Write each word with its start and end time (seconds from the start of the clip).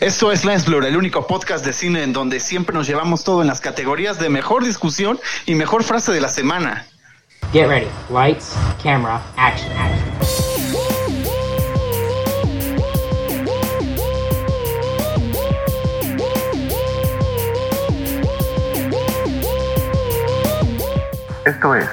Esto 0.00 0.30
es 0.30 0.44
Lens 0.44 0.64
Blur, 0.64 0.84
el 0.84 0.96
único 0.96 1.26
podcast 1.26 1.64
de 1.64 1.72
cine 1.72 2.04
en 2.04 2.12
donde 2.12 2.38
siempre 2.38 2.72
nos 2.72 2.86
llevamos 2.86 3.24
todo 3.24 3.42
en 3.42 3.48
las 3.48 3.60
categorías 3.60 4.20
de 4.20 4.28
mejor 4.28 4.64
discusión 4.64 5.18
y 5.44 5.56
mejor 5.56 5.82
frase 5.82 6.12
de 6.12 6.20
la 6.20 6.28
semana. 6.28 6.86
Get 7.52 7.66
ready. 7.66 7.88
Lights, 8.08 8.54
camera, 8.80 9.20
action, 9.36 9.72
action. 9.72 10.08
Esto 21.44 21.74
es 21.74 21.88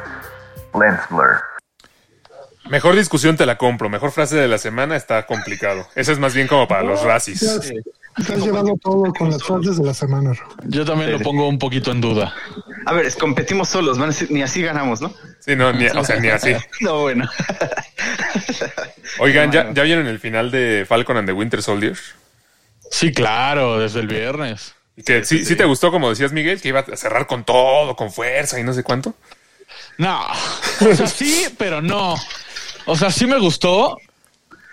Lens 0.80 1.02
Blur. 1.10 1.55
Mejor 2.70 2.96
discusión 2.96 3.38
te 3.38 3.46
la 3.46 3.58
compro. 3.58 3.90
Mejor 3.90 4.12
frase 4.12 4.36
de 4.38 4.48
la 4.48 4.58
semana 4.58 4.96
está 4.96 5.26
complicado. 5.26 5.88
Ese 5.96 6.12
es 6.12 6.20
más 6.20 6.34
bien 6.34 6.48
como 6.48 6.68
para 6.68 6.84
los 6.84 7.02
racis. 7.04 7.40
Te 8.26 8.34
has 8.34 8.42
llevado 8.44 8.76
todo 8.82 9.14
con 9.14 9.30
las 9.30 9.44
frases 9.44 9.78
de 9.78 9.84
la 9.86 9.94
semana. 9.94 10.32
Yo 10.64 10.86
también 10.86 11.12
lo 11.12 11.20
pongo 11.20 11.48
un 11.48 11.60
poquito 11.60 11.92
en 11.92 12.00
duda. 12.02 12.34
A 12.86 12.94
ver, 12.94 13.06
es- 13.06 13.16
competimos 13.18 13.68
solos, 13.70 13.98
van 13.98 14.10
a 14.10 14.12
decir, 14.14 14.32
ni 14.32 14.42
así 14.42 14.62
ganamos, 14.62 15.02
¿no? 15.02 15.14
Sí, 15.40 15.56
no, 15.56 15.74
ni, 15.74 15.88
o 15.88 16.04
sea, 16.04 16.20
ni 16.20 16.30
así. 16.30 16.54
No, 16.80 17.02
bueno. 17.02 17.30
Oigan, 19.20 19.52
¿ya. 19.52 19.72
¿ya 19.74 19.84
vieron 19.84 20.08
el 20.08 20.20
final 20.20 20.50
de 20.52 20.86
Falcon 20.88 21.18
and 21.18 21.28
the 21.28 21.34
Winter 21.34 21.62
Soldier? 21.62 21.98
Sí, 22.90 23.12
claro, 23.12 23.80
desde 23.80 24.00
el 24.00 24.08
viernes. 24.08 24.76
Y 24.96 25.04
que 25.04 25.24
sí, 25.26 25.44
sí 25.44 25.56
te 25.56 25.66
gustó, 25.66 25.92
como 25.92 26.10
decías, 26.10 26.32
Miguel, 26.32 26.62
que 26.62 26.70
iba 26.70 26.80
a 26.82 26.96
cerrar 26.96 27.28
con 27.28 27.44
todo, 27.44 27.96
con 27.96 28.12
fuerza 28.12 28.60
y 28.60 28.64
no 28.64 28.74
sé 28.74 28.84
cuánto. 28.84 29.14
No, 29.98 30.22
o 30.90 30.96
sea, 30.96 31.08
sí, 31.08 31.48
pero 31.58 31.82
no. 31.82 32.16
O 32.86 32.96
sea, 32.96 33.12
sí 33.12 33.26
me 33.26 33.40
gustó. 33.40 33.98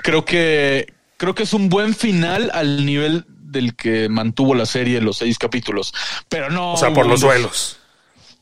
Creo 0.02 0.24
que 0.24 0.92
creo 1.16 1.34
que 1.34 1.44
es 1.44 1.52
un 1.52 1.68
buen 1.68 1.94
final 1.94 2.50
al 2.52 2.84
nivel 2.84 3.24
del 3.28 3.76
que 3.76 4.08
mantuvo 4.08 4.54
la 4.54 4.66
serie 4.66 5.00
los 5.00 5.18
seis 5.18 5.38
capítulos. 5.38 5.94
Pero 6.28 6.50
no. 6.50 6.72
O 6.72 6.76
sea, 6.76 6.92
por 6.92 7.06
los 7.06 7.20
suelos. 7.20 7.78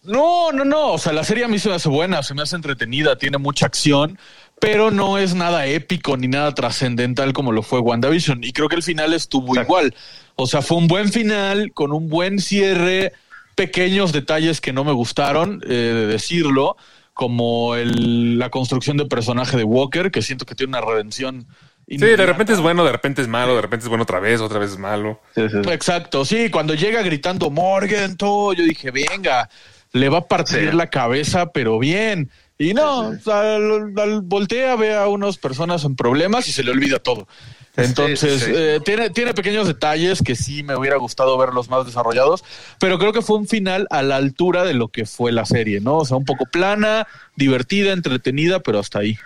No, 0.02 0.50
no, 0.52 0.64
no. 0.64 0.92
O 0.92 0.98
sea, 0.98 1.12
la 1.12 1.24
serie 1.24 1.44
a 1.44 1.48
mí 1.48 1.58
se 1.58 1.68
me 1.68 1.74
hace 1.74 1.88
buena, 1.88 2.22
se 2.22 2.32
me 2.34 2.42
hace 2.42 2.56
entretenida, 2.56 3.16
tiene 3.16 3.36
mucha 3.36 3.66
acción, 3.66 4.18
pero 4.58 4.90
no 4.90 5.18
es 5.18 5.34
nada 5.34 5.66
épico 5.66 6.16
ni 6.16 6.26
nada 6.26 6.54
trascendental 6.54 7.32
como 7.34 7.52
lo 7.52 7.62
fue 7.62 7.80
WandaVision. 7.80 8.42
Y 8.44 8.52
creo 8.52 8.68
que 8.68 8.76
el 8.76 8.82
final 8.82 9.12
estuvo 9.12 9.60
igual. 9.60 9.94
O 10.36 10.46
sea, 10.46 10.62
fue 10.62 10.78
un 10.78 10.88
buen 10.88 11.12
final 11.12 11.72
con 11.74 11.92
un 11.92 12.08
buen 12.08 12.38
cierre, 12.38 13.12
pequeños 13.56 14.12
detalles 14.12 14.62
que 14.62 14.72
no 14.72 14.84
me 14.84 14.92
gustaron, 14.92 15.60
eh, 15.64 15.68
de 15.68 16.06
decirlo, 16.06 16.78
como 17.20 17.74
el- 17.74 18.38
la 18.38 18.48
construcción 18.48 18.96
de 18.96 19.04
personaje 19.04 19.54
de 19.58 19.64
Walker, 19.64 20.10
que 20.10 20.22
siento 20.22 20.46
que 20.46 20.54
tiene 20.54 20.70
una 20.70 20.80
redención. 20.80 21.46
Sí, 21.86 21.98
de 21.98 22.16
repente 22.16 22.54
es 22.54 22.60
bueno, 22.60 22.82
de 22.82 22.92
repente 22.92 23.20
es 23.20 23.28
malo, 23.28 23.54
de 23.54 23.60
repente 23.60 23.84
es 23.84 23.88
bueno 23.90 24.04
otra 24.04 24.20
vez, 24.20 24.40
otra 24.40 24.58
vez 24.58 24.70
es 24.70 24.78
malo. 24.78 25.20
Exacto, 25.36 26.24
sí, 26.24 26.48
cuando 26.48 26.72
llega 26.72 27.02
gritando 27.02 27.50
Morgan, 27.50 28.16
todo, 28.16 28.54
yo 28.54 28.64
dije, 28.64 28.90
venga, 28.90 29.50
le 29.92 30.08
va 30.08 30.18
a 30.18 30.26
partir 30.28 30.70
Sí. 30.70 30.76
la 30.76 30.86
cabeza, 30.86 31.52
pero 31.52 31.78
bien. 31.78 32.30
Y 32.60 32.74
no, 32.74 33.14
al, 33.32 33.94
al- 33.98 34.20
voltea, 34.20 34.76
ve 34.76 34.94
a 34.94 35.08
unas 35.08 35.38
personas 35.38 35.82
en 35.84 35.96
problemas 35.96 36.46
y 36.46 36.52
se 36.52 36.62
le 36.62 36.70
olvida 36.70 36.98
todo. 36.98 37.26
Entonces, 37.74 38.42
Sí, 38.42 38.46
sí. 38.46 38.52
eh, 38.54 38.80
tiene, 38.84 39.08
tiene 39.08 39.32
pequeños 39.32 39.66
detalles 39.66 40.20
que 40.22 40.36
sí 40.36 40.62
me 40.62 40.76
hubiera 40.76 40.98
gustado 40.98 41.38
verlos 41.38 41.70
más 41.70 41.86
desarrollados, 41.86 42.44
pero 42.78 42.98
creo 42.98 43.14
que 43.14 43.22
fue 43.22 43.38
un 43.38 43.48
final 43.48 43.86
a 43.88 44.02
la 44.02 44.16
altura 44.16 44.64
de 44.64 44.74
lo 44.74 44.88
que 44.88 45.06
fue 45.06 45.32
la 45.32 45.46
serie, 45.46 45.80
¿no? 45.80 45.96
O 45.96 46.04
sea, 46.04 46.18
un 46.18 46.26
poco 46.26 46.44
plana, 46.44 47.06
divertida, 47.34 47.92
entretenida, 47.92 48.60
pero 48.60 48.78
hasta 48.78 48.98
ahí. 48.98 49.16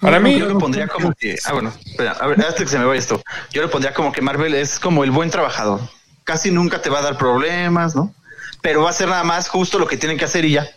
Para 0.00 0.20
mí, 0.20 0.38
Yo 0.38 0.46
lo 0.46 0.58
pondría 0.58 0.86
como 0.86 1.14
que. 1.14 1.36
Ah, 1.46 1.54
bueno, 1.54 1.72
espera, 1.86 2.12
a 2.12 2.26
ver, 2.26 2.38
hasta 2.42 2.64
que 2.64 2.68
se 2.68 2.78
me 2.78 2.84
vaya 2.84 2.98
esto. 2.98 3.22
Yo 3.50 3.62
lo 3.62 3.70
pondría 3.70 3.94
como 3.94 4.12
que 4.12 4.20
Marvel 4.20 4.52
es 4.54 4.78
como 4.78 5.04
el 5.04 5.10
buen 5.10 5.30
trabajador. 5.30 5.80
Casi 6.24 6.50
nunca 6.50 6.82
te 6.82 6.90
va 6.90 6.98
a 6.98 7.02
dar 7.02 7.16
problemas, 7.16 7.96
¿no? 7.96 8.14
Pero 8.60 8.82
va 8.82 8.90
a 8.90 8.92
ser 8.92 9.08
nada 9.08 9.24
más 9.24 9.48
justo 9.48 9.78
lo 9.78 9.86
que 9.86 9.96
tienen 9.96 10.18
que 10.18 10.26
hacer 10.26 10.44
y 10.44 10.50
ya. 10.52 10.68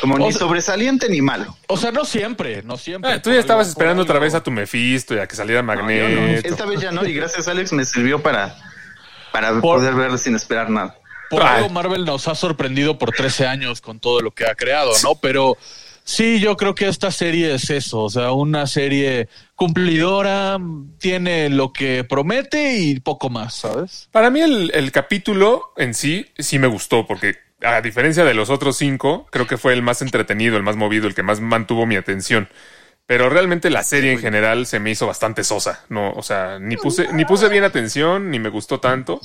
Como 0.00 0.18
ni 0.18 0.24
O 0.24 0.30
sea- 0.30 0.38
sobresaliente 0.40 1.08
ni 1.08 1.20
malo. 1.22 1.56
O 1.68 1.76
sea, 1.76 1.90
no 1.92 2.04
siempre, 2.04 2.62
no 2.62 2.76
siempre. 2.76 3.12
ah, 3.12 3.20
tú 3.22 3.30
ya 3.32 3.40
estabas 3.40 3.66
algo- 3.66 3.72
esperando 3.72 4.02
otra 4.02 4.18
vez 4.18 4.34
a 4.34 4.42
tu 4.42 4.50
Mephisto 4.50 5.14
y 5.14 5.18
a 5.18 5.26
que 5.26 5.36
saliera 5.36 5.62
No, 5.62 5.72
yo 5.74 5.80
no. 5.80 5.84
Magneto. 6.20 6.48
Esta 6.48 6.64
vez 6.66 6.80
ya 6.80 6.90
no, 6.90 7.04
y 7.04 7.12
gracias 7.14 7.48
Alex 7.48 7.72
me 7.72 7.84
sirvió 7.84 8.22
para, 8.22 8.56
para 9.32 9.50
Por- 9.60 9.78
poder 9.78 9.94
verlo 9.94 10.16
sin 10.18 10.34
esperar 10.36 10.70
nada. 10.70 10.96
Por 11.28 11.42
Ay. 11.42 11.58
algo 11.58 11.68
Marvel 11.70 12.04
nos 12.04 12.26
ha 12.28 12.34
sorprendido 12.34 12.98
por 12.98 13.12
13 13.12 13.46
años 13.46 13.80
con 13.80 14.00
todo 14.00 14.20
lo 14.20 14.32
que 14.32 14.46
ha 14.46 14.54
creado, 14.56 14.90
¿no? 15.04 15.14
Pero 15.16 15.56
sí, 16.02 16.40
yo 16.40 16.56
creo 16.56 16.74
que 16.74 16.88
esta 16.88 17.10
serie 17.12 17.54
es 17.54 17.70
eso, 17.70 18.00
o 18.00 18.10
sea, 18.10 18.32
una 18.32 18.66
serie 18.66 19.28
cumplidora, 19.54 20.58
tiene 20.98 21.48
lo 21.48 21.72
que 21.72 22.02
promete 22.04 22.78
y 22.78 22.98
poco 23.00 23.30
más, 23.30 23.54
¿sabes? 23.54 24.08
Para 24.10 24.28
mí 24.30 24.40
el, 24.40 24.72
el 24.74 24.90
capítulo 24.90 25.72
en 25.76 25.94
sí 25.94 26.26
sí 26.38 26.58
me 26.58 26.66
gustó 26.66 27.06
porque 27.06 27.36
a 27.62 27.80
diferencia 27.80 28.24
de 28.24 28.34
los 28.34 28.50
otros 28.50 28.76
cinco, 28.76 29.26
creo 29.30 29.46
que 29.46 29.56
fue 29.58 29.72
el 29.72 29.82
más 29.82 30.02
entretenido, 30.02 30.56
el 30.56 30.62
más 30.62 30.76
movido, 30.76 31.06
el 31.06 31.14
que 31.14 31.22
más 31.22 31.40
mantuvo 31.40 31.86
mi 31.86 31.96
atención. 31.96 32.48
Pero 33.06 33.28
realmente 33.28 33.70
la 33.70 33.82
serie 33.82 34.12
en 34.12 34.20
general 34.20 34.66
se 34.66 34.78
me 34.78 34.90
hizo 34.90 35.06
bastante 35.06 35.42
sosa. 35.42 35.84
No, 35.88 36.12
o 36.12 36.22
sea, 36.22 36.58
ni 36.60 36.76
puse, 36.76 37.12
ni 37.12 37.24
puse 37.24 37.48
bien 37.48 37.64
atención, 37.64 38.30
ni 38.30 38.38
me 38.38 38.50
gustó 38.50 38.78
tanto. 38.78 39.20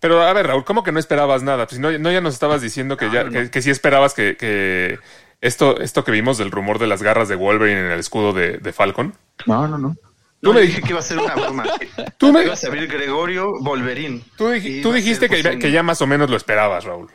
Pero 0.00 0.22
a 0.22 0.32
ver, 0.32 0.46
Raúl, 0.46 0.64
¿cómo 0.64 0.82
que 0.82 0.90
no 0.92 0.98
esperabas 0.98 1.42
nada? 1.42 1.66
Pues 1.66 1.78
no, 1.78 1.90
no 1.98 2.10
ya 2.10 2.20
nos 2.22 2.32
estabas 2.34 2.62
diciendo 2.62 2.96
que 2.96 3.10
ya, 3.10 3.28
que, 3.28 3.50
que 3.50 3.60
sí 3.62 3.70
esperabas 3.70 4.14
que, 4.14 4.36
que 4.38 4.98
esto, 5.42 5.80
esto 5.80 6.02
que 6.02 6.12
vimos 6.12 6.38
del 6.38 6.50
rumor 6.50 6.78
de 6.78 6.86
las 6.86 7.02
garras 7.02 7.28
de 7.28 7.34
Wolverine 7.36 7.80
en 7.80 7.90
el 7.92 8.00
escudo 8.00 8.32
de, 8.32 8.56
de 8.58 8.72
Falcon. 8.72 9.14
No, 9.46 9.68
no, 9.68 9.76
no. 9.76 9.94
Tú 10.40 10.48
No 10.48 10.52
me 10.54 10.60
le 10.60 10.66
dij- 10.66 10.68
dije 10.68 10.82
que 10.82 10.90
iba 10.90 11.00
a 11.00 11.02
ser 11.02 11.18
una 11.18 11.34
broma. 11.34 11.64
Tú 12.18 12.32
me- 12.32 12.42
Iba 12.44 12.54
a 12.54 12.56
salir 12.56 12.86
Gregorio 12.88 13.52
Wolverine. 13.60 14.22
Tú, 14.36 14.48
dij- 14.48 14.92
dijiste 14.94 15.28
que, 15.28 15.42
pues, 15.42 15.56
que 15.56 15.70
ya 15.70 15.82
más 15.82 16.00
o 16.00 16.06
menos 16.06 16.30
lo 16.30 16.36
esperabas, 16.38 16.84
Raúl. 16.84 17.10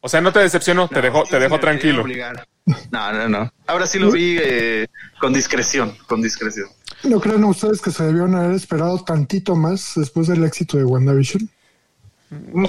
O 0.00 0.08
sea, 0.08 0.20
no 0.20 0.32
te 0.32 0.40
decepcionó, 0.40 0.88
te 0.88 1.02
dejó, 1.02 1.24
te 1.24 1.38
dejó 1.38 1.58
tranquilo. 1.58 2.02
obligar. 2.02 2.46
No, 2.90 3.12
no, 3.12 3.28
no. 3.28 3.52
Ahora 3.66 3.86
sí 3.86 3.98
lo 3.98 4.10
vi 4.10 4.36
eh, 4.40 4.86
con 5.20 5.32
discreción, 5.32 5.96
con 6.06 6.22
discreción. 6.22 6.68
¿No 7.02 7.20
creen 7.20 7.44
ustedes 7.44 7.80
que 7.80 7.90
se 7.90 8.04
debieron 8.04 8.34
haber 8.34 8.52
esperado 8.52 9.02
tantito 9.04 9.56
más 9.56 9.92
después 9.96 10.28
del 10.28 10.44
éxito 10.44 10.76
de 10.76 10.84
WandaVision? 10.84 11.48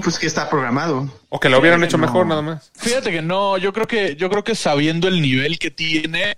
Pues 0.02 0.18
que 0.18 0.28
está 0.28 0.50
programado. 0.50 1.12
O 1.28 1.40
que 1.40 1.50
lo 1.50 1.60
hubieran 1.60 1.84
hecho 1.84 1.98
no. 1.98 2.06
mejor 2.06 2.26
nada 2.26 2.42
más. 2.42 2.72
Fíjate 2.76 3.12
que 3.12 3.22
no, 3.22 3.58
yo 3.58 3.74
creo 3.74 3.88
que, 3.88 4.16
yo 4.16 4.30
creo 4.30 4.44
que 4.44 4.56
sabiendo 4.56 5.08
el 5.10 5.22
nivel 5.22 5.60
que 5.60 5.70
tiene, 5.70 6.38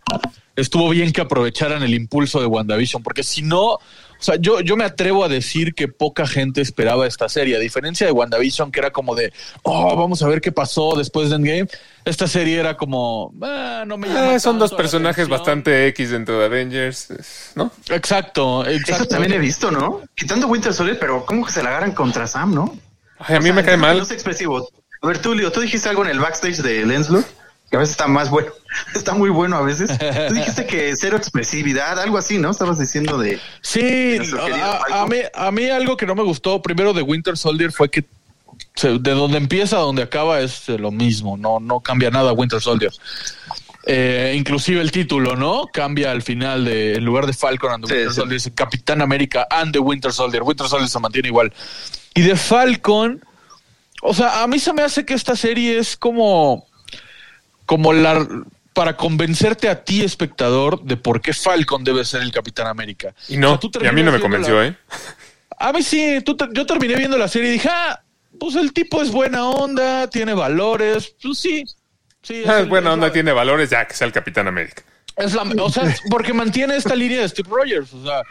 estuvo 0.56 0.90
bien 0.90 1.14
que 1.14 1.22
aprovecharan 1.22 1.84
el 1.84 1.94
impulso 1.94 2.40
de 2.40 2.48
WandaVision, 2.48 3.04
porque 3.04 3.24
si 3.24 3.44
no, 3.44 3.78
o 4.22 4.24
sea, 4.24 4.36
yo, 4.40 4.60
yo 4.62 4.78
me 4.78 4.84
atrevo 4.84 5.26
a 5.26 5.28
decir 5.28 5.74
que 5.74 5.88
poca 5.88 6.28
gente 6.28 6.62
esperaba 6.62 7.08
esta 7.08 7.28
serie, 7.28 7.56
a 7.56 7.60
diferencia 7.60 8.06
de 8.06 8.14
WandaVision, 8.14 8.72
que 8.72 8.80
era 8.80 8.92
como 8.92 9.16
de, 9.16 9.34
oh, 9.64 9.96
vamos 9.96 10.22
a 10.22 10.28
ver 10.28 10.42
qué 10.42 10.52
pasó 10.52 10.94
después 10.96 11.32
de 11.32 11.38
Endgame. 11.38 11.68
Esta 12.06 12.28
serie 12.28 12.60
era 12.60 12.78
como, 12.78 13.34
"Ah, 13.42 13.84
no 13.88 13.98
me 13.98 14.08
llama 14.08 14.36
Eh, 14.36 14.40
son 14.40 14.60
dos 14.60 14.74
personajes 14.74 15.26
atención". 15.26 15.40
bastante 15.40 15.88
X 15.88 16.12
dentro 16.12 16.38
de 16.40 16.46
Avengers, 16.46 17.08
¿no? 17.56 17.72
Exacto, 17.90 18.64
exacto. 18.68 18.94
Eso 18.94 19.06
también 19.08 19.34
he 19.34 19.40
visto, 19.40 19.72
¿no? 19.72 20.02
Quitando 20.14 20.46
Winter 20.48 20.72
Soldier, 20.72 21.00
pero 21.00 21.26
¿cómo 21.26 21.44
que 21.44 21.52
se 21.52 21.64
la 21.64 21.70
agarran 21.70 21.94
contra 21.94 22.28
Sam, 22.28 22.54
no? 22.54 22.78
Ay, 23.18 23.38
a 23.38 23.40
mí 23.40 23.50
O 23.50 23.54
sea, 23.54 23.54
me 23.54 23.64
cae 23.64 23.78
mal. 23.78 23.98
No 23.98 24.04
es 24.04 24.12
expresivo. 24.12 24.70
A 25.02 25.08
ver, 25.08 25.18
tú, 25.20 25.34
Leo, 25.34 25.52
tú 25.52 25.62
dijiste 25.62 25.90
algo 25.90 26.04
en 26.06 26.12
el 26.12 26.20
backstage 26.20 26.58
de 26.58 26.86
Lenslow, 26.86 27.24
que 27.72 27.78
a 27.78 27.80
veces 27.80 27.94
está 27.94 28.08
más 28.08 28.30
bueno. 28.30 28.52
Está 28.96 29.14
muy 29.14 29.30
bueno 29.30 29.58
a 29.58 29.62
veces. 29.62 29.98
Tú 30.28 30.34
dijiste 30.34 30.66
que 30.66 30.94
cero 31.00 31.18
expresividad, 31.18 32.00
algo 32.00 32.18
así, 32.18 32.38
¿no? 32.38 32.52
Estabas 32.52 32.78
diciendo 32.80 33.18
de... 33.18 33.40
Sí, 33.62 33.80
querido 33.80 34.40
a, 34.94 35.08
mí, 35.08 35.18
a 35.34 35.52
mí 35.52 35.70
algo 35.70 35.98
que 35.98 36.06
no 36.06 36.16
me 36.16 36.24
gustó 36.24 36.62
primero 36.62 36.94
de 36.94 37.02
Winter 37.02 37.38
Soldier 37.38 37.72
fue 37.72 37.90
que 37.90 38.06
de 38.82 39.12
donde 39.12 39.38
empieza 39.38 39.78
a 39.78 39.82
donde 39.82 40.04
acaba 40.04 40.40
es 40.40 40.70
eh, 40.70 40.78
lo 40.78 40.92
mismo, 40.92 41.36
no, 41.38 41.60
no 41.60 41.80
cambia 41.82 42.10
nada 42.10 42.32
Winter 42.34 42.62
Soldier. 42.62 42.92
Eh, 43.86 44.36
inclusive 44.38 44.82
el 44.82 44.92
título, 44.92 45.36
¿no? 45.36 45.68
Cambia 45.72 46.12
al 46.12 46.22
final 46.22 46.66
de, 46.66 46.96
en 46.96 47.04
lugar 47.06 47.26
de 47.26 47.34
Falcon 47.34 47.72
and 47.72 47.86
the 47.86 47.88
Sí, 47.88 47.94
Winter 47.94 48.12
sí. 48.12 48.16
Soldier, 48.16 48.34
dice 48.34 48.54
Capitán 48.54 49.02
América 49.02 49.48
and 49.50 49.74
the 49.74 49.80
Winter 49.80 50.14
Soldier. 50.14 50.44
Winter 50.44 50.68
Soldier 50.68 50.90
se 50.90 51.00
mantiene 51.00 51.30
igual. 51.30 51.52
Y 52.14 52.22
de 52.22 52.36
Falcon, 52.36 53.24
o 54.02 54.14
sea, 54.14 54.44
a 54.44 54.48
mí 54.48 54.60
se 54.60 54.74
me 54.74 54.82
hace 54.84 55.06
que 55.06 55.14
esta 55.14 55.36
serie 55.36 55.78
es 55.78 55.98
como, 55.98 56.66
como 57.72 57.94
la 57.94 58.28
para 58.74 58.98
convencerte 58.98 59.70
a 59.70 59.86
ti, 59.86 60.04
espectador, 60.04 60.84
de 60.84 60.98
por 60.98 61.22
qué 61.22 61.32
Falcon 61.34 61.86
debe 61.86 62.04
ser 62.04 62.22
el 62.22 62.34
Capitán 62.34 62.68
América. 62.68 63.16
Y 63.30 63.38
no, 63.38 63.48
O 63.48 63.52
sea, 63.52 63.60
tú 63.62 63.72
y 63.82 63.88
a 63.88 63.94
mí 63.94 64.04
no 64.04 64.12
me 64.12 64.20
convenció, 64.20 64.62
¿eh? 64.62 64.76
A 65.58 65.72
mí 65.72 65.82
sí, 65.82 66.20
tú 66.26 66.36
te- 66.36 66.50
yo 66.52 66.66
terminé 66.66 66.96
viendo 66.96 67.18
la 67.18 67.30
serie 67.30 67.48
y 67.50 67.54
dije, 67.54 67.70
ah, 67.72 68.02
pues 68.38 68.56
el 68.56 68.74
tipo 68.74 69.02
es 69.02 69.10
buena 69.10 69.46
onda, 69.50 70.10
tiene 70.10 70.34
valores, 70.34 71.16
pues 71.24 71.38
sí. 71.40 71.64
sí 72.22 72.44
Ah, 72.46 72.60
es 72.60 72.68
buena 72.68 72.90
es 72.90 72.94
onda, 72.96 73.14
tiene 73.14 73.32
valores, 73.32 73.70
ya 73.70 73.88
que 73.88 73.94
sea 73.94 74.06
el 74.06 74.12
Capitán 74.14 74.50
América. 74.50 74.84
Es 75.16 75.34
la, 75.34 75.44
o 75.44 75.70
sea, 75.70 75.84
es 75.84 76.02
porque 76.10 76.34
mantiene 76.34 76.76
esta 76.76 76.94
línea 76.96 77.22
de 77.22 77.30
Steve 77.30 77.48
Rogers, 77.50 77.94
o 77.94 78.04
sea. 78.04 78.22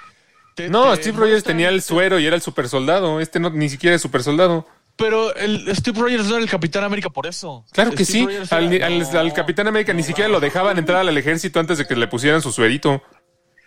te- 0.55 0.69
No, 0.69 0.91
te 0.95 1.03
Steve 1.03 1.17
Rogers 1.19 1.45
tenía 1.45 1.71
el 1.71 1.81
suero 1.81 2.19
y 2.19 2.27
era 2.27 2.37
el 2.37 2.43
super 2.43 2.69
soldado. 2.69 3.21
Este 3.21 3.41
no, 3.41 3.49
ni 3.49 3.71
siquiera 3.71 3.97
es 3.97 4.03
super 4.03 4.23
soldado. 4.23 4.67
Pero 5.01 5.35
el 5.35 5.75
Steve 5.75 5.99
Rogers 6.01 6.27
no 6.27 6.35
era 6.37 6.45
el 6.45 6.49
Capitán 6.51 6.85
América 6.85 7.09
por 7.11 7.27
eso. 7.27 7.65
Claro 7.73 7.91
que 7.93 8.05
Steve 8.05 8.45
sí. 8.47 8.55
Al, 8.55 8.73
era- 8.73 8.87
al- 8.87 8.99
no, 9.01 9.19
al 9.19 9.33
Capitán 9.33 9.67
América 9.67 9.93
ni 9.93 10.03
siquiera 10.05 10.29
lo 10.29 10.39
dejaban 10.41 10.79
entrar 10.79 10.99
al 11.09 11.17
ejército 11.19 11.59
antes 11.59 11.79
de 11.79 11.87
que 11.87 11.97
le 11.97 12.07
pusieran 12.07 12.43
su 12.43 12.53
suerito. 12.53 13.03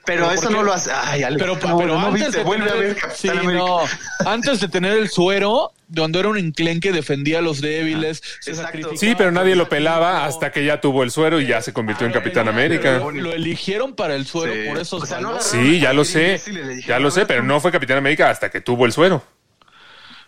Pero 0.06 0.30
eso 0.32 0.50
no 0.50 0.64
lo 0.64 0.74
hace. 0.74 0.92
Ay, 0.94 1.24
Pero, 1.38 1.56
no, 1.56 1.78
pero 1.78 1.98
no 1.98 2.08
antes, 2.08 2.24
viste, 2.26 2.38
de 2.40 2.44
vuelve 2.44 2.66
tener, 2.66 2.78
a 2.78 2.80
ver 2.82 2.90
el- 2.90 2.96
Capitán 2.98 3.18
sí, 3.18 3.30
América. 3.30 3.54
no, 3.54 3.80
antes 4.30 4.60
de 4.60 4.68
tener 4.68 4.98
el 4.98 5.10
suero, 5.10 5.72
donde 5.88 6.20
era 6.20 6.28
un 6.28 6.38
enclenque, 6.38 6.92
defendía 6.92 7.40
a 7.40 7.42
los 7.42 7.62
débiles. 7.62 8.22
se 8.42 8.52
Exacto. 8.52 8.64
sacrificaba 8.68 8.98
Sí, 8.98 9.16
pero 9.18 9.32
nadie 9.32 9.56
lo 9.56 9.70
pelaba 9.70 10.26
hasta 10.26 10.52
que 10.52 10.66
ya 10.66 10.82
tuvo 10.82 11.04
el 11.04 11.12
suero 11.12 11.40
y 11.40 11.48
ya 11.48 11.62
se 11.62 11.72
convirtió 11.72 12.06
en 12.06 12.12
Capitán 12.12 12.50
América. 12.50 12.98
Lo, 12.98 13.12
lo 13.12 13.32
eligieron 13.32 13.96
para 13.96 14.16
el 14.16 14.26
suero 14.26 14.52
Sí. 14.54 14.68
por 14.68 14.78
esos 14.78 15.04
O 15.04 15.06
sea, 15.06 15.22
no 15.22 15.28
valores. 15.30 15.48
agarraron 15.48 15.74
Sí, 15.74 15.80
ya 15.80 15.94
lo 15.94 16.04
sé. 16.04 16.42
Ya 16.86 17.00
lo 17.00 17.08
"A 17.08 17.12
sé, 17.12 17.26
pero 17.26 17.40
tú". 17.40 17.48
no 17.48 17.62
fue 17.62 17.72
Capitán 17.72 17.98
América 17.98 18.30
hasta 18.30 18.52
que 18.52 18.60
tuvo 18.60 18.86
el 18.86 18.92
suero. 18.92 19.24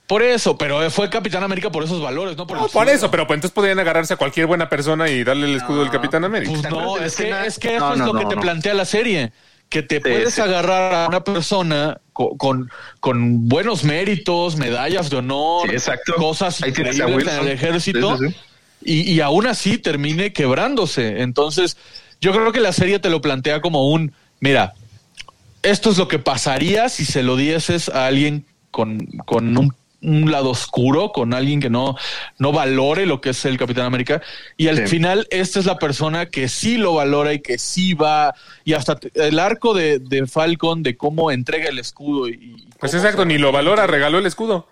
Por 0.08 0.22
eso, 0.22 0.58
pero 0.58 0.90
fue 0.92 1.10
Capitán 1.10 1.44
América 1.44 1.72
por 1.72 1.84
esos 1.84 2.02
valores, 2.02 2.38
no 2.38 2.46
por 2.46 2.58
No, 2.62 2.68
por 2.68 2.88
eso, 2.90 3.10
pero 3.10 3.26
pues 3.26 3.38
entonces 3.38 3.54
podrían 3.56 3.80
agarrarse 3.80 4.14
a 4.14 4.18
cualquier 4.18 4.46
buena 4.46 4.70
persona 4.70 5.10
y 5.10 5.24
darle 5.24 5.48
el 5.48 5.56
escudo 5.56 5.82
del 5.82 5.90
Capitán 5.90 6.24
América. 6.24 6.52
Pues 6.52 6.62
¿Te 6.62 6.70
no, 6.70 6.98
es 6.98 7.16
que, 7.16 7.30
es 7.48 7.58
que 7.58 7.76
eso 7.76 7.88
No, 7.88 7.94
es 7.94 8.00
no, 8.00 8.06
lo 8.08 8.14
que 8.20 8.24
no, 8.26 8.30
te 8.30 8.38
plantea 8.38 8.74
la 8.76 8.86
serie. 8.86 9.32
Que 9.68 9.82
te 9.82 10.00
puedes 10.00 10.36
sí. 10.36 10.42
agarrar 10.42 10.94
a 10.94 11.08
una 11.08 11.24
persona 11.24 12.00
co- 12.14 12.38
con, 12.38 12.70
con, 13.00 13.50
buenos 13.50 13.84
méritos, 13.84 14.58
medallas 14.58 15.10
de 15.10 15.18
honor, 15.18 15.70
Sí, 15.70 15.76
exacto. 15.76 16.14
cosas 16.18 16.62
increíbles 16.62 17.28
en 17.28 17.40
el 17.40 17.48
ejército, 17.48 18.18
Sí, 18.18 18.28
sí, 18.28 18.32
sí. 18.34 18.40
Y, 18.88 19.14
y 19.14 19.22
aún 19.22 19.48
así 19.48 19.80
termine 19.80 20.32
quebrándose. 20.34 21.24
Entonces, 21.24 21.78
yo 22.22 22.32
creo 22.32 22.52
que 22.52 22.60
la 22.60 22.74
serie 22.74 23.00
te 23.00 23.10
lo 23.10 23.22
plantea 23.22 23.60
como 23.60 23.90
un, 23.90 24.14
mira, 24.40 24.76
esto 25.64 25.90
es 25.90 25.98
lo 25.98 26.08
que 26.08 26.20
pasaría 26.20 26.90
si 26.90 27.04
se 27.04 27.24
lo 27.24 27.36
dieses 27.36 27.90
a 27.90 28.06
alguien 28.06 28.46
con, 28.70 29.00
con 29.26 29.58
un, 29.58 29.74
un 30.06 30.32
lado 30.32 30.50
oscuro, 30.52 31.12
con 31.12 31.34
alguien 31.34 31.60
que 31.60 31.70
no, 31.70 31.96
no 32.38 32.52
valore 32.52 33.06
lo 33.06 33.22
que 33.22 33.30
es 33.32 33.46
el 33.46 33.58
Capitán 33.58 33.86
América. 33.86 34.22
Y 34.58 34.68
al 34.68 34.78
Sí. 34.78 34.88
final, 34.88 35.28
esta 35.32 35.60
es 35.60 35.66
la 35.66 35.78
persona 35.78 36.28
que 36.28 36.48
sí 36.48 36.78
lo 36.78 36.94
valora 36.94 37.34
y 37.34 37.40
que 37.40 37.58
sí 37.58 37.94
va. 37.94 38.34
Y 38.64 38.74
hasta 38.74 38.98
el 39.16 39.40
arco 39.40 39.74
de, 39.74 40.00
de 40.00 40.28
Falcon, 40.28 40.84
de 40.84 40.96
cómo 40.98 41.32
entrega 41.32 41.70
el 41.70 41.80
escudo. 41.80 42.30
Y, 42.30 42.34
y 42.34 42.68
Pues 42.80 42.94
exacto, 42.94 43.26
ni 43.26 43.38
lo 43.38 43.52
valora, 43.52 43.88
regaló 43.88 44.20
el 44.20 44.26
escudo. 44.26 44.68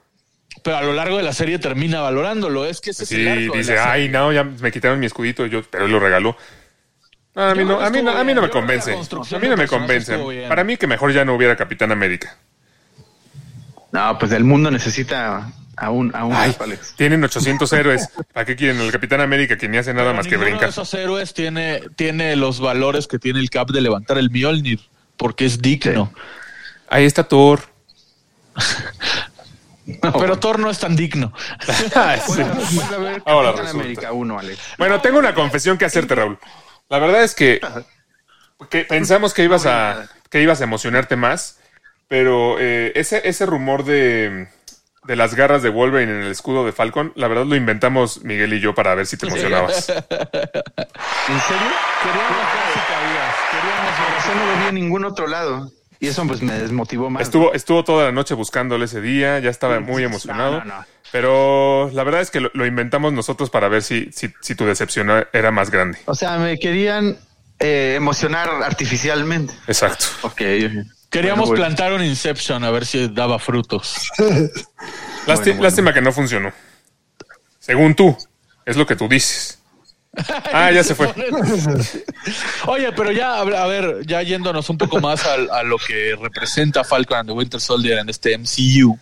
Pero 0.62 0.78
a 0.78 0.82
lo 0.84 0.94
largo 0.94 1.18
de 1.18 1.24
la 1.24 1.34
serie 1.34 1.58
termina 1.60 2.00
valorándolo. 2.02 2.66
Es 2.66 2.80
que 2.80 2.92
ese 2.92 3.06
Sí, 3.06 3.16
es 3.16 3.22
el 3.22 3.28
arco 3.28 3.54
de 3.54 3.60
dice, 3.60 3.76
la 3.76 3.92
ay, 3.92 4.02
serie. 4.04 4.18
no, 4.18 4.32
ya 4.32 4.44
me 4.44 4.72
quitaron 4.72 5.00
mi 5.00 5.08
escudito, 5.08 5.46
yo, 5.48 5.64
pero 5.64 5.86
él 5.86 5.92
lo 5.92 6.00
regaló. 6.00 6.38
No, 7.36 7.42
a 7.42 7.56
mí 7.56 7.64
no, 7.66 7.80
a 7.82 7.90
mí 7.90 8.02
no, 8.04 8.12
a 8.12 8.24
mí 8.24 8.34
no 8.36 8.42
me 8.44 8.50
convence. 8.50 8.94
A 8.94 9.40
mí 9.40 9.48
no 9.48 9.58
me 9.58 9.68
convence. 9.68 10.16
Para 10.48 10.64
mí 10.64 10.78
que 10.78 10.86
mejor 10.86 11.12
ya 11.12 11.26
no 11.26 11.34
hubiera 11.34 11.56
Capitán 11.56 11.92
América. 11.92 12.38
No, 13.94 14.18
pues 14.20 14.32
el 14.34 14.44
mundo 14.44 14.70
necesita 14.72 15.52
a 15.78 15.90
un, 15.92 16.14
a 16.16 16.26
un 16.26 16.34
Ay, 16.34 16.56
Alex. 16.60 16.96
tienen 16.98 17.24
800 17.24 17.72
héroes. 17.74 18.10
¿Para 18.34 18.46
qué 18.46 18.56
quieren 18.56 18.82
el 18.82 18.92
Capitán 18.92 19.22
América 19.22 19.56
que 19.58 19.70
ni 19.70 19.78
hace 19.78 19.94
nada 19.94 20.08
Pero 20.08 20.18
más 20.18 20.28
que 20.28 20.36
brincar? 20.38 20.62
de 20.64 20.70
esos 20.70 20.94
héroes 20.94 21.34
tiene, 21.34 21.82
tiene 21.96 22.36
los 22.36 22.60
valores 22.60 23.08
que 23.08 23.20
tiene 23.20 23.40
el 23.40 23.50
Cap 23.50 23.70
de 23.70 23.82
levantar 23.82 24.18
el 24.18 24.30
Mjolnir, 24.32 24.82
porque 25.16 25.46
es 25.46 25.62
digno. 25.62 26.12
Ahí 26.90 27.06
está 27.06 27.24
Thor. 27.24 27.62
Pero 30.02 30.40
Thor 30.40 30.60
no 30.60 30.70
es 30.70 30.80
tan 30.80 30.96
digno. 30.96 31.34
Ay, 31.96 32.20
sí. 32.28 32.42
Ver 33.00 33.22
Ahora. 33.26 33.70
América 33.70 34.12
1, 34.14 34.40
Alex. 34.40 34.60
Bueno, 34.78 35.02
tengo 35.02 35.20
una 35.20 35.34
confesión 35.34 35.78
que 35.78 35.86
hacerte, 35.86 36.16
Raúl. 36.16 36.40
La 36.90 37.00
verdad 37.00 37.24
es 37.24 37.36
que, 37.36 37.60
que 38.70 38.86
pensamos 38.86 39.34
que 39.34 39.44
ibas 39.44 39.66
a 39.66 40.08
que 40.30 40.42
ibas 40.42 40.62
a 40.62 40.64
emocionarte 40.64 41.16
más, 41.16 41.60
pero 42.08 42.60
eh, 42.60 42.92
ese, 42.96 43.28
ese 43.28 43.46
rumor 43.46 43.84
de, 43.84 44.48
de 45.06 45.16
las 45.16 45.36
garras 45.36 45.62
de 45.64 45.70
Wolverine 45.70 46.12
en 46.12 46.22
el 46.24 46.32
escudo 46.32 46.66
de 46.66 46.72
Falcon, 46.72 47.12
la 47.16 47.28
verdad 47.28 47.46
lo 47.46 47.56
inventamos 47.56 48.24
Miguel 48.24 48.54
y 48.54 48.60
yo 48.60 48.74
para 48.76 48.96
ver 48.96 49.06
si 49.06 49.18
te 49.18 49.28
emocionabas. 49.28 49.90
¿En 49.90 49.96
serio? 49.96 50.12
Queríamos 52.04 52.38
ver 52.54 52.68
si 52.74 52.80
caías, 52.80 53.36
queríamos 53.52 54.00
ver 54.00 54.18
Eso 54.20 54.36
no 54.36 54.46
lo 54.46 54.62
vi 54.62 54.68
en 54.70 54.76
ningún 54.76 55.06
otro 55.06 55.28
lado. 55.28 55.72
Y 56.00 56.08
eso 56.08 56.28
pues 56.28 56.42
me 56.42 56.54
desmotivó 56.54 57.10
más. 57.10 57.24
Estuvo, 57.24 57.54
estuvo 57.54 57.86
toda 57.86 58.04
la 58.06 58.12
noche 58.12 58.34
buscándole 58.34 58.86
ese 58.86 59.00
día, 59.00 59.40
ya 59.40 59.50
estaba 59.50 59.80
muy 59.80 60.04
emocionado. 60.04 60.60
No, 60.60 60.66
no, 60.66 60.78
no. 60.80 60.86
Pero 61.14 61.90
la 61.94 62.04
verdad 62.04 62.20
es 62.20 62.30
que 62.30 62.42
lo, 62.42 62.52
lo 62.54 62.66
inventamos 62.66 63.14
nosotros 63.14 63.50
para 63.50 63.70
ver 63.70 63.84
si, 63.84 64.12
si, 64.12 64.34
si 64.42 64.56
tu 64.56 64.66
decepción 64.66 65.10
era 65.32 65.52
más 65.52 65.70
grande. 65.70 66.00
O 66.06 66.16
sea, 66.16 66.38
me 66.40 66.60
querían 66.60 67.18
eh, 67.60 67.94
emocionar 67.96 68.50
artificialmente. 68.64 69.54
Exacto. 69.68 70.06
Ok. 70.24 70.42
Queríamos 71.14 71.48
Bueno, 71.48 71.62
bueno. 71.62 71.76
plantar 71.76 71.94
un 71.94 72.04
Inception 72.04 72.64
a 72.64 72.72
ver 72.72 72.86
si 72.88 73.08
daba 73.08 73.38
frutos. 73.40 74.10
Lásti- 75.28 75.52
bueno. 75.52 75.62
Lástima 75.64 75.94
que 75.94 76.02
no 76.02 76.12
funcionó. 76.12 76.52
Según 77.60 77.94
tú, 77.96 78.18
es 78.66 78.76
lo 78.76 78.86
que 78.86 78.96
tú 78.96 79.08
dices. 79.08 79.60
Ah, 80.54 80.72
ya 80.72 80.84
se 80.84 80.94
fue. 80.94 81.08
Oye, 82.68 82.92
pero 82.94 83.12
ya, 83.12 83.40
a 83.40 83.68
ver- 83.68 84.06
ya 84.06 84.22
yéndonos 84.22 84.70
un 84.70 84.78
poco 84.78 85.00
más 85.00 85.24
a, 85.26 85.64
lo 85.64 85.78
que 85.78 86.16
representa 86.20 86.84
Falcon 86.84 87.18
and 87.20 87.30
the 87.30 87.34
Winter 87.34 87.60
Soldier 87.60 87.98
en 88.00 88.10
este 88.10 88.38
MCU. 88.38 88.98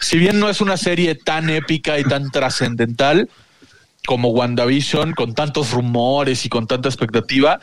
Si 0.00 0.18
bien 0.18 0.38
no 0.40 0.48
es 0.48 0.60
una 0.60 0.76
serie 0.76 1.14
tan 1.14 1.50
épica 1.50 1.98
y 1.98 2.04
tan 2.04 2.30
trascendental 2.30 3.28
como 4.06 4.28
WandaVision, 4.30 5.12
con 5.14 5.34
tantos 5.34 5.72
rumores 5.72 6.44
y 6.46 6.48
con 6.48 6.66
tanta 6.66 6.88
expectativa, 6.88 7.58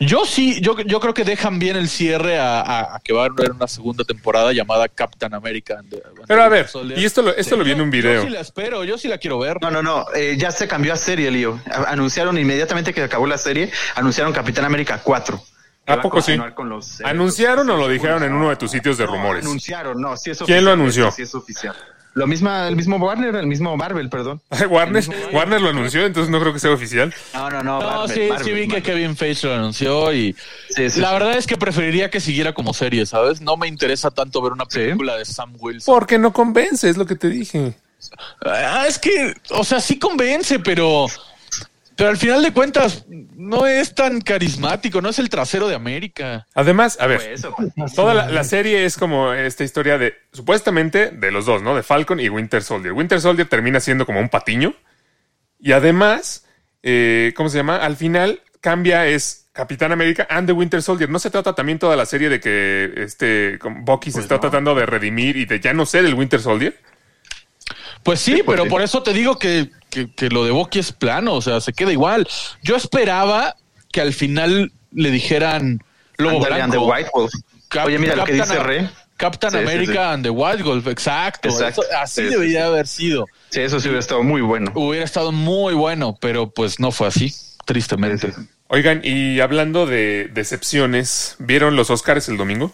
yo 0.00 0.24
sí, 0.24 0.60
yo, 0.62 0.78
yo 0.80 0.98
creo 0.98 1.12
que 1.14 1.24
dejan 1.24 1.58
bien 1.58 1.76
el 1.76 1.88
cierre 1.88 2.38
a, 2.38 2.60
a- 2.60 2.96
a 2.96 3.00
que 3.00 3.12
va 3.12 3.22
a 3.22 3.26
haber 3.26 3.52
una 3.52 3.68
segunda 3.68 4.02
temporada 4.04 4.52
llamada 4.52 4.88
Captain 4.88 5.32
America. 5.34 5.76
and 5.78 5.94
Pero 6.26 6.42
a 6.42 6.48
ver, 6.48 6.68
y 6.96 7.04
esto 7.04 7.20
lo, 7.22 7.36
esto 7.36 7.56
lo 7.56 7.64
vi 7.64 7.72
en 7.72 7.78
Yo- 7.78 7.84
un 7.84 7.90
Yo 7.90 7.96
video. 7.98 8.22
sí 8.22 8.30
la 8.30 8.40
espero, 8.40 8.82
yo 8.84 8.96
sí 8.98 9.08
la 9.08 9.18
quiero 9.18 9.38
ver. 9.38 9.58
No, 9.60 9.70
no, 9.70 9.82
no. 9.82 10.06
eh, 10.14 10.36
ya 10.38 10.50
se 10.50 10.66
cambió 10.66 10.92
a 10.94 10.96
serie, 10.96 11.30
Lío. 11.30 11.60
Anunciaron 11.86 12.36
inmediatamente 12.38 12.92
que 12.94 13.02
acabó 13.02 13.26
la 13.26 13.38
serie, 13.38 13.70
anunciaron 13.94 14.32
Capitán 14.32 14.64
América 14.64 15.00
4. 15.04 15.40
que 15.86 15.92
¿A 15.92 16.00
poco 16.00 16.20
sí? 16.20 16.32
continuar 16.32 16.54
con 16.54 16.68
los 16.68 16.86
eventos. 17.00 17.10
¿Anunciaron 17.10 17.68
o 17.70 17.76
lo 17.76 17.88
dijeron 17.88 18.22
en 18.22 18.32
uno 18.32 18.48
de 18.50 18.56
tus 18.56 18.70
sitios 18.70 18.96
de 18.98 19.04
No, 19.06 19.12
rumores? 19.12 19.44
Anunciaron, 19.44 20.00
no, 20.00 20.16
sí 20.16 20.30
es 20.30 20.38
¿Quién 20.38 20.64
lo 20.64 20.72
oficial, 20.72 20.80
anunció? 20.80 21.10
Sí 21.12 21.22
es 21.22 21.34
oficial. 21.34 21.76
Lo 22.14 22.26
mismo, 22.26 22.50
el 22.52 22.74
mismo 22.74 22.96
Warner, 22.96 23.36
el 23.36 23.46
mismo 23.46 23.76
Marvel, 23.76 24.08
perdón. 24.10 24.42
Warner, 24.68 25.04
Warner 25.32 25.60
lo 25.60 25.68
anunció, 25.68 26.04
entonces 26.04 26.30
no 26.30 26.40
creo 26.40 26.52
que 26.52 26.58
sea 26.58 26.72
oficial. 26.72 27.14
No, 27.34 27.48
no, 27.50 27.62
no. 27.62 27.80
No, 27.80 27.86
Marvel, 27.88 28.14
sí, 28.14 28.28
Marvel, 28.28 28.44
sí 28.44 28.52
vi 28.52 28.68
que. 28.68 28.82
Kevin 28.82 29.16
Feige 29.16 29.46
lo 29.46 29.54
anunció 29.54 30.12
y 30.12 30.34
Sí, 30.70 30.90
sí, 30.90 31.00
la 31.00 31.08
sí. 31.08 31.14
verdad 31.14 31.36
es 31.36 31.46
que 31.46 31.56
preferiría 31.56 32.10
que 32.10 32.18
siguiera 32.20 32.52
como 32.52 32.74
serie, 32.74 33.06
¿sabes? 33.06 33.40
No 33.40 33.56
me 33.56 33.68
interesa 33.68 34.10
tanto 34.10 34.42
ver 34.42 34.52
una 34.52 34.66
película 34.66 35.16
de 35.16 35.24
Sam 35.24 35.54
Wilson. 35.58 35.94
Porque 35.94 36.18
no 36.18 36.32
convence, 36.32 36.88
es 36.88 36.96
lo 36.96 37.06
que 37.06 37.14
te 37.14 37.28
dije. 37.28 37.74
Ah, 38.44 38.86
es 38.88 38.98
que, 38.98 39.34
o 39.50 39.62
sea, 39.62 39.78
sí 39.80 39.98
convence, 39.98 40.58
pero 40.58 41.06
pero 42.00 42.12
al 42.12 42.16
final 42.16 42.42
de 42.42 42.54
cuentas 42.54 43.04
no 43.08 43.66
es 43.66 43.94
tan 43.94 44.22
carismático, 44.22 45.02
no 45.02 45.10
es 45.10 45.18
el 45.18 45.28
trasero 45.28 45.68
de 45.68 45.74
América. 45.74 46.46
Además, 46.54 46.96
a 46.98 47.06
ver, 47.06 47.18
Pues 47.18 47.40
eso, 47.40 47.54
pues. 47.54 47.92
toda 47.94 48.14
la, 48.14 48.30
la 48.30 48.42
serie 48.42 48.86
es 48.86 48.96
como 48.96 49.34
esta 49.34 49.64
historia 49.64 49.98
de, 49.98 50.14
supuestamente, 50.32 51.10
de 51.10 51.30
los 51.30 51.44
dos, 51.44 51.60
¿no? 51.60 51.76
De 51.76 51.82
Falcon 51.82 52.18
y 52.18 52.30
Winter 52.30 52.62
Soldier. 52.62 52.94
Winter 52.94 53.20
Soldier 53.20 53.46
termina 53.46 53.80
siendo 53.80 54.06
como 54.06 54.18
un 54.18 54.30
patiño. 54.30 54.74
Y 55.58 55.72
además, 55.72 56.46
eh, 56.82 57.34
¿cómo 57.36 57.50
se 57.50 57.58
llama? 57.58 57.76
Al 57.76 57.96
final 57.96 58.40
cambia, 58.62 59.06
es 59.06 59.50
Capitán 59.52 59.92
América 59.92 60.26
and 60.30 60.46
the 60.46 60.54
Winter 60.54 60.80
Soldier. 60.80 61.10
¿No 61.10 61.18
se 61.18 61.28
trata 61.28 61.54
también 61.54 61.78
toda 61.78 61.96
la 61.96 62.06
serie 62.06 62.30
de 62.30 62.40
que 62.40 62.94
este 62.96 63.58
Bucky 63.82 64.10
se 64.10 64.20
está 64.20 64.36
no. 64.36 64.40
tratando 64.40 64.74
de 64.74 64.86
redimir 64.86 65.36
y 65.36 65.44
de 65.44 65.60
ya 65.60 65.74
no 65.74 65.84
ser 65.84 66.06
el 66.06 66.14
Winter 66.14 66.40
Soldier? 66.40 66.80
Pues 68.02 68.20
sí, 68.20 68.36
Sí, 68.36 68.42
pues 68.42 68.56
pero 68.56 68.64
sí. 68.64 68.70
por 68.70 68.80
eso 68.80 69.02
te 69.02 69.12
digo 69.12 69.38
que, 69.38 69.70
que, 69.90 70.12
que 70.14 70.28
lo 70.30 70.44
de 70.44 70.50
Bucky 70.52 70.78
es 70.78 70.92
plano, 70.92 71.34
o 71.34 71.42
sea, 71.42 71.60
se 71.60 71.72
queda 71.72 71.92
igual. 71.92 72.26
Yo 72.62 72.76
esperaba 72.76 73.56
que 73.92 74.00
al 74.00 74.12
final 74.12 74.72
le 74.92 75.10
dijeran 75.10 75.82
Lobo 76.18 76.36
Ándale, 76.44 76.62
and 76.62 76.72
the 76.72 76.78
Blanco. 76.78 76.92
White 76.94 77.10
Wolf. 77.14 77.32
Cap- 77.68 77.86
Oye, 77.86 77.98
mira 77.98 78.16
lo 78.16 78.24
que 78.24 78.36
Captain 78.36 78.58
dice 78.58 78.62
Rey. 78.66 78.90
Captain 79.16 79.52
Sí, 79.52 79.58
America 79.58 79.92
sí. 79.92 79.98
and 79.98 80.22
the 80.24 80.30
Wild 80.30 80.62
Wolf, 80.62 80.86
exacto. 80.86 81.48
Exacto. 81.50 81.82
Eso- 81.82 81.96
así 81.98 82.22
Sí, 82.22 82.28
sí, 82.28 82.34
debería 82.34 82.60
sí. 82.62 82.66
haber 82.66 82.86
sido. 82.86 83.26
Sí, 83.50 83.60
eso 83.60 83.78
sí 83.80 83.88
hubiera 83.88 84.00
estado 84.00 84.22
muy 84.22 84.40
bueno. 84.40 84.72
Hubiera 84.74 85.04
estado 85.04 85.30
muy 85.32 85.74
bueno, 85.74 86.16
pero 86.20 86.50
pues 86.50 86.80
no 86.80 86.90
fue 86.90 87.08
así, 87.08 87.34
tristemente. 87.66 88.28
Sí, 88.28 88.32
sí, 88.34 88.42
sí. 88.42 88.48
Oigan, 88.68 89.00
y 89.04 89.40
hablando 89.40 89.84
de 89.86 90.30
decepciones, 90.32 91.36
¿vieron 91.38 91.76
los 91.76 91.90
Oscars 91.90 92.28
el 92.28 92.36
domingo? 92.38 92.72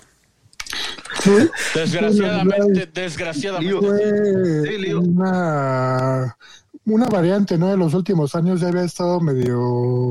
Sí, 1.23 1.31
Desgraciadamente, 1.75 2.87
desgraciadamente. 2.93 4.69
Sí, 4.69 4.79
Leo. 4.79 5.01
una, 5.01 6.37
una 6.87 7.07
variante, 7.07 7.59
¿no? 7.59 7.69
De 7.69 7.77
los 7.77 7.95
últimos 7.95 8.35
años 8.35 8.61
ya 8.61 8.69
había 8.69 8.85
estado 8.85 9.21
medio 9.21 10.11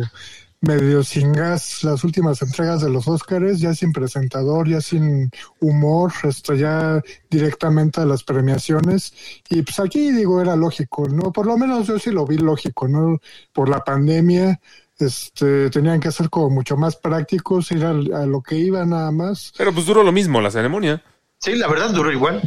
medio 0.62 1.04
sin 1.04 1.32
gas 1.32 1.84
las 1.84 2.04
últimas 2.04 2.42
entregas 2.42 2.82
de 2.82 2.90
los 2.90 3.08
Óscares, 3.08 3.60
ya 3.60 3.76
sin 3.76 3.94
presentador, 3.94 4.68
ya 4.68 4.82
sin 4.82 5.30
humor, 5.60 6.12
esto 6.24 6.56
ya 6.56 7.02
directamente 7.30 8.02
a 8.02 8.06
las 8.06 8.24
premiaciones. 8.24 9.14
Y 9.50 9.62
pues 9.62 9.80
aquí 9.80 10.12
digo, 10.12 10.42
era 10.42 10.56
lógico, 10.56 11.08
¿no? 11.08 11.32
Por 11.32 11.46
lo 11.46 11.56
menos 11.58 11.86
yo 11.86 12.00
sí 12.00 12.10
lo 12.10 12.26
vi 12.26 12.38
lógico, 12.38 12.88
¿no? 12.88 13.20
Por 13.54 13.70
la 13.70 13.84
pandemia, 13.84 14.60
este, 14.98 15.70
tenían 15.70 16.00
que 16.00 16.12
ser 16.12 16.32
como 16.32 16.50
mucho 16.50 16.78
más 16.78 16.96
prácticos, 16.96 17.72
ir 17.72 17.86
al- 17.86 18.12
a, 18.14 18.26
lo 18.26 18.42
que 18.42 18.56
iba 18.56 18.84
nada 18.86 19.12
más. 19.12 19.54
Pero 19.56 19.72
pues 19.72 19.86
duró 19.86 20.02
lo 20.04 20.12
mismo 20.12 20.42
la 20.42 20.50
ceremonia. 20.50 21.04
Sí, 21.40 21.54
la 21.56 21.68
verdad 21.68 21.92
duró 21.92 22.12
igual. 22.12 22.42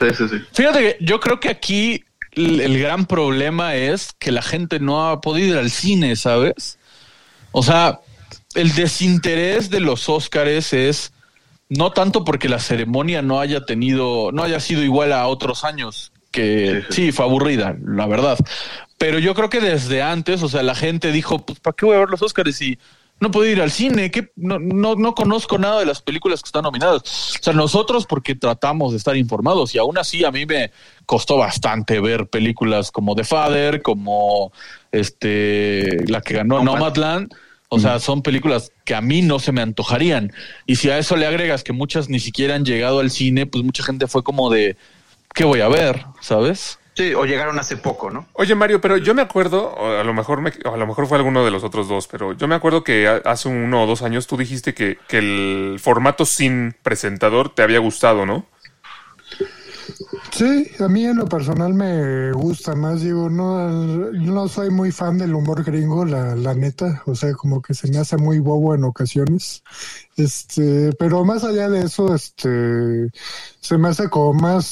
Sí, 0.00 0.06
sí, 0.16 0.28
sí. 0.28 0.36
Fíjate 0.52 0.78
que 0.80 1.04
yo 1.04 1.20
creo 1.20 1.38
que 1.38 1.50
aquí 1.50 2.04
el, 2.38 2.60
el 2.60 2.78
gran 2.78 3.06
problema 3.06 3.74
es 3.74 4.12
que 4.18 4.32
la 4.32 4.42
gente 4.42 4.80
no 4.80 5.08
ha 5.08 5.20
podido 5.20 5.48
ir 5.48 5.56
al 5.56 5.70
cine, 5.70 6.16
¿sabes? 6.16 6.78
O 7.52 7.62
sea, 7.62 8.00
el 8.54 8.74
desinterés 8.74 9.70
de 9.70 9.80
los 9.80 10.08
Óscares 10.08 10.72
es 10.72 11.12
no 11.68 11.92
tanto 11.92 12.24
porque 12.24 12.48
la 12.48 12.58
ceremonia 12.58 13.22
no 13.22 13.40
haya 13.40 13.64
tenido, 13.64 14.32
no 14.32 14.42
haya 14.42 14.60
sido 14.60 14.82
igual 14.82 15.12
a 15.12 15.26
otros 15.26 15.64
años, 15.64 16.12
que 16.30 16.84
sí, 16.90 17.12
fue 17.12 17.26
aburrida, 17.26 17.76
la 17.84 18.06
verdad. 18.06 18.38
Pero 18.96 19.18
yo 19.18 19.34
creo 19.34 19.50
que 19.50 19.60
desde 19.60 20.02
antes, 20.02 20.42
o 20.42 20.48
sea, 20.48 20.62
la 20.62 20.74
gente 20.74 21.12
dijo, 21.12 21.44
pues, 21.44 21.60
¿para 21.60 21.74
qué 21.76 21.86
voy 21.86 21.96
a 21.96 22.00
ver 22.00 22.10
los 22.10 22.22
Óscares 22.22 22.56
si 22.56 22.78
no 23.20 23.30
puedo 23.30 23.48
ir 23.48 23.60
al 23.60 23.70
cine? 23.70 24.10
que 24.10 24.30
no, 24.36 24.58
no, 24.58 24.94
no 24.94 25.14
conozco 25.14 25.58
nada 25.58 25.80
de 25.80 25.86
las 25.86 26.02
películas 26.02 26.42
que 26.42 26.48
están 26.48 26.62
nominadas. 26.62 27.02
O 27.40 27.42
sea, 27.42 27.52
nosotros 27.52 28.06
porque 28.06 28.34
tratamos 28.34 28.92
de 28.92 28.98
estar 28.98 29.16
informados 29.16 29.74
y 29.74 29.78
aún 29.78 29.98
así 29.98 30.24
a 30.24 30.30
mí 30.30 30.46
me 30.46 30.70
costó 31.06 31.36
bastante 31.36 32.00
ver 32.00 32.28
películas 32.28 32.90
como 32.90 33.14
The 33.14 33.24
Father, 33.24 33.82
como 33.82 34.52
este, 34.92 36.04
la 36.06 36.20
que 36.20 36.34
ganó 36.34 36.62
Nomadland. 36.62 37.34
O 37.70 37.78
sea, 37.78 37.98
son 37.98 38.22
películas 38.22 38.72
que 38.84 38.94
a 38.94 39.02
mí 39.02 39.20
no 39.20 39.38
se 39.38 39.52
me 39.52 39.60
antojarían. 39.60 40.32
Y 40.64 40.76
si 40.76 40.88
a 40.88 40.96
eso 40.96 41.16
le 41.16 41.26
agregas 41.26 41.62
que 41.62 41.74
muchas 41.74 42.08
ni 42.08 42.18
siquiera 42.18 42.54
han 42.54 42.64
llegado 42.64 43.00
al 43.00 43.10
cine, 43.10 43.44
pues 43.44 43.62
mucha 43.62 43.82
gente 43.82 44.06
fue 44.06 44.22
como 44.22 44.48
de, 44.48 44.76
¿qué 45.34 45.44
voy 45.44 45.60
a 45.60 45.68
ver? 45.68 46.06
¿Sabes? 46.22 46.77
Sí, 46.98 47.14
o 47.14 47.24
llegaron 47.24 47.56
hace 47.60 47.76
poco, 47.76 48.10
¿no? 48.10 48.26
Oye, 48.32 48.56
Mario, 48.56 48.80
pero 48.80 48.96
yo 48.96 49.14
me 49.14 49.22
acuerdo, 49.22 49.68
o 49.72 49.86
a 50.00 50.02
lo 50.02 50.12
mejor 50.12 50.40
me- 50.40 50.52
o 50.64 50.74
a 50.74 50.76
lo 50.76 50.84
mejor 50.84 51.06
fue 51.06 51.16
alguno 51.16 51.44
de 51.44 51.52
los 51.52 51.62
otros 51.62 51.86
dos, 51.86 52.08
pero 52.08 52.32
yo 52.32 52.48
me 52.48 52.56
acuerdo 52.56 52.82
que 52.82 53.06
hace 53.24 53.48
uno 53.48 53.84
o 53.84 53.86
dos 53.86 54.02
años 54.02 54.26
tú 54.26 54.36
dijiste 54.36 54.74
que, 54.74 54.98
que 55.06 55.18
el 55.18 55.78
formato 55.78 56.26
sin 56.26 56.74
presentador 56.82 57.54
te 57.54 57.62
había 57.62 57.78
gustado, 57.78 58.26
¿no? 58.26 58.46
Sí, 60.32 60.66
a 60.80 60.88
mí 60.88 61.04
en 61.04 61.18
lo 61.18 61.26
personal 61.26 61.72
me 61.72 62.32
gusta 62.32 62.74
más, 62.74 63.00
digo, 63.02 63.30
no, 63.30 63.68
no 64.12 64.48
soy 64.48 64.70
muy 64.70 64.90
fan 64.90 65.18
del 65.18 65.34
humor 65.34 65.62
gringo, 65.62 66.04
la, 66.04 66.34
la 66.34 66.54
neta, 66.54 67.02
o 67.06 67.14
sea, 67.14 67.32
como 67.34 67.62
que 67.62 67.74
se 67.74 67.88
me 67.92 67.98
hace 67.98 68.16
muy 68.16 68.40
bobo 68.40 68.74
en 68.74 68.82
ocasiones, 68.82 69.62
este, 70.16 70.92
pero 70.98 71.24
más 71.24 71.44
allá 71.44 71.68
de 71.68 71.84
eso, 71.84 72.12
este, 72.14 73.10
se 73.60 73.78
me 73.78 73.88
hace 73.88 74.08
como 74.08 74.34
más, 74.34 74.66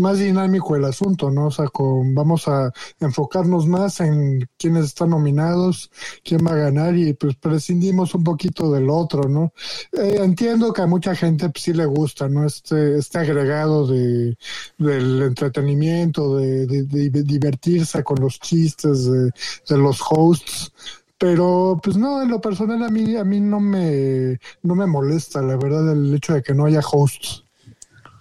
más 0.00 0.18
dinámico 0.18 0.76
el 0.76 0.84
asunto, 0.84 1.30
¿no? 1.30 1.46
O 1.46 1.50
sea, 1.50 1.66
con, 1.68 2.14
vamos 2.14 2.46
a 2.48 2.72
enfocarnos 3.00 3.66
más 3.66 4.00
en 4.00 4.48
quiénes 4.58 4.86
están 4.86 5.10
nominados, 5.10 5.90
quién 6.22 6.46
va 6.46 6.52
a 6.52 6.56
ganar 6.56 6.96
y 6.96 7.12
pues 7.14 7.36
prescindimos 7.36 8.14
un 8.14 8.24
poquito 8.24 8.70
del 8.72 8.88
otro, 8.90 9.28
¿no? 9.28 9.52
Eh, 9.92 10.18
entiendo 10.22 10.72
que 10.72 10.82
a 10.82 10.86
mucha 10.86 11.14
gente 11.14 11.48
pues, 11.50 11.64
sí 11.64 11.72
le 11.72 11.86
gusta, 11.86 12.28
¿no? 12.28 12.44
Este, 12.46 12.98
este 12.98 13.18
agregado 13.18 13.86
de, 13.86 14.36
del 14.78 15.22
entretenimiento, 15.22 16.36
de, 16.36 16.66
de- 16.66 16.84
de 16.84 17.22
divertirse 17.22 18.02
con 18.04 18.18
los 18.20 18.38
chistes 18.40 19.04
de, 19.06 19.30
de 19.68 19.78
los 19.78 20.00
hosts. 20.08 20.72
Pero, 21.16 21.80
pues 21.82 21.96
no, 21.96 22.20
en 22.22 22.28
lo 22.28 22.40
personal 22.40 22.82
a 22.82 22.88
mí, 22.90 23.16
a 23.16 23.24
mí 23.24 23.40
no 23.40 23.60
me, 23.60 24.38
no 24.62 24.74
me 24.74 24.84
molesta, 24.84 25.40
la 25.40 25.56
verdad, 25.56 25.92
el 25.92 26.12
hecho 26.14 26.34
de 26.34 26.42
que 26.42 26.52
no 26.54 26.66
haya 26.66 26.80
hosts. 26.80 27.44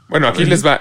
Bueno, 0.10 0.27
aquí 0.27 0.46
les 0.46 0.63
va. 0.65 0.80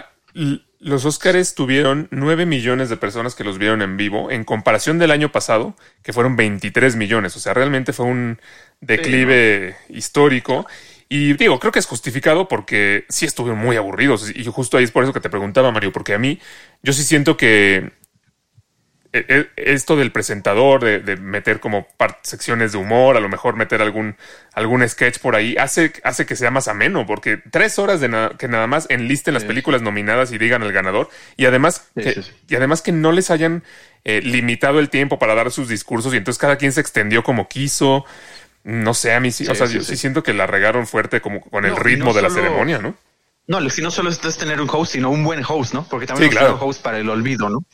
Los 0.83 1.05
Óscares 1.05 1.55
tuvieron 1.55 2.09
9 2.11 2.45
millones 2.45 2.89
de 2.89 2.97
personas 2.97 3.37
que 3.37 3.45
los 3.45 3.57
vieron 3.57 3.83
en 3.83 3.97
vivo, 3.97 4.33
en 4.33 4.43
comparación 4.43 4.99
del 4.99 5.13
año 5.13 5.31
pasado, 5.31 5.77
que 6.03 6.13
fueron 6.13 6.35
23 6.35 6.97
millones. 6.97 7.37
O 7.37 7.39
sea, 7.41 7.55
realmente 7.55 7.93
fue 7.93 8.07
un 8.07 8.41
declive 8.81 9.77
histórico. 9.91 10.67
Y 11.09 11.35
digo, 11.35 11.61
creo 11.61 11.71
que 11.71 11.79
es 11.79 11.87
justificado 11.87 12.49
porque 12.49 13.05
sí 13.09 13.27
estuvieron 13.27 13.61
muy 13.61 13.77
aburridos. 13.77 14.29
Y 14.35 14.45
justo 14.47 14.77
ahí 14.77 14.83
es 14.83 14.91
por 14.91 15.05
eso 15.05 15.13
que 15.13 15.21
te 15.21 15.31
preguntaba, 15.31 15.71
Mario, 15.71 15.93
porque 15.93 16.15
a 16.15 16.19
mí, 16.19 16.41
yo 16.83 16.93
sí 16.93 17.05
siento 17.05 17.37
que 17.37 17.93
esto 19.13 19.97
del 19.97 20.11
presentador, 20.11 20.83
de, 20.83 21.01
de 21.01 21.17
meter 21.17 21.61
como 21.61 21.87
secciones 22.23 22.73
de 22.73 22.79
humor, 22.79 23.17
a 23.17 23.21
lo 23.21 23.29
mejor 23.29 23.57
meter 23.57 23.83
algún, 23.83 24.17
algún 24.55 24.89
sketch 24.89 25.19
por 25.19 25.37
ahí, 25.37 25.57
hace, 25.59 25.93
hace 26.03 26.25
que 26.25 26.35
sea 26.37 26.51
más 26.51 26.67
ameno, 26.69 27.05
porque 27.07 27.37
tres 27.51 27.79
horas 27.79 28.01
de 28.01 28.09
na- 28.09 28.33
que 28.39 28.49
nada 28.49 28.67
más 28.67 28.87
enlisten 28.89 29.35
las 29.35 29.45
películas 29.45 29.83
nominadas 29.83 30.33
y 30.33 30.39
digan 30.39 30.63
el 30.63 30.73
ganador, 30.73 31.11
y 31.37 31.45
además, 31.47 31.89
Sí, 31.95 32.03
que, 32.03 32.13
sí, 32.15 32.23
sí. 32.23 32.33
y 32.49 32.55
además 32.57 32.81
que 32.81 32.93
no 32.93 33.13
les 33.13 33.31
hayan 33.31 33.63
eh, 34.05 34.21
limitado 34.23 34.81
el 34.81 34.89
tiempo 34.89 35.19
para 35.19 35.35
dar 35.35 35.51
sus 35.51 35.69
discursos, 35.69 36.15
y 36.15 36.17
entonces 36.17 36.41
cada 36.41 36.57
quien 36.57 36.73
se 36.73 36.81
extendió 36.81 37.23
como 37.23 37.49
quiso. 37.49 38.05
No 38.65 38.95
sé, 38.95 39.13
a 39.13 39.21
mí 39.21 39.33
sí, 39.33 39.47
o 39.49 39.55
sea, 39.57 39.67
sí, 39.67 39.75
yo 39.75 39.81
sí. 39.81 39.87
sí 39.93 39.97
siento 39.97 40.23
que 40.23 40.33
la 40.33 40.47
regaron 40.47 40.87
fuerte 40.87 41.21
como 41.21 41.41
con 41.41 41.65
el 41.65 41.73
No, 41.73 41.79
ritmo 41.79 42.07
no 42.07 42.13
de 42.15 42.23
la 42.23 42.29
solo- 42.29 42.43
ceremonia, 42.43 42.79
¿no? 42.79 42.95
No, 43.49 43.69
si 43.71 43.83
no 43.83 43.91
solo 43.91 44.09
es 44.09 44.25
es 44.25 44.39
tener 44.39 44.61
un 44.61 44.69
host, 44.71 44.93
sino 44.93 45.11
un 45.11 45.25
buen 45.25 45.43
host, 45.47 45.75
¿no? 45.75 45.85
Porque 45.89 46.07
también 46.07 46.31
claro. 46.31 46.51
tenido 46.51 46.65
host 46.65 46.81
para 46.81 46.99
el 46.99 47.09
olvido, 47.11 47.49
¿no? 47.51 47.65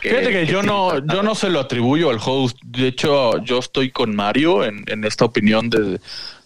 Fíjate 0.00 0.30
que 0.30 0.46
yo 0.52 0.62
no, 0.62 0.98
yo 1.06 1.22
no 1.22 1.34
se 1.34 1.48
lo 1.50 1.60
atribuyo 1.60 2.10
al 2.10 2.18
host. 2.24 2.58
De 2.64 2.88
hecho, 2.88 3.38
yo 3.44 3.58
estoy 3.58 3.90
con 3.90 4.14
Mario 4.14 4.64
en, 4.64 4.84
en 4.88 5.04
esta 5.04 5.24
opinión 5.24 5.70
de, 5.70 6.00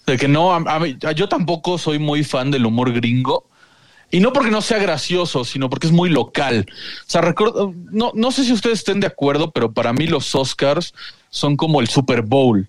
de 0.06 0.16
que 0.18 0.28
no, 0.28 0.52
a, 0.52 0.56
a 0.56 0.78
mí- 0.78 0.96
yo 1.16 1.28
tampoco 1.28 1.78
soy 1.78 1.98
muy 1.98 2.24
fan 2.24 2.50
del 2.50 2.66
humor 2.66 2.92
gringo. 2.92 3.44
Y 4.10 4.20
no 4.20 4.32
porque 4.32 4.50
no 4.50 4.62
sea 4.62 4.78
gracioso, 4.78 5.44
sino 5.44 5.68
porque 5.68 5.86
es 5.86 5.92
muy 5.92 6.08
local. 6.08 6.64
O 6.70 7.10
sea, 7.10 7.20
recuerdo, 7.20 7.74
no, 7.92 8.10
no 8.14 8.30
sé 8.32 8.42
si 8.44 8.54
ustedes 8.54 8.78
estén 8.78 9.00
de 9.00 9.06
acuerdo, 9.06 9.50
pero 9.50 9.72
para 9.72 9.92
mí 9.92 10.06
los 10.06 10.34
Oscars 10.34 10.94
son 11.28 11.58
como 11.58 11.82
el 11.82 11.88
Super 11.88 12.22
Bowl, 12.22 12.66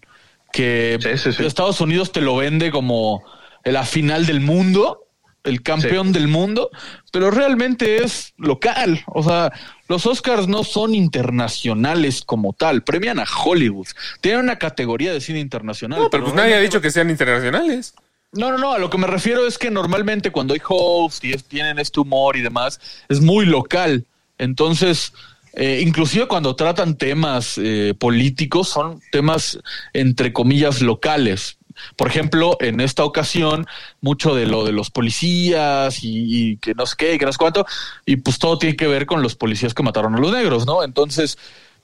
que 0.52 0.98
Sí, 1.02 1.18
sí, 1.18 1.32
sí. 1.32 1.46
Estados 1.46 1.80
Unidos 1.80 2.12
te 2.12 2.20
lo 2.20 2.36
vende 2.36 2.72
como 2.72 3.24
la 3.64 3.86
final 3.86 4.26
del 4.26 4.42
mundo, 4.42 5.06
el 5.46 5.62
campeón 5.62 6.12
del 6.12 6.28
mundo, 6.28 6.72
pero 7.14 7.32
realmente 7.32 8.04
es 8.04 8.34
local. 8.38 9.02
O 9.08 9.24
sea, 9.24 9.50
los 9.90 10.06
Oscars 10.06 10.48
no 10.48 10.64
son 10.64 10.96
internacionales 10.96 12.24
como 12.26 12.54
tal, 12.54 12.84
premian 12.84 13.20
a 13.20 13.26
Hollywood. 13.44 13.88
Tienen 14.22 14.42
una 14.42 14.58
categoría 14.58 15.12
de 15.12 15.20
cine 15.20 15.40
internacional. 15.40 16.00
No, 16.00 16.10
pero 16.10 16.24
pues 16.24 16.36
nadie 16.36 16.54
ha 16.56 16.60
dicho 16.60 16.80
que 16.80 16.92
sean 16.92 17.10
internacionales. 17.10 17.94
No, 18.32 18.52
no, 18.52 18.58
no, 18.60 18.72
a 18.74 18.78
lo 18.80 18.90
que 18.92 18.98
me 19.00 19.08
refiero 19.08 19.46
es 19.48 19.58
que 19.58 19.72
normalmente 19.72 20.32
cuando 20.32 20.54
hay 20.54 20.62
hosts 20.66 21.24
y 21.24 21.34
es- 21.34 21.44
tienen 21.44 21.80
este 21.80 22.00
humor 22.00 22.38
y 22.38 22.42
demás, 22.42 22.80
es 23.10 23.20
muy 23.22 23.46
local. 23.48 24.06
Entonces, 24.38 25.14
eh, 25.54 25.82
inclusive 25.86 26.28
cuando 26.28 26.56
tratan 26.56 26.96
temas 26.96 27.58
eh, 27.58 27.94
políticos, 27.98 28.70
son 28.70 29.02
temas 29.12 29.60
entre 29.94 30.32
comillas 30.32 30.82
locales. 30.82 31.58
Por 31.96 32.08
ejemplo, 32.08 32.58
en 32.60 32.80
esta 32.82 33.04
ocasión, 33.04 33.68
mucho 34.02 34.36
de 34.36 34.46
lo 34.46 34.64
de 34.64 34.72
los 34.72 34.90
policías 34.90 36.00
y, 36.02 36.58
que 36.58 36.74
no 36.74 36.86
sé 36.86 36.96
qué, 36.98 37.14
y 37.16 37.18
que 37.18 37.26
no 37.26 37.32
sé 37.32 37.38
cuánto, 37.38 37.66
y 38.06 38.18
pues 38.18 38.40
todo 38.40 38.58
tiene 38.58 38.76
que 38.76 38.88
ver 38.88 39.06
con 39.06 39.22
los 39.22 39.36
policías 39.36 39.74
que 39.74 39.84
mataron 39.84 40.16
a 40.16 40.20
los 40.20 40.32
negros, 40.32 40.66
¿no? 40.66 40.84
Entonces, 40.84 41.38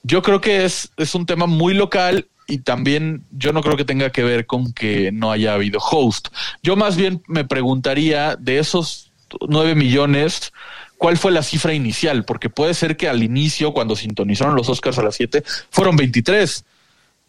yo 0.03 0.21
creo 0.21 0.41
que 0.41 0.65
es, 0.65 0.91
es 0.97 1.15
un 1.15 1.25
tema 1.25 1.45
muy 1.45 1.73
local 1.73 2.27
y 2.47 2.59
también 2.59 3.25
yo 3.31 3.53
no 3.53 3.61
creo 3.61 3.77
que 3.77 3.85
tenga 3.85 4.11
que 4.11 4.23
ver 4.23 4.45
con 4.45 4.73
que 4.73 5.11
no 5.11 5.31
haya 5.31 5.53
habido 5.53 5.79
host. 5.79 6.27
Yo 6.61 6.75
más 6.75 6.95
bien 6.95 7.23
me 7.27 7.45
preguntaría 7.45 8.35
de 8.35 8.59
esos 8.59 9.11
nueve 9.47 9.75
millones, 9.75 10.53
¿cuál 10.97 11.17
fue 11.17 11.31
la 11.31 11.43
cifra 11.43 11.73
inicial? 11.73 12.25
Porque 12.25 12.49
puede 12.49 12.73
ser 12.73 12.97
que 12.97 13.09
al 13.09 13.23
inicio, 13.23 13.73
cuando 13.73 13.95
sintonizaron 13.95 14.55
los 14.55 14.69
Oscars 14.69 14.97
a 14.99 15.03
las 15.03 15.15
7, 15.15 15.43
fueron 15.69 15.95
23, 15.95 16.65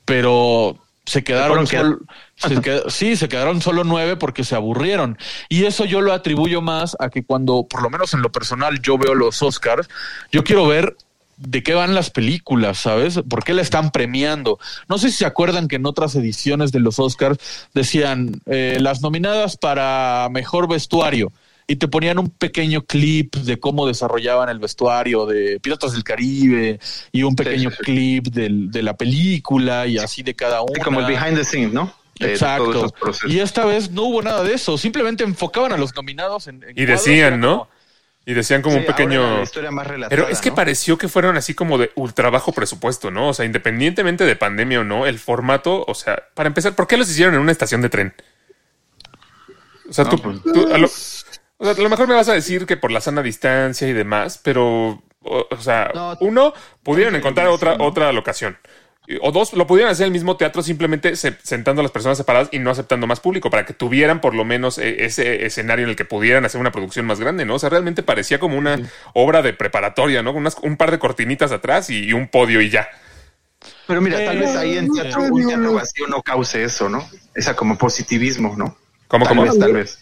pero 0.05 0.79
se 1.07 1.25
quedaron 1.25 1.67
solo, 1.67 1.99
se 2.37 2.57
qued- 2.57 2.91
sí, 2.91 3.17
se 3.17 3.29
quedaron 3.29 3.63
solo 3.63 3.85
nueve 3.85 4.17
porque 4.17 4.45
se 4.45 4.55
aburrieron. 4.55 5.17
Y 5.49 5.65
eso 5.65 5.85
yo 5.85 6.01
lo 6.03 6.13
atribuyo 6.13 6.61
más 6.61 6.97
a 7.01 7.09
que 7.09 7.25
cuando, 7.25 7.65
por 7.69 7.83
lo 7.83 7.89
menos 7.91 8.13
en 8.13 8.23
lo 8.23 8.31
personal, 8.33 8.81
yo 8.83 8.99
veo 8.99 9.15
los 9.15 9.41
Oscars, 9.43 9.89
yo 10.31 10.45
quiero 10.45 10.67
ver 10.67 10.97
de 11.39 11.63
qué 11.63 11.75
van 11.75 11.95
las 11.95 12.11
películas, 12.11 12.79
¿sabes? 12.79 13.21
¿Por 13.29 13.45
qué 13.45 13.53
la 13.53 13.61
están 13.63 13.91
premiando? 13.91 14.59
No 14.89 14.97
sé 14.99 15.11
si 15.11 15.19
se 15.19 15.27
acuerdan 15.27 15.69
que 15.69 15.77
en 15.77 15.87
otras 15.87 16.15
ediciones 16.15 16.73
de 16.73 16.81
los 16.81 16.99
Oscars 16.99 17.39
decían 17.75 18.41
eh, 18.47 18.79
las 18.81 19.03
nominadas 19.03 19.57
para 19.59 20.29
mejor 20.31 20.67
vestuario 20.69 21.31
y 21.67 21.77
te 21.77 21.89
ponían 21.89 22.19
un 22.19 22.31
pequeño 22.31 22.83
clip 22.83 23.35
de 23.37 23.59
cómo 23.59 23.87
desarrollaban 23.87 24.49
el 24.49 24.59
vestuario 24.61 25.27
de 25.27 25.59
Piratas 25.61 25.93
del 25.93 26.05
Caribe 26.05 26.79
y 27.13 27.23
un 27.25 27.35
pequeño 27.35 27.71
sí, 27.71 27.77
clip 27.83 28.27
del- 28.29 28.71
de 28.71 28.83
la 28.83 28.97
película 28.97 29.87
y 29.87 29.99
así 29.99 30.23
de 30.23 30.35
cada. 30.35 30.61
Sí, 30.75 30.81
como 30.83 31.01
el 31.01 31.07
behind 31.07 31.37
the 31.37 31.45
scenes, 31.45 31.73
¿no? 31.73 31.93
Exacto. 32.19 32.91
Y 33.29 33.41
esta 33.41 33.65
vez 33.65 33.91
no 33.91 34.05
hubo 34.05 34.23
nada 34.23 34.43
de 34.43 34.55
eso. 34.55 34.79
Simplemente 34.79 35.23
enfocaban 35.25 35.73
a 35.73 35.77
los 35.77 35.95
nominados 35.95 36.47
en. 36.47 36.63
en 36.63 36.71
Y 36.71 36.75
cuadros, 36.87 37.05
decían, 37.05 37.41
¿no? 37.41 37.59
como- 37.59 37.71
Y 38.29 38.35
decían 38.35 38.61
como 38.63 38.75
Sí, 38.77 38.81
un 38.81 38.87
pequeño... 38.87 39.21
ahora 39.23 39.37
la 39.37 39.43
historia 39.45 39.71
más 39.71 39.87
relatada, 39.87 40.09
Pero 40.11 40.29
es 40.29 40.41
que 40.41 40.49
¿no? 40.51 40.57
pareció 40.57 40.99
que 40.99 41.09
fueron 41.09 41.37
así 41.37 41.55
como 41.55 41.79
de 41.79 41.93
ultra 41.95 42.29
bajo 42.31 42.53
presupuesto, 42.53 43.11
¿no? 43.13 43.29
O 43.29 43.35
sea, 43.35 43.45
independientemente 43.45 44.25
de 44.25 44.35
pandemia 44.35 44.81
o 44.81 44.85
no, 44.85 45.07
el 45.07 45.19
formato, 45.21 45.85
o 45.87 45.95
sea, 45.95 46.23
para 46.35 46.49
empezar, 46.49 46.75
¿por 46.75 46.87
qué 46.89 46.97
los 46.97 47.09
hicieron 47.11 47.35
en 47.35 47.41
una 47.41 47.53
estación 47.53 47.83
de 47.83 47.89
tren? 47.89 48.15
O 49.89 49.93
sea, 49.93 50.05
No, 50.05 50.11
tú, 50.11 50.19
pues- 50.23 50.43
tú- 50.43 50.73
a, 50.75 50.79
lo, 50.79 50.89
o 51.59 51.65
sea, 51.65 51.75
a 51.75 51.81
lo 51.81 51.89
mejor 51.91 52.09
me 52.09 52.15
vas 52.15 52.29
a 52.29 52.35
decir 52.35 52.67
que 52.67 52.77
por 52.77 52.91
la 52.93 53.01
sana 53.01 53.23
distancia 53.23 53.89
y 53.89 53.93
demás, 53.93 54.39
pero, 54.43 55.03
o, 55.23 55.47
o 55.51 55.61
sea, 55.61 55.93
No, 55.93 56.17
uno, 56.19 56.53
pudieron 56.83 57.15
encontrar 57.17 57.49
otra, 57.49 57.77
otra 57.79 58.13
locación. 58.13 58.59
O 59.23 59.31
dos, 59.31 59.53
lo 59.53 59.69
pudieron 59.69 59.93
hacer 59.93 60.05
en 60.05 60.09
el 60.09 60.13
mismo 60.15 60.37
teatro 60.37 60.63
simplemente 60.63 61.15
se- 61.15 61.39
sentando 61.43 61.81
a 61.81 61.85
las 61.85 61.93
personas 61.93 62.19
separadas 62.19 62.49
y 62.51 62.59
no 62.59 62.71
aceptando 62.73 63.07
más 63.07 63.21
público 63.21 63.51
para 63.51 63.65
que 63.65 63.73
tuvieran 63.73 64.21
por 64.21 64.35
lo 64.35 64.45
menos 64.45 64.79
eh, 64.79 65.05
ese 65.05 65.47
escenario 65.47 65.85
en 65.85 65.91
el 65.91 65.97
que 65.97 66.05
pudieran 66.05 66.45
hacer 66.45 66.61
una 66.61 66.73
producción 66.73 67.07
más 67.07 67.21
grande, 67.21 67.45
¿no? 67.45 67.55
O 67.55 67.59
sea, 67.61 67.69
realmente 67.71 68.03
parecía 68.03 68.41
como 68.41 68.59
una 68.59 68.81
obra 69.15 69.43
de 69.43 69.53
preparatoria, 69.53 70.23
¿no? 70.25 70.33
Unas- 70.33 70.57
un 70.63 70.77
par 70.77 70.91
de 70.91 70.99
cortinitas 70.99 71.53
atrás 71.53 71.89
y, 71.89 72.05
y 72.07 72.13
un 72.15 72.27
podio 72.29 72.61
y 72.61 72.69
ya. 72.71 72.89
Pero 73.87 74.01
mira, 74.01 74.23
tal 74.25 74.39
vez 74.39 74.55
ahí 74.57 74.77
en 74.77 74.89
no, 74.89 74.93
teatro, 74.93 75.23
no, 75.23 75.29
un 75.31 75.45
no, 75.45 75.47
teatro 75.47 75.73
vacío 75.73 76.07
no 76.09 76.23
cause 76.23 76.65
eso, 76.65 76.89
¿no? 76.89 77.09
Esa 77.35 77.55
como 77.55 77.79
positivismo, 77.79 78.55
¿no? 78.57 78.77
¿Cómo, 79.09 79.27
tal 79.27 79.27
cómo? 79.27 79.45
vez, 79.45 79.59
tal 79.59 79.73
vez. 79.73 79.99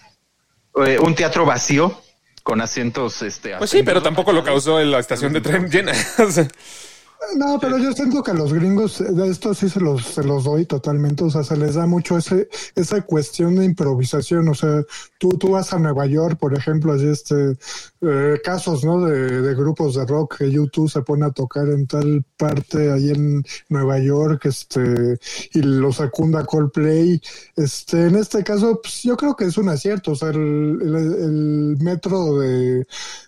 Eh, 0.77 0.99
un 0.99 1.15
teatro 1.15 1.45
vacío 1.45 2.01
con 2.43 2.61
asientos, 2.61 3.23
este. 3.23 3.57
Pues 3.57 3.71
sí, 3.71 3.83
pero 3.83 4.03
tampoco 4.03 4.33
lo 4.33 4.45
causó 4.45 4.81
la 4.81 4.99
estación 4.99 5.33
de 5.33 5.41
tren 5.41 5.71
llena. 5.71 5.93
No, 7.37 7.59
pero 7.59 7.79
yo 7.79 7.93
siento 7.93 8.23
que 8.23 8.31
a 8.33 8.35
los 8.35 8.53
gringos 8.53 9.01
eh, 9.01 9.13
de 9.13 9.29
esto 9.31 9.55
sí 9.55 9.69
se 9.69 9.81
los, 9.81 10.05
se 10.05 10.23
los 10.23 10.45
doy 10.45 10.67
totalmente. 10.67 11.25
O 11.25 11.31
sea, 11.31 11.43
se 11.43 11.57
les 11.57 11.75
da 11.75 11.87
mucho 11.87 12.19
ese, 12.19 12.49
esa 12.77 13.01
cuestión 13.03 13.57
de 13.57 13.65
improvisación. 13.65 14.49
O 14.49 14.55
sea, 14.55 14.85
tú, 15.19 15.31
tú 15.31 15.51
vas 15.51 15.73
a 15.73 15.79
Nueva 15.79 16.07
York, 16.07 16.39
por 16.39 16.55
ejemplo, 16.57 16.93
así 16.93 17.07
este 17.07 17.57
eh, 18.03 18.41
casos, 18.45 18.85
¿no? 18.85 19.05
De, 19.05 19.41
de 19.41 19.55
grupos 19.55 19.95
de 19.95 20.05
rock 20.07 20.37
que 20.39 20.51
YouTube 20.51 20.91
se 20.91 21.03
pone 21.03 21.25
a 21.27 21.31
tocar 21.31 21.67
en 21.69 21.87
tal 21.87 22.25
parte 22.37 22.93
ahí 22.93 23.11
en 23.11 23.43
Nueva 23.69 23.99
York, 23.99 24.45
este, 24.47 25.19
y 25.55 25.63
lo 25.63 25.93
secunda 25.93 26.45
Coldplay. 26.45 27.21
Este, 27.57 28.07
en 28.07 28.17
este 28.17 28.45
caso, 28.45 28.81
pues, 28.83 29.03
yo 29.03 29.17
creo 29.17 29.35
que 29.35 29.47
es 29.47 29.57
un 29.57 29.71
acierto. 29.71 30.13
O 30.13 30.17
sea, 30.17 30.29
el, 30.29 30.37
el, 30.83 30.95
el 30.95 31.77
metro 31.81 32.39
de, 32.39 32.87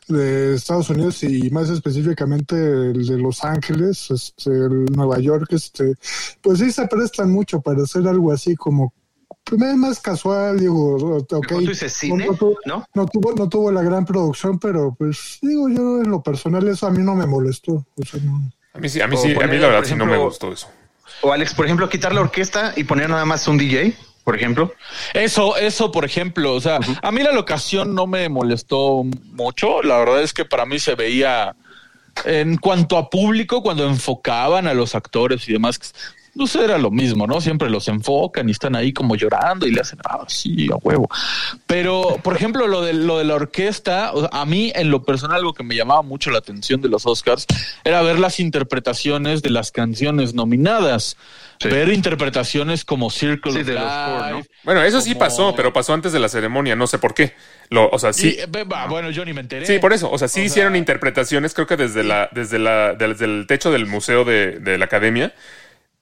de 0.09 0.55
Estados 0.55 0.91
Unidos 0.91 1.23
y 1.23 1.51
más 1.51 1.69
específicamente 1.69 2.57
el 2.57 3.07
de 3.07 3.19
Los 3.19 3.45
Ángeles, 3.45 4.11
este, 4.11 4.51
el 4.51 4.87
Nueva 4.87 5.19
York, 5.19 5.49
este, 5.51 5.95
pues 6.41 6.59
sí 6.59 6.71
se 6.71 6.87
prestan 6.87 7.31
mucho 7.31 7.61
para 7.61 7.83
hacer 7.83 8.07
algo 8.07 8.33
así 8.33 8.55
como 8.57 8.93
pues, 9.45 9.77
más 9.77 10.01
casual, 10.01 10.59
digo, 10.59 10.97
ok. 10.97 11.29
Como 11.29 11.61
tú 11.63 11.69
dices, 11.69 11.93
cine, 11.93 12.27
no, 12.27 12.35
tuvo, 12.35 12.57
¿no? 12.67 12.85
no 12.95 13.07
tuvo, 13.07 13.33
no 13.33 13.49
tuvo 13.49 13.71
la 13.71 13.83
gran 13.83 14.05
producción, 14.05 14.59
pero 14.59 14.95
pues 14.99 15.39
digo 15.41 15.69
yo 15.69 16.01
en 16.01 16.11
lo 16.11 16.23
personal 16.23 16.67
eso 16.69 16.87
a 16.87 16.91
mí 16.91 17.03
no 17.03 17.15
me 17.15 17.27
molestó. 17.27 17.87
O 17.97 18.05
sea, 18.05 18.21
no. 18.21 18.51
a 18.75 18.79
mí 18.79 18.89
sí, 18.89 19.01
a 19.01 19.07
mí 19.07 19.17
sí, 19.17 19.35
a 19.35 19.47
mí 19.47 19.59
la 19.59 19.69
verdad 19.69 19.85
sí 19.85 19.95
no 19.95 20.07
me 20.07 20.17
gustó 20.17 20.53
eso. 20.53 20.69
O 21.23 21.33
Alex, 21.33 21.55
por 21.55 21.65
ejemplo, 21.65 21.89
quitar 21.89 22.13
la 22.13 22.21
orquesta 22.21 22.73
y 22.77 22.85
poner 22.85 23.09
nada 23.09 23.25
más 23.25 23.47
un 23.49 23.57
DJ, 23.57 23.97
por 24.27 24.35
ejemplo. 24.35 24.75
Eso, 25.15 25.57
eso, 25.57 25.93
por 25.93 26.05
ejemplo, 26.05 26.53
o 26.53 26.61
sea, 26.61 26.81
a 27.01 27.13
mí 27.13 27.23
la 27.23 27.31
locación 27.31 27.95
no 27.95 28.09
me 28.09 28.29
molestó 28.29 29.05
mucho. 29.05 29.85
La 29.85 29.99
verdad 29.99 30.21
es 30.21 30.35
que 30.35 30.45
para 30.45 30.67
mí 30.67 30.81
se 30.81 30.97
veía 30.97 31.55
en 32.25 32.57
cuanto 32.57 32.99
a 32.99 33.09
público, 33.09 33.63
cuando 33.63 33.87
enfocaban 33.87 34.67
a 34.67 34.75
los 34.75 34.97
actores 34.97 35.49
y 35.49 35.53
demás, 35.53 35.79
no 36.37 36.47
sé, 36.47 36.63
era 36.63 36.77
lo 36.77 36.91
mismo, 36.91 37.27
¿no? 37.27 37.41
Siempre 37.41 37.71
los 37.71 37.89
enfocan 37.89 38.47
y 38.49 38.53
están 38.53 38.77
ahí 38.77 38.93
como 38.93 39.17
llorando 39.17 39.67
y 39.67 39.73
le 39.73 39.81
hacen, 39.81 39.99
ah, 40.05 40.25
sí, 40.29 40.69
a 40.71 40.77
huevo. 40.77 41.09
Pero, 41.67 42.19
por 42.23 42.37
ejemplo, 42.37 42.67
lo 42.67 42.83
de, 42.83 42.93
lo 42.93 43.17
de 43.17 43.25
la 43.25 43.37
orquesta, 43.37 44.13
o 44.13 44.21
sea, 44.21 44.29
a 44.33 44.45
mí 44.45 44.71
en 44.75 44.91
lo 44.91 45.03
personal 45.03 45.39
algo 45.39 45.55
que 45.55 45.63
me 45.63 45.75
llamaba 45.75 46.03
mucho 46.03 46.31
la 46.31 46.39
atención 46.39 46.83
de 46.83 46.91
los 46.91 47.07
Oscars 47.07 47.47
era 47.85 48.03
ver 48.03 48.19
las 48.19 48.39
interpretaciones 48.39 49.41
de 49.41 49.49
las 49.49 49.73
canciones 49.73 50.35
nominadas. 50.35 51.17
Sí. 51.59 51.69
Ver 51.71 51.89
interpretaciones 51.89 52.85
como 52.85 53.09
Circle 53.09 53.53
Sí, 53.53 53.61
of 53.61 53.67
de 53.67 53.73
los 53.73 53.83
four, 53.83 54.31
¿no? 54.31 54.43
Bueno, 54.65 54.83
eso 54.83 55.01
sí 55.01 55.15
pasó, 55.15 55.55
pero 55.57 55.73
pasó 55.73 55.95
antes 55.95 56.13
de 56.13 56.19
la 56.19 56.29
ceremonia, 56.29 56.77
no 56.77 56.87
sé 56.87 56.99
por 56.99 57.15
qué. 57.15 57.33
Lo, 57.71 57.89
o 57.89 57.99
sea, 57.99 58.13
sí. 58.13 58.37
Y, 58.39 58.89
bueno, 58.91 59.11
yo 59.11 59.25
ni 59.25 59.33
me 59.33 59.41
enteré. 59.41 59.65
Sí, 59.65 59.79
por 59.79 59.95
eso. 59.95 60.11
O 60.11 60.19
sea, 60.19 60.29
sí 60.29 60.41
O 60.41 60.43
sea, 60.43 60.47
hicieron 60.47 60.77
interpretaciones, 60.77 61.55
creo 61.55 61.67
que 61.67 61.79
desde 61.79 62.05
la, 62.05 62.29
desde 62.33 62.59
la, 62.59 62.93
desde 62.93 63.25
el 63.25 63.47
techo 63.49 63.73
del 63.73 63.87
museo 63.87 64.27
de, 64.27 64.59
de 64.59 64.77
la 64.77 64.85
academia, 64.85 65.33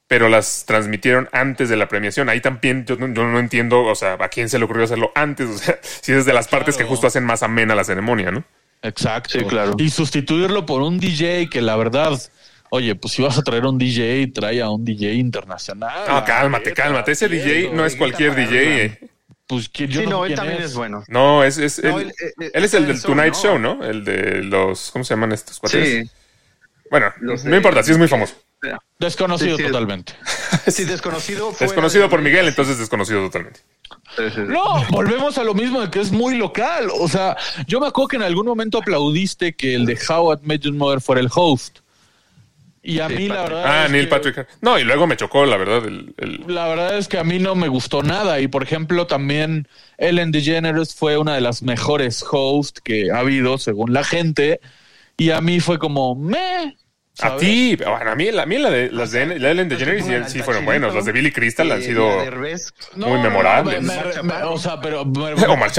pero 0.06 0.28
las 0.28 0.64
transmitieron 0.66 1.28
antes 1.32 1.68
de 1.68 1.76
la 1.76 1.88
premiación. 1.88 2.28
Ahí 2.28 2.40
también 2.40 2.84
yo, 2.86 2.96
no- 2.96 3.12
yo 3.12 3.24
no 3.26 3.38
entiendo, 3.38 3.82
o 3.84 3.94
sea, 3.94 4.16
a 4.20 4.28
quién 4.28 4.48
se 4.48 4.58
le 4.58 4.64
ocurrió 4.66 4.84
hacerlo 4.84 5.12
antes. 5.14 5.48
O 5.54 5.58
sea, 5.58 5.78
si 5.82 6.12
es 6.12 6.24
de 6.26 6.32
las 6.32 6.48
partes 6.48 6.76
que 6.76 6.84
justo 6.84 7.06
hacen 7.06 7.24
más 7.24 7.42
amena 7.42 7.74
la 7.74 7.84
ceremonia, 7.84 8.30
¿no? 8.30 8.44
Exacto. 8.82 9.38
Sí, 9.38 9.44
claro. 9.46 9.74
Y 9.78 9.88
sustituirlo 9.90 10.66
por 10.66 10.82
un 10.82 11.00
DJ 11.00 11.48
que 11.48 11.62
la 11.62 11.74
verdad, 11.76 12.20
oye, 12.70 12.94
pues 12.94 13.14
si 13.14 13.22
vas 13.22 13.38
a 13.38 13.42
traer 13.42 13.64
un 13.64 13.78
DJ, 13.78 14.26
trae 14.34 14.60
a 14.60 14.68
un 14.68 14.84
DJ 14.84 15.14
internacional. 15.14 16.04
No, 16.06 16.22
cálmate, 16.24 16.70
Neta, 16.70 16.82
cálmate. 16.82 17.12
Ese 17.12 17.28
DJ 17.28 17.70
no 17.72 17.86
es 17.86 17.96
cualquier 17.96 18.34
DJ. 18.34 18.84
eh. 18.84 18.98
Pues 19.46 19.68
que 19.68 19.86
yo 19.88 20.00
sí, 20.00 20.06
no, 20.06 20.12
no, 20.12 20.18
sé 20.20 20.22
él 20.24 20.26
quién 20.28 20.36
también 20.36 20.58
es. 20.62 20.70
es 20.70 20.74
bueno. 20.76 21.04
No, 21.08 21.44
es, 21.44 21.58
es 21.58 21.82
No, 21.82 21.98
él, 22.00 22.12
él- 22.18 22.32
él- 22.40 22.50
él 22.54 22.64
es 22.64 22.74
el 22.74 22.86
del 22.86 23.00
Tonight 23.02 23.34
¿no? 23.34 23.40
Show, 23.42 23.58
¿no? 23.58 23.84
El 23.84 24.02
de 24.04 24.42
los, 24.42 24.90
¿cómo 24.90 25.04
se 25.04 25.14
llaman 25.14 25.32
estos 25.32 25.58
cuates? 25.60 25.86
Sí. 26.04 26.10
Bueno, 26.90 27.12
no 27.20 27.56
importa, 27.56 27.82
sí 27.82 27.90
es 27.92 27.98
muy 27.98 28.08
famoso. 28.08 28.34
Desconocido 28.98 29.56
Sí, 29.56 29.62
sí. 29.64 29.68
totalmente. 29.70 30.12
Sí, 30.68 30.84
desconocido. 30.84 31.52
Desconocido 31.58 32.04
de- 32.04 32.08
por 32.10 32.22
Miguel, 32.22 32.46
entonces 32.48 32.78
desconocido 32.78 33.20
totalmente. 33.24 33.60
No, 34.46 34.84
volvemos 34.90 35.36
a 35.38 35.44
lo 35.44 35.52
mismo 35.54 35.80
de 35.80 35.90
que 35.90 36.00
es 36.00 36.12
muy 36.12 36.36
local. 36.36 36.88
O 36.98 37.08
sea, 37.08 37.36
yo 37.66 37.80
me 37.80 37.86
acuerdo 37.88 38.08
que 38.08 38.16
en 38.16 38.22
algún 38.22 38.46
momento 38.46 38.78
aplaudiste 38.78 39.54
que 39.54 39.74
el 39.74 39.84
de 39.86 39.98
How 40.08 40.34
I 40.34 40.36
Met 40.42 40.62
Your 40.62 40.74
Mother 40.74 41.00
fuera 41.00 41.20
el 41.20 41.28
host. 41.34 41.78
Y 42.82 43.00
a 43.00 43.08
Sí, 43.08 43.14
mí 43.14 43.28
la 43.28 43.42
verdad. 43.42 43.62
Ah, 43.66 43.84
es 43.86 43.90
Neil 43.90 44.04
que- 44.04 44.10
Patrick. 44.10 44.48
No, 44.60 44.78
y 44.78 44.84
luego 44.84 45.06
me 45.06 45.16
chocó, 45.16 45.44
la 45.46 45.56
verdad, 45.56 45.84
el, 45.86 46.14
el- 46.18 46.44
La 46.46 46.68
verdad 46.68 46.96
es 46.98 47.08
que 47.08 47.18
a 47.18 47.24
mí 47.24 47.38
no 47.38 47.54
me 47.54 47.68
gustó 47.68 48.02
nada 48.02 48.40
y 48.40 48.46
por 48.48 48.62
ejemplo 48.62 49.06
también 49.06 49.66
Ellen 49.98 50.30
DeGeneres 50.32 50.94
fue 50.94 51.16
una 51.16 51.34
de 51.34 51.40
las 51.40 51.62
mejores 51.62 52.24
hosts 52.30 52.80
que 52.82 53.10
ha 53.10 53.18
habido 53.20 53.56
según 53.58 53.92
la 53.94 54.04
gente 54.04 54.60
y 55.16 55.30
a 55.30 55.40
mí 55.40 55.60
fue 55.60 55.78
como 55.78 56.14
me 56.14 56.76
A 57.20 57.36
ti, 57.36 57.76
bueno, 57.76 58.10
a 58.10 58.14
mí, 58.16 58.32
la- 58.32 58.42
a 58.42 58.46
mí 58.46 58.58
la 58.58 58.70
de, 58.70 58.90
las 58.90 59.12
de 59.12 59.38
la 59.38 59.50
Ellen 59.52 59.68
DeGeneres 59.68 60.04
sí, 60.04 60.38
sí 60.38 60.42
fueron 60.42 60.64
buenos. 60.64 60.92
Las 60.94 61.04
de 61.04 61.12
Billy 61.12 61.30
Crystal 61.30 61.70
han 61.70 61.80
sido 61.82 62.08
muy 62.96 63.18
memorables. 63.20 63.82
me- 63.82 63.94
me- 63.94 64.22
me- 64.24 64.42
o 64.42 64.58
sea, 64.58 64.80
pero 64.80 65.04
me- 65.04 65.32
Omar 65.46 65.70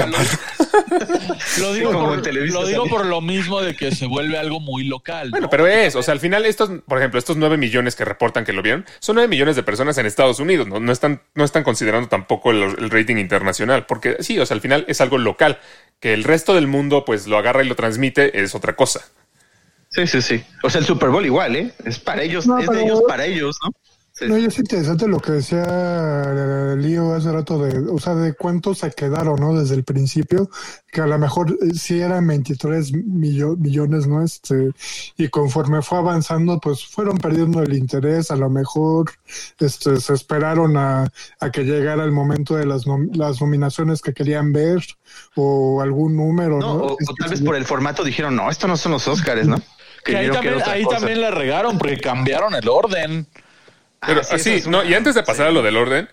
lo 1.60 1.74
digo, 1.74 1.92
por, 1.92 2.26
lo 2.32 2.66
digo 2.66 2.86
por 2.86 3.06
lo 3.06 3.20
mismo 3.20 3.60
de 3.60 3.74
que 3.76 3.92
se 3.94 4.06
vuelve 4.06 4.38
algo 4.38 4.60
muy 4.60 4.84
local. 4.84 5.30
Bueno, 5.30 5.44
¿no? 5.46 5.50
pero 5.50 5.66
es, 5.66 5.94
o 5.96 6.02
sea, 6.02 6.12
al 6.12 6.20
final 6.20 6.44
estos, 6.46 6.70
por 6.86 6.98
ejemplo, 6.98 7.18
estos 7.18 7.36
nueve 7.36 7.56
millones 7.56 7.96
que 7.96 8.04
reportan 8.04 8.44
que 8.44 8.52
lo 8.52 8.62
vieron, 8.62 8.84
son 8.98 9.16
nueve 9.16 9.28
millones 9.28 9.56
de 9.56 9.62
personas 9.62 9.98
en 9.98 10.06
Estados 10.06 10.40
Unidos, 10.40 10.66
no, 10.66 10.80
no 10.80 10.92
están, 10.92 11.20
no 11.34 11.44
están 11.44 11.64
considerando 11.64 12.08
tampoco 12.08 12.50
el, 12.50 12.62
el 12.62 12.90
rating 12.90 13.16
internacional, 13.16 13.86
porque 13.86 14.16
sí, 14.20 14.38
o 14.38 14.46
sea, 14.46 14.54
al 14.54 14.60
final 14.60 14.84
es 14.88 15.00
algo 15.00 15.18
local, 15.18 15.58
que 16.00 16.12
el 16.14 16.24
resto 16.24 16.54
del 16.54 16.66
mundo 16.66 17.04
pues 17.04 17.26
lo 17.26 17.38
agarra 17.38 17.62
y 17.62 17.68
lo 17.68 17.74
transmite 17.76 18.42
es 18.42 18.54
otra 18.54 18.74
cosa. 18.74 19.00
Sí, 19.96 20.06
sí, 20.06 20.22
sí. 20.22 20.44
O 20.62 20.70
sea, 20.70 20.80
el 20.80 20.86
Super 20.86 21.08
Bowl 21.08 21.24
igual, 21.26 21.56
¿eh? 21.56 21.72
Es 21.84 21.98
para 21.98 22.22
ellos, 22.22 22.46
No, 22.46 22.58
es 22.58 22.68
de 22.68 22.84
ellos 22.84 23.02
para 23.08 23.24
ellos, 23.24 23.56
¿no? 23.64 23.70
Sí. 24.12 24.24
No, 24.28 24.38
y 24.38 24.46
es 24.46 24.58
interesante 24.58 25.06
lo 25.08 25.20
que 25.20 25.32
decía 25.32 25.62
eh, 25.66 26.74
Lío 26.78 27.14
hace 27.14 27.30
rato 27.30 27.58
de, 27.58 27.78
o 27.90 27.98
sea, 27.98 28.14
de 28.14 28.32
cuántos 28.32 28.78
se 28.78 28.90
quedaron, 28.90 29.36
¿no? 29.38 29.52
Desde 29.52 29.74
el 29.74 29.84
principio, 29.84 30.48
que 30.90 31.02
a 31.02 31.06
lo 31.06 31.18
mejor 31.18 31.50
eh, 31.60 31.74
sí 31.74 32.00
eran 32.00 32.26
23 32.26 32.92
millo- 32.94 33.56
millones, 33.58 34.06
¿no? 34.06 34.22
Este, 34.22 34.70
y 35.18 35.28
conforme 35.28 35.82
fue 35.82 35.98
avanzando, 35.98 36.58
pues 36.60 36.86
fueron 36.86 37.18
perdiendo 37.18 37.62
el 37.62 37.74
interés, 37.74 38.30
a 38.30 38.36
lo 38.36 38.48
mejor, 38.48 39.10
este, 39.58 40.00
se 40.00 40.14
esperaron 40.14 40.78
a, 40.78 41.12
a 41.40 41.50
que 41.50 41.64
llegara 41.64 42.02
el 42.02 42.12
momento 42.12 42.56
de 42.56 42.64
las, 42.64 42.86
nom- 42.86 43.14
las 43.14 43.42
nominaciones 43.42 44.00
que 44.00 44.14
querían 44.14 44.50
ver, 44.50 44.82
o 45.34 45.82
algún 45.82 46.16
número, 46.16 46.58
No, 46.58 46.74
¿no? 46.78 46.84
o, 46.84 46.92
o 46.94 47.14
tal 47.18 47.28
vez 47.28 47.42
por 47.42 47.54
el 47.54 47.66
formato 47.66 48.02
dijeron, 48.02 48.34
no, 48.34 48.50
esto 48.50 48.66
no 48.66 48.78
son 48.78 48.92
los 48.92 49.06
Oscars, 49.08 49.46
¿no? 49.46 49.60
Que 50.06 50.16
ahí 50.16 50.30
también, 50.30 50.62
ahí 50.66 50.84
también 50.86 51.20
la 51.20 51.30
regaron 51.30 51.78
porque 51.78 51.98
cambiaron 51.98 52.54
el 52.54 52.68
orden. 52.68 53.26
Pero 54.04 54.20
Ah, 54.20 54.24
sí, 54.24 54.34
así, 54.36 54.54
es 54.54 54.66
no, 54.66 54.80
una- 54.80 54.88
y 54.88 54.94
antes 54.94 55.14
de 55.14 55.22
pasar 55.22 55.48
a 55.48 55.50
lo 55.50 55.62
del 55.62 55.76
orden, 55.76 56.08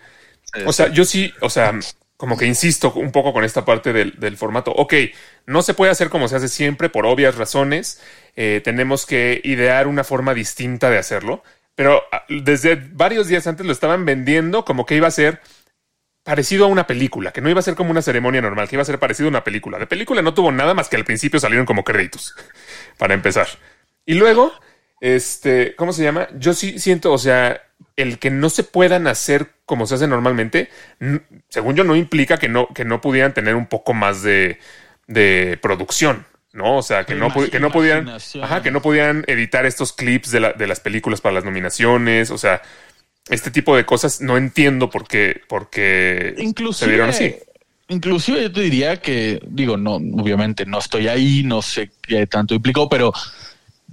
Sí, 0.52 0.60
o 0.66 0.72
sea, 0.72 0.88
yo 0.88 1.04
sí, 1.04 1.32
o 1.40 1.50
sea, 1.50 1.74
como 2.16 2.36
que 2.36 2.46
insisto 2.46 2.92
un 2.94 3.12
poco 3.12 3.32
con 3.32 3.44
esta 3.44 3.64
parte 3.64 3.92
del, 3.92 4.18
del 4.18 4.36
formato. 4.36 4.72
Ok, 4.72 4.94
no 5.46 5.62
se 5.62 5.74
puede 5.74 5.90
hacer 5.92 6.10
como 6.10 6.28
se 6.28 6.36
hace 6.36 6.48
siempre 6.48 6.88
por 6.88 7.06
obvias 7.06 7.36
razones. 7.36 8.00
eh, 8.36 8.60
tenemos 8.64 9.06
que 9.06 9.40
idear 9.44 9.86
una 9.86 10.04
forma 10.04 10.34
distinta 10.34 10.90
de 10.90 10.98
hacerlo. 10.98 11.42
Pero 11.76 12.02
ah, 12.12 12.24
desde 12.28 12.76
varios 12.76 13.28
días 13.28 13.46
antes 13.46 13.66
lo 13.66 13.72
estaban 13.72 14.04
vendiendo 14.04 14.64
como 14.64 14.86
que 14.86 14.96
iba 14.96 15.08
a 15.08 15.10
ser 15.12 15.40
parecido 16.24 16.64
a 16.64 16.68
una 16.68 16.86
película, 16.86 17.32
que 17.32 17.40
no 17.42 17.50
iba 17.50 17.60
a 17.60 17.62
ser 17.62 17.74
como 17.74 17.90
una 17.90 18.02
ceremonia 18.02 18.40
normal, 18.40 18.68
que 18.68 18.76
iba 18.76 18.82
a 18.82 18.86
ser 18.86 18.98
parecido 18.98 19.28
a 19.28 19.30
una 19.30 19.44
película. 19.44 19.78
De 19.78 19.86
película 19.86 20.22
no 20.22 20.34
tuvo 20.34 20.52
nada 20.52 20.74
más 20.74 20.88
que 20.88 20.96
al 20.96 21.04
principio 21.04 21.38
salieron 21.40 21.66
como 21.66 21.84
créditos, 21.84 22.34
para 22.98 23.14
empezar. 23.14 23.48
Y 24.06 24.14
luego, 24.14 24.52
este, 25.00 25.74
¿cómo 25.76 25.92
se 25.92 26.02
llama? 26.02 26.28
Yo 26.38 26.54
sí 26.54 26.78
siento, 26.78 27.12
o 27.12 27.18
sea, 27.18 27.60
el 27.96 28.18
que 28.18 28.30
no 28.30 28.50
se 28.50 28.64
puedan 28.64 29.06
hacer 29.06 29.50
como 29.66 29.86
se 29.86 29.94
hace 29.94 30.06
normalmente, 30.06 30.68
según 31.48 31.74
yo, 31.74 31.84
no 31.84 31.96
implica 31.96 32.36
que 32.36 32.48
no, 32.48 32.68
que 32.74 32.84
no 32.84 33.00
pudieran 33.00 33.32
tener 33.34 33.54
un 33.54 33.66
poco 33.66 33.94
más 33.94 34.22
de, 34.22 34.58
de 35.06 35.58
producción. 35.62 36.26
¿no? 36.52 36.76
O 36.76 36.82
sea, 36.82 37.04
que 37.04 37.16
no, 37.16 37.32
que 37.50 37.58
no 37.58 37.72
pudieran, 37.72 38.08
ajá, 38.08 38.62
que 38.62 38.70
no 38.70 38.80
pudieran 38.80 39.24
editar 39.26 39.66
estos 39.66 39.92
clips 39.92 40.30
de, 40.30 40.38
la- 40.38 40.52
de 40.52 40.68
las 40.68 40.78
películas 40.78 41.20
para 41.20 41.34
las 41.34 41.44
nominaciones, 41.44 42.30
o 42.30 42.38
sea, 42.38 42.62
este 43.28 43.50
tipo 43.50 43.76
de 43.76 43.84
cosas 43.84 44.20
no 44.20 44.36
entiendo 44.36 44.88
por 44.88 45.08
qué, 45.08 45.40
por 45.48 45.68
qué 45.68 46.34
Inclusive, 46.38 46.86
se 46.86 46.88
vieron 46.88 47.08
así. 47.08 47.34
Inclusive 47.88 48.40
yo 48.42 48.52
te 48.52 48.60
diría 48.60 48.96
que, 49.00 49.40
digo, 49.48 49.76
no, 49.76 49.96
obviamente 49.96 50.64
no 50.64 50.78
estoy 50.78 51.08
ahí, 51.08 51.42
no 51.42 51.60
sé 51.60 51.90
qué 52.00 52.26
tanto 52.28 52.54
implicó, 52.54 52.88
pero 52.88 53.12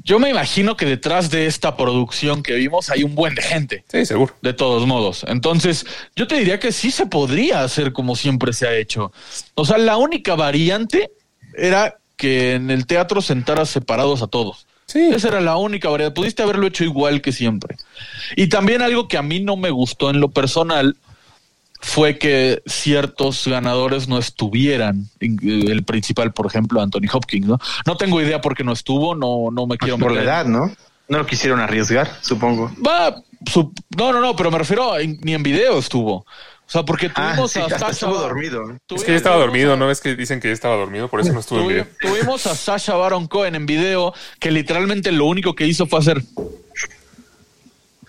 yo 0.04 0.20
me 0.20 0.30
imagino 0.30 0.76
que 0.76 0.86
detrás 0.86 1.30
de 1.30 1.46
esta 1.46 1.78
producción 1.78 2.42
que 2.44 2.56
vimos 2.56 2.90
hay 2.90 3.04
un 3.04 3.14
buen 3.14 3.36
de 3.36 3.42
gente. 3.42 3.84
Sí, 3.92 4.06
seguro. 4.06 4.36
De 4.42 4.54
todos 4.54 4.88
modos. 4.88 5.26
Entonces, 5.28 5.86
yo 6.16 6.28
te 6.28 6.36
diría 6.36 6.60
que 6.60 6.72
sí 6.72 6.92
se 6.92 7.06
podría 7.06 7.64
hacer 7.64 7.94
como 7.94 8.16
siempre 8.16 8.54
se 8.54 8.68
ha 8.68 8.76
hecho. 8.76 9.12
O 9.56 9.66
sea, 9.66 9.78
la 9.78 9.98
única 9.98 10.36
variante 10.36 11.12
era 11.56 11.98
que 12.16 12.54
en 12.54 12.72
el 12.72 12.86
teatro 12.86 13.22
sentaras 13.22 13.70
separados 13.70 14.22
a 14.22 14.28
todos. 14.28 14.66
Sí. 14.86 15.10
Esa 15.14 15.30
era 15.30 15.42
la 15.42 15.58
única 15.58 15.90
variedad. 15.90 16.14
Pudiste 16.14 16.44
haberlo 16.44 16.68
hecho 16.68 16.84
igual 16.84 17.22
que 17.22 17.32
siempre. 17.32 17.78
Y 18.36 18.48
también 18.48 18.82
algo 18.82 19.08
que 19.08 19.18
a 19.18 19.22
mí 19.22 19.40
no 19.40 19.56
me 19.56 19.70
gustó 19.70 20.10
en 20.10 20.20
lo 20.20 20.30
personal 20.32 20.98
fue 21.82 22.17
que 22.17 22.62
ciertos 22.65 23.48
ganadores 23.48 24.08
no 24.08 24.17
estuvieran. 24.17 25.08
El 25.20 25.84
principal, 25.84 26.32
por 26.32 26.46
ejemplo, 26.46 26.82
Anthony 26.82 27.08
Hopkins, 27.12 27.48
¿no? 27.48 27.60
No 27.86 27.98
tengo 27.98 28.22
idea 28.22 28.39
por 28.39 28.56
qué 28.56 28.63
no 28.63 28.72
estuvo, 28.72 29.15
no, 29.15 29.50
no 29.52 29.67
me 29.67 29.78
quiero 29.78 29.98
Por 29.98 30.12
la 30.13 30.22
edad, 30.24 30.46
¿no? 30.46 30.72
No 31.10 31.17
lo 31.17 31.26
quisieron 31.26 31.60
arriesgar, 31.60 32.10
supongo. 32.22 32.72
Va, 32.86 33.15
su- 33.52 33.74
no, 33.98 34.13
no, 34.13 34.22
no, 34.22 34.36
pero 34.36 34.50
me 34.52 34.58
refiero 34.60 34.94
a, 34.94 35.00
ni 35.00 35.34
en 35.34 35.44
video 35.44 35.78
estuvo. 35.80 36.17
O 36.17 36.26
sea, 36.72 36.84
porque 36.86 37.12
Ah, 37.15 37.32
tuvimos 37.34 37.52
sí, 37.52 37.60
a 37.60 37.67
Sasha 37.67 37.89
estuvo 37.89 38.17
dormido. 38.17 38.78
Es 38.96 39.04
que 39.04 39.12
ya 39.12 39.17
estaba 39.17 39.36
dormido, 39.36 39.74
a- 39.74 39.76
¿no? 39.76 39.91
Es 39.91 40.00
que 40.00 40.15
dicen 40.15 40.39
que 40.39 40.48
ya 40.48 40.54
estaba 40.54 40.76
dormido, 40.78 41.10
por 41.10 41.20
eso 41.20 41.34
no 41.34 41.41
estuvo 41.41 41.60
en 41.62 41.67
video. 41.67 41.88
Tuvimos 42.00 42.48
a 42.48 42.56
Sasha 42.56 42.96
Baron 42.96 43.28
Cohen 43.28 43.56
en 43.56 43.65
video 43.65 44.13
que 44.39 44.52
literalmente 44.52 45.12
lo 45.12 45.26
único 45.26 45.54
que 45.54 45.67
hizo 45.67 45.86
fue 45.86 46.00
hacer 46.00 46.24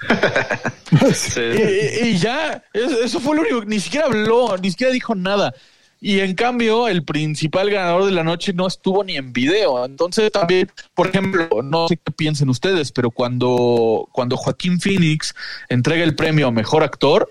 Sí. 1.15 1.41
y, 1.41 2.07
y 2.09 2.19
ya, 2.19 2.63
es- 2.73 2.93
eso 2.93 3.19
fue 3.21 3.35
lo 3.37 3.43
único, 3.43 3.65
ni 3.65 3.81
siquiera 3.81 4.07
habló, 4.07 4.57
ni 4.59 4.71
siquiera 4.71 4.93
dijo 4.93 5.15
nada. 5.15 5.53
Y 6.05 6.19
en 6.21 6.35
cambio, 6.35 6.89
el 6.89 7.05
principal 7.05 7.71
ganador 7.71 8.05
de 8.05 8.11
la 8.11 8.25
noche 8.25 8.53
no 8.53 8.67
estuvo 8.67 9.05
ni 9.05 9.17
en 9.17 9.33
video. 9.33 9.85
Entonces 9.85 10.33
también, 10.33 10.69
por 10.95 11.07
ejemplo, 11.07 11.49
no 11.63 11.87
sé 11.87 11.97
qué 11.97 12.11
piensen 12.11 12.49
ustedes, 12.49 12.91
pero 12.91 13.11
cuando, 13.13 14.09
cuando 14.11 14.37
Joaquín 14.37 14.81
Phoenix 14.81 15.33
entrega 15.69 16.03
el 16.03 16.17
premio 16.17 16.49
a 16.49 16.51
mejor 16.51 16.83
actor, 16.83 17.31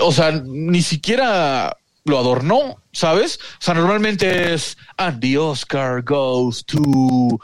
o 0.00 0.12
sea, 0.12 0.30
ni 0.44 0.82
siquiera 0.82 1.76
lo 2.04 2.18
adornó, 2.18 2.76
¿sabes? 2.92 3.40
O 3.58 3.62
sea, 3.62 3.74
normalmente 3.74 4.54
es, 4.54 4.78
and 4.96 5.20
the 5.20 5.36
Oscar 5.36 6.02
goes 6.02 6.64
to 6.64 7.40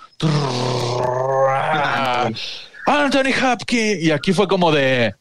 Anthony 2.86 3.32
Hopkins. 3.42 4.02
Y 4.02 4.10
aquí 4.10 4.32
fue 4.32 4.48
como 4.48 4.72
de, 4.72 5.14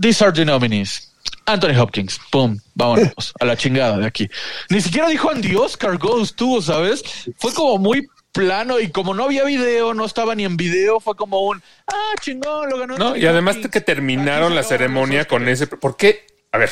these 0.00 0.22
are 0.24 0.32
the 0.32 0.44
nominees. 0.44 1.08
Anthony 1.46 1.76
Hopkins, 1.76 2.20
pum, 2.30 2.58
vámonos 2.74 3.32
a 3.40 3.44
la 3.44 3.56
chingada 3.56 3.98
de 3.98 4.06
aquí. 4.06 4.28
Ni 4.70 4.80
siquiera 4.80 5.08
dijo 5.08 5.30
and 5.30 5.44
the 5.44 5.56
Oscar 5.56 5.98
goes 5.98 6.34
to, 6.34 6.62
¿sabes? 6.62 7.02
Fue 7.36 7.52
como 7.52 7.78
muy 7.78 8.06
plano 8.32 8.80
y 8.80 8.88
como 8.90 9.12
no 9.12 9.24
había 9.24 9.44
video, 9.44 9.92
no 9.92 10.04
estaba 10.04 10.34
ni 10.34 10.44
en 10.44 10.56
video, 10.56 11.00
fue 11.00 11.14
como 11.16 11.40
un, 11.40 11.62
ah, 11.88 12.14
chingón, 12.20 12.70
lo 12.70 12.78
ganó. 12.78 12.96
No, 12.96 13.16
y 13.16 13.26
además 13.26 13.56
que 13.70 13.80
terminaron 13.80 14.54
la 14.54 14.62
ceremonia 14.62 15.26
con 15.26 15.48
ese. 15.48 15.66
¿Por 15.66 15.96
qué? 15.96 16.26
A 16.52 16.58
ver. 16.58 16.70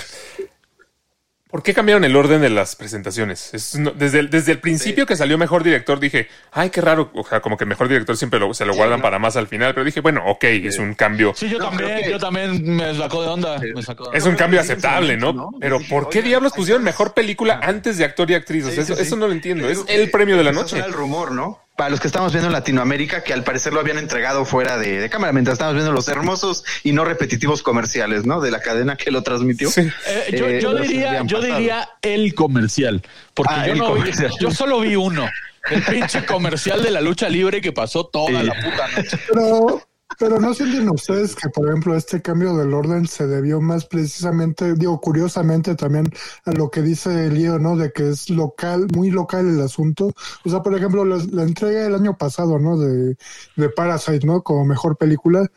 ¿Por 1.50 1.62
qué 1.62 1.74
cambiaron 1.74 2.04
el 2.04 2.14
orden 2.14 2.40
de 2.40 2.48
las 2.50 2.76
presentaciones? 2.76 3.52
Es 3.54 3.74
no- 3.76 3.90
desde, 3.90 4.20
el, 4.20 4.30
desde 4.30 4.52
el 4.52 4.58
principio 4.60 5.04
que 5.06 5.16
salió 5.16 5.36
mejor 5.36 5.64
director 5.64 5.98
dije, 5.98 6.28
ay, 6.52 6.70
qué 6.70 6.80
raro. 6.80 7.10
O 7.14 7.24
sea, 7.24 7.40
como 7.40 7.56
que 7.56 7.66
mejor 7.66 7.88
director 7.88 8.16
siempre 8.16 8.38
lo- 8.38 8.54
se 8.54 8.64
lo 8.64 8.74
guardan 8.74 9.02
para 9.02 9.18
más 9.18 9.36
al 9.36 9.48
final. 9.48 9.74
Pero 9.74 9.84
dije, 9.84 10.00
bueno, 10.00 10.22
ok, 10.26 10.44
es 10.44 10.78
un 10.78 10.94
cambio. 10.94 11.32
Sí, 11.34 11.48
yo 11.48 11.58
No, 11.58 11.68
también, 11.70 12.02
que- 12.04 12.10
yo 12.10 12.18
también 12.18 12.76
me 12.76 12.94
sacó 12.96 13.22
de 13.22 13.28
onda. 13.28 13.58
Me 13.74 13.82
sacó 13.82 14.04
de 14.04 14.08
onda. 14.10 14.18
Es 14.18 14.26
un 14.26 14.36
cambio 14.36 14.60
aceptable, 14.60 15.16
¿no? 15.16 15.32
¿no? 15.32 15.50
Pero 15.60 15.78
Dije, 15.78 15.90
¿por 15.90 16.08
qué 16.08 16.22
diablos 16.22 16.52
pusieron 16.52 16.84
mejor 16.84 17.14
película 17.14 17.58
antes 17.62 17.98
de 17.98 18.04
actor 18.04 18.30
y 18.30 18.34
actriz? 18.34 18.64
O 18.64 18.70
sea, 18.70 18.76
Sí, 18.84 18.92
eso, 18.92 18.96
sí, 18.96 19.02
eso 19.02 19.16
no 19.16 19.26
lo 19.26 19.32
entiendo. 19.32 19.68
Es 19.68 19.84
el 19.88 20.10
premio 20.10 20.36
de 20.36 20.44
la 20.44 20.50
eso 20.50 20.60
noche. 20.60 20.76
era 20.78 20.86
el 20.86 20.92
rumor, 20.92 21.32
¿no? 21.32 21.58
Para 21.80 21.88
los 21.88 21.98
que 22.00 22.08
estamos 22.08 22.30
viendo 22.32 22.48
en 22.48 22.52
Latinoamérica, 22.52 23.24
que 23.24 23.32
al 23.32 23.42
parecer 23.42 23.72
lo 23.72 23.80
habían 23.80 23.96
entregado 23.96 24.44
fuera 24.44 24.76
de, 24.76 25.00
de 25.00 25.08
cámara, 25.08 25.32
mientras 25.32 25.54
estamos 25.54 25.72
viendo 25.72 25.92
los 25.92 26.08
hermosos 26.08 26.62
y 26.84 26.92
no 26.92 27.06
repetitivos 27.06 27.62
comerciales, 27.62 28.26
¿no? 28.26 28.42
De 28.42 28.50
la 28.50 28.60
cadena 28.60 28.96
que 28.96 29.10
lo 29.10 29.22
transmitió. 29.22 29.70
Sí. 29.70 29.88
Eh, 30.06 30.36
yo, 30.38 30.46
Eh, 30.46 30.60
yo 30.60 30.74
diría, 30.74 31.22
yo 31.24 31.40
diría 31.40 31.88
el 32.02 32.34
comercial, 32.34 33.00
porque 33.32 33.54
Ah, 33.56 33.66
yo 33.66 33.72
el 33.72 33.78
no 33.78 33.94
vi- 33.94 34.10
yo 34.38 34.50
solo 34.50 34.80
vi 34.80 34.94
uno, 34.94 35.26
el 35.70 35.82
pinche 35.84 36.26
comercial 36.26 36.82
de 36.82 36.90
la 36.90 37.00
lucha 37.00 37.30
libre 37.30 37.62
que 37.62 37.72
pasó 37.72 38.04
toda 38.04 38.40
Sí. 38.40 38.46
la 38.46 38.52
puta 38.60 38.88
noche. 38.96 39.18
Pero, 39.28 39.82
pero 40.20 40.38
no 40.38 40.52
sienten 40.52 40.90
ustedes 40.90 41.34
que, 41.34 41.48
por 41.48 41.66
ejemplo, 41.66 41.96
este 41.96 42.20
cambio 42.20 42.54
del 42.54 42.74
orden 42.74 43.06
se 43.06 43.26
debió 43.26 43.58
más 43.62 43.86
precisamente, 43.86 44.74
digo, 44.74 45.00
curiosamente 45.00 45.74
también 45.74 46.12
a 46.44 46.52
lo 46.52 46.70
que 46.70 46.82
dice 46.82 47.30
Lío, 47.30 47.58
¿no? 47.58 47.74
De 47.74 47.90
que 47.90 48.10
es 48.10 48.28
local, 48.28 48.86
muy 48.94 49.10
local 49.10 49.48
el 49.48 49.62
asunto. 49.62 50.12
O 50.44 50.50
sea, 50.50 50.62
por 50.62 50.76
ejemplo, 50.76 51.06
la, 51.06 51.16
la 51.32 51.44
entrega 51.44 51.84
del 51.84 51.94
año 51.94 52.18
pasado, 52.18 52.58
¿no? 52.58 52.76
De, 52.78 53.16
de 53.56 53.68
Parasite, 53.70 54.26
¿no? 54.26 54.42
Como 54.42 54.66
mejor 54.66 54.98
película. 54.98 55.50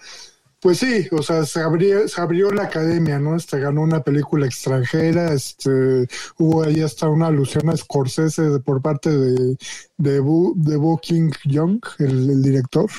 Pues 0.63 0.79
sí, 0.79 1.07
o 1.11 1.21
sea, 1.21 1.45
se 1.45 1.59
abrió, 1.59 2.07
se 2.07 2.21
abrió 2.21 2.49
la 2.49 2.63
academia, 2.63 3.19
¿no? 3.19 3.35
Este 3.35 3.59
ganó 3.59 3.81
una 3.81 4.01
película 4.01 4.45
extranjera, 4.45 5.33
este 5.33 6.07
hubo 6.37 6.63
ahí 6.63 6.79
hasta 6.81 7.09
una 7.09 7.27
alusión 7.27 7.69
a 7.69 7.75
Scorsese 7.75 8.43
de- 8.43 8.59
por 8.61 8.81
parte 8.81 9.09
de, 9.09 9.57
de, 9.97 10.19
Bu, 10.21 10.53
de 10.55 10.77
Bo 10.77 10.97
King 10.99 11.31
Young, 11.43 11.81
el, 11.99 12.29
el 12.29 12.41
director. 12.41 12.89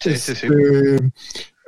Sí, 0.00 0.16
sí, 0.16 0.34
sí. 0.34 0.46
Este, 0.46 1.12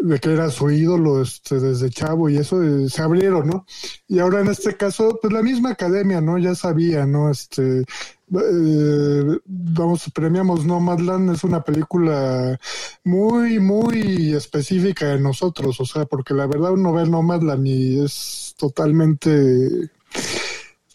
de 0.00 0.18
que 0.18 0.32
era 0.32 0.50
su 0.50 0.70
ídolo 0.70 1.22
este, 1.22 1.60
desde 1.60 1.88
chavo 1.88 2.28
y 2.28 2.36
eso 2.36 2.62
eh, 2.62 2.88
se 2.90 3.00
abrieron, 3.02 3.46
¿no? 3.46 3.66
Y 4.08 4.18
ahora 4.18 4.40
en 4.40 4.48
este 4.48 4.76
caso, 4.76 5.18
pues 5.20 5.32
la 5.32 5.42
misma 5.42 5.70
academia, 5.70 6.20
¿no? 6.20 6.36
Ya 6.38 6.54
sabía, 6.54 7.06
¿no? 7.06 7.30
Este, 7.30 7.84
eh, 8.32 9.38
vamos, 9.44 10.10
premiamos 10.14 10.64
Nomadland, 10.64 11.34
es 11.34 11.44
una 11.44 11.62
película 11.62 12.58
muy, 13.04 13.60
muy 13.60 14.32
específica 14.34 15.08
de 15.08 15.20
nosotros, 15.20 15.80
o 15.80 15.84
sea, 15.84 16.04
porque 16.06 16.34
la 16.34 16.46
verdad 16.46 16.72
uno 16.72 16.92
ve 16.92 17.06
Nomadland 17.06 17.66
y 17.66 18.00
es 18.00 18.54
totalmente 18.56 19.90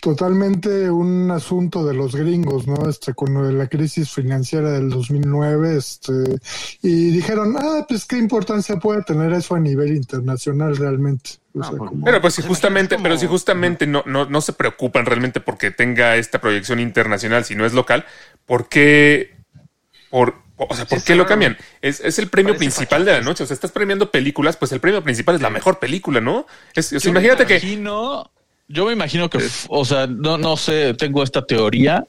totalmente 0.01 0.89
un 0.89 1.29
asunto 1.31 1.85
de 1.85 1.93
los 1.93 2.15
gringos, 2.15 2.67
¿no? 2.67 2.87
Este, 2.89 3.13
con 3.13 3.33
lo 3.33 3.43
de 3.45 3.53
la 3.53 3.67
crisis 3.67 4.11
financiera 4.11 4.71
del 4.71 4.89
2009, 4.89 5.75
este, 5.77 6.13
y 6.81 7.11
dijeron, 7.11 7.55
ah, 7.57 7.85
pues 7.87 8.05
qué 8.05 8.17
importancia 8.17 8.77
puede 8.77 9.03
tener 9.03 9.33
eso 9.33 9.55
a 9.55 9.59
nivel 9.59 9.95
internacional 9.95 10.77
realmente. 10.77 11.31
O 11.53 11.63
sea, 11.63 11.77
como- 11.77 12.05
Pero 12.05 12.21
pues 12.21 12.33
si 12.35 12.41
Pues, 12.41 12.49
justamente, 12.49 12.97
pero 13.01 13.17
si 13.17 13.27
justamente 13.27 13.87
no, 13.87 14.03
no, 14.05 14.25
no 14.25 14.41
se 14.41 14.53
preocupan 14.53 15.05
realmente 15.05 15.41
porque 15.41 15.71
tenga 15.71 16.15
esta 16.15 16.39
proyección 16.39 16.79
internacional, 16.79 17.43
si 17.43 17.55
no 17.55 17.65
es 17.65 17.73
local, 17.73 18.05
¿por 18.45 18.69
qué? 18.69 19.35
Por, 20.09 20.35
o 20.57 20.75
sea, 20.75 20.85
¿por 20.85 20.99
Sí, 20.99 21.05
qué 21.07 21.15
lo 21.15 21.25
cambian? 21.25 21.57
Es, 21.81 21.99
es 21.99 22.19
el 22.19 22.29
premio 22.29 22.53
Parece 22.53 22.59
principal 22.71 23.03
de 23.05 23.11
la 23.13 23.21
noche. 23.21 23.43
O 23.43 23.47
sea, 23.47 23.53
estás 23.53 23.71
premiando 23.71 24.11
películas, 24.11 24.55
pues 24.57 24.71
el 24.71 24.79
premio 24.79 25.03
principal 25.03 25.35
es 25.35 25.41
la 25.41 25.49
mejor 25.49 25.79
película, 25.79 26.21
¿no? 26.21 26.45
Es, 26.73 26.93
o 26.93 26.99
sea, 26.99 27.11
imagínate 27.11 27.43
me 27.43 27.47
que 27.47 27.55
imagino, 27.55 28.31
yo 28.69 28.85
me 28.85 28.93
imagino 28.93 29.29
que, 29.29 29.39
o 29.67 29.83
sea, 29.83 30.07
no, 30.07 30.37
no 30.37 30.55
sé, 30.55 30.93
tengo 30.93 31.23
esta 31.23 31.45
teoría 31.45 32.05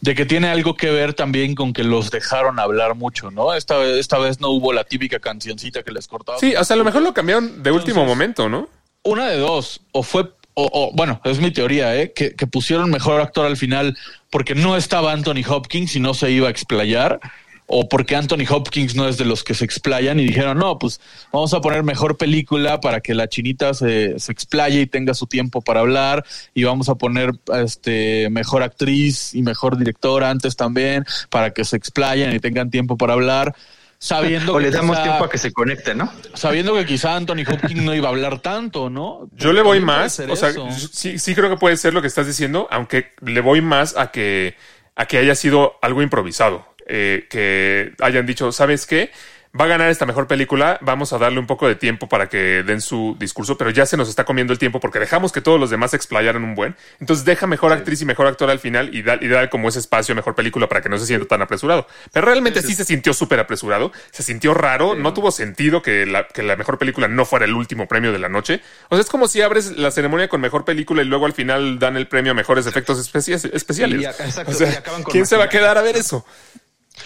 de 0.00 0.14
que 0.14 0.26
tiene 0.26 0.48
algo 0.48 0.74
que 0.74 0.90
ver 0.90 1.14
también 1.14 1.54
con 1.54 1.72
que 1.72 1.84
los 1.84 2.10
dejaron 2.10 2.58
hablar 2.58 2.96
mucho, 2.96 3.30
¿no? 3.30 3.54
Esta 3.54 3.78
vez, 3.78 3.96
esta 3.96 4.18
vez 4.18 4.40
no 4.40 4.50
hubo 4.50 4.72
la 4.72 4.84
típica 4.84 5.20
cancioncita 5.20 5.82
que 5.82 5.92
les 5.92 6.06
cortaba. 6.06 6.38
sí, 6.38 6.54
o 6.54 6.64
sea, 6.64 6.74
a 6.74 6.76
lo 6.78 6.84
mejor 6.84 7.02
lo 7.02 7.14
cambiaron 7.14 7.62
de 7.62 7.70
último 7.70 8.04
momento, 8.04 8.48
¿no? 8.48 8.68
Una 9.04 9.28
de 9.28 9.38
dos, 9.38 9.80
o 9.92 10.02
fue, 10.02 10.22
o, 10.54 10.68
o, 10.72 10.90
bueno, 10.92 11.20
es 11.24 11.38
mi 11.38 11.52
teoría, 11.52 11.96
¿eh? 11.96 12.12
Que, 12.12 12.34
que 12.34 12.46
pusieron 12.46 12.90
mejor 12.90 13.20
actor 13.20 13.46
al 13.46 13.56
final 13.56 13.96
porque 14.30 14.54
no 14.54 14.76
estaba 14.76 15.12
Anthony 15.12 15.44
Hopkins 15.48 15.94
y 15.94 16.00
no 16.00 16.14
se 16.14 16.30
iba 16.32 16.48
a 16.48 16.50
explayar, 16.50 17.20
o 17.68 17.88
porque 17.88 18.14
Anthony 18.14 18.44
Hopkins 18.48 18.94
no 18.94 19.08
es 19.08 19.16
de 19.18 19.24
los 19.24 19.42
que 19.42 19.54
se 19.54 19.64
explayan 19.64 20.20
y 20.20 20.24
dijeron, 20.24 20.58
no, 20.58 20.78
pues 20.78 21.00
vamos 21.32 21.52
a 21.52 21.60
poner 21.60 21.82
mejor 21.82 22.16
película 22.16 22.80
para 22.80 23.00
que 23.00 23.12
la 23.14 23.28
chinita 23.28 23.74
se, 23.74 24.18
se 24.20 24.30
explaye 24.32 24.82
y 24.82 24.86
tenga 24.86 25.14
su 25.14 25.26
tiempo 25.26 25.60
para 25.62 25.80
hablar, 25.80 26.24
y 26.54 26.62
vamos 26.64 26.88
a 26.88 26.94
poner 26.94 27.32
este 27.64 28.28
mejor 28.30 28.62
actriz 28.62 29.34
y 29.34 29.42
mejor 29.42 29.76
directora 29.78 30.30
antes 30.30 30.54
también, 30.56 31.04
para 31.28 31.50
que 31.50 31.64
se 31.64 31.76
explayen 31.76 32.32
y 32.34 32.38
tengan 32.38 32.70
tiempo 32.70 32.96
para 32.96 33.14
hablar. 33.14 33.54
Sabiendo 33.98 34.52
O 34.54 34.58
que 34.58 34.64
le 34.64 34.70
damos 34.70 34.96
quizá- 34.96 35.02
tiempo 35.04 35.24
a 35.24 35.30
que 35.30 35.38
se 35.38 35.52
conecte, 35.52 35.94
¿no? 35.94 36.12
sabiendo 36.34 36.74
que 36.74 36.84
quizá 36.86 37.16
Anthony 37.16 37.44
Hopkins 37.50 37.82
no 37.82 37.94
iba 37.94 38.08
a 38.08 38.10
hablar 38.12 38.40
tanto, 38.40 38.90
¿no? 38.90 39.28
Yo 39.36 39.52
le 39.52 39.62
voy 39.62 39.80
más, 39.80 40.20
o 40.20 40.36
sea, 40.36 40.50
eso. 40.50 40.68
sí, 40.92 41.18
sí 41.18 41.34
creo 41.34 41.48
que 41.50 41.56
puede 41.56 41.76
ser 41.76 41.94
lo 41.94 42.00
que 42.02 42.06
estás 42.08 42.26
diciendo, 42.26 42.68
aunque 42.70 43.12
le 43.22 43.40
voy 43.40 43.60
más 43.60 43.96
a 43.96 44.10
que, 44.12 44.54
a 44.94 45.06
que 45.06 45.18
haya 45.18 45.34
sido 45.34 45.76
algo 45.82 46.02
improvisado. 46.02 46.75
Eh, 46.86 47.26
que 47.28 47.92
hayan 48.00 48.26
dicho, 48.26 48.52
¿sabes 48.52 48.86
qué? 48.86 49.10
Va 49.58 49.64
a 49.64 49.68
ganar 49.68 49.88
esta 49.88 50.04
mejor 50.04 50.26
película, 50.26 50.76
vamos 50.82 51.14
a 51.14 51.18
darle 51.18 51.38
un 51.38 51.46
poco 51.46 51.66
de 51.66 51.76
tiempo 51.76 52.10
para 52.10 52.28
que 52.28 52.62
den 52.62 52.82
su 52.82 53.16
discurso, 53.18 53.56
pero 53.56 53.70
ya 53.70 53.86
se 53.86 53.96
nos 53.96 54.06
está 54.06 54.24
comiendo 54.26 54.52
el 54.52 54.58
tiempo 54.58 54.80
porque 54.80 54.98
dejamos 54.98 55.32
que 55.32 55.40
todos 55.40 55.58
los 55.58 55.70
demás 55.70 55.92
se 55.92 55.96
explayaran 55.96 56.44
un 56.44 56.54
buen. 56.54 56.76
Entonces 57.00 57.24
deja 57.24 57.46
mejor 57.46 57.72
actriz 57.72 58.02
y 58.02 58.04
mejor 58.04 58.26
actor 58.26 58.50
al 58.50 58.58
final 58.58 58.94
y 58.94 59.00
da, 59.00 59.16
y 59.18 59.28
da 59.28 59.48
como 59.48 59.70
ese 59.70 59.78
espacio 59.78 60.12
a 60.12 60.16
mejor 60.16 60.34
película 60.34 60.68
para 60.68 60.82
que 60.82 60.90
no 60.90 60.98
se 60.98 61.06
sienta 61.06 61.26
tan 61.26 61.40
apresurado. 61.40 61.86
Pero 62.12 62.26
realmente 62.26 62.60
sí, 62.60 62.74
se 62.74 62.84
sintió 62.84 63.14
súper 63.14 63.40
apresurado, 63.40 63.92
se 64.10 64.22
sintió 64.22 64.52
raro, 64.52 64.94
no 64.94 65.14
tuvo 65.14 65.30
sentido 65.30 65.80
que 65.80 66.04
la, 66.04 66.28
que 66.28 66.42
la 66.42 66.56
mejor 66.56 66.76
película 66.76 67.08
no 67.08 67.24
fuera 67.24 67.46
el 67.46 67.54
último 67.54 67.88
premio 67.88 68.12
de 68.12 68.18
la 68.18 68.28
noche. 68.28 68.60
O 68.90 68.96
sea, 68.96 69.00
es 69.04 69.08
como 69.08 69.26
si 69.26 69.40
abres 69.40 69.70
la 69.78 69.90
ceremonia 69.90 70.28
con 70.28 70.42
mejor 70.42 70.66
película 70.66 71.00
y 71.00 71.06
luego 71.06 71.24
al 71.24 71.32
final 71.32 71.78
dan 71.78 71.96
el 71.96 72.08
premio 72.08 72.32
a 72.32 72.34
mejores 72.34 72.66
efectos 72.66 72.98
especia- 72.98 73.36
especiales. 73.54 74.00
Y 74.00 74.02
ya- 74.02 74.10
exacto, 74.10 74.50
O 74.50 74.54
sea, 74.54 74.70
y 74.70 74.74
acaban 74.74 75.02
con 75.02 75.12
¿Quién 75.12 75.24
se 75.24 75.38
va 75.38 75.44
a 75.44 75.48
quedar 75.48 75.78
a 75.78 75.82
ver 75.82 75.96
eso? 75.96 76.26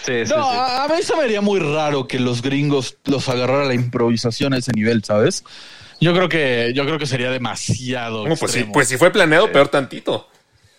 Sí, 0.05 0.25
sí, 0.25 0.33
No, 0.35 0.49
sí. 0.49 0.57
a 0.57 0.83
a 0.85 0.87
mí 0.87 1.01
se 1.03 1.15
me 1.15 1.23
haría 1.23 1.41
muy 1.41 1.59
raro 1.59 2.07
que 2.07 2.19
los 2.19 2.41
gringos 2.41 2.97
los 3.05 3.27
agarrara 3.29 3.65
la 3.65 3.73
improvisación 3.73 4.53
a 4.53 4.57
ese 4.57 4.71
nivel, 4.73 5.03
¿sabes? 5.03 5.43
Yo 5.99 6.13
creo 6.13 6.29
que, 6.29 6.71
yo 6.73 6.85
creo 6.85 6.97
que 6.97 7.05
sería 7.05 7.29
demasiado. 7.29 8.27
No, 8.27 8.35
pues 8.35 8.65
pues 8.73 8.87
si 8.87 8.97
fue 8.97 9.11
planeado, 9.11 9.51
peor 9.51 9.67
tantito. 9.67 10.27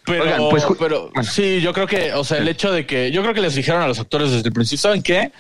Pero, 0.05 0.25
Oigan, 0.25 0.41
pues, 0.51 0.65
pero 0.81 1.13
sí, 1.23 1.61
yo 1.61 1.73
creo 1.73 1.87
que, 1.87 2.13
o 2.13 2.25
sea, 2.25 2.39
el 2.39 2.49
hecho 2.49 2.73
de 2.73 2.87
que, 2.87 3.13
yo 3.13 3.23
creo 3.23 3.35
que 3.35 3.41
les 3.41 3.55
dijeron 3.55 3.83
a 3.83 3.87
los 3.87 4.01
actores 4.01 4.33
desde 4.33 4.49
el 4.49 4.53
principio, 4.53 4.81
¿saben 4.83 5.03
qué? 5.03 5.31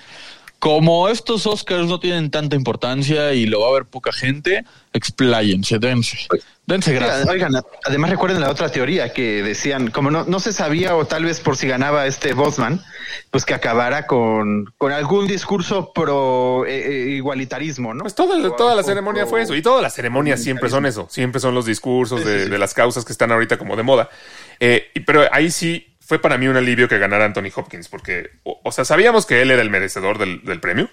Como 0.61 1.08
estos 1.08 1.48
Oscars 1.48 1.88
no 1.88 1.98
tienen 1.98 2.30
tanta 2.30 2.54
importancia 2.54 3.32
y 3.32 3.46
lo 3.46 3.61
va 3.62 3.70
a 3.70 3.72
ver 3.72 3.85
poca 3.87 4.12
gente, 4.12 4.64
expláyense, 4.92 5.80
dense. 5.80 6.16
Dense 6.72 6.92
gracias. 6.94 7.28
Oigan, 7.28 7.52
además 7.85 8.11
recuerden 8.11 8.40
la 8.40 8.50
otra 8.50 8.68
teoría 8.70 9.12
que 9.12 9.42
decían, 9.42 9.90
como 9.90 10.11
no, 10.11 10.24
no 10.24 10.40
se 10.40 10.52
sabía 10.52 10.96
o 10.96 11.04
tal 11.06 11.24
vez 11.24 11.40
por 11.40 11.56
si 11.56 11.66
ganaba 11.68 12.06
este 12.06 12.32
Bosman, 12.35 12.80
pues 13.30 13.44
que 13.44 13.54
acabara 13.54 14.06
con, 14.06 14.66
con 14.78 14.90
algún 14.92 15.26
discurso 15.26 15.92
pro 15.92 16.64
eh, 16.66 16.78
eh, 16.78 17.11
igualitarismo, 17.11 17.94
¿no? 17.94 18.02
Pues 18.04 18.14
toda, 18.14 18.37
O- 18.48 18.52
toda 18.56 18.74
la 18.74 18.82
ceremonia 18.82 19.26
fue 19.26 19.42
eso. 19.42 19.54
Y 19.54 19.62
todas 19.62 19.82
las 19.82 19.94
ceremonias 19.94 20.42
siempre 20.42 20.70
son 20.70 20.87
eso. 20.87 21.06
Siempre 21.11 21.40
son 21.40 21.54
los 21.54 21.66
discursos 21.66 22.24
de, 22.24 22.48
de 22.48 22.58
las 22.58 22.74
causas 22.74 23.04
que 23.04 23.12
están 23.12 23.30
ahorita 23.32 23.58
como 23.58 23.76
de 23.76 23.82
moda. 23.82 24.08
Eh, 24.58 24.90
y- 24.94 25.00
pero 25.00 25.24
ahí 25.32 25.50
sí 25.50 25.88
fue 26.00 26.18
para 26.18 26.37
mí 26.38 26.48
un 26.48 26.56
alivio 26.56 26.88
que 26.88 26.98
ganara 26.98 27.24
Anthony 27.24 27.50
Hopkins, 27.54 27.88
porque, 27.88 28.30
o, 28.42 28.61
o 28.64 28.72
sea, 28.72 28.85
sabíamos 28.85 29.24
que 29.26 29.40
él 29.42 29.50
era 29.50 29.62
el 29.62 29.70
merecedor 29.70 30.18
del, 30.18 30.42
del 30.44 30.61
premio. 30.61 30.88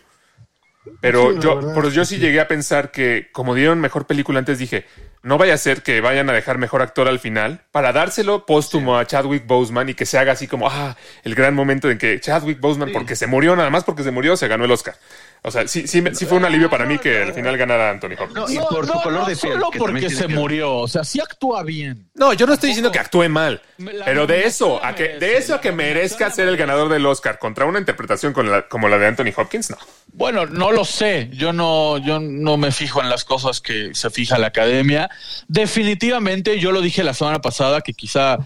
Pero 1.01 1.33
Sí, 1.33 1.39
yo, 1.39 1.55
verdad 1.55 1.73
pero 1.73 1.89
yo 1.89 2.05
sí. 2.05 2.17
llegué 2.17 2.39
a 2.39 2.47
pensar 2.47 2.91
que, 2.91 3.29
como 3.31 3.55
dieron 3.55 3.79
mejor 3.79 4.07
película 4.07 4.39
antes, 4.39 4.59
dije, 4.59 4.85
no 5.21 5.37
vaya 5.37 5.53
a 5.53 5.57
ser 5.57 5.81
que 5.83 6.01
vayan 6.01 6.29
a 6.29 6.33
dejar 6.33 6.57
mejor 6.57 6.81
actor 6.81 7.07
al 7.07 7.19
final 7.19 7.61
para 7.71 7.91
dárselo 7.93 8.45
póstumo 8.45 8.97
a 8.97 9.05
Chadwick 9.05 9.45
Boseman 9.45 9.89
y 9.89 9.93
que 9.93 10.05
se 10.05 10.17
haga 10.17 10.33
así 10.33 10.47
como, 10.47 10.67
ah, 10.69 10.97
el 11.23 11.35
gran 11.35 11.53
momento 11.53 11.89
en 11.89 11.97
que 11.97 12.19
Chadwick 12.19 12.59
Boseman, 12.59 12.91
porque 12.91 13.15
se 13.15 13.27
murió, 13.27 13.55
nada 13.55 13.69
más 13.69 13.83
porque 13.83 14.03
se 14.03 14.11
murió, 14.11 14.37
se 14.37 14.47
ganó 14.47 14.65
el 14.65 14.71
Oscar. 14.71 14.95
O 15.41 15.51
sea, 15.51 15.67
sí, 15.67 15.87
sí, 15.87 16.01
me- 16.01 16.13
sí 16.13 16.25
fue 16.25 16.37
un 16.37 16.43
alivio 16.45 16.69
para 16.69 16.85
mí 16.85 16.97
que 16.99 17.21
al 17.23 17.33
final 17.33 17.55
ganara 17.57 17.89
Anthony 17.91 18.13
Hopkins. 18.19 18.33
No, 18.33 18.49
y 18.49 18.57
por 18.57 18.85
su 18.85 18.93
color 18.93 19.25
de 19.25 19.35
piel. 19.37 19.53
Solo 19.53 19.69
que 19.71 19.79
porque 19.79 20.09
se 20.09 20.27
que 20.27 20.33
murió, 20.35 20.75
o 20.77 20.87
sea, 20.87 21.03
sí 21.05 21.21
actúa 21.21 21.63
bien. 21.63 22.09
No, 22.13 22.33
yo 22.33 22.45
no 22.45 22.53
estoy 22.53 22.67
diciendo 22.69 22.91
que 22.91 22.99
actúe 22.99 23.29
mal, 23.29 23.61
La 23.77 24.03
pero 24.05 24.27
de 24.27 24.45
eso 24.45 24.83
a 24.83 24.93
que 24.95 25.17
de 25.17 25.37
eso 25.37 25.55
a 25.55 25.61
que 25.61 25.71
merezca 25.71 26.29
ser 26.29 26.49
el 26.49 26.57
ganador 26.57 26.89
del 26.89 27.05
Oscar 27.05 27.39
contra 27.39 27.65
una 27.65 27.79
interpretación 27.79 28.33
con 28.33 28.51
la- 28.51 28.67
como 28.67 28.89
la 28.89 28.97
de 28.97 29.07
Anthony 29.07 29.31
Hopkins, 29.35 29.69
no. 29.69 29.77
Bueno, 30.11 30.45
no 30.45 30.71
lo 30.71 30.83
sé. 30.83 31.29
Yo 31.31 31.53
no, 31.53 31.97
yo 31.99 32.19
no 32.19 32.57
me 32.57 32.71
fijo 32.71 33.01
en 33.01 33.09
las 33.09 33.23
cosas 33.23 33.61
que 33.61 33.91
se 33.93 34.09
fija 34.09 34.37
la 34.37 34.47
academia. 34.47 35.09
Definitivamente, 35.47 36.59
yo 36.59 36.71
lo 36.71 36.81
dije 36.81 37.03
la 37.03 37.13
semana 37.13 37.39
pasada 37.39 37.81
que 37.81 37.93
quizá 37.93 38.37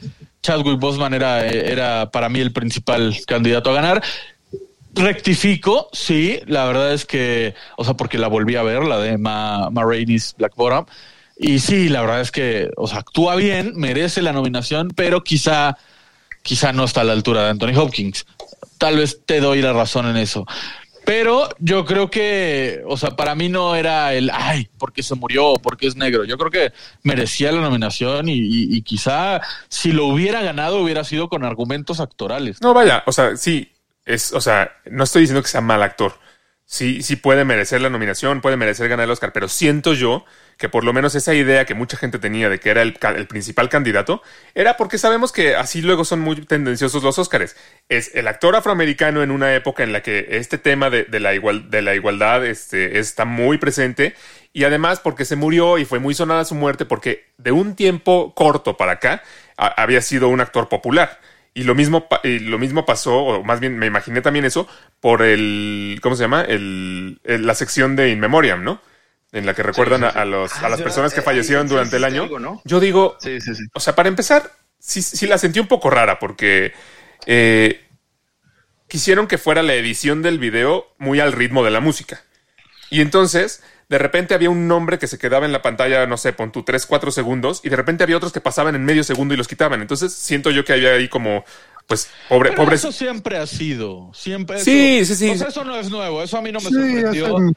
Chadwick 0.41 0.77
Boseman 0.77 1.13
era, 1.13 1.47
era 1.47 2.11
para 2.11 2.27
mí 2.27 2.41
el 2.41 2.51
principal 2.51 3.17
candidato 3.25 3.69
a 3.71 3.73
ganar. 3.73 4.03
Rectifico, 4.95 5.89
sí, 5.91 6.39
la 6.45 6.65
verdad 6.65 6.93
es 6.93 7.05
que, 7.05 7.55
o 7.77 7.83
sea, 7.83 7.95
porque 7.95 8.17
la 8.17 8.27
volví 8.27 8.55
a 8.55 8.63
ver, 8.63 8.83
la 8.83 8.99
de 8.99 9.17
Ma, 9.17 9.69
Ma. 9.71 9.83
Y 11.37 11.59
sí, 11.59 11.89
la 11.89 12.01
verdad 12.01 12.21
es 12.21 12.31
que, 12.31 12.69
o 12.77 12.87
sea, 12.87 12.99
actúa 12.99 13.35
bien, 13.35 13.73
merece 13.75 14.21
la 14.21 14.33
nominación, 14.33 14.89
pero 14.95 15.23
quizá, 15.23 15.77
quizá 16.43 16.73
no 16.73 16.83
está 16.83 17.01
a 17.01 17.05
la 17.05 17.13
altura 17.13 17.43
de 17.43 17.49
Anthony 17.49 17.75
Hopkins. 17.75 18.25
Tal 18.77 18.97
vez 18.97 19.21
te 19.25 19.39
doy 19.39 19.61
la 19.61 19.73
razón 19.73 20.07
en 20.07 20.17
eso. 20.17 20.45
Pero 21.05 21.49
yo 21.59 21.83
creo 21.83 22.09
que, 22.09 22.81
o 22.87 22.95
sea, 22.95 23.11
para 23.11 23.35
mí 23.35 23.49
no 23.49 23.75
era 23.75 24.13
el, 24.13 24.29
ay, 24.33 24.69
porque 24.77 25.03
se 25.03 25.15
murió, 25.15 25.55
porque 25.61 25.87
es 25.87 25.97
negro. 25.97 26.23
Yo 26.23 26.37
creo 26.37 26.49
que 26.49 26.71
merecía 27.01 27.51
la 27.51 27.59
nominación 27.61 28.29
y, 28.29 28.35
y- 28.35 28.77
y 28.77 28.81
quizá 28.83 29.41
si 29.67 29.91
lo 29.91 30.05
hubiera 30.05 30.41
ganado 30.41 30.77
hubiera 30.81 31.03
sido 31.03 31.27
con 31.27 31.43
argumentos 31.43 31.99
actorales. 31.99 32.61
No, 32.61 32.73
vaya, 32.73 33.03
o 33.05 33.11
sea, 33.11 33.35
sí, 33.35 33.69
es, 34.05 34.33
o 34.33 34.41
sea, 34.41 34.77
no 34.85 35.03
estoy 35.03 35.21
diciendo 35.21 35.41
que 35.41 35.49
sea 35.49 35.61
mal 35.61 35.83
actor. 35.83 36.19
Sí, 36.65 37.03
sí 37.03 37.17
puede 37.17 37.45
merecer 37.45 37.81
la 37.81 37.89
nominación, 37.89 38.41
puede 38.41 38.57
merecer 38.57 38.87
ganar 38.89 39.03
el 39.03 39.11
Oscar, 39.11 39.33
pero 39.33 39.47
siento 39.47 39.93
yo 39.93 40.25
que 40.57 40.69
por 40.69 40.83
lo 40.83 40.93
menos 40.93 41.13
esa 41.13 41.33
idea 41.33 41.65
que 41.65 41.73
mucha 41.73 41.97
gente 41.97 42.19
tenía 42.19 42.49
de 42.49 42.59
que 42.59 42.69
era 42.69 42.81
el, 42.81 42.97
el 43.15 43.27
principal 43.27 43.69
candidato 43.69 44.21
era 44.55 44.77
porque 44.77 44.97
sabemos 44.97 45.31
que 45.31 45.55
así 45.55 45.81
luego 45.81 46.05
son 46.05 46.21
muy 46.21 46.37
tendenciosos 46.45 47.03
los 47.03 47.19
Oscars. 47.19 47.55
Es 47.89 48.15
el 48.15 48.27
actor 48.27 48.55
afroamericano 48.55 49.23
en 49.23 49.31
una 49.31 49.53
época 49.53 49.83
en 49.83 49.91
la 49.91 50.01
que 50.01 50.25
este 50.31 50.57
tema 50.57 50.89
de, 50.89 51.05
la, 51.19 51.33
igual, 51.33 51.69
de 51.69 51.81
la 51.81 51.95
igualdad 51.95 52.45
este, 52.45 52.97
está 52.97 53.25
muy 53.25 53.57
presente 53.57 54.15
y 54.53 54.63
además 54.63 54.99
porque 54.99 55.25
se 55.25 55.35
murió 55.35 55.77
y 55.77 55.85
fue 55.85 55.99
muy 55.99 56.13
sonada 56.13 56.45
su 56.45 56.55
muerte 56.55 56.85
porque 56.85 57.25
de 57.37 57.51
un 57.51 57.75
tiempo 57.75 58.33
corto 58.35 58.77
para 58.77 58.93
acá 58.93 59.21
había 59.57 60.01
sido 60.01 60.29
un 60.29 60.41
actor 60.41 60.69
popular. 60.69 61.19
Y 61.55 61.63
lo 61.63 61.75
mismo, 61.75 62.07
y 62.23 62.39
lo 62.39 62.57
mismo 62.57 62.85
pasó, 62.85 63.15
o 63.15 63.43
más 63.43 63.59
bien 63.59 63.77
me 63.77 63.85
imaginé 63.85 64.21
también 64.21 64.43
eso, 64.45 64.67
por 64.99 65.21
el, 65.21 65.99
¿cómo 66.01 66.15
se 66.15 66.23
llama? 66.23 66.41
El, 66.41 67.19
el- 67.23 67.45
la 67.45 67.53
sección 67.53 67.95
de 67.95 68.09
In 68.09 68.19
Memoriam, 68.19 68.63
¿no? 68.63 68.81
En 69.31 69.45
la 69.45 69.53
que 69.53 69.61
recuerdan 69.63 70.03
a- 70.03 70.09
A, 70.09 70.25
los, 70.25 70.51
a 70.53 70.65
Ah, 70.65 70.69
las 70.69 70.79
es 70.79 70.83
personas 70.83 71.13
que 71.13 71.21
fallecieron 71.21 71.65
Eh, 71.65 71.69
sí, 71.69 71.73
durante 71.75 71.97
el 71.97 72.03
año. 72.05 72.23
algo, 72.23 72.39
¿no? 72.39 72.61
Yo 72.65 72.79
digo, 72.79 73.17
Sí, 73.19 73.39
sí, 73.39 73.53
sí. 73.55 73.63
o 73.73 73.79
sea, 73.79 73.93
para 73.95 74.09
empezar, 74.09 74.51
sí, 74.79 75.01
sí 75.03 75.27
la 75.27 75.37
sentí 75.37 75.59
un 75.59 75.67
poco 75.67 75.89
rara 75.91 76.17
porque 76.19 76.73
eh, 77.27 77.81
quisieron 78.87 79.27
que 79.27 79.37
fuera 79.37 79.63
la 79.63 79.73
edición 79.75 80.21
del 80.21 80.39
video 80.39 80.87
muy 80.97 81.19
al 81.19 81.33
ritmo 81.33 81.63
de 81.63 81.71
la 81.71 81.79
música. 81.79 82.21
Y 82.89 83.01
entonces, 83.01 83.63
de 83.89 83.97
repente 83.97 84.33
había 84.33 84.49
un 84.49 84.67
nombre 84.67 84.97
que 84.99 85.07
se 85.07 85.17
quedaba 85.17 85.45
en 85.45 85.51
la 85.51 85.61
pantalla, 85.61 86.05
no 86.07 86.17
sé, 86.17 86.33
pon 86.33 86.51
tú 86.51 86.63
3, 86.63 86.85
4 86.85 87.11
segundos, 87.11 87.61
y 87.63 87.69
de 87.69 87.75
repente 87.75 88.03
había 88.03 88.17
otros 88.17 88.31
que 88.33 88.41
pasaban 88.41 88.75
en 88.75 88.85
medio 88.85 89.03
segundo 89.03 89.33
y 89.33 89.37
los 89.37 89.47
quitaban. 89.47 89.81
Entonces, 89.81 90.13
siento 90.13 90.51
yo 90.51 90.63
que 90.65 90.73
había 90.73 90.91
ahí 90.93 91.09
como, 91.09 91.43
pues, 91.87 92.09
pobre, 92.29 92.51
Pero 92.51 92.63
pobres. 92.63 92.79
eso 92.81 92.91
siempre 92.91 93.37
ha 93.37 93.45
sido, 93.47 94.11
siempre. 94.13 94.59
Sí, 94.59 94.99
eso- 94.99 95.15
sí, 95.15 95.29
sí. 95.29 95.37
Sea, 95.37 95.47
eso 95.49 95.63
no 95.63 95.75
es 95.77 95.89
nuevo, 95.89 96.23
eso 96.23 96.37
a 96.37 96.41
mí 96.41 96.51
no 96.51 96.59
me 96.59 96.69
Sí, 96.69 96.73
sorprendió. 96.75 97.51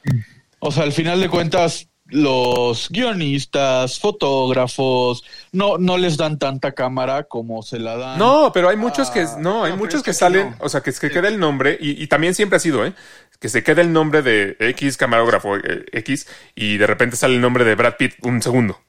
O 0.58 0.72
sea, 0.72 0.82
al 0.84 0.92
final 0.92 1.20
de 1.20 1.28
cuentas, 1.28 1.88
los 2.08 2.88
guionistas, 2.90 3.98
fotógrafos, 3.98 5.24
no, 5.52 5.76
no 5.78 5.98
les 5.98 6.16
dan 6.16 6.38
tanta 6.38 6.72
cámara 6.72 7.24
como 7.24 7.62
se 7.62 7.78
la 7.78 7.96
dan. 7.96 8.18
No, 8.18 8.52
pero 8.54 8.68
hay 8.68 8.76
muchos 8.76 9.10
que 9.10 9.26
no, 9.38 9.64
hay 9.64 9.72
no, 9.72 9.76
muchos 9.78 9.96
es 9.98 10.02
que 10.04 10.12
salen, 10.14 10.50
no. 10.50 10.56
o 10.60 10.68
sea, 10.68 10.82
que, 10.82 10.92
que 10.92 11.10
queda 11.10 11.28
el 11.28 11.38
nombre 11.38 11.76
y, 11.80 12.00
y 12.02 12.06
también 12.06 12.34
siempre 12.34 12.56
ha 12.56 12.60
sido, 12.60 12.84
¿eh? 12.86 12.92
Que 13.40 13.48
se 13.48 13.62
queda 13.62 13.82
el 13.82 13.92
nombre 13.92 14.22
de 14.22 14.56
X 14.58 14.96
camarógrafo 14.96 15.56
eh, 15.56 15.84
X 15.92 16.26
y 16.54 16.78
de 16.78 16.86
repente 16.86 17.16
sale 17.16 17.34
el 17.34 17.40
nombre 17.40 17.64
de 17.64 17.74
Brad 17.74 17.96
Pitt 17.96 18.14
un 18.22 18.40
segundo. 18.42 18.80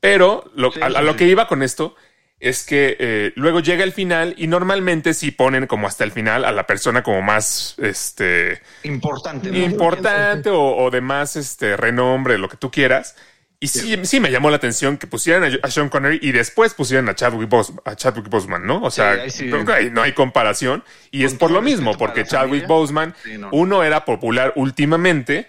Pero 0.00 0.50
lo- 0.54 0.70
Sí, 0.72 0.80
a, 0.82 0.88
lo 0.88 1.12
sí. 1.12 1.18
que 1.18 1.26
iba 1.28 1.46
con 1.48 1.62
esto 1.62 1.94
es 2.40 2.64
que 2.64 2.96
eh, 3.00 3.32
luego 3.34 3.58
llega 3.60 3.82
el 3.82 3.92
final 3.92 4.34
y 4.38 4.46
normalmente 4.46 5.12
sí 5.12 5.32
ponen 5.32 5.66
como 5.66 5.88
hasta 5.88 6.04
el 6.04 6.12
final 6.12 6.44
a 6.44 6.52
la 6.52 6.66
persona 6.68 7.02
como 7.02 7.20
más, 7.20 7.74
este, 7.78 8.60
Importante. 8.84 9.50
¿no? 9.50 9.58
importante 9.58 10.50
o, 10.50 10.76
o 10.76 10.90
de 10.92 11.00
más 11.00 11.34
este 11.34 11.76
renombre, 11.76 12.38
lo 12.38 12.48
que 12.48 12.56
tú 12.56 12.70
quieras. 12.70 13.16
Y 13.60 13.66
sí, 13.66 13.98
sí 14.04 14.20
me 14.20 14.30
llamó 14.30 14.50
la 14.50 14.56
atención 14.56 14.98
que 14.98 15.08
pusieran 15.08 15.42
a, 15.42 15.66
a 15.66 15.70
Sean 15.70 15.88
Connery 15.88 16.20
y 16.22 16.30
después 16.30 16.74
pusieran 16.74 17.08
a 17.08 17.16
Chadwick, 17.16 17.48
Bos- 17.48 17.72
a 17.84 17.96
Chadwick 17.96 18.28
Boseman, 18.28 18.64
¿no? 18.64 18.80
O 18.84 18.90
sea, 18.92 19.28
sí. 19.30 19.50
creo 19.50 19.64
que 19.64 19.90
no 19.90 20.02
hay 20.02 20.12
comparación. 20.12 20.84
Y 21.10 21.24
es 21.24 21.34
por 21.34 21.50
lo 21.50 21.60
mismo, 21.60 21.98
porque 21.98 22.24
Chadwick. 22.24 22.68
Boseman, 22.68 23.16
no. 23.38 23.48
uno, 23.50 23.82
era 23.82 24.04
popular 24.04 24.52
últimamente 24.54 25.48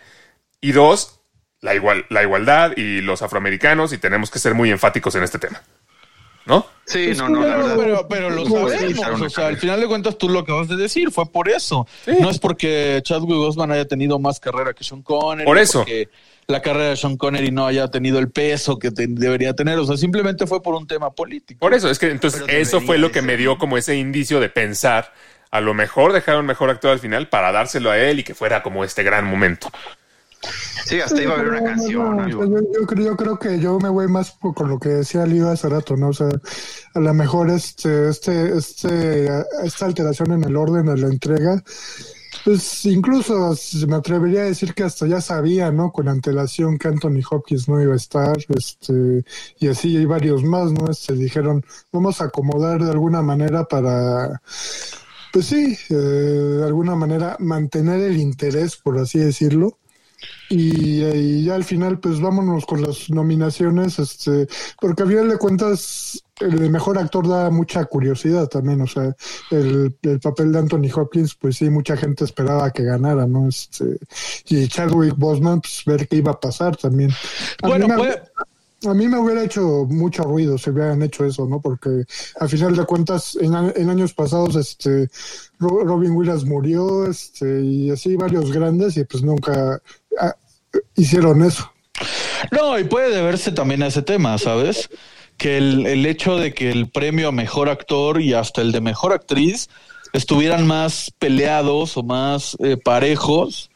y 0.60 0.72
dos, 0.72 1.20
la, 1.62 1.76
igual, 1.76 2.08
la 2.10 2.24
igualdad 2.24 2.72
y 2.78 3.02
los 3.02 3.22
afroamericanos 3.22 3.94
y 3.94 4.00
tenemos 4.00 4.32
que 4.32 4.40
ser 4.40 4.56
muy 4.56 4.72
enfáticos 4.72 5.14
en 5.14 5.24
este 5.24 5.38
tema. 5.38 5.62
¿No? 6.50 6.66
Sí, 6.86 7.12
no, 7.16 7.30
no, 7.30 7.42
la 7.46 7.56
Pero, 7.56 7.58
verdad. 7.68 7.78
pero, 7.78 8.08
pero 8.10 8.30
lo 8.32 8.46
sabemos. 8.48 9.22
O 9.22 9.30
sea, 9.30 9.48
al 9.48 9.58
final 9.58 9.80
de 9.80 9.86
cuentas 9.88 10.18
tú 10.18 10.28
lo 10.28 10.40
acabas 10.40 10.68
de 10.68 10.76
decir, 10.76 11.12
fue 11.12 11.26
por 11.32 11.48
eso. 11.48 11.88
No 12.20 12.30
es 12.32 12.40
porque 12.40 13.00
Chadwick 13.04 13.38
Boseman 13.38 13.72
haya 13.72 13.86
tenido 13.88 14.18
más 14.18 14.40
carrera 14.40 14.74
que 14.74 14.84
Sean 14.84 15.04
Connery. 15.04 15.46
Por 15.46 15.60
eso. 15.60 15.82
Porque 15.82 16.10
la 16.48 16.62
carrera 16.64 16.90
de 16.90 16.98
Sean 16.98 17.16
Connery 17.16 17.52
no 17.52 17.68
haya 17.68 17.90
tenido 17.90 18.18
el 18.18 18.32
peso 18.32 18.80
que 18.80 18.90
te- 18.90 19.06
debería 19.08 19.54
tener. 19.54 19.78
O 19.78 19.86
sea, 19.86 19.98
simplemente 19.98 20.48
fue 20.48 20.64
por 20.64 20.74
un 20.74 20.88
tema 20.88 21.12
político. 21.12 21.60
Por 21.60 21.76
eso, 21.76 21.92
es 21.92 22.00
que 22.00 22.10
entonces 22.10 22.42
Pero 22.44 22.58
eso 22.58 22.82
fue 22.82 22.98
lo 22.98 23.12
que 23.12 23.22
me 23.22 23.38
dio 23.38 23.60
como 23.60 23.78
ese 23.78 23.96
indicio 23.96 24.40
de 24.40 24.50
pensar, 24.50 25.14
a 25.52 25.62
lo 25.62 25.76
mejor 25.76 26.12
dejar 26.12 26.38
un 26.40 26.48
mejor 26.48 26.72
actor 26.72 26.90
al 26.90 27.00
final 27.00 27.30
para 27.30 27.52
dárselo 27.52 27.92
a 27.92 28.00
él 28.00 28.18
y 28.20 28.24
que 28.24 28.34
fuera 28.34 28.64
como 28.64 28.84
este 28.84 29.04
gran 29.04 29.26
momento. 29.26 29.70
Sí, 30.86 31.00
hasta 31.00 31.22
iba 31.22 31.34
a 31.36 31.40
haber 31.40 31.50
una 31.50 31.64
canción. 31.64 32.16
no, 32.18 32.24
algo. 32.24 32.46
yo, 32.46 32.60
yo 32.82 32.88
creo, 32.88 33.06
yo 33.06 33.18
creo 33.18 33.38
que 33.40 33.60
yo 33.60 33.80
me 33.80 33.90
voy 33.90 34.08
más 34.08 34.32
por- 34.32 34.54
con 34.56 34.70
lo 34.70 34.80
que 34.80 34.90
decía 34.90 35.26
Liva 35.26 35.52
hace 35.52 35.70
rato, 35.70 35.96
¿no? 35.98 36.10
O 36.10 36.14
sea, 36.14 36.30
a 36.96 37.00
lo 37.00 37.14
mejor 37.14 37.50
este, 37.50 38.10
este, 38.10 38.58
este, 38.58 39.30
esta 39.64 39.86
alteración 39.86 40.32
en 40.32 40.44
el 40.46 40.56
orden 40.56 40.86
de 40.86 40.98
la 40.98 41.08
entrega, 41.08 41.62
pues 42.46 42.86
incluso 42.86 43.54
me 43.88 43.96
atrevería 43.98 44.42
a 44.42 44.46
decir 44.46 44.74
que 44.74 44.84
hasta 44.84 45.06
ya 45.08 45.20
sabía, 45.20 45.72
¿no? 45.72 45.92
Con 45.92 46.08
antelación 46.08 46.78
que 46.78 46.88
Anthony 46.88 47.22
Hopkins 47.30 47.68
no 47.68 47.82
iba 47.82 47.94
a 47.94 47.98
estar, 47.98 48.38
este, 48.56 49.24
y 49.60 49.68
así 49.68 49.98
hay 49.98 50.06
varios 50.06 50.44
más, 50.44 50.72
¿no? 50.72 50.90
Este, 50.90 51.14
dijeron, 51.14 51.64
vamos 51.92 52.22
a 52.22 52.26
acomodar 52.26 52.84
de 52.84 52.92
alguna 52.92 53.22
manera 53.22 53.66
para, 53.66 54.42
pues 55.34 55.46
sí, 55.48 55.78
eh, 55.90 55.94
de 55.94 56.64
alguna 56.66 56.96
manera 56.96 57.36
mantener 57.40 58.00
el 58.02 58.18
interés, 58.18 58.78
por 58.78 58.98
así 58.98 59.20
decirlo. 59.20 59.78
Y, 60.50 61.04
y 61.04 61.44
ya 61.46 61.56
al 61.56 61.64
final, 61.64 62.00
pues 62.00 62.20
vámonos 62.20 62.66
con 62.66 62.82
las 62.82 63.10
nominaciones, 63.10 64.00
este, 64.00 64.48
porque 64.82 65.04
al 65.04 65.10
final 65.10 65.30
de 65.30 65.38
cuentas, 65.38 66.24
el 66.40 66.70
mejor 66.70 66.98
actor 66.98 67.28
da 67.28 67.50
mucha 67.50 67.86
curiosidad 67.86 68.48
también, 68.48 68.82
o 68.82 68.88
sea, 68.88 69.16
el, 69.52 69.96
el 70.02 70.20
papel 70.20 70.52
de 70.52 70.60
Anthony 70.60 70.90
Hopkins, 70.96 71.36
pues 71.36 71.58
sí, 71.58 71.70
mucha 71.70 71.96
gente 71.98 72.26
esperaba 72.26 72.72
que 72.72 72.84
ganara, 72.84 73.28
¿no? 73.28 73.48
Este, 73.48 73.98
y 74.48 74.68
Chadwick 74.68 75.16
Boseman, 75.18 75.62
pues 75.62 75.84
ver 75.86 76.08
qué 76.08 76.16
iba 76.18 76.32
a 76.32 76.40
pasar 76.40 76.76
también. 76.78 77.12
A 77.62 77.68
mí 77.68 77.70
Bueno, 77.70 77.88
me- 77.88 77.96
puede, 77.98 78.22
a 78.88 78.94
mí 78.94 79.08
me 79.10 79.20
hubiera 79.20 79.44
hecho 79.44 79.86
mucho 79.90 80.24
ruido 80.24 80.58
si 80.58 80.70
hubieran 80.70 81.02
hecho 81.04 81.26
eso, 81.26 81.46
¿no? 81.46 81.60
Porque 81.60 82.06
al 82.40 82.48
final 82.50 82.76
de 82.76 82.86
cuentas, 82.86 83.38
en, 83.40 83.54
a- 83.54 83.72
en 83.76 83.90
años 83.90 84.14
pasados, 84.14 84.56
este, 84.56 85.10
Ro- 85.60 85.84
Robin 85.84 86.12
Williams 86.12 86.46
murió, 86.46 87.06
este, 87.06 87.62
y 87.62 87.92
así 87.92 88.16
varios 88.16 88.52
grandes, 88.54 88.96
y 88.98 89.04
pues 89.04 89.22
nunca 89.22 89.82
hicieron 90.96 91.44
eso. 91.44 91.72
No, 92.52 92.80
y 92.80 92.84
puede 92.86 93.14
deberse 93.14 93.52
también 93.52 93.84
a 93.84 93.88
ese 93.88 94.02
tema, 94.02 94.38
¿sabes? 94.38 94.90
Que 95.38 95.58
el, 95.58 95.86
el 95.86 96.06
hecho 96.06 96.38
de 96.38 96.54
que 96.54 96.72
el 96.72 96.90
premio 96.90 97.30
a 97.30 97.32
mejor 97.32 97.70
actor 97.70 98.22
y 98.22 98.34
hasta 98.34 98.62
el 98.62 98.72
de 98.72 98.82
mejor 98.82 99.14
actriz 99.14 99.70
estuvieran 100.14 100.66
más 100.68 101.12
peleados 101.20 101.98
o 101.98 102.04
más 102.04 102.58
eh, 102.64 102.78
parejos 102.78 103.70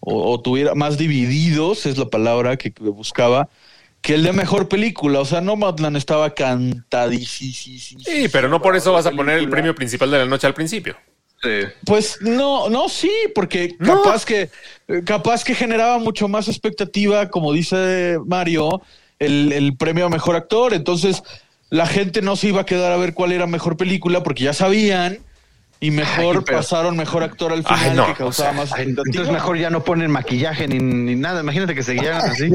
o, 0.00 0.32
o 0.32 0.40
tuviera 0.40 0.74
más 0.74 0.98
divididos, 0.98 1.86
es 1.86 1.98
la 1.98 2.06
palabra 2.06 2.56
que, 2.56 2.72
que 2.72 2.84
buscaba, 2.84 3.48
que 4.00 4.14
el 4.14 4.22
de 4.22 4.32
mejor 4.32 4.68
película. 4.68 5.20
O 5.20 5.24
sea, 5.24 5.40
Nomadland 5.40 5.96
estaba 5.96 6.34
cantadísimo. 6.34 8.00
Sí, 8.04 8.28
pero 8.30 8.48
no 8.48 8.60
por 8.60 8.76
eso 8.76 8.92
vas 8.92 9.06
a 9.06 9.12
poner 9.12 9.38
el 9.38 9.48
premio 9.48 9.74
principal 9.74 10.10
de 10.10 10.18
la 10.18 10.26
noche 10.26 10.46
al 10.46 10.54
principio. 10.54 10.96
Sí. 11.42 11.48
Pues 11.84 12.18
no, 12.20 12.68
no, 12.68 12.88
sí, 12.88 13.10
porque 13.34 13.76
No. 13.78 14.02
capaz 14.02 14.24
que, 14.24 14.50
capaz 15.04 15.44
que 15.44 15.54
generaba 15.54 15.98
mucho 15.98 16.26
más 16.28 16.48
expectativa, 16.48 17.28
como 17.30 17.52
dice 17.52 18.18
Mario, 18.26 18.82
el, 19.18 19.52
el 19.52 19.76
premio 19.76 20.06
a 20.06 20.08
mejor 20.08 20.34
actor. 20.36 20.74
Entonces, 20.74 21.22
la 21.70 21.86
gente 21.86 22.22
no 22.22 22.34
se 22.36 22.48
iba 22.48 22.62
a 22.62 22.66
quedar 22.66 22.90
a 22.92 22.96
ver 22.96 23.14
cuál 23.14 23.32
era 23.32 23.46
mejor 23.46 23.76
película 23.76 24.22
porque 24.22 24.44
ya 24.44 24.52
sabían 24.52 25.18
y 25.80 25.92
mejor 25.92 26.38
Ay, 26.38 26.42
pero- 26.44 26.58
pasaron 26.58 26.96
mejor 26.96 27.22
actor 27.22 27.52
al 27.52 27.62
final 27.62 27.80
Ay, 27.90 27.96
no, 27.96 28.06
que 28.06 28.14
causaba 28.14 28.50
o 28.50 28.52
sea, 28.54 28.62
más 28.64 28.72
Ay, 28.72 28.86
entonces 28.88 29.30
mejor 29.30 29.58
ya 29.58 29.70
no 29.70 29.84
ponen 29.84 30.10
maquillaje 30.10 30.66
ni, 30.66 30.78
ni 30.80 31.14
nada. 31.14 31.40
Imagínate 31.42 31.74
que 31.76 31.82
seguían 31.84 32.14
así. 32.16 32.50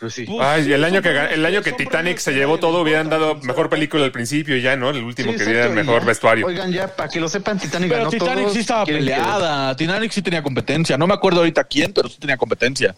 Pues 0.00 0.14
sí. 0.14 0.24
Pues, 0.24 0.40
Ay, 0.40 0.72
el 0.72 0.82
año 0.82 1.02
que 1.02 1.10
el 1.10 1.44
año 1.44 1.62
que 1.62 1.72
Titanic 1.72 2.16
se 2.18 2.32
llevó 2.32 2.58
todo 2.58 2.80
hubieran 2.80 3.10
dado 3.10 3.36
mejor 3.42 3.68
película 3.68 4.02
al 4.04 4.12
principio 4.12 4.56
y 4.56 4.62
ya, 4.62 4.74
¿no? 4.74 4.88
El 4.90 5.02
último 5.04 5.32
Sí, 5.32 5.36
que 5.36 5.42
exacto, 5.44 5.50
diera 5.50 5.68
y 5.68 5.84
mejor 5.84 6.00
ya. 6.00 6.06
vestuario. 6.06 6.46
Oigan, 6.46 6.72
ya, 6.72 6.88
para 6.88 7.08
que 7.10 7.20
lo 7.20 7.28
sepan, 7.28 7.58
Titanic 7.58 7.88
Pero 7.90 7.98
ganó 8.00 8.10
Titanic 8.10 8.38
todos. 8.44 8.52
sí 8.54 8.60
estaba 8.60 8.84
¿Quieren 8.84 9.04
que- 9.04 9.10
peleada. 9.10 9.76
Titanic 9.76 10.10
sí 10.12 10.22
tenía 10.22 10.42
competencia. 10.42 10.96
No 10.96 11.06
me 11.06 11.12
acuerdo 11.14 11.40
ahorita 11.40 11.64
quién, 11.64 11.92
pero 11.92 12.08
sí 12.08 12.16
tenía 12.18 12.38
competencia. 12.38 12.94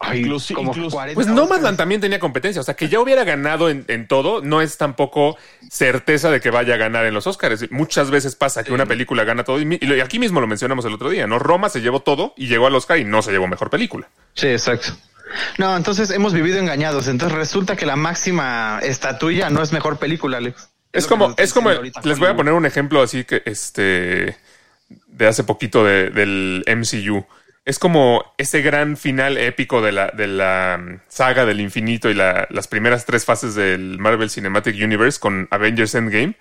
Ay, 0.00 0.24
Inclusi- 0.24 0.52
como 0.52 0.72
incluso- 0.72 0.90
40 0.96 1.14
Pues. 1.14 1.28
Nomadland 1.28 1.76
también 1.76 2.00
tenía 2.00 2.18
competencia, 2.18 2.60
o 2.60 2.64
sea, 2.64 2.74
que 2.74 2.88
ya 2.88 2.98
hubiera 2.98 3.22
ganado 3.22 3.70
en, 3.70 3.84
en 3.86 4.08
todo, 4.08 4.42
no 4.42 4.60
es 4.60 4.76
tampoco 4.78 5.36
certeza 5.70 6.28
de 6.32 6.40
que 6.40 6.50
vaya 6.50 6.74
a 6.74 6.76
ganar 6.76 7.06
en 7.06 7.14
los 7.14 7.28
Oscars. 7.28 7.70
Muchas 7.70 8.10
veces 8.10 8.34
pasa 8.34 8.64
que 8.64 8.72
una 8.72 8.86
película 8.86 9.22
gana 9.22 9.44
todo, 9.44 9.60
y 9.60 10.00
aquí 10.00 10.18
mismo 10.18 10.40
lo 10.40 10.48
mencionamos 10.48 10.84
el 10.86 10.92
otro 10.94 11.08
día, 11.08 11.28
¿no? 11.28 11.38
Roma 11.38 11.68
se 11.68 11.80
llevó 11.82 12.00
todo 12.00 12.34
y 12.36 12.48
llegó 12.48 12.66
al 12.66 12.74
Oscar 12.74 12.98
y 12.98 13.04
no 13.04 13.22
se 13.22 13.30
llevó 13.30 13.46
mejor 13.46 13.70
película. 13.70 14.08
Sí, 14.34 14.48
exacto. 14.48 14.88
No, 15.58 15.76
entonces 15.76 16.10
hemos 16.10 16.32
vivido 16.32 16.58
engañados. 16.58 17.08
Entonces 17.08 17.36
resulta 17.36 17.76
que 17.76 17.86
la 17.86 17.96
máxima 17.96 18.78
estatuilla 18.82 19.50
no 19.50 19.62
es 19.62 19.72
mejor 19.72 19.98
película, 19.98 20.38
Alex. 20.38 20.70
Es 20.92 21.06
como, 21.06 21.34
es 21.36 21.52
como, 21.52 21.70
les 21.70 22.18
voy 22.18 22.28
a 22.28 22.36
poner 22.36 22.54
un 22.54 22.64
ejemplo 22.64 23.02
así 23.02 23.24
que, 23.24 23.42
este, 23.44 24.36
de 25.08 25.26
hace 25.26 25.44
poquito 25.44 25.84
de- 25.84 26.10
del 26.10 26.64
MCU. 26.66 27.26
Es 27.64 27.78
como 27.78 28.24
ese 28.38 28.62
gran 28.62 28.96
final 28.96 29.36
épico 29.36 29.82
de 29.82 29.90
la, 29.92 30.06
de 30.08 30.26
la 30.28 30.78
mm, 30.80 31.00
saga 31.08 31.44
del 31.44 31.60
infinito 31.60 32.08
y 32.08 32.14
la- 32.14 32.46
las 32.50 32.68
primeras 32.68 33.04
tres 33.04 33.24
fases 33.24 33.54
del 33.56 33.98
Marvel 33.98 34.30
Cinematic 34.30 34.76
Universe 34.76 35.18
con 35.18 35.48
Avengers 35.50 35.94
Endgame. 35.96 36.34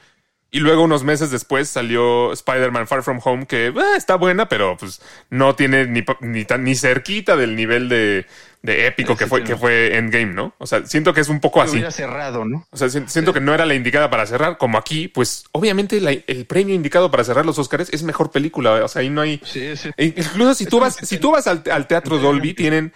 Y 0.52 0.60
luego 0.60 0.84
unos 0.84 1.04
meses 1.04 1.32
después 1.32 1.68
salió 1.68 2.32
Spider-Man 2.32 2.88
Far 2.88 3.04
From 3.04 3.20
Home, 3.24 3.46
que 3.46 3.68
eh, 3.68 3.74
está 3.98 4.16
buena, 4.16 4.48
pero 4.48 4.78
pues 4.78 5.02
no 5.30 5.54
tiene 5.56 5.86
ni, 5.86 6.04
ni, 6.22 6.46
tan, 6.46 6.64
ni 6.64 6.76
cerquita 6.76 7.36
del 7.36 7.58
nivel 7.58 7.90
de, 7.90 8.26
de 8.62 8.88
épico 8.88 9.18
que 9.18 9.28
fue, 9.28 9.44
que 9.44 9.58
fue 9.58 9.98
Endgame, 9.98 10.34
¿no? 10.34 10.54
O 10.58 10.66
sea, 10.66 10.86
siento 10.86 11.14
que 11.14 11.20
es 11.20 11.28
un 11.28 11.42
poco 11.42 11.62
así. 11.62 11.84
cerrado, 11.92 12.46
¿no? 12.46 12.66
O 12.72 12.78
sea, 12.78 12.88
si- 12.90 13.04
siento 13.08 13.34
que 13.34 13.42
no 13.42 13.54
era 13.54 13.66
la 13.66 13.76
indicada 13.76 14.10
para 14.10 14.26
cerrar, 14.28 14.58
como 14.58 14.78
aquí, 14.78 15.10
pues 15.10 15.44
obviamente 15.52 16.00
la- 16.00 16.12
el 16.26 16.46
premio 16.46 16.74
indicado 16.74 17.12
para 17.12 17.26
cerrar 17.26 17.46
los 17.46 17.60
Oscars 17.60 17.90
es 17.92 18.04
mejor 18.04 18.32
película. 18.32 18.72
O 18.86 18.88
sea, 18.88 19.02
ahí 19.02 19.10
no 19.10 19.22
hay. 19.22 19.42
Sí, 19.44 19.76
sí. 19.76 19.90
E 19.98 20.06
incluso 20.06 20.54
si 20.54 20.68
tú 20.68 20.80
vas, 20.80 20.96
si 21.02 21.18
tú 21.18 21.32
vas 21.32 21.48
al, 21.48 21.64
al 21.70 21.86
teatro 21.88 22.18
Dolby, 22.18 22.54
tienen, 22.54 22.94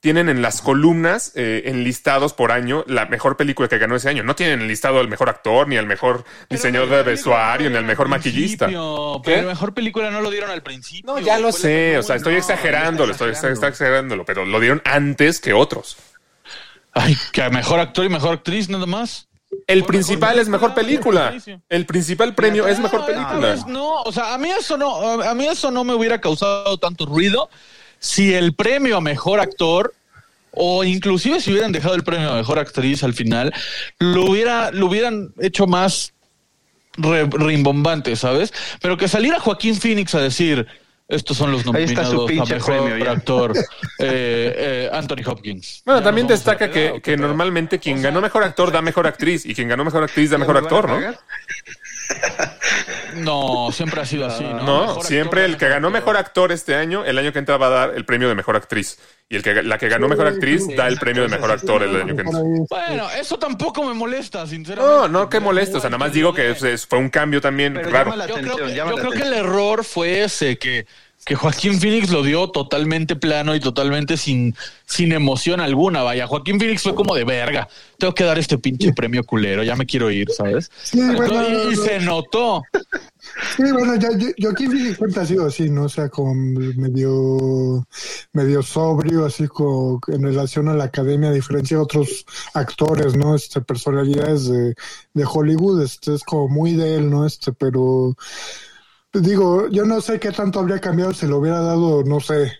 tienen 0.00 0.30
en 0.30 0.40
las 0.40 0.62
columnas 0.62 1.32
eh, 1.34 1.62
enlistados 1.66 2.32
por 2.32 2.52
año 2.52 2.84
la 2.86 3.06
mejor 3.06 3.36
película 3.36 3.68
que 3.68 3.76
ganó 3.78 3.96
ese 3.96 4.08
año. 4.08 4.22
No 4.22 4.34
tienen 4.34 4.62
enlistado 4.62 4.98
al 4.98 5.08
mejor 5.08 5.28
actor, 5.28 5.68
ni 5.68 5.76
al 5.76 5.86
mejor 5.86 6.24
diseñador 6.48 6.88
de 6.88 7.02
vestuario, 7.02 7.68
ni 7.68 7.76
al 7.76 7.84
mejor 7.84 8.08
maquillista. 8.08 8.66
Principio, 8.66 9.20
¿Qué? 9.22 9.32
Pero 9.32 9.48
mejor 9.48 9.74
película 9.74 10.10
no 10.10 10.22
lo 10.22 10.30
dieron 10.30 10.50
al 10.50 10.62
principio. 10.62 11.12
No, 11.12 11.20
ya 11.20 11.38
lo 11.38 11.52
sé. 11.52 11.98
O 11.98 12.02
sea, 12.02 12.16
estoy 12.16 12.32
no, 12.32 12.38
exagerándolo, 12.38 13.12
estoy 13.12 13.30
exagerando. 13.30 13.54
está 13.54 13.68
exagerándolo, 13.68 14.24
pero 14.24 14.46
lo 14.46 14.58
dieron 14.58 14.80
antes 14.86 15.38
que 15.38 15.52
otros. 15.52 15.98
Ay, 16.92 17.16
que 17.32 17.48
mejor 17.50 17.78
actor 17.78 18.04
y 18.06 18.08
mejor 18.08 18.34
actriz, 18.34 18.70
nada 18.70 18.86
más. 18.86 19.28
El 19.66 19.84
principal 19.84 20.30
mejor 20.30 20.42
es 20.42 20.48
mejor 20.48 20.74
película, 20.74 21.34
El 21.68 21.84
principal 21.84 22.34
premio 22.34 22.66
es 22.66 22.78
mejor 22.78 23.04
película. 23.04 23.56
No, 23.66 24.02
o 24.02 24.12
sea, 24.12 24.32
a 24.32 24.38
mí 24.38 24.48
eso 24.48 24.76
no, 24.76 25.22
a 25.22 25.34
mí 25.34 25.46
eso 25.46 25.70
no 25.70 25.84
me 25.84 25.92
hubiera 25.92 26.20
causado 26.20 26.78
tanto 26.78 27.04
ruido 27.04 27.50
si 28.00 28.34
el 28.34 28.54
premio 28.54 28.96
a 28.96 29.00
mejor 29.00 29.38
actor 29.38 29.94
o 30.52 30.82
inclusive 30.82 31.40
si 31.40 31.52
hubieran 31.52 31.70
dejado 31.70 31.94
el 31.94 32.02
premio 32.02 32.32
a 32.32 32.34
mejor 32.36 32.58
actriz 32.58 33.04
al 33.04 33.14
final, 33.14 33.52
lo 34.00 34.24
hubiera, 34.24 34.72
lo 34.72 34.86
hubieran 34.86 35.32
hecho 35.40 35.68
más 35.68 36.12
re- 36.96 37.28
rimbombante, 37.30 38.16
¿sabes? 38.16 38.52
Pero 38.80 38.96
que 38.96 39.06
saliera 39.06 39.38
Joaquín 39.38 39.76
Phoenix 39.76 40.14
a 40.16 40.20
decir 40.20 40.66
estos 41.06 41.36
son 41.36 41.50
los 41.50 41.66
Ahí 41.74 41.84
está 41.84 42.04
su 42.04 42.16
nominados 42.18 42.50
a 42.50 42.54
mejor 42.54 42.88
premio, 42.88 43.10
actor 43.10 43.52
eh, 43.98 44.54
eh, 44.56 44.90
Anthony 44.92 45.22
Hopkins. 45.26 45.82
Bueno, 45.84 46.00
Ya 46.00 46.04
también 46.04 46.26
destaca 46.28 46.70
que, 46.70 46.90
¿o 46.90 47.00
que 47.02 47.16
normalmente 47.16 47.78
quien 47.80 48.00
ganó 48.00 48.20
mejor 48.20 48.44
actor 48.44 48.70
da 48.72 48.80
mejor 48.80 49.06
actriz 49.08 49.44
y 49.44 49.54
quien 49.54 49.68
ganó 49.68 49.84
mejor 49.84 50.04
actriz 50.04 50.30
da 50.30 50.38
mejor 50.38 50.54
¿Ya 50.56 50.62
me 50.62 50.68
van 50.68 50.74
a 50.74 50.78
actor, 50.78 50.90
¿no? 51.12 51.18
No, 53.16 53.70
siempre 53.72 54.00
ha 54.00 54.06
sido 54.06 54.26
así, 54.26 54.44
¿no? 54.44 54.62
No, 54.62 54.86
Mejor 54.86 55.04
siempre 55.04 55.40
actor, 55.40 55.50
el 55.50 55.56
que 55.56 55.68
ganó 55.68 55.88
actor. 55.88 56.00
mejor 56.00 56.16
actor 56.16 56.52
este 56.52 56.74
año, 56.74 57.04
el 57.04 57.18
año 57.18 57.32
que 57.32 57.38
entra 57.38 57.56
va 57.56 57.66
a 57.66 57.70
dar 57.70 57.94
el 57.94 58.04
premio 58.04 58.28
de 58.28 58.34
mejor 58.34 58.56
actriz. 58.56 58.98
Y 59.28 59.36
el 59.36 59.42
que 59.42 59.62
la 59.62 59.78
que 59.78 59.88
ganó 59.88 60.08
mejor 60.08 60.26
actriz 60.26 60.64
da 60.76 60.88
el 60.88 60.98
premio 60.98 61.22
de 61.22 61.28
mejor 61.28 61.50
actor 61.50 61.82
el 61.82 61.94
año 61.94 62.14
que 62.14 62.22
entra. 62.22 62.40
Bueno, 62.68 63.10
eso 63.10 63.38
tampoco 63.38 63.84
me 63.84 63.94
molesta, 63.94 64.46
sinceramente. 64.46 64.96
No, 64.96 65.08
no, 65.08 65.28
qué 65.28 65.40
molesto. 65.40 65.78
O 65.78 65.80
sea, 65.80 65.90
nada 65.90 65.98
más 65.98 66.12
digo 66.12 66.34
que 66.34 66.54
fue 66.88 66.98
un 66.98 67.10
cambio 67.10 67.40
también 67.40 67.74
Pero 67.74 67.90
raro. 67.90 68.10
Yo 68.10 68.22
creo 68.22 68.36
atención, 68.36 68.68
que, 68.68 68.74
yo 68.74 68.96
creo 68.96 69.10
que 69.12 69.22
el 69.22 69.32
error 69.32 69.84
fue 69.84 70.24
ese, 70.24 70.58
que, 70.58 70.86
que 71.30 71.36
Joaquín 71.36 71.78
Phoenix 71.78 72.10
lo 72.10 72.24
dio 72.24 72.50
totalmente 72.50 73.14
plano 73.14 73.54
y 73.54 73.60
totalmente 73.60 74.16
sin, 74.16 74.56
sin 74.84 75.12
emoción 75.12 75.60
alguna. 75.60 76.02
Vaya, 76.02 76.26
Joaquín 76.26 76.58
Phoenix 76.58 76.82
fue 76.82 76.96
como 76.96 77.14
de 77.14 77.22
verga. 77.22 77.68
Tengo 77.98 78.12
que 78.12 78.24
dar 78.24 78.36
este 78.40 78.58
pinche 78.58 78.92
premio 78.92 79.22
culero, 79.22 79.62
ya 79.62 79.76
me 79.76 79.86
quiero 79.86 80.10
ir, 80.10 80.28
¿sabes? 80.32 80.72
Sí, 80.82 80.98
bueno, 80.98 81.48
y, 81.48 81.52
no, 81.52 81.70
no. 81.70 81.84
se 81.84 82.00
notó. 82.00 82.62
Sí, 83.56 83.62
bueno, 83.62 83.94
ya, 83.94 84.08
me 84.10 84.74
di 84.74 84.94
cuenta 84.96 85.20
ha 85.20 85.26
sido 85.26 85.46
así, 85.46 85.70
¿no? 85.70 85.84
O 85.84 85.88
sea, 85.88 86.08
como 86.08 86.34
medio, 86.34 87.86
medio 88.32 88.60
sobrio, 88.64 89.24
así 89.24 89.46
como 89.46 90.00
en 90.08 90.24
relación 90.24 90.68
a 90.68 90.74
la 90.74 90.84
academia, 90.84 91.28
a 91.28 91.32
diferencia 91.32 91.76
de 91.76 91.84
otros 91.84 92.26
actores, 92.54 93.16
¿no? 93.16 93.36
Este, 93.36 93.60
personalidades 93.60 94.48
de, 94.48 94.74
de 95.14 95.24
Hollywood, 95.24 95.80
este, 95.80 96.12
es 96.12 96.24
como 96.24 96.48
muy 96.48 96.72
de 96.72 96.96
él, 96.96 97.08
¿no? 97.08 97.24
Este, 97.24 97.52
pero 97.52 98.16
digo, 99.12 99.68
yo 99.68 99.84
no 99.84 100.00
sé 100.00 100.18
qué 100.20 100.30
tanto 100.32 100.60
habría 100.60 100.78
cambiado 100.80 101.12
si 101.12 101.26
lo 101.26 101.38
hubiera 101.38 101.60
dado, 101.60 102.02
no 102.04 102.20
sé, 102.20 102.52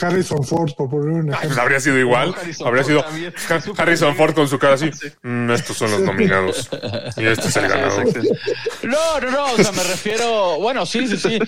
Harrison 0.00 0.44
Ford, 0.44 0.70
por 0.76 0.88
poner 0.90 1.08
un 1.08 1.14
Ay, 1.14 1.20
ejemplo. 1.30 1.48
pues 1.48 1.58
habría 1.58 1.80
sido 1.80 1.98
igual. 1.98 2.34
Harrison 2.40 2.66
Habría 2.68 2.82
Ford 2.84 2.90
sido 2.92 3.02
también. 3.02 3.34
Harrison 3.76 4.16
Ford 4.16 4.34
con 4.34 4.48
su 4.48 4.58
cara 4.58 4.74
así. 4.74 4.90
"Mm, 5.22 5.50
estos 5.50 5.76
son 5.76 5.90
los 5.90 6.00
nominados. 6.02 6.68
Y 7.16 7.26
este 7.26 7.48
es 7.48 7.56
el 7.56 7.68
ganador. 7.68 8.06
Exacto. 8.06 8.28
No, 8.84 9.20
no, 9.20 9.30
no, 9.30 9.52
o 9.52 9.56
sea, 9.56 9.72
me 9.72 9.82
refiero, 9.84 10.58
bueno, 10.60 10.86
sí, 10.86 11.08
sí, 11.08 11.16
sí, 11.16 11.38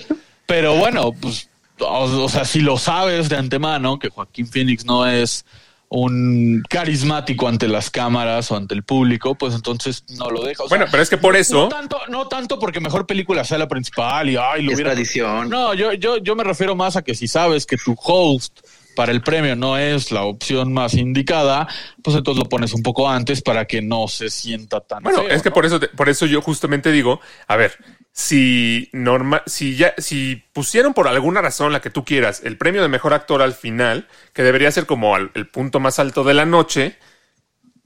pero 0.46 0.74
bueno, 0.74 1.12
pues, 1.12 1.48
o, 1.78 2.04
o 2.24 2.28
sea, 2.28 2.44
si 2.44 2.60
lo 2.60 2.76
sabes 2.76 3.28
de 3.28 3.36
antemano, 3.36 3.98
que 4.00 4.08
Joaquín 4.08 4.48
Phoenix 4.48 4.84
no 4.84 5.06
es 5.06 5.44
un 5.92 6.62
carismático 6.68 7.48
ante 7.48 7.66
las 7.66 7.90
cámaras 7.90 8.50
o 8.52 8.56
ante 8.56 8.74
el 8.74 8.84
público, 8.84 9.34
pues 9.34 9.54
entonces 9.54 10.04
no 10.16 10.30
lo 10.30 10.42
deja. 10.44 10.62
O 10.62 10.68
sea, 10.68 10.78
Bueno, 10.78 10.88
pero 10.90 11.02
es 11.02 11.10
que 11.10 11.18
por 11.18 11.32
no 11.34 11.38
eso. 11.40 11.68
tanto, 11.68 11.98
no 12.08 12.28
tanto 12.28 12.60
porque 12.60 12.78
mejor 12.78 13.06
película 13.06 13.42
sea 13.44 13.58
la 13.58 13.66
principal 13.66 14.30
y 14.30 14.36
ay, 14.36 14.62
lo 14.62 14.70
Es 14.70 14.76
hubiera. 14.76 14.92
tradición. 14.92 15.48
No, 15.50 15.74
yo, 15.74 15.92
yo, 15.94 16.18
yo 16.18 16.36
me 16.36 16.44
refiero 16.44 16.76
más 16.76 16.94
a 16.96 17.02
que 17.02 17.14
si 17.16 17.26
sabes 17.26 17.66
que 17.66 17.76
tu 17.76 17.96
host 18.00 18.60
para 18.96 19.12
el 19.12 19.22
premio 19.22 19.56
no 19.56 19.78
es 19.78 20.10
la 20.12 20.22
opción 20.22 20.72
más 20.72 20.94
indicada, 20.94 21.68
pues 22.02 22.16
entonces 22.16 22.42
lo 22.42 22.48
pones 22.48 22.72
un 22.72 22.82
poco 22.82 23.08
antes 23.08 23.42
para 23.42 23.66
que 23.66 23.82
no 23.82 24.08
se 24.08 24.30
sienta 24.30 24.80
tan. 24.80 25.02
Bueno, 25.02 25.22
feo, 25.22 25.28
es 25.30 25.42
que 25.42 25.50
¿no? 25.50 25.54
por 25.54 25.66
eso, 25.66 25.80
por 25.96 26.08
eso 26.08 26.26
yo 26.26 26.40
justamente 26.42 26.90
digo, 26.92 27.20
a 27.46 27.56
ver, 27.56 27.76
si 28.12 28.88
norma, 28.92 29.42
si 29.46 29.76
ya, 29.76 29.94
si 29.98 30.42
pusieron 30.52 30.94
por 30.94 31.06
alguna 31.08 31.40
razón 31.42 31.72
la 31.72 31.80
que 31.80 31.90
tú 31.90 32.04
quieras 32.04 32.42
el 32.44 32.56
premio 32.58 32.82
de 32.82 32.88
mejor 32.88 33.14
actor 33.14 33.42
al 33.42 33.54
final, 33.54 34.08
que 34.32 34.42
debería 34.42 34.70
ser 34.70 34.86
como 34.86 35.14
al- 35.14 35.30
el 35.34 35.46
punto 35.48 35.78
más 35.80 35.98
alto 35.98 36.24
de 36.24 36.34
la 36.34 36.44
noche, 36.46 36.96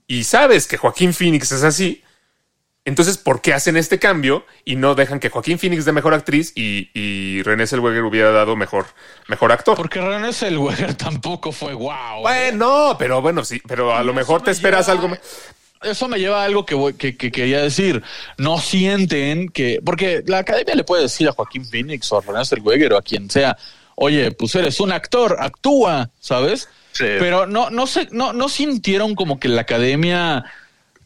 y 0.06 0.24
sabes 0.24 0.66
que 0.66 0.76
Joaquín 0.76 1.14
Phoenix 1.14 1.50
es 1.52 1.62
así, 1.64 2.03
Entonces, 2.86 3.16
¿por 3.16 3.40
qué 3.40 3.54
hacen 3.54 3.78
este 3.78 3.98
cambio 3.98 4.44
y 4.64 4.76
no 4.76 4.94
dejan 4.94 5.18
que 5.18 5.30
Joaquín 5.30 5.58
Phoenix 5.58 5.86
dé 5.86 5.92
mejor 5.92 6.12
actriz 6.12 6.52
y, 6.54 6.90
y 6.92 7.42
René 7.42 7.66
Zellweger 7.66 8.02
hubiera 8.02 8.30
dado 8.30 8.56
mejor, 8.56 8.86
mejor 9.26 9.52
actor? 9.52 9.74
Porque 9.76 10.00
René 10.02 10.32
Zellweger 10.34 10.94
tampoco 10.96 11.50
fue 11.50 11.72
wow. 11.72 12.20
Bueno, 12.20 12.96
pero 12.98 13.22
bueno, 13.22 13.42
sí, 13.44 13.60
pero 13.66 13.94
a 13.94 14.02
lo 14.04 14.12
mejor 14.12 14.42
te 14.42 14.50
esperas 14.50 14.86
lleva- 14.86 14.92
algo 14.98 15.08
más. 15.08 15.20
Eso 15.82 16.08
me 16.08 16.18
lleva 16.18 16.42
a 16.42 16.44
algo 16.44 16.64
que, 16.66 16.74
voy- 16.74 16.94
que, 16.94 17.16
que 17.16 17.30
quería 17.32 17.62
decir. 17.62 18.02
No 18.38 18.58
sienten 18.58 19.48
que. 19.48 19.80
Porque 19.84 20.22
la 20.26 20.38
academia 20.38 20.74
le 20.74 20.84
puede 20.84 21.02
decir 21.04 21.26
a 21.28 21.32
Joaquín 21.32 21.64
Phoenix 21.64 22.10
o 22.12 22.18
a 22.18 22.20
René 22.20 22.44
Zellweger 22.44 22.92
o 22.92 22.98
a 22.98 23.02
quien 23.02 23.30
sea, 23.30 23.56
oye, 23.94 24.30
pues 24.30 24.54
eres 24.56 24.78
un 24.80 24.92
actor, 24.92 25.36
actúa, 25.40 26.10
¿sabes? 26.20 26.68
Sí. 26.92 27.04
Pero 27.18 27.46
no, 27.46 27.70
no, 27.70 27.86
sé, 27.86 28.08
no, 28.12 28.32
no 28.34 28.48
sintieron 28.50 29.14
como 29.14 29.38
que 29.40 29.48
la 29.48 29.62
academia 29.62 30.44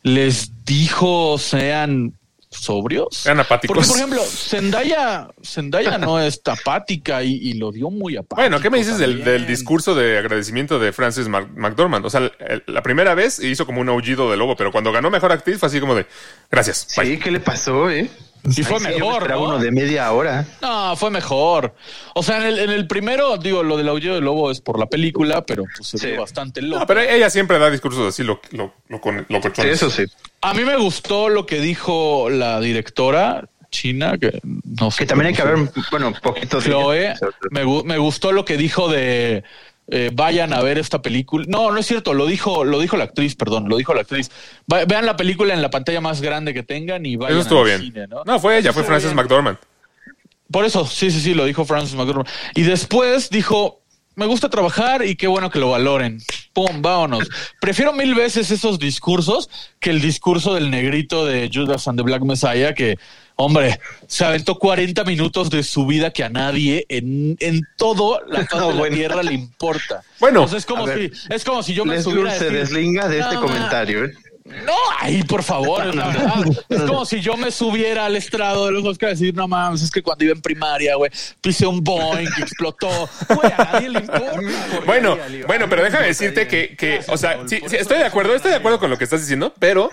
les 0.02 0.52
dijo 0.68 1.38
sean 1.38 2.12
sobrios. 2.50 3.08
Sean 3.10 3.40
apáticos. 3.40 3.76
Porque, 3.76 3.88
por 3.88 3.96
ejemplo, 3.98 4.22
Zendaya, 4.24 5.28
Zendaya 5.44 5.98
no 5.98 6.18
es 6.20 6.40
apática 6.46 7.22
y, 7.22 7.34
y 7.34 7.52
lo 7.54 7.72
dio 7.72 7.90
muy 7.90 8.16
apático. 8.16 8.36
Bueno, 8.40 8.60
¿qué 8.60 8.70
me 8.70 8.78
dices 8.78 8.96
del, 8.98 9.46
discurso 9.46 9.94
de 9.94 10.16
agradecimiento 10.18 10.78
de 10.78 10.92
Frances 10.92 11.28
Mac- 11.28 11.50
McDormand? 11.54 12.06
O 12.06 12.10
sea, 12.10 12.30
la 12.66 12.82
primera 12.82 13.14
vez 13.14 13.38
hizo 13.38 13.66
como 13.66 13.80
un 13.80 13.88
aullido 13.90 14.30
de 14.30 14.36
lobo, 14.36 14.56
pero 14.56 14.72
cuando 14.72 14.92
ganó 14.92 15.10
mejor 15.10 15.32
actriz 15.32 15.58
fue 15.58 15.66
así 15.66 15.78
como 15.80 15.94
de 15.94 16.06
gracias. 16.50 16.88
bye". 16.96 17.06
Sí, 17.06 17.18
¿qué 17.18 17.30
le 17.30 17.40
pasó, 17.40 17.90
eh? 17.90 18.08
Y 18.44 18.62
fue 18.62 18.76
Ay, 18.78 18.94
mejor, 18.94 19.28
¿no? 19.28 19.42
uno 19.42 19.58
de 19.58 19.70
media 19.70 20.10
hora. 20.12 20.46
No, 20.62 20.96
fue 20.96 21.10
mejor. 21.10 21.74
O 22.14 22.22
sea, 22.22 22.38
en 22.38 22.44
el, 22.44 22.58
en 22.58 22.70
el 22.70 22.86
primero, 22.86 23.36
digo, 23.36 23.62
lo 23.62 23.76
del 23.76 23.88
aullido 23.88 24.14
del 24.14 24.24
lobo 24.24 24.50
es 24.50 24.60
por 24.60 24.78
la 24.78 24.86
película, 24.86 25.44
pero 25.44 25.64
pues 25.76 25.88
se 25.88 25.98
Sí. 25.98 26.06
ve 26.06 26.18
bastante 26.18 26.62
loco. 26.62 26.80
No, 26.80 26.86
pero 26.86 27.00
ella 27.00 27.28
siempre 27.30 27.58
da 27.58 27.70
discursos 27.70 28.08
así, 28.08 28.22
lo, 28.22 28.40
lo, 28.52 28.72
lo, 28.88 29.00
Sí, 29.02 29.10
locochones. 29.28 29.72
eso 29.74 29.90
sí. 29.90 30.04
A 30.40 30.54
mí 30.54 30.64
me 30.64 30.76
gustó 30.76 31.28
lo 31.28 31.46
que 31.46 31.60
dijo 31.60 32.28
la 32.30 32.60
directora 32.60 33.48
china, 33.70 34.16
que 34.16 34.40
no 34.64 34.90
sé. 34.90 35.00
Que 35.00 35.06
también 35.06 35.26
hay 35.28 35.34
que 35.34 35.42
ver, 35.42 35.56
bueno, 35.90 36.14
poquito 36.22 36.58
de. 36.58 36.64
Chloe, 36.70 37.14
me, 37.50 37.64
me 37.84 37.98
gustó 37.98 38.32
lo 38.32 38.44
que 38.46 38.56
dijo 38.56 38.88
de 38.88 39.44
eh, 39.90 40.10
vayan 40.12 40.52
a 40.52 40.60
ver 40.62 40.78
esta 40.78 41.00
película. 41.00 41.44
No, 41.48 41.70
no 41.72 41.78
es 41.78 41.86
cierto, 41.86 42.12
lo 42.14 42.26
dijo, 42.26 42.64
lo 42.64 42.78
dijo 42.78 42.96
la 42.96 43.04
actriz, 43.04 43.34
perdón, 43.34 43.68
lo 43.68 43.76
dijo 43.76 43.94
la 43.94 44.02
actriz. 44.02 44.30
Va- 44.72 44.84
vean 44.84 45.06
la 45.06 45.16
película 45.16 45.54
en 45.54 45.62
la 45.62 45.70
pantalla 45.70 46.00
más 46.00 46.20
grande 46.20 46.52
que 46.54 46.62
tengan 46.62 47.06
y 47.06 47.16
vayan 47.16 47.32
Eso 47.38 47.42
estuvo 47.42 47.60
al 47.60 47.64
bien. 47.66 47.80
cine, 47.80 48.06
¿no? 48.06 48.22
¿no? 48.24 48.38
fue 48.38 48.58
ella, 48.58 48.72
fue 48.72 48.84
Frances. 48.84 49.14
McDormand. 49.14 49.58
Por 50.50 50.64
eso, 50.64 50.86
sí, 50.86 51.10
sí, 51.10 51.20
sí, 51.20 51.34
lo 51.34 51.44
dijo 51.44 51.64
Francis 51.64 51.94
McDormand. 51.94 52.28
Y 52.54 52.62
después 52.62 53.28
dijo, 53.30 53.82
me 54.18 54.26
gusta 54.26 54.50
trabajar 54.50 55.04
y 55.06 55.14
qué 55.14 55.28
bueno 55.28 55.48
que 55.48 55.60
lo 55.60 55.70
valoren. 55.70 56.20
Pum, 56.52 56.82
vámonos. 56.82 57.28
Prefiero 57.60 57.92
mil 57.92 58.16
veces 58.16 58.50
esos 58.50 58.80
discursos 58.80 59.48
que 59.78 59.90
el 59.90 60.00
discurso 60.00 60.54
del 60.54 60.70
negrito 60.70 61.24
de 61.24 61.48
Judas 61.52 61.86
and 61.86 61.96
the 61.98 62.02
Black 62.02 62.22
Messiah, 62.22 62.74
que, 62.74 62.98
hombre, 63.36 63.78
se 64.08 64.24
aventó 64.24 64.58
40 64.58 65.04
minutos 65.04 65.50
de 65.50 65.62
su 65.62 65.86
vida 65.86 66.10
que 66.10 66.24
a 66.24 66.28
nadie 66.30 66.84
en, 66.88 67.36
en 67.38 67.60
todo 67.76 68.20
la 68.26 68.44
faz 68.44 68.60
No, 68.60 68.72
de 68.72 68.90
la 68.90 68.96
tierra 68.96 69.22
le 69.22 69.34
importa. 69.34 70.02
Bueno, 70.18 70.44
es 70.52 70.66
como, 70.66 70.84
si, 70.88 70.94
ver. 70.94 71.12
es 71.30 71.44
como 71.44 71.62
si 71.62 71.74
yo 71.74 71.84
me 71.84 71.94
Les 71.94 72.02
subiera 72.02 72.36
se 72.36 72.46
decir, 72.46 72.58
deslinga 72.58 73.06
de 73.08 73.20
este 73.20 73.34
"No, 73.36 73.42
comentario, 73.42 74.04
eh. 74.04 74.12
No, 74.64 74.76
ay, 74.98 75.22
por 75.22 75.42
favor, 75.42 75.86
es 75.86 75.94
la 75.94 76.06
verdad. 76.08 76.64
Es 76.68 76.82
como 76.82 77.04
si 77.04 77.20
yo 77.20 77.36
me 77.36 77.50
subiera 77.50 78.06
al 78.06 78.16
estrado 78.16 78.66
de 78.66 78.72
los 78.72 78.84
Oscars 78.84 79.20
y 79.20 79.24
decir, 79.24 79.34
no 79.34 79.48
mames, 79.48 79.82
es 79.82 79.90
que 79.90 80.02
cuando 80.02 80.24
iba 80.24 80.32
en 80.32 80.42
primaria, 80.42 80.96
güey, 80.96 81.10
pisé 81.40 81.66
un 81.66 81.82
Boeing 81.82 82.28
que 82.34 82.42
explotó. 82.42 83.08
Güey, 83.28 83.52
a 83.52 83.70
nadie 83.72 83.88
le 83.90 83.98
importa. 84.00 84.40
Bueno, 84.86 85.16
bueno, 85.46 85.68
pero 85.68 85.82
déjame 85.82 86.06
decirte 86.06 86.46
que, 86.48 86.76
que 86.76 87.00
o 87.08 87.16
sea, 87.16 87.40
sí, 87.46 87.60
sí, 87.66 87.76
estoy 87.76 87.98
de 87.98 88.04
acuerdo, 88.04 88.34
estoy 88.34 88.50
de 88.50 88.56
acuerdo 88.56 88.78
con 88.78 88.90
lo 88.90 88.98
que 88.98 89.04
estás 89.04 89.20
diciendo, 89.20 89.52
pero 89.58 89.90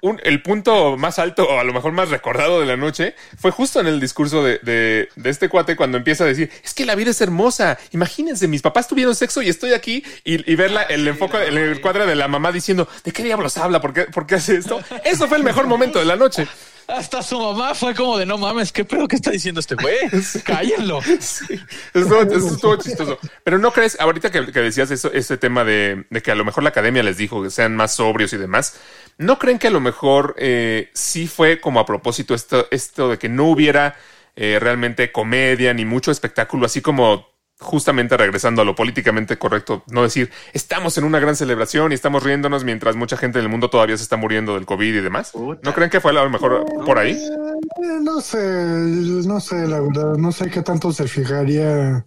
un- 0.00 0.20
el 0.22 0.42
punto 0.42 0.96
más 0.96 1.18
alto 1.18 1.44
o 1.48 1.58
a 1.58 1.64
lo 1.64 1.72
mejor 1.72 1.92
más 1.92 2.08
recordado 2.10 2.60
de 2.60 2.66
la 2.66 2.76
noche 2.76 3.14
fue 3.38 3.50
justo 3.50 3.80
en 3.80 3.86
el 3.86 3.98
discurso 4.00 4.42
de, 4.44 4.58
de- 4.62 5.08
de 5.16 5.30
este 5.30 5.48
cuate 5.48 5.74
cuando 5.76 5.98
empieza 5.98 6.24
a 6.24 6.26
decir, 6.26 6.50
es 6.62 6.74
que 6.74 6.86
la 6.86 6.94
vida 6.94 7.10
es 7.10 7.20
hermosa, 7.20 7.78
imagínense, 7.92 8.46
mis 8.48 8.62
papás 8.62 8.86
tuvieron 8.88 9.14
sexo 9.14 9.42
y 9.42 9.48
estoy 9.48 9.72
aquí 9.72 10.04
y, 10.24 10.50
y 10.50 10.54
ver 10.56 10.70
la- 10.70 10.82
el 10.84 11.06
enfoque, 11.08 11.38
el, 11.48 11.58
el 11.58 11.80
cuadro 11.80 12.06
de 12.06 12.14
la 12.14 12.28
mamá 12.28 12.52
diciendo, 12.52 12.88
¿de 13.04 13.12
qué 13.12 13.22
diablos 13.24 13.56
habla? 13.58 13.80
¿Por 13.80 13.92
qué, 13.92 14.02
por 14.04 14.26
qué 14.26 14.36
hace 14.36 14.56
esto? 14.56 14.80
Eso 15.04 15.26
fue 15.28 15.36
el 15.38 15.44
mejor 15.44 15.66
momento 15.66 15.98
de 15.98 16.04
la 16.04 16.16
noche. 16.16 16.46
Hasta 16.88 17.22
su 17.22 17.38
mamá 17.38 17.74
fue 17.74 17.94
como 17.94 18.16
de, 18.16 18.24
no 18.24 18.38
mames, 18.38 18.72
¿qué 18.72 18.82
pedo 18.82 19.06
que 19.08 19.16
está 19.16 19.30
diciendo 19.30 19.60
este 19.60 19.74
güey? 19.74 19.98
Cállenlo. 20.44 21.00
Sí, 21.20 21.60
eso, 21.92 22.22
eso 22.22 22.48
estuvo 22.54 22.76
chistoso. 22.76 23.18
Pero 23.44 23.58
no 23.58 23.72
crees, 23.72 24.00
ahorita 24.00 24.30
que, 24.30 24.50
que 24.50 24.60
decías 24.60 24.90
eso, 24.90 25.12
ese 25.12 25.36
tema 25.36 25.64
de, 25.64 26.06
de 26.08 26.22
que 26.22 26.30
a 26.30 26.34
lo 26.34 26.46
mejor 26.46 26.62
la 26.62 26.70
academia 26.70 27.02
les 27.02 27.18
dijo 27.18 27.42
que 27.42 27.50
sean 27.50 27.76
más 27.76 27.94
sobrios 27.96 28.32
y 28.32 28.38
demás, 28.38 28.74
¿no 29.18 29.38
creen 29.38 29.58
que 29.58 29.66
a 29.66 29.70
lo 29.70 29.80
mejor 29.80 30.34
eh, 30.38 30.90
sí 30.94 31.26
fue 31.26 31.60
como 31.60 31.80
a 31.80 31.86
propósito 31.86 32.34
esto, 32.34 32.66
esto 32.70 33.10
de 33.10 33.18
que 33.18 33.28
no 33.28 33.44
hubiera 33.46 33.96
eh, 34.36 34.58
realmente 34.60 35.12
comedia 35.12 35.74
ni 35.74 35.84
mucho 35.84 36.10
espectáculo, 36.10 36.64
así 36.66 36.80
como 36.80 37.26
justamente 37.60 38.16
regresando 38.16 38.62
a 38.62 38.64
lo 38.64 38.74
políticamente 38.74 39.36
correcto, 39.36 39.82
no 39.88 40.04
decir, 40.04 40.30
estamos 40.52 40.96
en 40.96 41.02
una 41.02 41.18
gran 41.18 41.34
celebración 41.34 41.90
y 41.90 41.96
estamos 41.96 42.22
riéndonos 42.22 42.62
mientras 42.62 42.94
mucha 42.94 43.16
gente 43.16 43.40
en 43.40 43.46
el 43.46 43.50
mundo 43.50 43.68
todavía 43.68 43.96
se 43.96 44.04
está 44.04 44.16
muriendo 44.16 44.54
del 44.54 44.64
COVID 44.64 44.94
y 44.94 45.00
demás? 45.00 45.32
Puta. 45.32 45.60
¿No 45.64 45.74
creen 45.74 45.90
que 45.90 46.00
fue 46.00 46.12
a 46.12 46.14
lo 46.14 46.30
mejor 46.30 46.64
por 46.84 46.98
ahí? 46.98 47.12
Eh, 47.12 47.98
no 48.00 48.20
sé, 48.20 48.38
no 48.38 49.40
sé, 49.40 49.66
la 49.66 49.80
verdad, 49.80 50.14
no 50.16 50.30
sé 50.30 50.48
qué 50.50 50.62
tanto 50.62 50.92
se 50.92 51.08
fijaría 51.08 52.06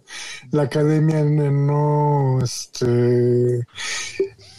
la 0.52 0.62
academia 0.62 1.18
en, 1.18 1.38
en 1.38 1.66
no, 1.66 2.38
este, 2.42 3.66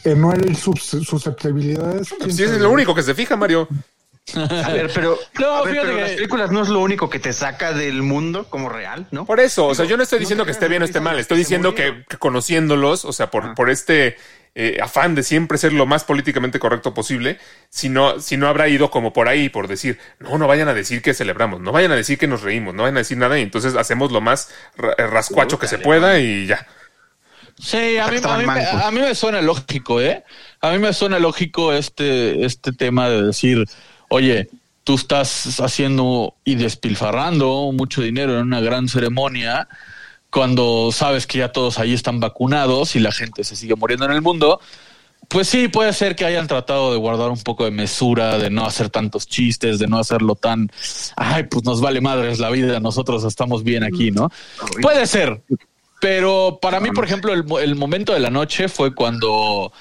en 0.04 0.22
no 0.22 0.34
herir 0.34 0.56
sus 0.56 0.82
susceptibilidades. 0.82 2.14
Pues 2.20 2.36
sí, 2.36 2.44
es 2.44 2.52
lo 2.60 2.70
único 2.72 2.94
que 2.96 3.04
se 3.04 3.14
fija, 3.14 3.36
Mario. 3.36 3.68
A 4.36 4.70
ver, 4.72 4.90
pero, 4.96 5.20
No, 5.40 5.48
a 5.58 5.62
ver, 5.64 5.72
fíjate 5.74 5.88
pero 5.88 5.96
que- 5.98 6.02
las 6.02 6.12
películas 6.12 6.52
no 6.52 6.62
es 6.62 6.70
lo 6.70 6.80
único 6.80 7.10
que 7.10 7.20
te 7.20 7.34
saca 7.34 7.74
del 7.74 8.02
mundo 8.04 8.46
como 8.50 8.70
real, 8.70 9.06
¿no? 9.12 9.26
Por 9.26 9.40
eso, 9.42 9.68
o 9.68 9.76
sea, 9.76 9.84
yo 9.86 9.98
no 9.98 10.04
estoy 10.04 10.20
diciendo 10.20 10.46
que 10.46 10.52
esté 10.52 10.70
bien 10.70 10.82
o 10.82 10.86
esté 10.86 11.02
mal, 11.02 11.20
estoy 11.20 11.38
diciendo 11.40 11.76
que, 11.76 12.06
que 12.08 12.18
conociéndolos, 12.18 13.04
o 13.04 13.12
sea, 13.12 13.30
por, 13.30 13.44
Ah. 13.48 13.54
por 13.56 13.70
este 13.70 14.16
eh, 14.56 14.78
afán 14.84 15.16
de 15.16 15.24
siempre 15.24 15.58
ser 15.58 15.74
lo 15.74 15.88
más 15.88 16.04
políticamente 16.04 16.60
correcto 16.60 16.94
posible, 16.94 17.40
si 17.70 17.90
no, 17.90 18.20
si 18.20 18.38
no 18.38 18.48
habrá 18.48 18.68
ido 18.70 18.92
como 18.92 19.12
por 19.12 19.28
ahí, 19.28 19.50
por 19.50 19.68
decir, 19.68 19.98
no, 20.20 20.38
no 20.38 20.48
vayan 20.48 20.68
a 20.70 20.76
decir 20.76 21.02
que 21.02 21.16
celebramos, 21.16 21.60
no 21.60 21.72
vayan 21.72 21.92
a 21.92 21.96
decir 21.96 22.20
que 22.20 22.28
nos 22.28 22.44
reímos, 22.44 22.76
no 22.76 22.84
vayan 22.84 22.98
a 22.98 23.00
decir 23.00 23.18
nada 23.18 23.40
y 23.40 23.42
entonces 23.42 23.76
hacemos 23.76 24.12
lo 24.12 24.22
más 24.22 24.50
eh, 24.78 25.08
rascuacho 25.08 25.58
que 25.58 25.68
se 25.68 25.80
pueda 25.80 26.20
y 26.20 26.46
ya. 26.46 26.68
Sí, 27.60 27.98
a 27.98 28.08
mí, 28.08 28.18
a, 28.24 28.38
mí, 28.38 28.46
a 28.48 28.92
mí 28.92 29.00
me 29.00 29.16
suena 29.16 29.42
lógico, 29.42 30.02
¿eh? 30.02 30.24
A 30.60 30.72
mí 30.72 30.80
me 30.80 30.92
suena 30.94 31.20
lógico 31.20 31.72
este, 31.74 32.46
este 32.46 32.74
tema 32.74 33.10
de 33.10 33.24
decir, 33.24 33.66
oye, 34.10 34.50
tú 34.84 34.96
estás 34.96 35.60
haciendo 35.60 36.36
y 36.44 36.56
despilfarrando 36.56 37.72
mucho 37.72 38.02
dinero 38.02 38.38
en 38.38 38.48
una 38.48 38.60
gran 38.60 38.88
ceremonia 38.88 39.68
cuando 40.30 40.92
sabes 40.92 41.28
que 41.28 41.40
ya 41.40 41.52
todos 41.52 41.80
ahí 41.80 41.94
están 41.94 42.20
vacunados 42.20 42.96
y 42.96 43.00
la 43.00 43.12
gente 43.12 43.44
se 43.44 43.56
sigue 43.56 43.76
muriendo 43.76 44.06
en 44.06 44.12
el 44.12 44.22
mundo. 44.22 44.60
Pues 45.30 45.48
sí, 45.48 45.68
puede 45.68 45.94
ser 45.94 46.16
que 46.16 46.26
hayan 46.26 46.48
tratado 46.48 46.92
de 46.92 46.98
guardar 46.98 47.30
un 47.30 47.42
poco 47.42 47.64
de 47.66 47.72
mesura, 47.72 48.38
de 48.38 48.50
no 48.50 48.66
hacer 48.66 48.90
tantos 48.90 49.26
chistes, 49.28 49.80
de 49.80 49.88
no 49.88 49.98
hacerlo 49.98 50.36
tan, 50.36 50.70
ay, 51.16 51.44
pues 51.44 51.64
nos 51.64 51.82
vale 51.82 52.02
madres 52.02 52.40
la 52.40 52.50
vida, 52.50 52.80
nosotros 52.80 53.24
estamos 53.24 53.64
bien 53.64 53.84
aquí, 53.84 54.12
¿no? 54.12 54.30
Puede 54.82 55.08
ser, 55.08 55.42
pero 56.04 56.60
para 56.62 56.80
mí, 56.80 56.92
por 56.92 57.06
ejemplo, 57.06 57.34
el, 57.34 57.44
mo- 57.44 57.60
el 57.60 57.76
momento 57.76 58.14
de 58.14 58.20
la 58.20 58.30
noche 58.30 58.68
fue 58.68 58.94
cuando 58.94 59.72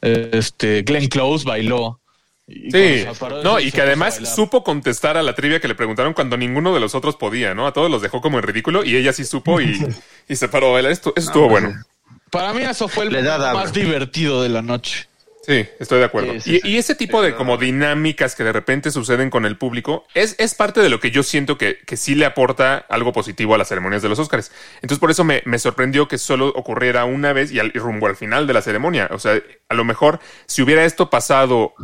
eh, 0.00 0.30
este 0.32 0.82
Glenn 0.82 1.08
Close 1.08 1.44
bailó. 1.44 1.98
Y 2.46 2.70
Sí, 2.70 3.04
cuando 3.04 3.14
se 3.14 3.20
paró 3.20 3.36
de 3.38 3.44
no, 3.44 3.60
y 3.60 3.70
que 3.72 3.82
además 3.82 4.20
supo 4.34 4.62
contestar 4.64 5.16
a 5.16 5.22
la 5.22 5.34
trivia 5.34 5.60
que 5.60 5.68
le 5.68 5.74
preguntaron 5.74 6.12
cuando 6.12 6.36
ninguno 6.36 6.74
de 6.74 6.80
los 6.80 6.94
otros 6.94 7.16
podía, 7.16 7.54
¿no? 7.54 7.66
A 7.66 7.72
todos 7.72 7.90
los 7.90 8.02
dejó 8.02 8.20
como 8.20 8.38
en 8.38 8.44
ridículo 8.44 8.84
y 8.84 8.96
ella 8.96 9.12
sí 9.12 9.24
supo 9.24 9.60
y, 9.60 9.78
y 10.28 10.36
se 10.36 10.48
paró 10.48 10.68
a 10.70 10.72
bailar. 10.72 10.92
Esto, 10.92 11.12
eso 11.16 11.28
estuvo 11.28 11.48
pues, 11.48 11.62
bueno. 11.62 11.82
Para 12.30 12.52
mí 12.52 12.62
eso 12.62 12.88
fue 12.88 13.04
el 13.04 13.22
más 13.24 13.72
divertido 13.72 14.42
de 14.42 14.48
la 14.48 14.62
noche. 14.62 15.06
Sí, 15.44 15.66
estoy 15.80 15.98
de 15.98 16.04
acuerdo. 16.04 16.34
Sí, 16.34 16.40
sí, 16.40 16.56
y, 16.56 16.60
sí. 16.60 16.68
y 16.68 16.76
ese 16.76 16.94
tipo 16.94 17.20
de 17.20 17.34
como 17.34 17.56
dinámicas 17.56 18.36
que 18.36 18.44
de 18.44 18.52
repente 18.52 18.92
suceden 18.92 19.28
con 19.28 19.44
el 19.44 19.58
público 19.58 20.04
es, 20.14 20.36
es 20.38 20.54
parte 20.54 20.80
de 20.80 20.88
lo 20.88 21.00
que 21.00 21.10
yo 21.10 21.24
siento 21.24 21.58
que, 21.58 21.78
que 21.84 21.96
sí 21.96 22.14
le 22.14 22.26
aporta 22.26 22.76
algo 22.88 23.12
positivo 23.12 23.54
a 23.54 23.58
las 23.58 23.68
ceremonias 23.68 24.02
de 24.02 24.08
los 24.08 24.20
Oscars. 24.20 24.52
Entonces 24.76 25.00
por 25.00 25.10
eso 25.10 25.24
me, 25.24 25.42
me 25.44 25.58
sorprendió 25.58 26.06
que 26.06 26.18
solo 26.18 26.46
ocurriera 26.48 27.04
una 27.06 27.32
vez 27.32 27.50
y, 27.50 27.58
al, 27.58 27.72
y 27.74 27.78
rumbo 27.80 28.06
al 28.06 28.14
final 28.14 28.46
de 28.46 28.52
la 28.52 28.62
ceremonia. 28.62 29.08
O 29.10 29.18
sea, 29.18 29.42
a 29.68 29.74
lo 29.74 29.84
mejor 29.84 30.20
si 30.46 30.62
hubiera 30.62 30.84
esto 30.84 31.10
pasado 31.10 31.74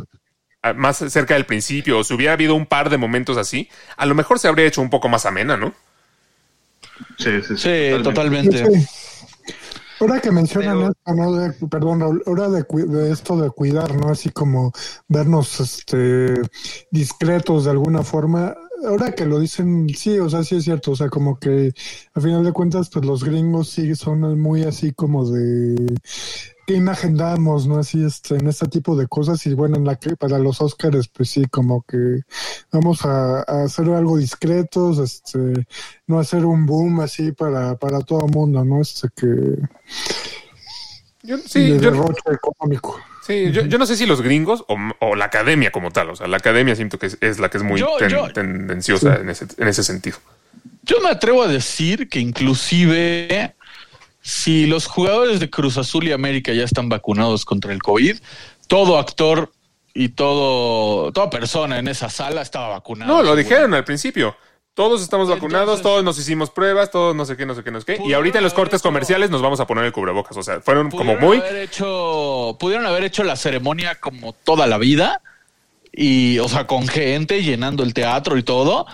más 0.75 0.97
cerca 0.97 1.33
del 1.33 1.45
principio 1.45 1.99
o 1.99 2.03
si 2.03 2.13
hubiera 2.13 2.33
habido 2.33 2.55
un 2.55 2.65
par 2.65 2.89
de 2.89 2.97
momentos 2.97 3.37
así, 3.37 3.69
a 3.97 4.05
lo 4.05 4.15
mejor 4.15 4.39
se 4.39 4.47
habría 4.47 4.67
hecho 4.67 4.81
un 4.81 4.89
poco 4.89 5.09
más 5.09 5.25
amena, 5.25 5.57
¿no? 5.57 5.73
Sí, 7.17 7.41
sí, 7.41 7.57
Sí, 7.57 8.03
totalmente. 8.03 8.65
Sí. 8.65 8.85
Ahora 9.99 10.19
que 10.21 10.31
mencionan 10.31 10.77
Pero- 10.77 10.91
esto, 10.91 11.13
¿no? 11.15 11.33
De, 11.35 11.51
perdón, 11.67 11.99
Raúl, 11.99 12.23
ahora 12.25 12.49
de, 12.49 12.63
de 12.87 13.11
esto 13.11 13.37
de 13.37 13.49
cuidar, 13.49 13.93
¿no? 13.95 14.09
Así 14.09 14.29
como 14.29 14.71
vernos 15.07 15.59
este 15.59 16.33
discretos 16.91 17.65
de 17.65 17.71
alguna 17.71 18.03
forma. 18.03 18.55
Ahora 18.87 19.11
que 19.11 19.25
lo 19.25 19.39
dicen, 19.39 19.89
sí, 19.89 20.17
o 20.19 20.29
sea, 20.29 20.43
sí 20.43 20.55
es 20.55 20.63
cierto. 20.63 20.91
O 20.91 20.95
sea, 20.95 21.09
como 21.09 21.37
que 21.37 21.73
a 22.13 22.21
final 22.21 22.43
de 22.45 22.53
cuentas, 22.53 22.89
pues 22.89 23.05
los 23.05 23.23
gringos 23.25 23.69
sí 23.69 23.93
son 23.95 24.39
muy 24.39 24.63
así 24.63 24.93
como 24.93 25.29
de 25.29 25.75
qué 26.69 26.75
imagen 26.75 27.17
damos, 27.17 27.65
¿no? 27.65 27.79
Así, 27.79 28.05
este, 28.05 28.35
en 28.35 28.45
este 28.47 28.67
tipo 28.67 28.95
de 28.95 29.07
cosas. 29.07 29.43
Y 29.47 29.55
bueno, 29.55 29.77
en 29.77 29.85
la 29.85 29.95
que 29.95 30.15
para 30.15 30.37
los 30.37 30.61
Oscars, 30.61 31.07
pues 31.07 31.31
sí, 31.31 31.45
como 31.45 31.81
que 31.81 32.21
vamos 32.71 33.03
a, 33.05 33.39
a 33.39 33.63
hacer 33.63 33.89
algo 33.89 34.19
discretos, 34.19 34.99
este, 34.99 35.65
no 36.05 36.19
hacer 36.19 36.45
un 36.45 36.67
boom 36.67 36.99
así 36.99 37.31
para, 37.31 37.75
para 37.75 38.01
todo 38.01 38.23
el 38.27 38.31
mundo, 38.31 38.63
¿no? 38.63 38.81
Este 38.81 39.07
que 39.15 39.25
Yo, 41.23 41.37
sí, 41.39 41.71
de 41.71 41.79
yo, 41.79 41.89
derroche 41.91 42.21
económico. 42.31 42.99
sí, 43.25 43.51
yo, 43.51 43.63
yo 43.63 43.79
no 43.79 43.87
sé 43.87 43.95
si 43.97 44.05
los 44.05 44.21
gringos 44.21 44.63
o, 44.67 44.77
o 44.99 45.15
la 45.15 45.25
academia 45.25 45.71
como 45.71 45.89
tal. 45.89 46.11
O 46.11 46.15
sea, 46.15 46.27
la 46.27 46.37
academia 46.37 46.75
siento 46.75 46.99
que 46.99 47.07
es, 47.07 47.17
es 47.19 47.39
la 47.39 47.49
que 47.49 47.57
es 47.57 47.63
muy 47.63 47.79
Yo- 47.79 47.97
ten- 47.97 48.09
yo- 48.09 48.31
tendenciosa 48.31 49.15
en, 49.15 49.29
ese, 49.31 49.47
en 49.57 49.67
ese 49.67 49.81
sentido. 49.83 50.17
Yo 50.83 51.01
me 51.01 51.09
atrevo 51.09 51.41
a 51.41 51.47
decir 51.47 52.09
que 52.09 52.19
inclusive 52.19 53.55
si 54.29 54.67
los 54.67 54.85
jugadores 54.85 55.39
de 55.39 55.49
Cruz 55.49 55.77
Azul 55.77 56.07
y 56.07 56.11
América 56.11 56.53
ya 56.53 56.63
están 56.63 56.87
vacunados 56.87 57.45
contra 57.45 57.73
el 57.73 57.81
COVID, 57.81 58.17
todo 58.67 58.97
actor 58.99 59.51
y 59.93 60.09
todo 60.09 61.11
toda 61.11 61.29
persona 61.31 61.79
en 61.79 61.87
esa 61.87 62.09
sala 62.09 62.41
estaba 62.43 62.69
vacunado. 62.69 63.09
No, 63.11 63.17
lo 63.19 63.23
seguro. 63.29 63.41
dijeron 63.43 63.73
al 63.73 63.83
principio. 63.83 64.35
Todos 64.75 65.01
estamos 65.01 65.27
Entonces- 65.27 65.41
vacunados, 65.51 65.81
todos 65.81 66.03
nos 66.03 66.17
hicimos 66.19 66.51
pruebas, 66.51 66.91
todos 66.91 67.15
no 67.15 67.25
sé 67.25 67.35
qué, 67.35 67.45
no 67.45 67.55
sé 67.55 67.63
qué, 67.63 67.71
no 67.71 67.81
sé 67.81 67.85
qué. 67.97 68.03
Y 68.05 68.13
ahorita 68.13 68.37
en 68.37 68.43
los 68.43 68.53
cortes 68.53 68.79
hecho- 68.79 68.87
comerciales 68.89 69.29
nos 69.31 69.41
vamos 69.41 69.59
a 69.59 69.65
poner 69.67 69.83
el 69.83 69.91
cubrebocas. 69.91 70.37
O 70.37 70.43
sea, 70.43 70.61
fueron 70.61 70.89
como 70.91 71.17
muy... 71.17 71.39
haber 71.39 71.57
hecho, 71.57 72.55
pudieron 72.59 72.85
haber 72.85 73.03
hecho 73.03 73.23
la 73.23 73.35
ceremonia 73.35 73.95
como 73.95 74.31
toda 74.33 74.67
la 74.67 74.77
vida 74.77 75.21
y, 75.91 76.37
o 76.39 76.47
sea, 76.47 76.67
con 76.67 76.87
gente 76.87 77.41
llenando 77.43 77.83
el 77.83 77.93
teatro 77.95 78.37
y 78.37 78.43
todo 78.43 78.85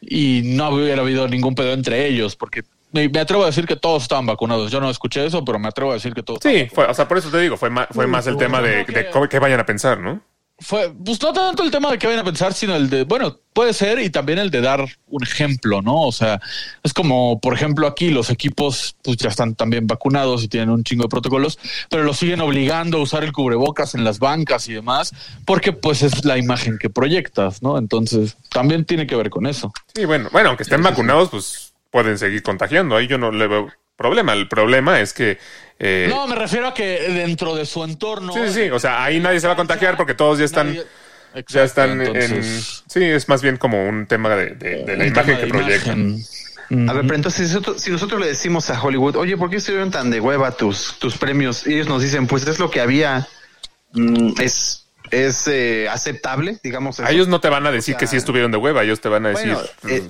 y 0.00 0.40
no 0.44 0.70
hubiera 0.70 1.02
habido 1.02 1.28
ningún 1.28 1.54
pedo 1.54 1.72
entre 1.72 2.06
ellos 2.08 2.34
porque 2.34 2.62
me, 2.92 3.08
me 3.08 3.20
atrevo 3.20 3.42
a 3.42 3.46
decir 3.46 3.66
que 3.66 3.76
todos 3.76 4.02
estaban 4.02 4.26
vacunados. 4.26 4.70
Yo 4.70 4.80
no 4.80 4.90
escuché 4.90 5.24
eso, 5.26 5.44
pero 5.44 5.58
me 5.58 5.68
atrevo 5.68 5.90
a 5.90 5.94
decir 5.94 6.14
que 6.14 6.22
todos. 6.22 6.40
Sí, 6.42 6.68
fue, 6.74 6.86
o 6.86 6.94
sea, 6.94 7.06
por 7.08 7.18
eso 7.18 7.30
te 7.30 7.38
digo, 7.40 7.56
fue 7.56 7.70
más, 7.70 7.88
fue 7.90 8.06
más 8.06 8.26
el 8.26 8.36
tema 8.36 8.60
de, 8.62 8.84
de 8.84 9.10
cómo- 9.10 9.28
qué 9.28 9.38
vayan 9.38 9.60
a 9.60 9.66
pensar, 9.66 9.98
¿no? 10.00 10.20
fue, 10.60 10.92
pues 11.04 11.22
no 11.22 11.32
tanto 11.32 11.62
el 11.62 11.70
tema 11.70 11.88
de 11.92 11.98
que 11.98 12.08
vayan 12.08 12.22
a 12.22 12.24
pensar, 12.24 12.52
sino 12.52 12.74
el 12.74 12.90
de, 12.90 13.04
bueno, 13.04 13.38
puede 13.52 13.72
ser 13.72 14.00
y 14.00 14.10
también 14.10 14.40
el 14.40 14.50
de 14.50 14.60
dar 14.60 14.84
un 15.06 15.22
ejemplo, 15.22 15.82
¿no? 15.82 16.02
O 16.02 16.10
sea, 16.10 16.40
es 16.82 16.92
como, 16.92 17.38
por 17.40 17.54
ejemplo, 17.54 17.86
aquí 17.86 18.10
los 18.10 18.28
equipos 18.28 18.96
pues 19.04 19.16
ya 19.18 19.28
están 19.28 19.54
también 19.54 19.86
vacunados 19.86 20.42
y 20.42 20.48
tienen 20.48 20.70
un 20.70 20.82
chingo 20.82 21.04
de 21.04 21.10
protocolos, 21.10 21.60
pero 21.88 22.02
los 22.02 22.16
siguen 22.16 22.40
obligando 22.40 22.98
a 22.98 23.02
usar 23.02 23.22
el 23.22 23.30
cubrebocas 23.30 23.94
en 23.94 24.02
las 24.02 24.18
bancas 24.18 24.68
y 24.68 24.72
demás, 24.74 25.12
porque 25.44 25.72
pues 25.72 26.02
es 26.02 26.24
la 26.24 26.38
imagen 26.38 26.76
que 26.76 26.90
proyectas, 26.90 27.62
¿no? 27.62 27.78
Entonces, 27.78 28.36
también 28.50 28.84
tiene 28.84 29.06
que 29.06 29.14
ver 29.14 29.30
con 29.30 29.46
eso. 29.46 29.72
Sí, 29.94 30.06
bueno, 30.06 30.28
bueno, 30.32 30.48
aunque 30.48 30.64
estén 30.64 30.82
vacunados, 30.82 31.28
pues 31.30 31.67
pueden 32.02 32.18
seguir 32.18 32.42
contagiando. 32.42 32.96
Ahí 32.96 33.06
yo 33.08 33.18
no 33.18 33.30
le 33.32 33.46
veo 33.48 33.72
problema. 33.96 34.32
El 34.32 34.46
problema 34.48 35.00
es 35.00 35.12
que... 35.12 35.38
eh, 35.80 36.06
No, 36.08 36.26
me 36.28 36.36
refiero 36.36 36.68
a 36.68 36.74
que 36.74 37.00
dentro 37.08 37.54
de 37.56 37.66
su 37.66 37.82
entorno. 37.82 38.32
sí, 38.32 38.40
sí, 38.46 38.52
sí. 38.64 38.70
O 38.70 38.78
sea, 38.78 39.02
ahí 39.02 39.18
nadie 39.18 39.40
se 39.40 39.46
va 39.48 39.54
a 39.54 39.56
contagiar 39.56 39.96
porque 39.96 40.14
todos 40.14 40.38
ya 40.38 40.44
están... 40.44 40.68
Nadie- 40.68 40.86
ya 41.48 41.62
están 41.62 42.00
entonces, 42.00 42.82
en... 42.86 42.90
Sí, 42.90 43.04
es 43.04 43.28
más 43.28 43.42
bien 43.42 43.58
como 43.58 43.86
un 43.86 44.06
tema 44.06 44.30
de, 44.34 44.54
de- 44.54 44.84
de 44.84 44.96
la 44.96 45.06
imagen 45.06 45.38
que 45.38 45.46
proyectan. 45.46 45.98
imagen. 46.70 46.88
A 46.88 46.92
ver, 46.94 47.02
pero 47.02 47.14
entonces 47.16 47.48
si 47.48 47.54
nosotros, 47.54 47.82
si 47.82 47.90
nosotros 47.90 48.20
le 48.20 48.26
decimos 48.28 48.70
a 48.70 48.80
Hollywood, 48.82 49.16
oye, 49.16 49.36
¿por 49.36 49.50
qué 49.50 49.56
estuvieron 49.56 49.90
tan 49.90 50.10
de 50.10 50.20
hueva 50.20 50.52
tus, 50.52 50.98
tus 50.98 51.16
premios? 51.18 51.66
Y 51.66 51.74
ellos 51.74 51.86
nos 51.88 52.02
dicen, 52.02 52.26
pues 52.26 52.46
es 52.46 52.58
lo 52.58 52.70
que 52.70 52.80
había, 52.80 53.26
mm, 53.92 54.40
es, 54.40 54.86
es 55.10 55.46
eh, 55.48 55.86
aceptable, 55.90 56.58
digamos. 56.62 56.98
A 57.00 57.10
ellos 57.10 57.28
no 57.28 57.40
te 57.40 57.48
van 57.50 57.66
a 57.66 57.70
decir 57.72 57.94
O 57.94 57.98
que 57.98 58.06
sí 58.06 58.16
estuvieron 58.16 58.50
de 58.50 58.58
hueva, 58.58 58.82
ellos 58.82 59.00
te 59.00 59.08
van 59.08 59.26
a 59.26 59.30
decir... 59.30 59.52
Bueno, 59.54 59.68
eh, 59.88 60.08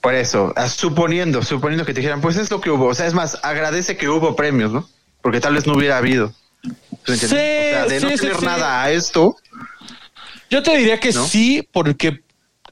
por 0.00 0.14
eso, 0.14 0.52
ah, 0.56 0.68
suponiendo, 0.68 1.42
suponiendo 1.42 1.84
que 1.84 1.92
te 1.92 2.00
dijeran, 2.00 2.20
pues 2.20 2.36
es 2.36 2.50
lo 2.50 2.60
que 2.60 2.70
hubo. 2.70 2.86
O 2.86 2.94
sea, 2.94 3.06
es 3.06 3.14
más, 3.14 3.38
agradece 3.42 3.96
que 3.96 4.08
hubo 4.08 4.34
premios, 4.34 4.72
¿no? 4.72 4.88
Porque 5.20 5.40
tal 5.40 5.54
vez 5.54 5.66
no 5.66 5.74
hubiera 5.74 5.98
habido. 5.98 6.32
Sí, 7.06 7.12
o 7.12 7.16
sea, 7.16 7.86
de 7.86 8.00
no 8.00 8.10
sí, 8.10 8.16
tener 8.16 8.36
sí. 8.36 8.44
nada 8.44 8.82
a 8.82 8.90
esto, 8.90 9.36
Yo 10.50 10.62
te 10.62 10.76
diría 10.76 11.00
que 11.00 11.12
¿No? 11.12 11.26
sí, 11.26 11.66
porque 11.72 12.22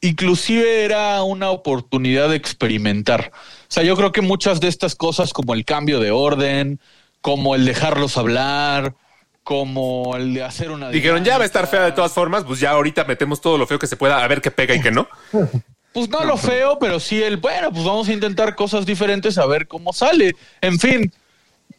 inclusive 0.00 0.84
era 0.84 1.22
una 1.22 1.50
oportunidad 1.50 2.28
de 2.30 2.36
experimentar. 2.36 3.30
O 3.34 3.66
sea, 3.68 3.82
yo 3.82 3.96
creo 3.96 4.12
que 4.12 4.20
muchas 4.20 4.60
de 4.60 4.68
estas 4.68 4.94
cosas, 4.94 5.32
como 5.32 5.54
el 5.54 5.64
cambio 5.64 6.00
de 6.00 6.10
orden, 6.10 6.80
como 7.20 7.54
el 7.54 7.64
dejarlos 7.64 8.16
hablar, 8.16 8.94
como 9.42 10.16
el 10.16 10.34
de 10.34 10.44
hacer 10.44 10.70
una... 10.70 10.90
Dijeron, 10.90 11.24
ya 11.24 11.36
va 11.36 11.42
a 11.42 11.46
estar 11.46 11.66
fea 11.66 11.82
de 11.82 11.92
todas 11.92 12.12
formas, 12.12 12.44
pues 12.44 12.60
ya 12.60 12.70
ahorita 12.70 13.04
metemos 13.04 13.40
todo 13.40 13.58
lo 13.58 13.66
feo 13.66 13.78
que 13.78 13.86
se 13.86 13.96
pueda, 13.96 14.22
a 14.22 14.28
ver 14.28 14.40
qué 14.40 14.50
pega 14.50 14.74
y 14.74 14.80
qué 14.80 14.90
no. 14.90 15.08
Pues 16.06 16.20
no 16.20 16.24
lo 16.24 16.36
feo, 16.36 16.78
pero 16.78 17.00
sí 17.00 17.22
el, 17.22 17.36
bueno, 17.38 17.72
pues 17.72 17.84
vamos 17.84 18.08
a 18.08 18.12
intentar 18.12 18.54
cosas 18.54 18.86
diferentes 18.86 19.38
a 19.38 19.46
ver 19.46 19.66
cómo 19.66 19.92
sale. 19.92 20.36
En 20.60 20.78
fin, 20.78 21.12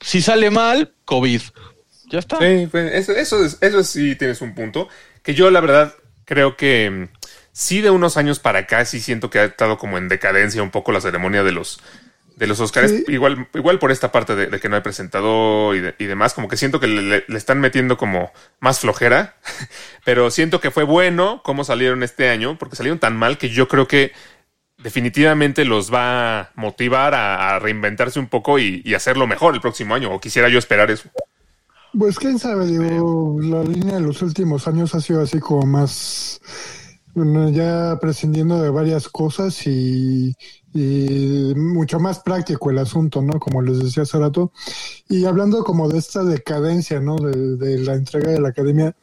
si 0.02 0.22
sale 0.22 0.50
mal, 0.50 0.92
COVID. 1.06 1.42
Ya 2.12 2.20
está. 2.20 2.38
Sí, 2.40 2.68
pues, 2.72 2.94
eso, 2.94 3.12
eso, 3.14 3.46
es- 3.46 3.58
eso 3.62 3.84
sí 3.84 4.16
tienes 4.16 4.42
un 4.42 4.56
punto. 4.56 4.88
Que 5.24 5.34
yo, 5.36 5.50
la 5.52 5.62
verdad, 5.62 5.94
creo 6.26 6.58
que 6.58 6.90
mm, 6.90 7.08
sí, 7.52 7.82
de 7.82 7.90
unos 7.92 8.18
años 8.18 8.40
para 8.40 8.60
acá, 8.60 8.84
sí 8.86 9.00
siento 9.00 9.30
que 9.30 9.40
ha 9.40 9.44
estado 9.46 9.78
como 9.78 9.98
en 9.98 10.08
decadencia 10.10 10.64
un 10.64 10.72
poco 10.72 10.92
la 10.92 11.02
ceremonia 11.02 11.44
de 11.44 11.52
los 11.52 11.80
de 12.40 12.48
los 12.48 12.60
Oscars. 12.60 12.90
Sí. 12.90 13.04
Igual, 13.10 13.48
igual 13.54 13.78
por 13.78 13.92
esta 13.92 14.12
parte 14.12 14.36
de, 14.36 14.48
de 14.48 14.60
que 14.60 14.70
no 14.70 14.76
hay 14.78 14.82
presentador 14.82 15.76
y, 15.76 15.82
de- 15.82 15.96
y 16.00 16.06
demás, 16.06 16.34
como 16.34 16.48
que 16.48 16.58
siento 16.58 16.80
que 16.80 16.88
le, 16.88 17.02
le- 17.02 17.26
le 17.28 17.38
están 17.38 17.60
metiendo 17.60 17.98
como 17.98 18.32
más 18.60 18.80
flojera. 18.80 19.36
Pero 20.06 20.32
siento 20.32 20.60
que 20.60 20.72
fue 20.72 20.84
bueno 20.86 21.42
cómo 21.44 21.64
salieron 21.64 22.02
este 22.02 22.30
año, 22.30 22.58
porque 22.58 22.76
salieron 22.76 22.98
tan 23.00 23.16
mal 23.18 23.38
que 23.38 23.50
yo 23.50 23.68
creo 23.68 23.88
que 23.88 24.14
definitivamente 24.78 25.66
los 25.66 25.94
va 25.94 26.40
a 26.40 26.52
motivar 26.56 27.14
a, 27.14 27.56
a 27.56 27.60
reinventarse 27.60 28.20
un 28.20 28.28
poco 28.28 28.58
y, 28.60 28.82
y 28.86 28.94
hacerlo 28.94 29.28
mejor 29.28 29.54
el 29.54 29.62
próximo 29.62 29.94
año. 29.94 30.12
O 30.14 30.20
quisiera 30.22 30.48
yo 30.50 30.58
esperar 30.58 30.90
eso. 30.90 31.10
Pues 31.98 32.18
quién 32.20 32.40
sabe, 32.40 32.68
digo, 32.68 33.38
la 33.42 33.64
línea 33.64 33.96
de 33.96 34.02
los 34.02 34.22
últimos 34.22 34.68
años 34.68 34.94
ha 34.96 35.02
sido 35.02 35.22
así 35.24 35.40
como 35.40 35.66
más, 35.66 36.40
ya 37.52 37.98
prescindiendo 38.00 38.62
de 38.62 38.70
varias 38.70 39.08
cosas 39.10 39.66
y, 39.68 40.36
mucho 41.56 42.00
más 42.00 42.20
práctico 42.20 42.70
el 42.70 42.78
asunto, 42.78 43.22
¿no? 43.22 43.40
Como 43.40 43.62
les 43.62 43.80
decía 43.80 44.04
hace 44.04 44.20
rato. 44.20 44.52
Y 45.10 45.26
hablando 45.26 45.64
como 45.64 45.90
de 45.90 45.98
esta 45.98 46.24
decadencia, 46.24 47.00
¿no? 47.00 47.16
De, 47.18 47.56
de 47.58 47.80
la 47.80 47.96
entrega 47.96 48.32
de 48.32 48.40
la 48.40 48.50
academia, 48.50 48.96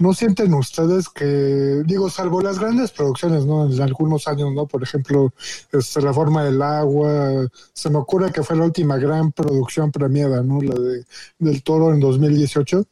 ¿no 0.00 0.14
sienten 0.14 0.54
ustedes 0.54 1.08
que, 1.08 1.82
digo, 1.84 2.08
salvo 2.10 2.40
las 2.40 2.58
grandes 2.58 2.90
producciones, 2.90 3.44
¿no? 3.44 3.70
En 3.70 3.80
algunos 3.80 4.26
años, 4.26 4.52
¿no? 4.52 4.66
Por 4.66 4.82
ejemplo, 4.82 5.32
este, 5.72 6.00
La 6.00 6.12
Forma 6.12 6.44
del 6.44 6.60
Agua, 6.62 7.46
se 7.72 7.90
me 7.90 7.98
ocurre 7.98 8.32
que 8.32 8.42
fue 8.42 8.56
la 8.56 8.64
última 8.64 8.96
gran 8.96 9.32
producción 9.32 9.92
premiada, 9.92 10.42
¿no? 10.42 10.60
La 10.62 10.74
de 10.74 11.04
del 11.38 11.62
Toro 11.62 11.92
en 11.92 12.00
2018. 12.00 12.86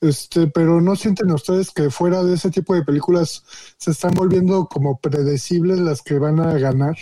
Este, 0.00 0.46
pero 0.48 0.80
no 0.80 0.94
sienten 0.94 1.30
ustedes 1.30 1.70
que 1.70 1.90
fuera 1.90 2.22
de 2.22 2.34
ese 2.34 2.50
tipo 2.50 2.74
de 2.74 2.84
películas 2.84 3.42
se 3.78 3.92
están 3.92 4.12
volviendo 4.12 4.66
como 4.66 4.98
predecibles 4.98 5.78
las 5.78 6.02
que 6.02 6.18
van 6.18 6.38
a 6.40 6.52
ganar. 6.58 6.96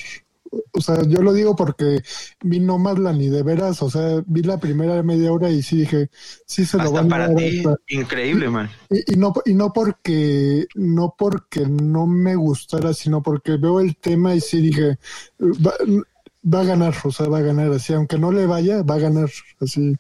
O 0.73 0.81
sea, 0.81 1.03
yo 1.03 1.21
lo 1.21 1.33
digo 1.33 1.57
porque 1.57 2.01
vi 2.43 2.61
Nomadland 2.61 3.21
y 3.21 3.29
de 3.29 3.43
veras, 3.43 3.83
o 3.83 3.91
sea, 3.91 4.23
vi 4.27 4.43
la 4.43 4.59
primera 4.59 5.03
media 5.03 5.33
hora 5.33 5.51
y 5.51 5.63
sí 5.63 5.79
dije, 5.79 6.11
sí 6.47 6.65
se 6.65 6.77
lo 6.77 6.85
hasta 6.85 7.03
van 7.03 7.13
a 7.13 7.19
dar. 7.27 7.37
ti, 7.37 7.63
increíble, 7.89 8.49
man. 8.49 8.71
Y, 8.89 9.15
y 9.15 9.17
no 9.17 9.33
y 9.45 9.55
no 9.55 9.73
porque 9.73 10.67
no 10.77 11.15
porque 11.19 11.67
no 11.67 12.07
me 12.07 12.37
gustara, 12.37 12.95
sino 12.95 13.21
porque 13.21 13.57
veo 13.57 13.81
el 13.81 13.97
tema 13.97 14.37
y 14.37 14.41
sí 14.41 14.61
dije 14.61 14.99
va, 15.41 15.75
va 16.45 16.61
a 16.61 16.65
ganar, 16.65 16.95
o 17.05 17.11
sea, 17.11 17.29
va 17.29 17.39
a 17.39 17.43
ganar 17.43 17.73
así, 17.73 17.93
aunque 17.93 18.19
no 18.19 18.31
le 18.31 18.47
vaya, 18.47 18.83
va 18.83 18.95
a 18.95 18.99
ganar 18.99 19.31
así. 19.61 19.97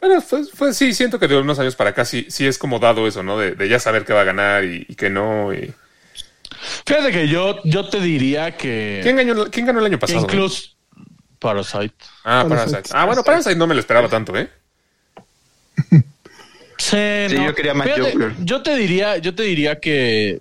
Pero 0.00 0.20
fue, 0.22 0.44
fue- 0.46 0.72
sí, 0.74 0.94
siento 0.94 1.18
que 1.18 1.28
de 1.28 1.38
unos 1.38 1.58
años 1.58 1.76
para 1.76 1.90
acá 1.90 2.04
sí, 2.04 2.26
sí 2.30 2.46
es 2.46 2.56
como 2.58 2.78
dado 2.78 3.06
eso, 3.06 3.22
¿no? 3.22 3.38
De, 3.38 3.52
de 3.54 3.68
ya 3.68 3.78
saber 3.78 4.04
qué 4.04 4.12
va 4.12 4.22
a 4.22 4.24
ganar 4.24 4.64
y, 4.64 4.86
y 4.88 4.94
que 4.94 5.10
no. 5.10 5.52
y- 5.52 5.72
Fíjate 6.86 7.12
que 7.12 7.28
yo, 7.28 7.60
yo 7.64 7.88
te 7.88 8.00
diría 8.00 8.56
que... 8.56 9.00
¿Quién, 9.02 9.16
ganó, 9.16 9.46
¿Quién 9.50 9.66
ganó 9.66 9.80
el 9.80 9.86
año 9.86 9.98
pasado? 9.98 10.20
incluso... 10.22 10.70
Parasite. 11.38 11.94
Ah, 12.24 12.44
Parasite. 12.46 12.72
Parasite. 12.72 12.94
Ah, 12.94 13.06
bueno, 13.06 13.22
Parasite 13.24 13.56
no 13.56 13.66
me 13.66 13.74
lo 13.74 13.80
esperaba 13.80 14.08
tanto, 14.08 14.36
¿eh? 14.36 14.50
Sí, 16.78 16.96
Sí, 17.28 17.34
no. 17.36 17.46
yo 17.46 17.54
quería 17.54 17.74
más 17.74 17.86
Fíjate, 17.86 18.12
Joker. 18.12 18.34
Yo 18.44 18.62
te 18.62 18.74
diría, 18.74 19.18
yo 19.18 19.34
te 19.34 19.42
diría 19.42 19.80
que, 19.80 20.40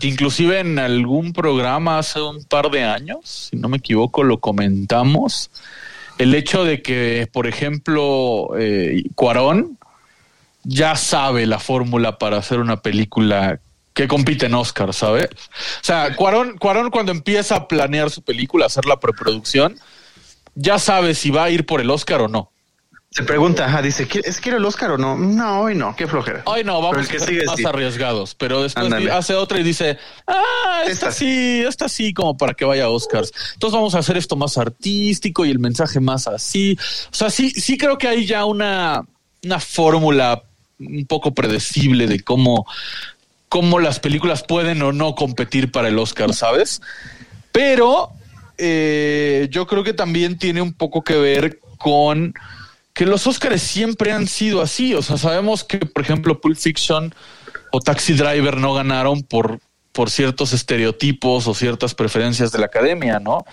que 0.00 0.06
inclusive 0.06 0.60
en 0.60 0.78
algún 0.78 1.32
programa 1.32 1.98
hace 1.98 2.20
un 2.20 2.44
par 2.44 2.70
de 2.70 2.84
años, 2.84 3.48
si 3.50 3.56
no 3.56 3.68
me 3.68 3.78
equivoco, 3.78 4.22
lo 4.22 4.38
comentamos. 4.38 5.50
El 6.18 6.34
hecho 6.34 6.64
de 6.64 6.82
que, 6.82 7.28
por 7.32 7.46
ejemplo, 7.46 8.50
eh, 8.58 9.02
Cuarón 9.14 9.78
ya 10.64 10.96
sabe 10.96 11.46
la 11.46 11.58
fórmula 11.58 12.18
para 12.18 12.38
hacer 12.38 12.58
una 12.58 12.80
película 12.82 13.60
que 13.92 14.08
compite 14.08 14.46
en 14.46 14.54
Oscar, 14.54 14.92
¿sabes? 14.92 15.28
O 15.32 15.84
sea, 15.84 16.14
Cuarón, 16.16 16.58
Cuarón 16.58 16.90
cuando 16.90 17.12
empieza 17.12 17.56
a 17.56 17.68
planear 17.68 18.10
su 18.10 18.22
película, 18.22 18.66
hacer 18.66 18.84
la 18.84 19.00
preproducción, 19.00 19.78
ya 20.54 20.78
sabe 20.78 21.14
si 21.14 21.30
va 21.30 21.44
a 21.44 21.50
ir 21.50 21.64
por 21.66 21.80
el 21.80 21.90
Oscar 21.90 22.20
o 22.22 22.28
no. 22.28 22.50
Se 23.10 23.22
pregunta, 23.22 23.64
ajá, 23.64 23.80
dice, 23.80 24.06
¿qui- 24.06 24.20
¿es 24.24 24.40
quiero 24.40 24.58
el 24.58 24.64
Oscar 24.66 24.90
o 24.90 24.98
no? 24.98 25.16
No, 25.16 25.60
hoy 25.62 25.74
no, 25.74 25.96
qué 25.96 26.06
flojera. 26.06 26.42
Hoy 26.44 26.64
no, 26.64 26.82
vamos 26.82 26.98
a 26.98 27.04
ser 27.10 27.20
sigue, 27.20 27.44
más 27.46 27.56
sí. 27.56 27.64
arriesgados, 27.64 28.34
pero 28.34 28.62
después 28.62 28.92
hace 29.10 29.34
otra 29.34 29.58
y 29.58 29.62
dice, 29.62 29.96
ah, 30.26 30.82
esta 30.82 31.08
Esta. 31.08 31.12
sí, 31.12 31.62
esta 31.66 31.88
sí, 31.88 32.12
como 32.12 32.36
para 32.36 32.52
que 32.52 32.64
vaya 32.66 32.84
a 32.84 32.88
Oscars. 32.90 33.32
Entonces 33.54 33.74
vamos 33.74 33.94
a 33.94 34.00
hacer 34.00 34.16
esto 34.18 34.36
más 34.36 34.58
artístico 34.58 35.46
y 35.46 35.50
el 35.50 35.58
mensaje 35.58 35.98
más 35.98 36.26
así. 36.26 36.76
O 37.10 37.14
sea, 37.14 37.30
sí, 37.30 37.50
sí 37.50 37.78
creo 37.78 37.96
que 37.96 38.08
hay 38.08 38.26
ya 38.26 38.44
una, 38.44 39.02
una 39.42 39.60
fórmula 39.60 40.42
un 40.78 41.06
poco 41.06 41.32
predecible 41.32 42.06
de 42.08 42.20
cómo, 42.20 42.66
cómo 43.48 43.78
las 43.78 43.98
películas 43.98 44.42
pueden 44.42 44.82
o 44.82 44.92
no 44.92 45.14
competir 45.14 45.70
para 45.72 45.88
el 45.88 45.98
Oscar, 45.98 46.34
¿sabes? 46.34 46.82
Pero 47.50 48.10
eh, 48.58 49.48
yo 49.50 49.66
creo 49.66 49.82
que 49.84 49.94
también 49.94 50.36
tiene 50.38 50.60
un 50.60 50.74
poco 50.74 51.02
que 51.02 51.14
ver 51.16 51.60
con 51.78 52.34
que 52.96 53.04
los 53.04 53.26
Oscars 53.26 53.60
siempre 53.60 54.10
han 54.10 54.26
sido 54.26 54.62
así. 54.62 54.94
O 54.94 55.02
sea, 55.02 55.18
sabemos 55.18 55.64
que, 55.64 55.76
por 55.76 56.02
ejemplo, 56.02 56.40
Pulp 56.40 56.56
Fiction 56.56 57.14
o 57.70 57.80
Taxi 57.80 58.14
Driver 58.14 58.56
no 58.56 58.72
ganaron 58.72 59.22
por, 59.22 59.60
por 59.92 60.08
ciertos 60.08 60.54
estereotipos 60.54 61.46
o 61.46 61.52
ciertas 61.52 61.94
preferencias 61.94 62.52
de 62.52 62.58
la 62.58 62.66
academia, 62.66 63.20
¿no? 63.20 63.44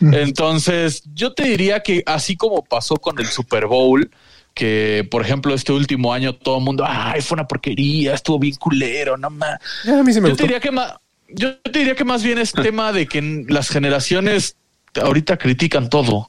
Entonces, 0.00 1.02
yo 1.14 1.34
te 1.34 1.44
diría 1.44 1.80
que 1.80 2.02
así 2.04 2.36
como 2.36 2.64
pasó 2.64 2.96
con 2.96 3.20
el 3.20 3.26
Super 3.26 3.66
Bowl, 3.66 4.10
que 4.54 5.06
por 5.10 5.22
ejemplo 5.22 5.54
este 5.54 5.72
último 5.72 6.12
año 6.12 6.34
todo 6.34 6.58
el 6.58 6.64
mundo, 6.64 6.84
ay, 6.88 7.20
fue 7.20 7.36
una 7.36 7.46
porquería, 7.46 8.14
estuvo 8.14 8.38
bien 8.40 8.56
culero, 8.56 9.16
no 9.18 9.30
más. 9.30 9.60
Ya, 9.84 10.00
a 10.00 10.02
mí 10.02 10.12
sí 10.12 10.20
me 10.20 10.28
Yo 10.28 10.32
gustó. 10.32 10.36
te 10.38 10.42
diría 10.44 10.60
que 10.60 10.70
más, 10.70 10.94
yo 11.28 11.58
te 11.58 11.78
diría 11.78 11.94
que 11.94 12.04
más 12.04 12.22
bien 12.24 12.38
es 12.38 12.52
tema 12.62 12.92
de 12.92 13.06
que 13.06 13.44
las 13.48 13.68
generaciones 13.68 14.56
ahorita 15.00 15.36
critican 15.36 15.90
todo. 15.90 16.28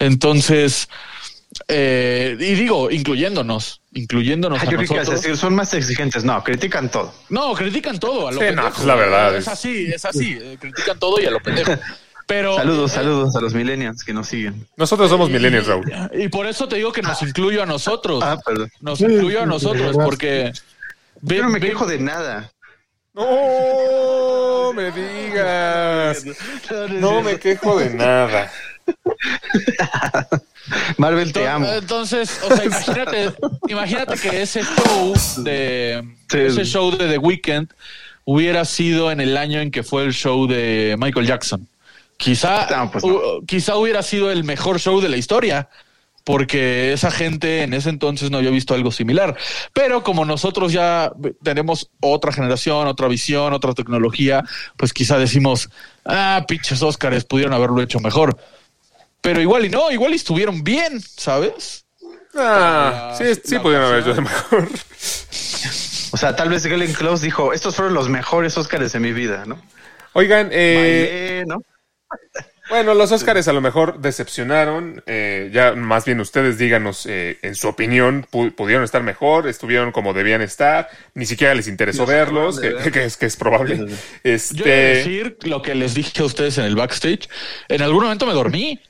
Entonces, 0.00 0.88
eh, 1.68 2.36
y 2.38 2.54
digo, 2.54 2.90
incluyéndonos, 2.90 3.80
incluyéndonos 3.92 4.58
Ah, 4.60 4.62
a 4.62 4.70
yo 4.70 4.78
que 4.78 5.00
decir, 5.10 5.36
son 5.36 5.54
más 5.54 5.72
exigentes. 5.74 6.24
No, 6.24 6.42
critican 6.42 6.90
todo. 6.90 7.12
No, 7.28 7.54
critican 7.54 7.98
todo 7.98 8.28
a 8.28 8.32
lo 8.32 8.40
Sí, 8.40 8.46
pendejo. 8.46 8.84
la 8.86 8.94
verdad 8.94 9.36
Es 9.36 9.48
así, 9.48 9.86
es 9.92 10.04
así. 10.04 10.38
eh, 10.40 10.56
Critican 10.60 10.98
todo 10.98 11.20
y 11.20 11.26
a 11.26 11.30
lo 11.30 11.40
pendejo. 11.40 11.72
Pero 12.26 12.56
Saludos, 12.56 12.92
eh, 12.92 12.94
saludos 12.94 13.36
a 13.36 13.40
los 13.40 13.52
millennials 13.54 14.02
que 14.02 14.14
nos 14.14 14.28
siguen. 14.28 14.66
Nosotros 14.76 15.10
somos 15.10 15.28
millennials, 15.28 15.66
Raúl. 15.66 15.92
Y 16.14 16.28
por 16.28 16.46
eso 16.46 16.66
te 16.66 16.76
digo 16.76 16.90
que 16.92 17.02
nos 17.02 17.20
incluyo 17.22 17.62
a 17.62 17.66
nosotros. 17.66 18.22
Ah, 18.24 18.38
perdón. 18.44 18.70
Nos 18.80 19.00
incluyo 19.00 19.42
a 19.42 19.46
nosotros 19.46 19.94
porque 20.02 20.52
Yo 21.20 21.42
no 21.42 21.50
me 21.50 21.60
quejo 21.60 21.86
de 21.86 21.98
nada. 21.98 22.50
No 23.12 24.72
me 24.74 24.90
digas. 24.90 26.24
No 26.90 27.22
me 27.22 27.38
quejo 27.38 27.78
de 27.78 27.90
nada. 27.90 28.50
Marvel, 30.96 31.32
te 31.32 31.46
amo. 31.46 31.66
Entonces, 31.66 32.40
o 32.48 32.54
sea, 32.54 32.64
imagínate, 32.64 33.32
imagínate 33.68 34.16
que 34.18 34.42
ese 34.42 34.62
show 34.62 35.14
de 35.44 36.02
Sí. 36.30 36.38
ese 36.38 36.64
show 36.64 36.90
de 36.96 37.08
The 37.08 37.18
Weeknd 37.18 37.68
hubiera 38.24 38.64
sido 38.64 39.10
en 39.12 39.20
el 39.20 39.36
año 39.36 39.60
en 39.60 39.70
que 39.70 39.82
fue 39.82 40.04
el 40.04 40.12
show 40.14 40.46
de 40.46 40.96
Michael 40.98 41.26
Jackson. 41.26 41.68
Quizá, 42.16 42.66
No, 42.70 42.90
pues 42.90 43.04
no. 43.04 43.20
quizá 43.46 43.76
hubiera 43.76 44.02
sido 44.02 44.30
el 44.30 44.44
mejor 44.44 44.80
show 44.80 45.00
de 45.00 45.08
la 45.08 45.16
historia, 45.16 45.68
porque 46.22 46.94
esa 46.94 47.10
gente 47.10 47.62
en 47.64 47.74
ese 47.74 47.90
entonces 47.90 48.30
no 48.30 48.38
había 48.38 48.48
visto 48.50 48.72
algo 48.72 48.90
similar. 48.90 49.36
Pero 49.74 50.02
como 50.02 50.24
nosotros 50.24 50.72
ya 50.72 51.12
tenemos 51.42 51.90
otra 52.00 52.32
generación, 52.32 52.86
otra 52.86 53.08
visión, 53.08 53.52
otra 53.52 53.74
tecnología, 53.74 54.42
pues 54.78 54.94
quizá 54.94 55.18
decimos, 55.18 55.68
ah, 56.06 56.42
pinches 56.48 56.82
Óscares, 56.82 57.24
pudieron 57.26 57.52
haberlo 57.52 57.82
hecho 57.82 58.00
mejor. 58.00 58.38
Pero 59.24 59.40
igual 59.40 59.64
y 59.64 59.70
no, 59.70 59.90
igual 59.90 60.12
y 60.12 60.16
estuvieron 60.16 60.62
bien, 60.62 61.00
¿sabes? 61.00 61.84
Ah, 62.36 63.14
sí, 63.18 63.24
sí 63.42 63.58
pudieron 63.58 63.86
haber 63.86 64.00
hecho 64.00 64.14
de 64.14 64.20
mejor. 64.20 64.68
O 66.12 66.16
sea, 66.16 66.36
tal 66.36 66.48
vez 66.50 66.64
Glenn 66.66 66.92
Close 66.92 67.24
dijo, 67.24 67.52
estos 67.52 67.74
fueron 67.74 67.94
los 67.94 68.08
mejores 68.08 68.56
Óscares 68.56 68.92
de 68.92 69.00
mi 69.00 69.12
vida, 69.12 69.44
¿no? 69.46 69.60
Oigan, 70.12 70.50
eh, 70.52 71.42
¿no? 71.46 71.62
bueno, 72.70 72.94
los 72.94 73.10
Óscares 73.12 73.48
a 73.48 73.52
lo 73.52 73.60
mejor 73.60 73.98
decepcionaron. 74.00 75.02
eh, 75.06 75.50
ya 75.52 75.72
más 75.72 76.04
bien 76.04 76.20
ustedes 76.20 76.56
díganos 76.58 77.06
eh, 77.06 77.38
en 77.42 77.54
su 77.56 77.66
opinión, 77.68 78.26
pu- 78.30 78.54
pudieron 78.54 78.84
estar 78.84 79.02
mejor, 79.02 79.48
estuvieron 79.48 79.90
como 79.90 80.12
debían 80.12 80.40
estar, 80.42 80.88
ni 81.14 81.26
siquiera 81.26 81.54
les 81.54 81.66
interesó 81.66 82.06
verlos, 82.06 82.60
que, 82.60 82.68
de 82.68 82.74
ver. 82.74 82.92
que 82.92 83.04
es, 83.04 83.16
que 83.16 83.26
es 83.26 83.36
probable. 83.36 83.78
Yo 83.78 83.94
Este, 84.22 84.62
decir 84.70 85.36
lo 85.42 85.62
que 85.62 85.74
les 85.74 85.94
dije 85.94 86.22
a 86.22 86.26
ustedes 86.26 86.58
en 86.58 86.64
el 86.66 86.76
backstage. 86.76 87.28
En 87.68 87.82
algún 87.82 88.04
momento 88.04 88.26
me 88.26 88.34
dormí. 88.34 88.80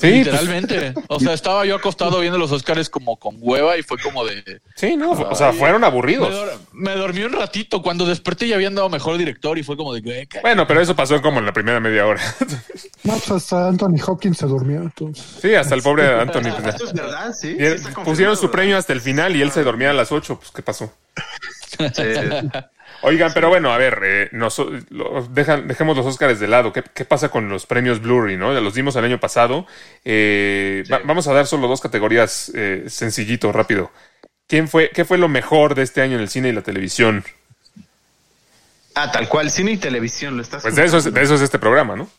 Sí, 0.00 0.06
pues. 0.08 0.26
literalmente. 0.26 0.94
O 1.08 1.20
sea, 1.20 1.34
estaba 1.34 1.64
yo 1.66 1.76
acostado 1.76 2.20
viendo 2.20 2.38
los 2.38 2.50
Oscars 2.52 2.88
como 2.88 3.16
con 3.18 3.36
hueva 3.40 3.76
y 3.76 3.82
fue 3.82 3.98
como 3.98 4.24
de. 4.24 4.60
sí, 4.76 4.96
no, 4.96 5.10
o 5.12 5.34
sea, 5.34 5.52
fueron 5.52 5.82
Me, 5.82 5.86
aburridos. 5.86 6.32
dor- 6.32 6.58
me 6.72 6.94
dormí 6.96 7.22
un 7.22 7.32
ratito. 7.32 7.82
Cuando 7.82 8.06
desperté 8.06 8.48
ya 8.48 8.54
habían 8.56 8.74
dado 8.74 8.88
mejor 8.88 9.18
director 9.18 9.58
y 9.58 9.62
fue 9.62 9.76
como 9.76 9.92
de. 9.92 10.00
"Güey, 10.00 10.26
ca- 10.26 10.40
Bueno, 10.40 10.66
pero 10.66 10.80
eso 10.80 10.96
pasó 10.96 11.20
como 11.20 11.38
en 11.40 11.46
la 11.46 11.52
primera 11.52 11.80
media 11.80 12.06
hora. 12.06 12.20
No, 13.02 13.14
pues 13.14 13.30
hasta 13.30 13.66
Anthony 13.68 13.96
Hopkins 14.06 14.36
se 14.36 14.46
durmió. 14.46 14.82
Entonces. 14.82 15.24
Sí, 15.40 15.54
hasta 15.54 15.74
el 15.74 15.80
pobre 15.82 16.06
Anthony. 16.20 16.52
pues, 16.62 16.74
es 16.82 16.92
verdad, 16.92 17.32
sí. 17.32 17.56
pusieron 18.04 18.36
su 18.36 18.50
premio 18.50 18.76
hasta 18.76 18.92
el 18.92 19.00
final 19.00 19.34
y 19.36 19.40
él 19.42 19.50
se 19.50 19.62
dormía 19.62 19.90
a 19.90 19.94
las 19.94 20.12
8. 20.12 20.36
Pues, 20.38 20.50
¿qué 20.50 20.62
pasó? 20.62 20.92
Sí. 21.78 22.02
Oigan, 23.02 23.32
pero 23.32 23.48
bueno, 23.48 23.72
a 23.72 23.78
ver, 23.78 24.00
eh, 24.02 24.28
nos- 24.32 24.58
lo- 24.90 25.26
dejan- 25.30 25.66
dejemos 25.66 25.96
los 25.96 26.04
Óscares 26.04 26.38
de 26.38 26.48
lado. 26.48 26.72
¿Qué, 26.72 26.82
qué 26.94 27.04
pasa 27.04 27.30
con 27.30 27.48
los 27.48 27.64
premios 27.66 28.00
Blu-ray? 28.02 28.36
¿no? 28.36 28.52
Ya 28.52 28.60
los 28.60 28.74
dimos 28.74 28.94
el 28.96 29.04
año 29.04 29.18
pasado. 29.18 29.66
Eh, 30.04 30.84
va- 30.92 31.00
vamos 31.04 31.26
a 31.26 31.32
dar 31.32 31.46
solo 31.46 31.66
dos 31.66 31.80
categorías 31.80 32.52
eh, 32.54 32.84
sencillito, 32.88 33.52
rápido. 33.52 33.90
¿Quién 34.46 34.68
fue, 34.68 34.90
¿Qué 34.90 35.04
fue 35.04 35.16
lo 35.16 35.28
mejor 35.28 35.74
de 35.74 35.82
este 35.82 36.02
año 36.02 36.16
en 36.16 36.22
el 36.22 36.28
cine 36.28 36.48
y 36.48 36.52
la 36.52 36.62
televisión? 36.62 37.24
Ah, 38.94 39.10
tal 39.12 39.28
cual, 39.28 39.50
cine 39.50 39.72
y 39.72 39.76
televisión, 39.76 40.36
lo 40.36 40.42
estás 40.42 40.62
Pues 40.62 40.74
de 40.74 40.84
eso 40.84 40.98
es, 40.98 41.12
de 41.14 41.22
eso 41.22 41.36
es 41.36 41.40
este 41.40 41.58
programa, 41.58 41.96
¿no? 41.96 42.10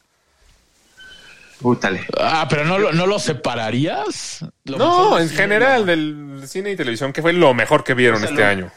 Pútale. 1.62 2.06
Ah, 2.18 2.48
pero 2.50 2.66
no, 2.66 2.80
lo- 2.80 2.92
no 2.92 3.06
lo 3.06 3.20
separarías. 3.20 4.44
Lo 4.66 4.78
No, 4.80 5.20
en 5.20 5.30
general 5.30 5.86
del 5.86 6.42
cine 6.48 6.72
y 6.72 6.76
televisión, 6.76 7.14
¿qué 7.14 7.22
fue 7.22 7.34
lo 7.34 7.54
mejor 7.54 7.84
que 7.84 7.94
vieron 7.94 8.16
O 8.18 8.20
sea, 8.22 8.30
este 8.30 8.42
lo- 8.42 8.48
año? 8.48 8.72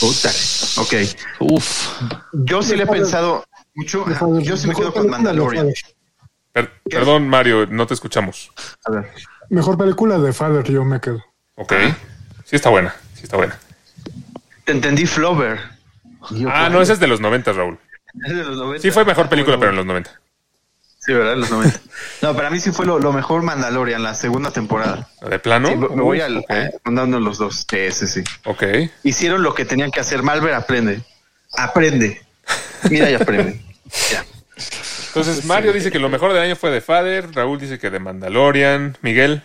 Pútale. 0.00 0.36
Ok. 0.78 0.94
Uf. 1.40 1.88
Yo 2.32 2.62
sí 2.62 2.70
le 2.76 2.82
he 2.82 2.86
Mejor- 2.86 2.96
pensado 2.96 3.44
mucho. 3.74 4.04
Yo 4.40 4.56
sí 4.56 4.66
me 4.68 4.74
quedo 4.74 4.92
con 4.92 5.02
película 5.02 5.02
de 5.02 5.08
Mandalorian. 5.10 5.66
Father. 5.66 5.94
Per- 6.52 6.72
perdón, 6.90 7.28
Mario, 7.28 7.66
no 7.66 7.86
te 7.86 7.94
escuchamos. 7.94 8.50
A 8.84 8.90
ver. 8.90 9.10
Mejor 9.50 9.78
película 9.78 10.18
de 10.18 10.32
Father, 10.32 10.64
yo 10.64 10.84
me 10.84 11.00
quedo. 11.00 11.24
Ok. 11.56 11.72
Sí 12.44 12.56
está 12.56 12.70
buena, 12.70 12.94
sí 13.14 13.22
está 13.24 13.36
buena. 13.36 13.58
Te 14.64 14.72
entendí 14.72 15.06
Flover. 15.06 15.60
Ah, 16.48 16.68
no, 16.70 16.82
ese 16.82 16.94
es 16.94 17.00
de 17.00 17.06
los 17.06 17.20
90, 17.20 17.52
Raúl. 17.52 17.78
Es 18.24 18.34
de 18.34 18.42
los 18.44 18.56
90. 18.56 18.82
Sí 18.82 18.90
fue 18.90 19.04
mejor 19.04 19.28
película, 19.28 19.56
Bueno, 19.56 19.60
pero 19.60 19.70
en 19.70 19.76
los 19.76 19.86
90. 19.86 20.20
Sí, 21.00 21.12
¿verdad? 21.14 21.36
Los 21.36 21.50
90. 21.50 21.80
No, 22.22 22.34
para 22.36 22.50
mí 22.50 22.60
sí 22.60 22.70
fue 22.70 22.84
lo, 22.84 22.98
lo 22.98 23.12
mejor 23.12 23.42
Mandalorian, 23.42 24.02
la 24.02 24.14
segunda 24.14 24.50
temporada. 24.50 25.08
¿De 25.28 25.38
plano? 25.38 25.68
Sí, 25.68 25.76
me 25.76 25.86
voy 26.02 26.20
al, 26.20 26.38
Ok. 26.38 26.50
mandando 26.84 27.18
los 27.20 27.38
dos. 27.38 27.64
Sí, 27.70 27.90
sí, 27.92 28.06
sí. 28.06 28.24
Ok. 28.44 28.62
Hicieron 29.04 29.42
lo 29.42 29.54
que 29.54 29.64
tenían 29.64 29.90
que 29.90 30.00
hacer. 30.00 30.22
Malver 30.22 30.52
aprende. 30.54 31.00
Aprende. 31.56 32.20
Mira 32.90 33.10
y 33.10 33.14
aprende. 33.14 33.60
Ya. 34.12 34.22
Entonces, 35.08 35.46
Mario 35.46 35.72
dice 35.72 35.90
que 35.90 35.98
lo 35.98 36.10
mejor 36.10 36.34
del 36.34 36.42
año 36.42 36.56
fue 36.56 36.70
de 36.70 36.82
Father, 36.82 37.30
Raúl 37.34 37.58
dice 37.58 37.78
que 37.78 37.88
de 37.88 37.98
Mandalorian, 38.00 38.98
Miguel. 39.00 39.42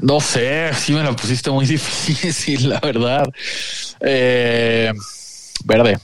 No 0.00 0.20
sé, 0.20 0.70
sí 0.74 0.94
me 0.94 1.02
la 1.02 1.12
pusiste 1.12 1.50
muy 1.50 1.66
difícil, 1.66 2.70
la 2.70 2.80
verdad. 2.80 3.24
Eh, 4.00 4.90
verde. 5.64 5.98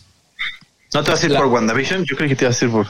¿No 0.93 1.03
te 1.03 1.11
vas 1.11 1.23
a 1.23 1.27
ir 1.27 1.33
La- 1.33 1.39
por 1.39 1.49
WandaVision? 1.49 2.05
Yo 2.05 2.17
creo 2.17 2.29
que 2.29 2.37
te 2.37 2.45
vas 2.45 2.61
a 2.61 2.65
ir 2.67 2.71
por... 2.71 2.87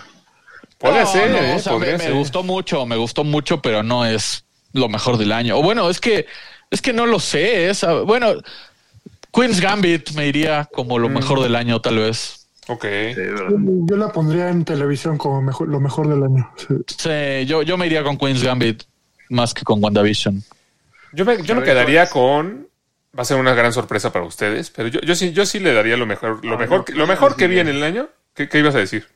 Podría 0.78 1.02
No, 1.02 1.06
ser, 1.12 1.30
no, 1.30 1.38
¿eh? 1.38 1.54
o 1.54 1.58
sea, 1.58 1.72
Podría 1.72 1.98
me, 1.98 2.10
gustó 2.12 2.42
mucho, 2.42 2.86
me 2.86 2.96
gustó 2.96 3.24
mucho, 3.24 3.60
pero 3.60 3.82
no 3.82 4.06
es 4.06 4.44
lo 4.72 4.88
mejor 4.88 5.16
del 5.18 5.32
año. 5.32 5.58
O 5.58 5.62
bueno, 5.62 5.90
es 5.90 6.00
que 6.00 6.26
es 6.70 6.80
que 6.82 6.92
no 6.92 7.06
lo 7.06 7.18
sé. 7.18 7.68
Es, 7.70 7.82
ah, 7.84 8.00
bueno, 8.02 8.34
Queen's 9.32 9.60
Gambit 9.60 10.10
me 10.12 10.26
iría 10.28 10.68
como 10.72 10.98
Mm. 10.98 11.02
lo 11.02 11.08
mejor 11.08 11.42
del 11.42 11.56
año, 11.56 11.80
tal 11.80 11.96
vez. 11.98 12.46
Ok. 12.68 12.84
Yo 13.86 13.96
la 13.96 14.12
pondría 14.12 14.50
en 14.50 14.64
televisión 14.64 15.16
como 15.18 15.40
mejor, 15.42 15.68
lo 15.68 15.80
mejor 15.80 16.08
del 16.08 16.22
año. 16.22 16.50
Sí. 16.56 16.74
Sí, 16.86 17.46
yo, 17.46 17.62
yo 17.62 17.76
me 17.78 17.86
iría 17.86 18.02
con 18.04 18.16
Queen's 18.18 18.42
Gambit 18.42 18.82
más 19.30 19.54
que 19.54 19.62
con 19.64 19.82
WandaVision. 19.82 20.42
Yo 21.12 21.24
me, 21.24 21.42
yo 21.42 21.54
me 21.56 21.62
quedaría 21.62 22.08
¿cuál 22.08 22.22
con. 22.46 22.68
Va 23.18 23.22
a 23.22 23.24
ser 23.24 23.38
una 23.40 23.54
gran 23.54 23.72
sorpresa 23.72 24.12
para 24.12 24.26
ustedes, 24.26 24.70
pero 24.70 24.88
yo, 24.88 25.00
yo 25.00 25.14
sí, 25.16 25.32
yo 25.32 25.46
sí 25.46 25.58
le 25.58 25.72
daría 25.72 25.96
lo 25.96 26.04
mejor, 26.06 26.44
lo 26.44 26.54
Ah, 26.54 26.58
mejor, 26.58 26.78
no, 26.80 26.84
que- 26.84 26.92
lo 26.92 27.06
mejor 27.06 27.34
que 27.36 27.48
vi 27.48 27.58
en 27.58 27.68
el 27.68 27.82
año. 27.82 28.08
¿Qué, 28.34 28.48
qué 28.48 28.58
ibas 28.58 28.74
a 28.74 28.78
decir? 28.78 29.06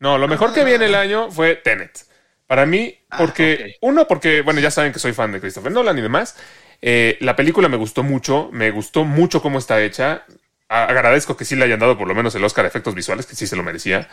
No, 0.00 0.18
lo 0.18 0.28
mejor 0.28 0.52
que 0.54 0.64
vi 0.64 0.72
en 0.72 0.82
el 0.82 0.94
año 0.94 1.30
fue 1.30 1.56
Tenet. 1.56 2.06
Para 2.46 2.66
mí, 2.66 2.98
Ah, 3.10 3.18
porque, 3.18 3.76
uno, 3.80 4.08
porque, 4.08 4.40
bueno, 4.42 4.60
ya 4.60 4.70
saben 4.70 4.92
que 4.92 4.98
soy 4.98 5.12
fan 5.12 5.32
de 5.32 5.40
Christopher 5.40 5.70
Nolan 5.72 5.98
y 5.98 6.02
demás. 6.02 6.36
Eh, 6.82 7.16
la 7.20 7.36
película 7.36 7.68
me 7.68 7.76
gustó 7.76 8.02
mucho, 8.02 8.48
me 8.52 8.70
gustó 8.70 9.04
mucho 9.04 9.42
cómo 9.42 9.58
está 9.58 9.82
hecha. 9.82 10.24
A- 10.68 10.84
agradezco 10.86 11.36
que 11.36 11.44
sí 11.44 11.54
le 11.56 11.64
hayan 11.64 11.80
dado 11.80 11.98
por 11.98 12.08
lo 12.08 12.14
menos 12.14 12.34
el 12.34 12.44
Oscar 12.44 12.64
a 12.64 12.68
efectos 12.68 12.94
visuales, 12.94 13.26
que 13.26 13.36
sí 13.36 13.46
se 13.46 13.56
lo 13.56 13.62
merecía. 13.62 14.08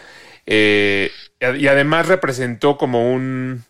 Eh, 0.45 1.11
y 1.57 1.67
además 1.67 2.07
representó 2.07 2.77
como 2.77 3.11
un 3.11 3.63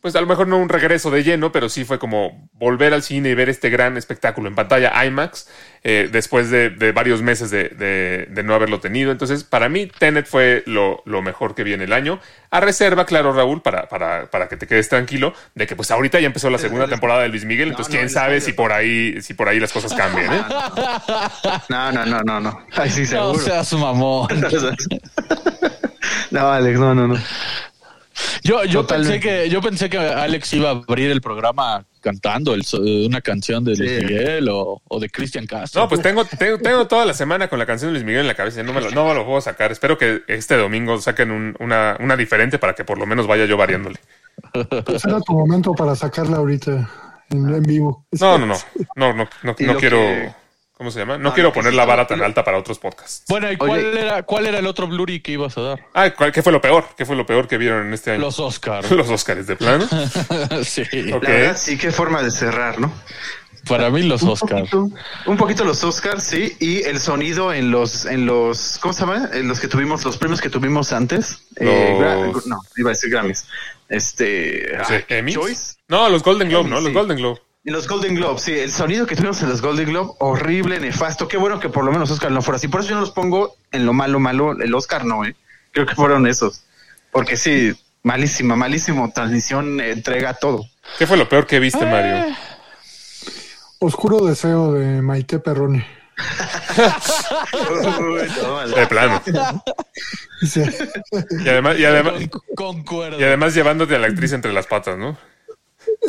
pues 0.00 0.16
a 0.16 0.20
lo 0.20 0.26
mejor 0.26 0.48
no 0.48 0.58
un 0.58 0.68
regreso 0.68 1.10
de 1.12 1.22
lleno, 1.22 1.52
pero 1.52 1.68
sí 1.68 1.84
fue 1.84 1.98
como 2.00 2.48
volver 2.54 2.92
al 2.92 3.04
cine 3.04 3.30
y 3.30 3.34
ver 3.34 3.48
este 3.48 3.70
gran 3.70 3.96
espectáculo 3.96 4.48
en 4.48 4.56
pantalla 4.56 5.04
IMAX 5.04 5.48
eh, 5.84 6.08
después 6.12 6.50
de, 6.50 6.70
de 6.70 6.92
varios 6.92 7.22
meses 7.22 7.50
de, 7.50 7.68
de- 7.70 8.26
de 8.30 8.42
no 8.42 8.54
haberlo 8.54 8.80
tenido. 8.80 9.10
Entonces, 9.10 9.42
para 9.44 9.68
mí, 9.68 9.86
Tenet 9.98 10.26
fue 10.26 10.62
lo, 10.66 11.02
lo 11.06 11.22
mejor 11.22 11.54
que 11.54 11.64
vi 11.64 11.72
en 11.72 11.82
el 11.82 11.92
año. 11.92 12.20
A 12.50 12.60
reserva, 12.60 13.06
claro, 13.06 13.32
Raúl, 13.32 13.62
para, 13.62 13.88
para, 13.88 14.30
para 14.30 14.48
que 14.48 14.56
te 14.56 14.66
quedes 14.66 14.88
tranquilo, 14.88 15.34
de 15.54 15.66
que 15.66 15.74
pues 15.74 15.90
ahorita 15.90 16.20
ya 16.20 16.26
empezó 16.26 16.50
la 16.50 16.58
segunda 16.58 16.86
temporada 16.86 17.22
de 17.22 17.28
Luis 17.30 17.44
Miguel, 17.44 17.70
entonces 17.70 17.92
no, 17.92 17.98
quién 17.98 18.10
sabe 18.10 18.40
si 18.40 18.52
por 18.52 18.72
ahí, 18.72 19.20
si 19.22 19.34
por 19.34 19.48
ahí 19.48 19.58
las 19.58 19.72
cosas 19.72 19.94
cambian, 19.94 20.32
¿eh? 20.34 20.42
No, 21.68 21.92
no, 21.92 22.06
no, 22.06 22.20
no, 22.22 22.40
no. 22.40 22.66
Ay, 22.76 22.90
sí, 22.90 23.00
No 23.02 23.08
seguro. 23.34 23.38
seas 23.38 23.72
mamón. 23.72 24.28
no, 26.30 26.52
Alex, 26.52 26.78
no, 26.78 26.94
no, 26.94 27.08
no. 27.08 27.16
Yo, 28.42 28.64
yo 28.64 28.80
Totalmente. 28.82 29.20
pensé 29.20 29.28
que, 29.44 29.50
yo 29.50 29.60
pensé 29.60 29.88
que 29.90 29.98
Alex 29.98 30.52
iba 30.54 30.68
a 30.70 30.72
abrir 30.72 31.10
el 31.10 31.20
programa 31.20 31.84
cantando 32.00 32.54
el 32.54 32.64
so- 32.64 32.80
una 32.80 33.20
canción 33.20 33.62
de 33.64 33.76
Luis 33.76 33.90
Sí. 33.90 34.04
Miguel 34.04 34.48
o, 34.48 34.82
o 34.88 34.98
de 35.00 35.08
Cristian 35.08 35.46
Castro. 35.46 35.82
No, 35.82 35.88
pues 35.88 36.02
tengo, 36.02 36.24
tengo, 36.24 36.58
tengo 36.58 36.86
toda 36.88 37.04
la 37.06 37.14
semana 37.14 37.48
con 37.48 37.58
la 37.58 37.66
canción 37.66 37.90
de 37.90 37.92
Luis 37.92 38.04
Miguel 38.04 38.22
en 38.22 38.26
la 38.26 38.34
cabeza. 38.34 38.62
No 38.64 38.72
me 38.72 38.80
lo, 38.80 38.90
no 38.90 39.06
me 39.06 39.14
lo 39.14 39.24
puedo 39.24 39.40
sacar. 39.40 39.70
Espero 39.70 39.96
que 39.96 40.22
este 40.26 40.56
domingo 40.56 40.98
saquen 41.00 41.30
un- 41.30 41.54
una, 41.60 41.96
una 42.00 42.16
diferente 42.16 42.58
para 42.58 42.74
que 42.74 42.84
por 42.84 42.98
lo 42.98 43.06
menos 43.06 43.26
vaya 43.26 43.44
yo 43.46 43.56
variándole. 43.56 43.98
Pues 44.84 45.04
era 45.04 45.20
tu 45.20 45.32
momento 45.34 45.72
para 45.74 45.94
sacarla 45.94 46.38
ahorita 46.38 46.90
en, 47.30 47.54
en 47.54 47.62
vivo. 47.62 48.06
No, 48.20 48.38
no, 48.38 48.46
no. 48.46 48.54
No, 48.96 49.12
no, 49.14 49.28
no, 49.42 49.56
no 49.58 49.76
quiero. 49.76 49.98
que- 49.98 50.32
¿Cómo 50.76 50.90
se 50.90 50.98
llama? 51.00 51.16
No, 51.18 51.24
No, 51.28 51.34
quiero 51.34 51.52
poner 51.52 51.70
sí 51.72 51.76
la 51.76 51.84
vara 51.84 52.06
tan 52.06 52.22
alta 52.22 52.42
para 52.44 52.58
otros 52.58 52.78
podcasts. 52.78 53.24
Bueno, 53.28 53.50
¿y 53.52 53.56
cuál 53.56 53.70
Oye. 53.70 54.00
era, 54.00 54.22
cuál 54.24 54.46
era 54.46 54.58
el 54.58 54.66
otro 54.66 54.88
Blu-ray 54.88 55.20
que 55.20 55.32
ibas 55.32 55.56
a 55.58 55.60
dar? 55.60 55.86
Ah, 55.94 56.10
¿cuál- 56.10 56.32
¿qué 56.32 56.42
fue 56.42 56.50
lo 56.50 56.60
peor? 56.60 56.84
¿Qué 56.96 57.04
fue 57.06 57.14
lo 57.14 57.24
peor 57.26 57.46
que 57.46 57.56
vieron 57.58 57.86
en 57.86 57.94
este 57.94 58.10
año? 58.12 58.20
Los 58.22 58.40
Oscars. 58.40 58.90
Los 58.90 59.08
Oscars 59.08 59.46
de 59.46 59.54
plano. 59.56 59.86
sí. 60.64 60.82
Ok. 61.12 61.22
La 61.24 61.30
verdad, 61.30 61.56
sí, 61.56 61.76
qué 61.78 61.92
forma 61.92 62.22
de 62.22 62.30
cerrar, 62.30 62.80
¿no? 62.80 62.92
Para 63.68 63.90
mí 63.90 64.02
los 64.02 64.24
Oscars. 64.24 64.72
un 64.72 65.36
poquito 65.36 65.62
los 65.64 65.84
Oscars, 65.84 66.24
sí, 66.24 66.56
y 66.58 66.82
el 66.82 66.98
sonido 66.98 67.52
en 67.52 67.70
los, 67.70 68.06
en 68.06 68.26
los, 68.26 68.78
¿cómo 68.82 68.92
se 68.92 69.02
llama? 69.02 69.28
En 69.32 69.46
los 69.46 69.60
que 69.60 69.68
tuvimos, 69.68 70.04
los 70.04 70.16
premios 70.16 70.40
que 70.40 70.50
tuvimos 70.50 70.92
antes. 70.92 71.44
Eh, 71.60 71.96
Los- 71.96 72.42
Gra- 72.44 72.46
no, 72.46 72.58
iba 72.76 72.90
a 72.90 72.94
decir 72.94 73.08
Grammys. 73.08 73.46
Este. 73.88 74.66
Choice. 75.28 75.74
No, 75.86 76.08
los 76.08 76.24
Golden 76.24 76.48
Globe, 76.48 76.68
¿no? 76.70 76.80
Los 76.80 76.88
sí. 76.88 76.92
Golden 76.92 77.18
Globe. 77.18 77.40
En 77.64 77.72
los 77.72 77.86
Golden 77.86 78.16
Globes, 78.16 78.42
sí, 78.42 78.58
el 78.58 78.72
sonido 78.72 79.06
que 79.06 79.14
tuvimos 79.14 79.40
en 79.42 79.48
los 79.48 79.62
Golden 79.62 79.88
Globe, 79.90 80.14
horrible, 80.18 80.80
nefasto. 80.80 81.28
Qué 81.28 81.36
bueno 81.36 81.60
que 81.60 81.68
por 81.68 81.84
lo 81.84 81.92
menos 81.92 82.10
Oscar 82.10 82.32
no 82.32 82.42
fuera 82.42 82.56
así. 82.56 82.66
Por 82.66 82.80
eso 82.80 82.90
yo 82.90 82.96
no 82.96 83.02
los 83.02 83.12
pongo 83.12 83.54
en 83.70 83.86
lo 83.86 83.92
malo, 83.92 84.18
malo. 84.18 84.60
El 84.60 84.74
Oscar 84.74 85.04
no, 85.04 85.24
¿eh? 85.24 85.36
Creo 85.70 85.86
que 85.86 85.94
fueron 85.94 86.26
esos. 86.26 86.64
Porque 87.12 87.36
sí, 87.36 87.72
malísima, 88.02 88.56
malísimo. 88.56 89.12
Transmisión, 89.14 89.80
eh, 89.80 89.92
entrega 89.92 90.34
todo. 90.34 90.64
¿Qué 90.98 91.06
fue 91.06 91.16
lo 91.16 91.28
peor 91.28 91.46
que 91.46 91.60
viste, 91.60 91.86
Mario? 91.86 92.34
Oscuro 93.78 94.26
deseo 94.26 94.72
de 94.72 95.00
Maite 95.00 95.38
Perroni. 95.38 95.84
De 98.76 98.86
plano. 98.86 99.22
Sí. 100.42 100.62
Y 101.44 101.48
además, 101.48 101.78
y 101.78 101.84
además, 101.84 102.14
Concuerdo. 102.56 103.20
y 103.20 103.24
además 103.24 103.54
llevándote 103.54 103.94
a 103.94 103.98
la 103.98 104.08
actriz 104.08 104.32
entre 104.32 104.52
las 104.52 104.66
patas, 104.66 104.98
¿no? 104.98 105.16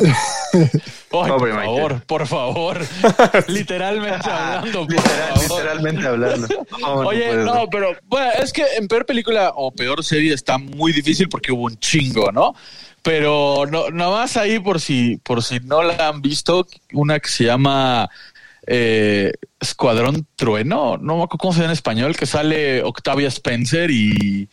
Ay, 0.02 0.70
por 1.10 1.50
favor, 1.50 2.02
por 2.06 2.26
favor. 2.26 2.80
Literalmente 3.48 4.28
hablando, 4.30 4.86
por 4.86 4.90
Literal- 4.94 5.28
favor. 5.34 5.58
literalmente 5.58 6.06
hablando. 6.06 6.48
No, 6.80 6.94
Oye, 6.96 7.34
no, 7.36 7.68
pero 7.70 7.96
bueno, 8.06 8.30
es 8.42 8.52
que 8.52 8.64
en 8.78 8.88
peor 8.88 9.06
película 9.06 9.52
o 9.54 9.70
peor 9.72 10.02
serie 10.04 10.34
está 10.34 10.58
muy 10.58 10.92
difícil 10.92 11.28
porque 11.28 11.52
hubo 11.52 11.64
un 11.64 11.78
chingo, 11.78 12.30
¿no? 12.32 12.54
Pero 13.02 13.64
no, 13.70 13.90
nada 13.90 14.10
más 14.10 14.36
ahí 14.36 14.58
por 14.58 14.80
si, 14.80 15.18
por 15.18 15.42
si 15.42 15.60
no 15.60 15.82
la 15.82 16.08
han 16.08 16.20
visto, 16.22 16.66
una 16.92 17.20
que 17.20 17.28
se 17.28 17.44
llama 17.44 18.08
eh, 18.66 19.32
Escuadrón 19.60 20.26
Trueno, 20.36 20.96
no 20.96 21.16
me 21.18 21.22
acuerdo 21.24 21.38
cómo 21.38 21.52
se 21.52 21.58
llama 21.60 21.70
en 21.72 21.74
español, 21.74 22.16
que 22.16 22.26
sale 22.26 22.82
Octavia 22.82 23.28
Spencer 23.28 23.90
y, 23.90 24.48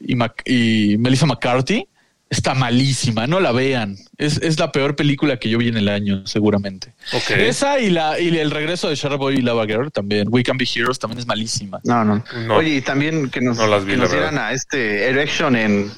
y, 0.00 0.14
Mac- 0.16 0.42
y 0.44 0.96
Melissa 0.98 1.26
McCarthy. 1.26 1.86
Está 2.34 2.54
malísima, 2.54 3.26
no 3.26 3.38
la 3.38 3.52
vean. 3.52 3.96
Es, 4.18 4.38
es 4.38 4.58
la 4.58 4.72
peor 4.72 4.96
película 4.96 5.38
que 5.38 5.48
yo 5.48 5.58
vi 5.58 5.68
en 5.68 5.76
el 5.76 5.88
año, 5.88 6.26
seguramente. 6.26 6.92
Ok. 7.12 7.30
Esa 7.30 7.78
y 7.78 7.90
la 7.90 8.18
y 8.18 8.36
el 8.36 8.50
regreso 8.50 8.88
de 8.88 8.96
Sharkboy 8.96 9.36
y 9.38 9.42
Lava 9.42 9.64
Girl 9.66 9.92
también. 9.92 10.26
We 10.30 10.42
Can 10.42 10.56
Be 10.58 10.66
Heroes 10.74 10.98
también 10.98 11.20
es 11.20 11.26
malísima. 11.26 11.80
No, 11.84 12.04
no. 12.04 12.24
No. 12.46 12.56
Oye, 12.56 12.70
y 12.76 12.80
también 12.80 13.30
que 13.30 13.40
nos, 13.40 13.56
No 13.56 13.66
las 13.68 13.84
vi, 13.84 13.92
que 13.92 13.98
nos 13.98 14.10
dieran 14.10 14.36
a 14.38 14.52
este 14.52 15.08
Erection 15.08 15.54
en, 15.54 15.92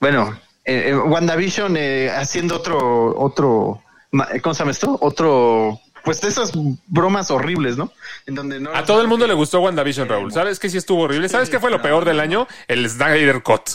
bueno, 0.00 0.38
en, 0.64 0.78
en 0.88 0.98
WandaVision 1.00 1.76
eh, 1.76 2.10
haciendo 2.14 2.56
otro, 2.56 3.18
otro, 3.18 3.82
ma- 4.12 4.28
¿cómo 4.42 4.54
se 4.54 4.60
llama 4.60 4.70
esto? 4.70 4.96
Otro, 5.00 5.80
pues 6.04 6.20
de 6.20 6.28
esas 6.28 6.52
bromas 6.86 7.30
horribles, 7.30 7.76
¿no? 7.76 7.92
En 8.26 8.34
donde 8.36 8.60
no. 8.60 8.70
A 8.74 8.84
todo 8.84 9.00
el 9.02 9.08
mundo 9.08 9.26
le 9.26 9.34
gustó 9.34 9.60
WandaVision, 9.60 10.08
Raúl. 10.08 10.32
¿Sabes 10.32 10.58
qué 10.58 10.68
sí 10.70 10.78
estuvo 10.78 11.02
horrible? 11.02 11.28
¿Sabes 11.28 11.50
qué 11.50 11.58
fue 11.58 11.70
lo 11.70 11.82
peor 11.82 12.04
del 12.04 12.20
año? 12.20 12.46
El 12.68 12.88
Snyder 12.88 13.42
Cut. 13.42 13.70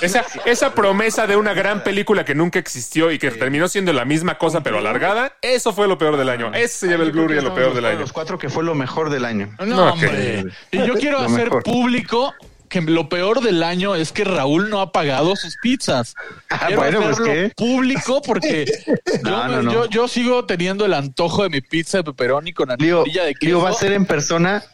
Esa, 0.00 0.24
esa 0.44 0.74
promesa 0.74 1.26
de 1.26 1.36
una 1.36 1.54
gran 1.54 1.82
película 1.84 2.24
que 2.24 2.34
nunca 2.34 2.58
existió 2.58 3.10
y 3.10 3.18
que 3.18 3.30
terminó 3.30 3.68
siendo 3.68 3.92
la 3.92 4.04
misma 4.04 4.38
cosa 4.38 4.62
pero 4.62 4.78
alargada, 4.78 5.36
eso 5.42 5.72
fue 5.72 5.88
lo 5.88 5.98
peor 5.98 6.16
del 6.16 6.28
año. 6.28 6.52
Ese 6.54 6.78
se 6.78 6.86
lleva 6.88 7.04
el 7.04 7.12
Blu-ray 7.12 7.38
a 7.38 7.42
lo 7.42 7.54
peor 7.54 7.74
del 7.74 7.84
año. 7.86 8.00
Los 8.00 8.12
cuatro 8.12 8.38
que 8.38 8.48
fue 8.48 8.64
lo 8.64 8.74
mejor 8.74 9.10
del 9.10 9.24
año. 9.24 9.54
No, 9.58 9.66
No, 9.66 9.92
hombre. 9.92 10.44
Y 10.70 10.78
yo 10.86 10.94
quiero 11.00 11.18
hacer 11.20 11.44
mejor. 11.44 11.62
público 11.62 12.34
que 12.68 12.80
lo 12.80 13.08
peor 13.08 13.40
del 13.40 13.62
año 13.62 13.94
es 13.94 14.10
que 14.10 14.24
Raúl 14.24 14.68
no 14.68 14.80
ha 14.80 14.90
pagado 14.90 15.36
sus 15.36 15.54
pizzas. 15.62 16.14
Ah, 16.50 16.64
Quiero 16.66 16.80
bueno, 16.82 17.00
pues, 17.16 17.54
público 17.54 18.20
porque 18.22 18.64
yo, 19.24 19.30
No, 19.30 19.44
me- 19.44 19.56
no, 19.56 19.62
no. 19.62 19.72
Yo, 19.72 19.86
yo 19.86 20.08
sigo 20.08 20.44
teniendo 20.44 20.84
el 20.84 20.94
antojo 20.94 21.44
de 21.44 21.50
mi 21.50 21.60
pizza 21.60 21.98
de 21.98 22.04
pepperoni 22.04 22.52
con 22.52 22.70
anilla 22.72 23.04
de 23.04 23.34
queso. 23.34 23.46
Lío 23.46 23.60
va 23.60 23.70
a 23.70 23.74
ser 23.74 23.92
en 23.92 24.06
persona 24.06 24.64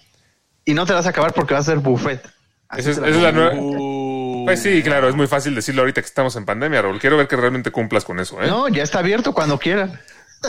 y 0.64 0.72
no 0.72 0.86
te 0.86 0.94
vas 0.94 1.04
a 1.06 1.10
acabar 1.10 1.34
porque 1.34 1.52
va 1.52 1.60
a 1.60 1.64
ser 1.64 1.78
buffet. 1.78 2.22
Esa 2.76 2.90
es, 2.90 2.98
la 2.98 3.08
es 3.08 3.34
nueva. 3.34 3.52
Uh, 3.54 4.44
Pues 4.46 4.62
sí, 4.62 4.82
claro, 4.82 5.08
es 5.08 5.14
muy 5.14 5.26
fácil 5.26 5.54
decirlo 5.54 5.82
ahorita 5.82 6.00
que 6.00 6.06
estamos 6.06 6.36
en 6.36 6.44
pandemia, 6.44 6.82
Raúl. 6.82 6.98
Quiero 7.00 7.16
ver 7.16 7.26
que 7.28 7.36
realmente 7.36 7.70
cumplas 7.70 8.04
con 8.04 8.20
eso, 8.20 8.40
¿eh? 8.42 8.46
No, 8.46 8.68
ya 8.68 8.82
está 8.82 9.00
abierto 9.00 9.32
cuando 9.32 9.58
quieran. 9.58 10.00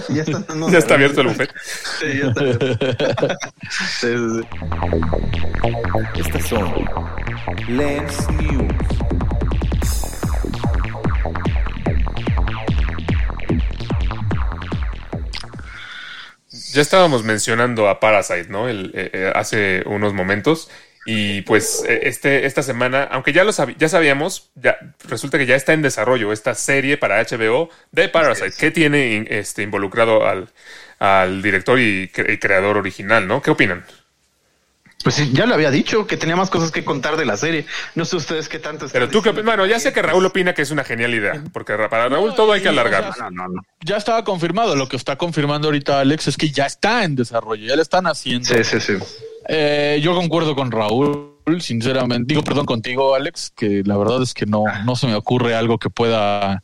Ya 0.09 0.21
está, 0.21 0.53
no, 0.55 0.69
ya 0.71 0.77
está 0.77 0.93
abierto 0.93 1.21
el 1.21 1.27
buffet. 1.27 1.51
Sí, 1.99 2.19
ya 2.19 2.27
está 2.29 2.39
abierto. 2.41 2.67
Sí, 3.99 4.07
sí, 4.07 4.41
sí. 4.41 6.19
Estas 6.19 6.47
son 6.47 6.85
Lens 7.67 8.29
News. 8.31 8.73
Ya 16.73 16.81
estábamos 16.81 17.23
mencionando 17.23 17.89
a 17.89 17.99
Parasite, 17.99 18.47
¿no? 18.49 18.67
El, 18.67 18.91
eh, 18.93 19.09
eh, 19.13 19.31
hace 19.35 19.83
unos 19.85 20.13
momentos. 20.13 20.69
Y 21.05 21.41
pues 21.41 21.83
eh, 21.87 22.01
este, 22.03 22.45
esta 22.45 22.61
semana, 22.61 23.03
aunque 23.11 23.33
ya 23.33 23.43
lo 23.43 23.51
sabi- 23.51 23.75
ya 23.79 23.89
sabíamos, 23.89 24.49
ya 24.55 24.77
resulta 25.09 25.37
que 25.39 25.47
ya 25.47 25.55
está 25.55 25.73
en 25.73 25.81
desarrollo 25.81 26.31
esta 26.31 26.53
serie 26.53 26.97
para 26.97 27.19
HBO 27.23 27.69
de 27.91 28.07
Parasite, 28.07 28.53
que 28.57 28.69
tiene 28.71 29.13
in- 29.15 29.27
este, 29.29 29.63
involucrado 29.63 30.27
al, 30.27 30.49
al 30.99 31.41
director 31.41 31.79
y, 31.79 32.07
cre- 32.09 32.33
y 32.33 32.37
creador 32.37 32.77
original, 32.77 33.27
¿no? 33.27 33.41
¿Qué 33.41 33.49
opinan? 33.49 33.83
Pues 35.03 35.15
sí, 35.15 35.31
ya 35.33 35.47
lo 35.47 35.55
había 35.55 35.71
dicho, 35.71 36.05
que 36.05 36.15
tenía 36.15 36.35
más 36.35 36.51
cosas 36.51 36.69
que 36.69 36.85
contar 36.85 37.17
de 37.17 37.25
la 37.25 37.35
serie. 37.35 37.65
No 37.95 38.05
sé 38.05 38.17
ustedes 38.17 38.47
qué 38.47 38.59
tanto 38.59 38.85
están 38.85 38.99
Pero 39.01 39.09
tú, 39.11 39.27
opinas? 39.27 39.43
bueno, 39.43 39.65
ya 39.65 39.79
sé 39.79 39.91
que 39.91 40.03
Raúl 40.03 40.23
opina 40.27 40.53
que 40.53 40.61
es 40.61 40.69
una 40.69 40.83
genial 40.83 41.15
idea, 41.15 41.43
porque 41.51 41.75
ra- 41.75 41.89
para 41.89 42.07
Raúl 42.09 42.35
todo 42.35 42.51
hay 42.53 42.61
que 42.61 42.67
y, 42.67 42.69
o 42.69 42.73
sea, 42.73 42.81
alargarlo. 42.83 43.15
No, 43.17 43.31
no, 43.31 43.47
no. 43.55 43.61
ya 43.83 43.97
estaba 43.97 44.23
confirmado. 44.23 44.75
Lo 44.75 44.87
que 44.87 44.97
está 44.97 45.15
confirmando 45.17 45.69
ahorita 45.69 45.99
Alex 45.99 46.27
es 46.27 46.37
que 46.37 46.51
ya 46.51 46.67
está 46.67 47.03
en 47.03 47.15
desarrollo, 47.15 47.65
ya 47.65 47.75
le 47.75 47.81
están 47.81 48.05
haciendo. 48.05 48.45
Sí, 48.47 48.63
sí, 48.63 48.79
sí. 48.79 48.93
Eh, 49.47 49.99
yo 50.01 50.15
concuerdo 50.15 50.55
con 50.55 50.71
Raúl, 50.71 51.35
sinceramente. 51.59 52.33
Digo, 52.33 52.43
perdón 52.43 52.65
contigo, 52.65 53.15
Alex, 53.15 53.51
que 53.55 53.83
la 53.85 53.97
verdad 53.97 54.21
es 54.21 54.33
que 54.33 54.45
no, 54.45 54.63
no 54.85 54.95
se 54.95 55.07
me 55.07 55.15
ocurre 55.15 55.55
algo 55.55 55.77
que 55.77 55.89
pueda 55.89 56.63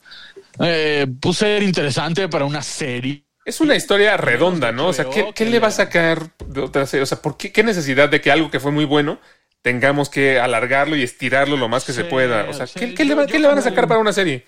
eh, 0.59 1.07
pues, 1.19 1.38
ser 1.38 1.63
interesante 1.63 2.28
para 2.30 2.45
una 2.45 2.61
serie. 2.61 3.23
Es 3.45 3.61
una 3.61 3.75
historia 3.75 4.17
redonda, 4.17 4.71
¿no? 4.71 4.88
O 4.89 4.93
sea, 4.93 5.05
¿qué, 5.34 5.45
le 5.45 5.59
va 5.59 5.67
a 5.69 5.71
sacar 5.71 6.32
de 6.45 6.61
otra 6.61 6.86
serie? 6.86 7.03
O 7.03 7.05
sea, 7.05 7.21
¿por 7.21 7.38
qué, 7.38 7.51
qué 7.51 7.63
necesidad 7.63 8.09
de 8.09 8.19
que 8.19 8.30
algo 8.32 8.51
que 8.51 8.59
fue 8.59 8.71
muy 8.71 8.86
bueno 8.86 9.19
tengamos 9.61 10.09
que 10.09 10.39
alargarlo 10.39 10.95
y 10.97 11.03
estirarlo 11.03 11.55
lo 11.57 11.69
más 11.69 11.86
que 11.86 11.93
se 11.93 12.03
pueda? 12.03 12.45
O 12.49 12.53
sea, 12.53 12.67
sí, 12.67 12.78
¿qué, 12.80 12.93
qué 12.93 13.03
le, 13.05 13.11
yo- 13.11 13.15
va- 13.17 13.25
yo 13.25 13.32
qué 13.32 13.39
le 13.39 13.47
van 13.47 13.57
a 13.57 13.61
sacar 13.61 13.88
para 13.88 13.99
una 14.01 14.11
serie? 14.13 14.45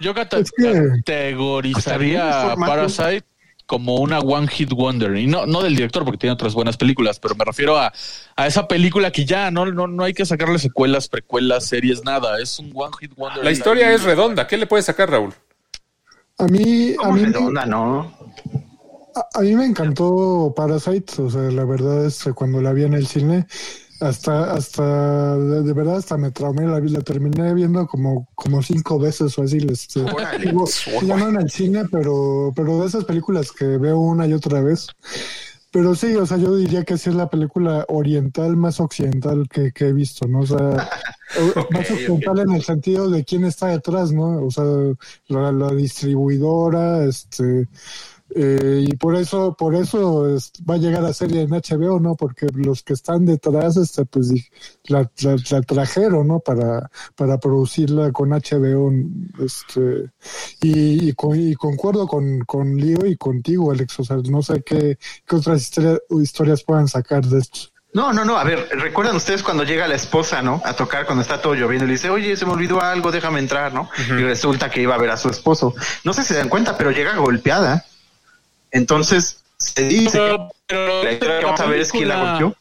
Yo 0.00 0.12
categorizaría. 0.14 2.54
Parasite 2.58 3.24
como 3.66 3.96
una 3.96 4.20
One 4.20 4.48
Hit 4.48 4.70
Wonder. 4.72 5.16
Y 5.16 5.26
no, 5.26 5.44
no 5.46 5.62
del 5.62 5.76
director, 5.76 6.04
porque 6.04 6.18
tiene 6.18 6.34
otras 6.34 6.54
buenas 6.54 6.76
películas, 6.76 7.18
pero 7.18 7.34
me 7.34 7.44
refiero 7.44 7.76
a, 7.76 7.92
a 8.36 8.46
esa 8.46 8.66
película 8.68 9.10
que 9.10 9.24
ya 9.24 9.50
no, 9.50 9.66
no, 9.66 9.86
no 9.86 10.04
hay 10.04 10.14
que 10.14 10.24
sacarle 10.24 10.58
secuelas, 10.58 11.08
precuelas, 11.08 11.66
series, 11.66 12.04
nada. 12.04 12.40
Es 12.40 12.58
un 12.58 12.72
One 12.74 12.92
Hit 13.00 13.14
Wonder. 13.16 13.44
La 13.44 13.50
historia 13.50 13.92
es 13.92 14.02
redonda. 14.04 14.46
¿Qué 14.46 14.56
le 14.56 14.66
puede 14.66 14.82
sacar, 14.82 15.10
Raúl? 15.10 15.34
A 16.38 16.44
mí, 16.46 16.92
a 16.92 16.96
¿Cómo 16.96 17.12
mí, 17.12 17.24
redonda, 17.24 17.66
no? 17.66 18.12
a, 19.14 19.38
a 19.38 19.40
mí 19.40 19.54
me 19.54 19.64
encantó 19.64 20.52
Parasite, 20.54 21.22
o 21.22 21.30
sea, 21.30 21.42
la 21.42 21.64
verdad 21.64 22.04
es 22.04 22.22
que 22.22 22.32
cuando 22.32 22.60
la 22.60 22.72
vi 22.72 22.84
en 22.84 22.94
el 22.94 23.06
cine, 23.06 23.46
hasta, 24.00 24.52
hasta, 24.52 25.36
de, 25.38 25.72
verdad, 25.72 25.96
hasta 25.96 26.16
me 26.16 26.30
traumé, 26.30 26.66
la, 26.66 26.80
vi- 26.80 26.90
la 26.90 27.00
terminé 27.00 27.54
viendo 27.54 27.86
como, 27.86 28.28
como 28.34 28.62
cinco 28.62 28.98
veces 28.98 29.38
o 29.38 29.42
así. 29.42 29.58
Este, 29.70 30.00
Órale. 30.02 30.46
digo, 30.46 30.64
ya 31.02 31.16
no 31.16 31.28
en 31.28 31.36
el 31.40 31.50
cine, 31.50 31.84
pero, 31.90 32.52
pero 32.54 32.80
de 32.80 32.86
esas 32.86 33.04
películas 33.04 33.52
que 33.52 33.64
veo 33.78 33.98
una 33.98 34.26
y 34.26 34.32
otra 34.32 34.60
vez. 34.60 34.86
Pero 35.72 35.94
sí, 35.94 36.14
o 36.14 36.24
sea, 36.24 36.38
yo 36.38 36.56
diría 36.56 36.84
que 36.84 36.96
sí 36.96 37.10
es 37.10 37.16
la 37.16 37.28
película 37.28 37.84
oriental 37.88 38.56
más 38.56 38.80
occidental 38.80 39.46
que, 39.50 39.72
que 39.72 39.88
he 39.88 39.92
visto, 39.92 40.26
¿no? 40.26 40.40
O 40.40 40.46
sea, 40.46 40.58
o- 41.56 41.72
más 41.72 41.90
occidental 41.90 42.38
en 42.40 42.52
el 42.52 42.62
sentido 42.62 43.10
de 43.10 43.24
quién 43.24 43.44
está 43.44 43.66
detrás, 43.68 44.10
¿no? 44.12 44.46
O 44.46 44.50
sea, 44.50 44.64
la, 45.28 45.52
la 45.52 45.70
distribuidora, 45.72 47.04
este, 47.04 47.68
eh, 48.34 48.84
y 48.88 48.96
por 48.96 49.14
eso, 49.16 49.54
por 49.56 49.74
eso 49.74 50.34
es- 50.34 50.52
va 50.68 50.74
a 50.74 50.78
llegar 50.78 51.04
a 51.04 51.12
serie 51.12 51.42
en 51.42 51.50
HBO, 51.54 52.00
¿no? 52.00 52.16
Porque 52.16 52.46
los 52.54 52.82
que 52.82 52.92
están 52.92 53.24
detrás, 53.24 53.76
este, 53.76 54.04
pues 54.04 54.30
la, 54.84 55.10
la- 55.22 55.36
la 55.50 55.62
trajeron, 55.62 56.28
¿no? 56.28 56.40
Para, 56.40 56.90
para 57.14 57.38
producirla 57.38 58.10
con 58.12 58.30
HBO, 58.32 58.92
este, 59.44 60.10
y, 60.62 61.08
y, 61.08 61.12
con- 61.12 61.38
y 61.40 61.54
concuerdo 61.54 62.06
con, 62.06 62.40
con 62.40 62.76
Leo 62.76 63.06
y 63.06 63.16
contigo, 63.16 63.70
Alex. 63.70 64.00
O 64.00 64.04
sea, 64.04 64.16
no 64.28 64.42
sé 64.42 64.62
qué, 64.64 64.98
qué 65.26 65.36
otras 65.36 65.62
historia- 65.62 65.98
historias 66.20 66.62
puedan 66.62 66.88
sacar 66.88 67.24
de 67.24 67.38
esto. 67.38 67.58
No, 67.94 68.12
no, 68.12 68.24
no. 68.26 68.36
A 68.36 68.44
ver, 68.44 68.68
¿recuerdan 68.72 69.16
ustedes 69.16 69.42
cuando 69.42 69.64
llega 69.64 69.88
la 69.88 69.94
esposa, 69.94 70.42
no? 70.42 70.60
A 70.66 70.74
tocar 70.74 71.06
cuando 71.06 71.22
está 71.22 71.40
todo 71.40 71.54
lloviendo 71.54 71.84
y 71.84 71.88
le 71.88 71.92
dice, 71.94 72.10
oye, 72.10 72.36
se 72.36 72.44
me 72.44 72.52
olvidó 72.52 72.82
algo, 72.82 73.10
déjame 73.10 73.38
entrar, 73.38 73.72
¿no? 73.72 73.88
Y 74.10 74.22
resulta 74.22 74.68
que 74.68 74.82
iba 74.82 74.94
a 74.94 74.98
ver 74.98 75.10
a 75.10 75.16
su 75.16 75.30
esposo. 75.30 75.74
No 76.04 76.12
sé 76.12 76.22
si 76.22 76.28
se 76.28 76.34
dan 76.38 76.50
cuenta, 76.50 76.76
pero 76.76 76.90
llega 76.90 77.16
golpeada. 77.16 77.86
Entonces, 78.76 79.42
se 79.58 79.82
dice 79.88 80.18
Pero- 80.66 81.02
la 81.04 81.12
historia 81.12 81.38
que 81.40 81.44
vamos 81.44 81.60
a 81.60 81.66
ver 81.66 81.80
es 81.80 81.90
quién 81.92 82.08
la 82.08 82.14
película- 82.14 82.32
golpeó. 82.40 82.56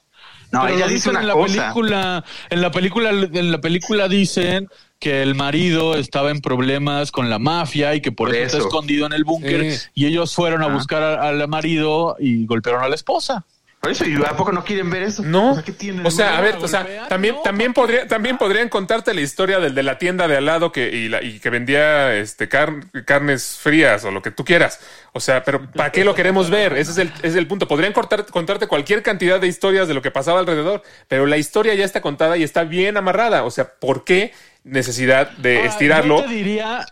No, 0.52 0.62
pero 0.62 0.76
ella 0.76 0.88
dice 0.88 1.10
una 1.10 1.20
en 1.22 1.28
la 1.28 1.34
cosa. 1.34 1.54
película, 1.74 2.24
en 2.50 2.62
la 2.62 2.72
película, 2.72 3.10
en 3.10 3.52
la 3.52 3.60
película 3.60 4.08
dicen 4.08 4.70
que 5.00 5.22
el 5.22 5.36
marido 5.36 5.96
estaba 5.96 6.32
en 6.32 6.40
problemas 6.40 7.12
con 7.12 7.30
la 7.30 7.40
mafia 7.40 7.94
y 7.96 8.02
que 8.02 8.12
por, 8.14 8.30
Por 8.30 8.38
eso, 8.38 8.58
está 8.58 8.60
escondido 8.70 9.06
en 9.06 9.14
el 9.14 9.26
búnker 9.26 9.74
Sí. 9.74 9.88
y 9.96 10.06
ellos 10.06 10.34
fueron 10.34 10.62
a 10.64 10.68
Ah. 10.68 10.74
buscar 10.74 11.04
a- 11.04 11.28
al 11.28 11.46
marido 11.50 12.16
y 12.20 12.46
golpearon 12.46 12.84
a 12.84 12.88
la 12.88 12.96
esposa. 12.96 13.44
Por 13.86 13.92
eso, 13.92 14.06
¿y 14.06 14.16
a 14.16 14.36
poco 14.36 14.52
no 14.52 14.64
quieren 14.64 14.90
ver 14.90 15.04
eso? 15.04 15.22
No, 15.24 15.52
O 15.52 15.54
sea, 15.54 15.64
¿qué 15.64 15.72
tiene 15.72 16.02
de 16.02 16.08
o 16.08 16.12
sea, 16.12 16.38
a 16.38 16.42
ver, 16.42 16.56
o 16.56 16.68
sea, 16.68 17.08
también, 17.08 17.36
No, 17.36 17.42
también 17.42 17.72
¿para 17.74 17.86
podría, 17.86 18.08
también 18.08 18.38
podrían 18.40 18.68
contarte 18.68 19.14
la 19.14 19.22
historia 19.22 19.60
del 19.60 19.76
de 19.76 19.84
la 19.84 20.00
tienda 20.00 20.28
de 20.28 20.38
al 20.38 20.46
lado 20.46 20.72
que 20.72 20.90
y, 20.90 21.08
la- 21.08 21.22
y 21.24 21.40
que 21.40 21.52
vendía 21.52 22.16
este 22.16 22.50
car- 22.50 22.82
carnes 23.06 23.60
frías 23.62 24.04
o 24.04 24.10
lo 24.10 24.24
que 24.24 24.32
tú 24.32 24.44
quieras. 24.44 24.80
O 25.14 25.20
sea, 25.20 25.44
pero 25.44 25.70
¿para 25.72 25.92
qué 25.92 26.04
lo 26.04 26.16
queremos 26.16 26.50
ver? 26.50 26.74
Ese 26.74 26.92
es 26.92 26.98
el, 26.98 27.08
ese 27.20 27.28
es 27.28 27.36
el 27.36 27.46
punto. 27.48 27.68
Podrían 27.68 27.94
cortar- 27.94 28.26
contarte 28.26 28.66
cualquier 28.68 29.04
cantidad 29.04 29.40
de 29.40 29.46
historias 29.48 29.88
de 29.88 29.94
lo 29.94 30.02
que 30.02 30.10
pasaba 30.10 30.40
alrededor, 30.40 30.82
pero 31.08 31.28
la 31.28 31.38
historia 31.38 31.76
ya 31.76 31.86
está 31.86 32.02
contada 32.02 32.38
y 32.38 32.44
está 32.44 32.64
bien 32.64 32.98
amarrada. 32.98 33.44
O 33.44 33.52
sea, 33.52 33.66
¿por 33.80 34.04
qué 34.04 34.34
necesidad 34.64 35.30
de 35.38 35.64
estirarlo? 35.66 36.22
Yo 36.22 36.26
te 36.28 36.34
diría, 36.34 36.86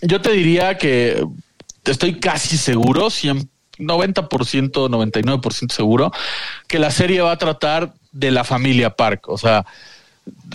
yo 0.00 0.20
te 0.22 0.32
diría 0.32 0.78
que 0.78 1.22
estoy 1.84 2.18
casi 2.18 2.56
seguro, 2.56 3.10
100, 3.10 3.48
90%, 3.78 4.88
99% 4.88 5.72
seguro, 5.72 6.12
que 6.66 6.78
la 6.78 6.90
serie 6.90 7.20
va 7.20 7.32
a 7.32 7.38
tratar 7.38 7.92
de 8.12 8.30
la 8.30 8.44
familia 8.44 8.90
Park. 8.96 9.28
O 9.28 9.38
sea, 9.38 9.64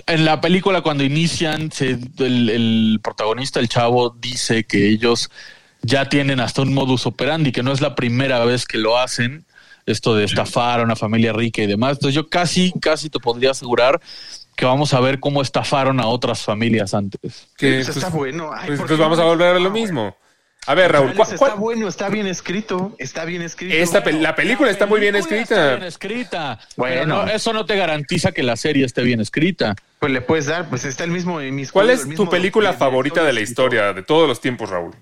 en 0.07 0.25
la 0.25 0.41
película 0.41 0.81
cuando 0.81 1.03
inician, 1.03 1.71
se- 1.71 1.99
el, 2.19 2.49
el 2.49 2.99
protagonista, 3.03 3.59
el 3.59 3.69
chavo, 3.69 4.15
dice 4.19 4.63
que 4.65 4.87
ellos 4.89 5.29
ya 5.81 6.07
tienen 6.09 6.39
hasta 6.39 6.61
un 6.61 6.73
modus 6.73 7.05
operandi, 7.05 7.51
que 7.51 7.63
no 7.63 7.71
es 7.71 7.81
la 7.81 7.95
primera 7.95 8.43
vez 8.45 8.65
que 8.65 8.77
lo 8.77 8.97
hacen, 8.97 9.45
esto 9.85 10.15
de 10.15 10.23
estafar 10.23 10.79
a 10.79 10.83
una 10.83 10.95
familia 10.95 11.33
rica 11.33 11.61
y 11.61 11.67
demás. 11.67 11.93
Entonces 11.97 12.15
yo 12.15 12.29
casi, 12.29 12.71
casi 12.79 13.09
te 13.09 13.19
podría 13.19 13.51
asegurar 13.51 13.99
que 14.55 14.63
vamos 14.65 14.93
a 14.93 14.99
ver 15.01 15.19
cómo 15.19 15.41
estafaron 15.41 15.99
a 15.99 16.05
otras 16.07 16.41
familias 16.41 16.93
antes. 16.93 17.47
Que, 17.57 17.81
Pues 17.83 17.97
está 17.97 18.09
bueno. 18.09 18.51
Ay, 18.53 18.67
pues 18.67 18.79
¿por 18.79 18.91
entonces 18.91 18.97
qué 18.97 19.01
vamos 19.03 19.19
a 19.19 19.23
volver 19.25 19.55
a 19.55 19.59
lo 19.59 19.69
No, 19.69 19.71
mismo. 19.71 20.15
A 20.65 20.75
ver, 20.75 20.91
Raúl, 20.93 21.13
¿cuál- 21.13 21.25
está 21.33 21.37
cuál- 21.37 21.55
bueno, 21.59 21.87
está 21.89 22.07
bien 22.09 22.25
escrito, 22.25 22.95
está 22.97 23.25
bien 23.25 23.41
escrito. 23.41 23.75
esta 23.75 23.99
la 24.11 24.33
película 24.35 24.69
está 24.71 24.85
muy 24.85 25.01
bien 25.01 25.13
película 25.13 25.41
escrita. 25.41 25.61
Está 25.63 25.75
bien 25.75 25.87
escrita. 25.87 26.59
Bueno. 26.77 27.25
No, 27.25 27.31
eso 27.31 27.51
no 27.51 27.65
te 27.65 27.75
garantiza 27.75 28.31
que 28.31 28.43
la 28.43 28.55
serie 28.55 28.85
esté 28.85 29.01
bien 29.03 29.19
escrita. 29.19 29.75
Pues 29.99 30.11
le 30.13 30.21
puedes 30.21 30.45
dar, 30.45 30.69
pues 30.69 30.85
está 30.85 31.03
el 31.03 31.11
mismo 31.11 31.41
en 31.41 31.53
mis 31.55 31.71
¿Cuál 31.71 31.89
el 31.89 31.95
es 31.95 32.05
mismo 32.05 32.23
tu 32.25 32.31
película 32.31 32.73
favorita 32.73 33.23
de 33.23 33.33
la 33.33 33.41
historia 33.41 33.91
de 33.93 34.03
todos 34.03 34.27
los 34.27 34.39
tiempos, 34.39 34.69
Raúl? 34.69 34.95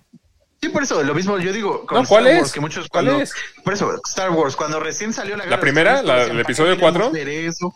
Sí, 0.61 0.69
por 0.69 0.83
eso, 0.83 1.01
lo 1.03 1.13
mismo 1.15 1.37
yo 1.39 1.51
digo. 1.53 1.85
con 1.85 2.01
No, 2.03 2.07
¿cuál 2.07 2.23
Star 2.25 2.35
es? 2.35 2.41
Wars, 2.41 2.51
que 2.53 2.59
muchos 2.59 2.87
¿Cuál 2.87 3.05
cuando- 3.05 3.23
es? 3.23 3.33
Por 3.63 3.73
eso, 3.73 3.91
Star 4.07 4.29
Wars, 4.31 4.55
cuando 4.55 4.79
recién 4.79 5.11
salió 5.13 5.35
la 5.37 5.45
¿La 5.45 5.59
primera? 5.59 5.93
las 5.93 6.01
Clones, 6.01 6.07
¿La- 6.17 6.23
todos 6.25 6.29
el 6.35 6.39
episodio 6.39 6.69
"¿Para 6.69 6.75
qué 6.75 6.79
queremos 6.93 7.09
cuatro? 7.11 7.25
ver 7.25 7.29
eso?". 7.47 7.75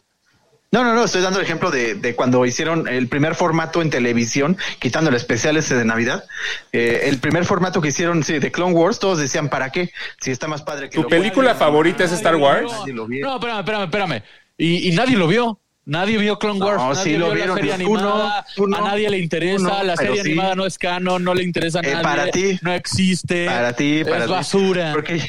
No, 0.76 0.84
no, 0.84 0.94
no, 0.94 1.06
estoy 1.06 1.22
dando 1.22 1.40
el 1.40 1.46
ejemplo 1.46 1.72
de, 1.72 1.96
de 1.96 2.16
cuando 2.16 2.46
hicieron 2.46 2.90
el 2.90 3.08
primer 3.08 3.34
formato 3.34 3.82
en 3.82 3.90
televisión, 3.90 4.58
quitando 4.80 5.10
el 5.10 5.16
especial 5.16 5.56
ese 5.56 5.74
de 5.74 5.86
Navidad. 5.86 6.26
Eh, 6.74 7.04
el 7.06 7.20
primer 7.20 7.46
formato 7.46 7.80
que 7.80 7.88
hicieron, 7.88 8.26
sí, 8.26 8.40
de 8.40 8.52
Clone 8.52 8.74
Wars, 8.74 9.00
todos 9.00 9.18
decían, 9.20 9.48
¿para 9.48 9.70
qué? 9.72 9.92
Si 10.20 10.32
está 10.32 10.50
más 10.50 10.64
padre 10.64 10.90
que 10.90 10.96
¿Tu 10.98 11.04
lo 11.04 11.08
película 11.08 11.52
cual- 11.52 11.60
favorita 11.60 12.04
es 12.04 12.12
Star 12.12 12.36
Wars? 12.36 12.70
No, 12.94 13.06
espérame, 13.36 13.60
espérame, 13.60 13.84
espérame. 13.86 14.24
Y, 14.58 14.90
y 14.90 14.92
nadie 14.92 15.16
lo 15.16 15.30
vio. 15.30 15.62
Nadie 15.86 16.18
vio 16.18 16.40
Clone 16.40 16.60
No, 16.60 16.66
Wars. 16.66 16.98
nadie 16.98 17.14
sí 17.14 17.18
lo 17.18 17.28
vio 17.28 17.36
vieron. 17.36 17.56
La 17.58 17.62
serie 17.62 17.86
Tú 17.86 17.94
no, 17.94 18.00
animada. 18.10 18.46
tú 18.56 18.68
no, 18.68 18.78
a 18.78 18.82
nadie 18.82 19.10
le 19.10 19.20
interesa. 19.20 19.64
no, 19.64 19.84
la 19.84 19.96
serie 19.96 20.16
sí. 20.24 20.28
animada 20.32 20.56
no 20.56 20.66
es 20.66 20.78
canon, 20.78 21.24
no 21.24 21.34
le 21.34 21.44
interesa 21.44 21.80
a 21.80 21.84
Eh, 21.84 21.92
nadie. 21.92 22.04
para 22.04 22.28
ti. 22.32 22.60
No 22.64 22.74
existe. 22.74 23.46
Para 23.46 23.72
ti, 23.72 24.04
para 24.04 24.18
es 24.18 24.26
ti. 24.26 24.32
basura. 24.32 24.92
Porque- 24.94 25.26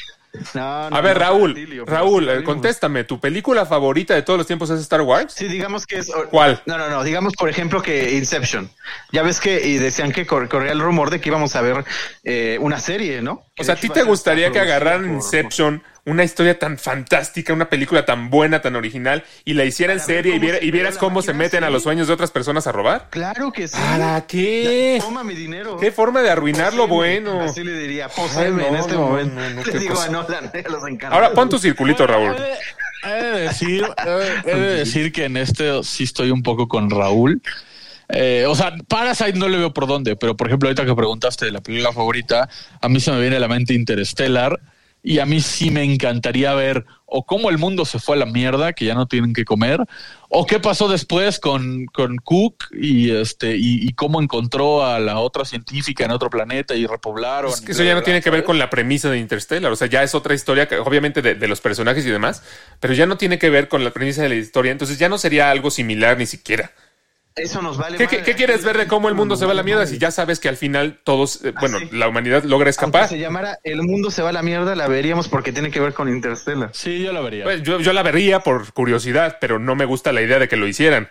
No, 0.55 0.91
no, 0.91 0.97
A 0.97 1.01
ver, 1.01 1.19
Raúl, 1.19 1.55
pero 1.55 1.85
Raúl, 1.87 2.45
contéstame, 2.45 3.05
¿tu 3.05 3.19
película 3.19 3.65
favorita 3.67 4.15
de 4.15 4.23
todos 4.23 4.39
los 4.39 4.47
tiempos 4.47 4.71
es 4.71 4.81
Star 4.81 5.01
Wars? 5.03 5.33
Sí, 5.35 5.49
digamos 5.49 5.87
que 5.87 5.99
es. 5.99 6.13
¿Cuál? 6.31 6.63
No, 6.67 6.77
no, 6.79 6.89
no. 6.91 7.03
Digamos, 7.05 7.33
por 7.35 7.49
ejemplo, 7.49 7.83
que 7.83 8.13
Inception. 8.17 8.71
Ya 9.13 9.23
ves 9.23 9.41
que 9.41 9.67
y 9.67 9.79
decían 9.79 10.13
que 10.13 10.27
cor- 10.27 10.49
corría 10.49 10.73
el 10.73 10.81
rumor 10.81 11.11
de 11.11 11.21
que 11.21 11.29
íbamos 11.31 11.57
a 11.57 11.61
ver 11.63 11.85
eh, 12.25 12.59
una 12.61 12.79
serie, 12.81 13.23
¿no? 13.23 13.46
O 13.59 13.65
sea, 13.65 13.75
¿a 13.75 13.79
ti 13.79 13.89
te 13.89 14.03
gustaría 14.03 14.51
que 14.53 14.61
agarraran 14.61 15.03
por- 15.07 15.11
Inception, 15.15 15.83
una 16.05 16.25
historia 16.25 16.59
tan 16.59 16.77
fantástica, 16.79 17.55
una 17.55 17.71
película 17.71 18.05
tan 18.05 18.29
buena, 18.29 18.61
tan 18.61 18.77
original, 18.77 19.25
y 19.47 19.55
la 19.55 19.65
hicieran 19.65 19.99
serie 19.99 20.33
y, 20.33 20.39
cómo 20.39 20.43
viera- 20.43 20.59
se 20.59 20.65
y 20.65 20.69
creó 20.69 20.73
vieras 20.83 20.99
cómo 20.99 21.23
se 21.23 21.33
meten 21.33 21.65
a 21.65 21.71
los 21.71 21.83
sueños 21.83 22.07
de 22.07 22.13
otras 22.13 22.31
personas 22.31 22.67
a 22.67 22.73
robar? 22.73 23.07
Claro 23.09 23.51
que 23.53 23.67
sí. 23.67 23.77
¿Para 23.79 24.27
qué? 24.27 24.99
Toma 25.01 25.25
mi 25.25 25.35
dinero. 25.35 25.79
¿Qué 25.79 25.91
forma 25.91 26.21
de 26.21 26.29
arruinar 26.31 26.75
lo 26.75 26.87
bueno? 26.87 27.41
Así 27.41 27.65
le 27.65 27.73
diría, 27.79 28.09
no, 28.19 28.61
en 28.61 28.77
este 28.77 28.93
no, 28.93 29.01
momento. 29.09 29.35
no, 29.35 29.51
no, 29.51 29.63
Le 29.65 29.73
qué 29.73 29.79
digo 29.79 29.95
cosa. 29.95 30.07
a 30.07 30.11
Nolan, 30.11 30.45
a 30.53 30.69
los 30.71 30.87
encargados. 30.87 31.13
Ahora 31.25 31.31
pon 31.35 31.49
tu 31.49 31.59
circulito, 31.59 32.07
Raúl. 32.07 32.37
He 33.05 33.09
de, 33.09 33.41
decir, 33.41 33.87
he 34.05 34.11
de- 34.11 34.53
he 34.53 34.55
de 34.61 34.75
decir 34.77 35.13
que 35.13 35.25
en 35.25 35.37
este 35.39 35.83
sí 35.83 36.05
estoy 36.05 36.31
un 36.31 36.43
poco 36.43 36.69
con 36.69 36.91
Raúl. 36.91 37.41
Eh, 38.09 38.45
o 38.47 38.55
sea, 38.55 38.75
Parasite 38.89 39.35
no 39.35 39.49
le 39.49 39.59
veo 39.59 39.73
por 39.73 39.87
dónde, 39.87 40.17
pero 40.17 40.37
por 40.37 40.47
ejemplo, 40.47 40.69
ahorita 40.69 40.85
que 40.85 40.95
preguntaste 40.95 41.47
de 41.47 41.53
la 41.53 41.61
película 41.61 41.93
favorita, 41.93 42.49
a 42.81 42.89
mí 42.89 43.01
se 43.01 43.11
me 43.11 43.21
viene 43.21 43.37
a 43.37 43.41
la 43.41 43.49
mente 43.49 43.75
Interstellar 43.75 44.61
y 45.03 45.21
a 45.21 45.27
mí 45.27 45.41
sí 45.41 45.71
me 45.71 45.85
encantaría 45.85 46.53
ver 46.55 46.85
o 47.05 47.25
cómo 47.25 47.49
el 47.51 47.59
mundo 47.59 47.85
se 47.85 48.01
fue 48.01 48.17
a 48.17 48.19
la 48.19 48.27
mierda, 48.27 48.73
que 48.73 48.85
ya 48.85 48.95
no 48.97 49.07
tienen 49.07 49.33
que 49.33 49.45
comer, 49.45 49.79
o 50.29 50.45
qué 50.45 50.59
pasó 50.59 50.89
después 50.89 51.39
con, 51.39 51.87
con 51.87 52.17
Cook 52.17 52.65
y 52.73 53.13
este 53.13 53.57
y, 53.57 53.87
y 53.87 53.93
cómo 53.93 54.21
encontró 54.21 54.85
a 54.85 54.99
la 54.99 55.21
otra 55.21 55.45
científica 55.45 56.05
en 56.05 56.11
otro 56.11 56.29
planeta 56.29 56.75
y 56.75 56.87
repoblaron. 56.87 57.53
Es 57.53 57.61
que 57.61 57.71
eso 57.71 57.85
ya 57.85 57.95
no 57.95 58.03
tiene 58.03 58.21
que 58.21 58.31
ver 58.31 58.43
con 58.43 58.59
la 58.59 58.69
premisa 58.69 59.09
de 59.09 59.19
Interstellar, 59.19 59.71
o 59.71 59.77
sea, 59.77 59.87
ya 59.87 60.03
es 60.03 60.17
otra 60.17 60.35
historia, 60.35 60.67
que, 60.67 60.79
obviamente 60.79 61.23
de, 61.23 61.37
de 61.37 61.49
los 61.49 61.61
personajes 61.61 62.05
y 62.05 62.11
demás, 62.11 62.43
pero 62.81 62.93
ya 62.93 63.07
no 63.07 63.17
tiene 63.17 63.39
que 63.39 63.51
ver 63.51 63.69
con 63.69 63.85
la 63.85 63.93
premisa 63.93 64.23
de 64.23 64.31
la 64.31 64.35
historia, 64.35 64.73
entonces 64.73 64.99
ya 64.99 65.09
no 65.09 65.19
sería 65.19 65.53
algo 65.53 65.71
similar 65.71 66.19
ni 66.19 66.27
siquiera. 66.27 66.73
Eso 67.37 67.61
nos 67.61 67.77
vale. 67.77 67.99
¿Qué, 67.99 68.07
qué- 68.07 68.17
madre. 68.19 68.33
qué 68.33 68.37
quieres 68.37 68.65
ver 68.65 68.79
de 68.79 68.87
cómo 68.87 69.11
el 69.11 69.15
mundo 69.15 69.37
se 69.37 69.45
va 69.45 69.53
a 69.53 69.55
la 69.55 69.63
mierda 69.63 69.87
si 69.87 69.99
ya 69.99 70.11
sabes 70.11 70.41
que 70.41 70.49
al 70.49 70.57
final 70.57 70.99
todos, 71.05 71.45
eh, 71.45 71.53
bueno, 71.61 71.79
sí. 71.79 71.91
la 71.93 72.09
humanidad 72.09 72.43
logra 72.45 72.55
Aunque 72.69 72.71
escapar? 72.71 73.09
se 73.11 73.19
llamara 73.19 73.59
El 73.63 73.83
mundo 73.83 74.11
se 74.11 74.23
va 74.23 74.31
a 74.31 74.33
la 74.33 74.43
mierda, 74.43 74.75
la 74.75 74.89
veríamos 74.89 75.29
porque 75.29 75.53
tiene 75.53 75.71
que 75.71 75.79
ver 75.79 75.93
con 75.93 76.09
Interstellar. 76.09 76.71
Sí, 76.73 77.03
yo 77.03 77.13
la 77.13 77.21
vería. 77.21 77.45
Pues, 77.45 77.63
yo, 77.63 77.79
yo 77.79 77.93
la 77.93 78.03
vería 78.03 78.41
por 78.41 78.73
curiosidad, 78.73 79.37
pero 79.39 79.59
no 79.59 79.75
me 79.75 79.85
gusta 79.85 80.13
la 80.13 80.23
idea 80.23 80.39
de 80.39 80.49
que 80.49 80.57
lo 80.57 80.67
hicieran. 80.67 81.11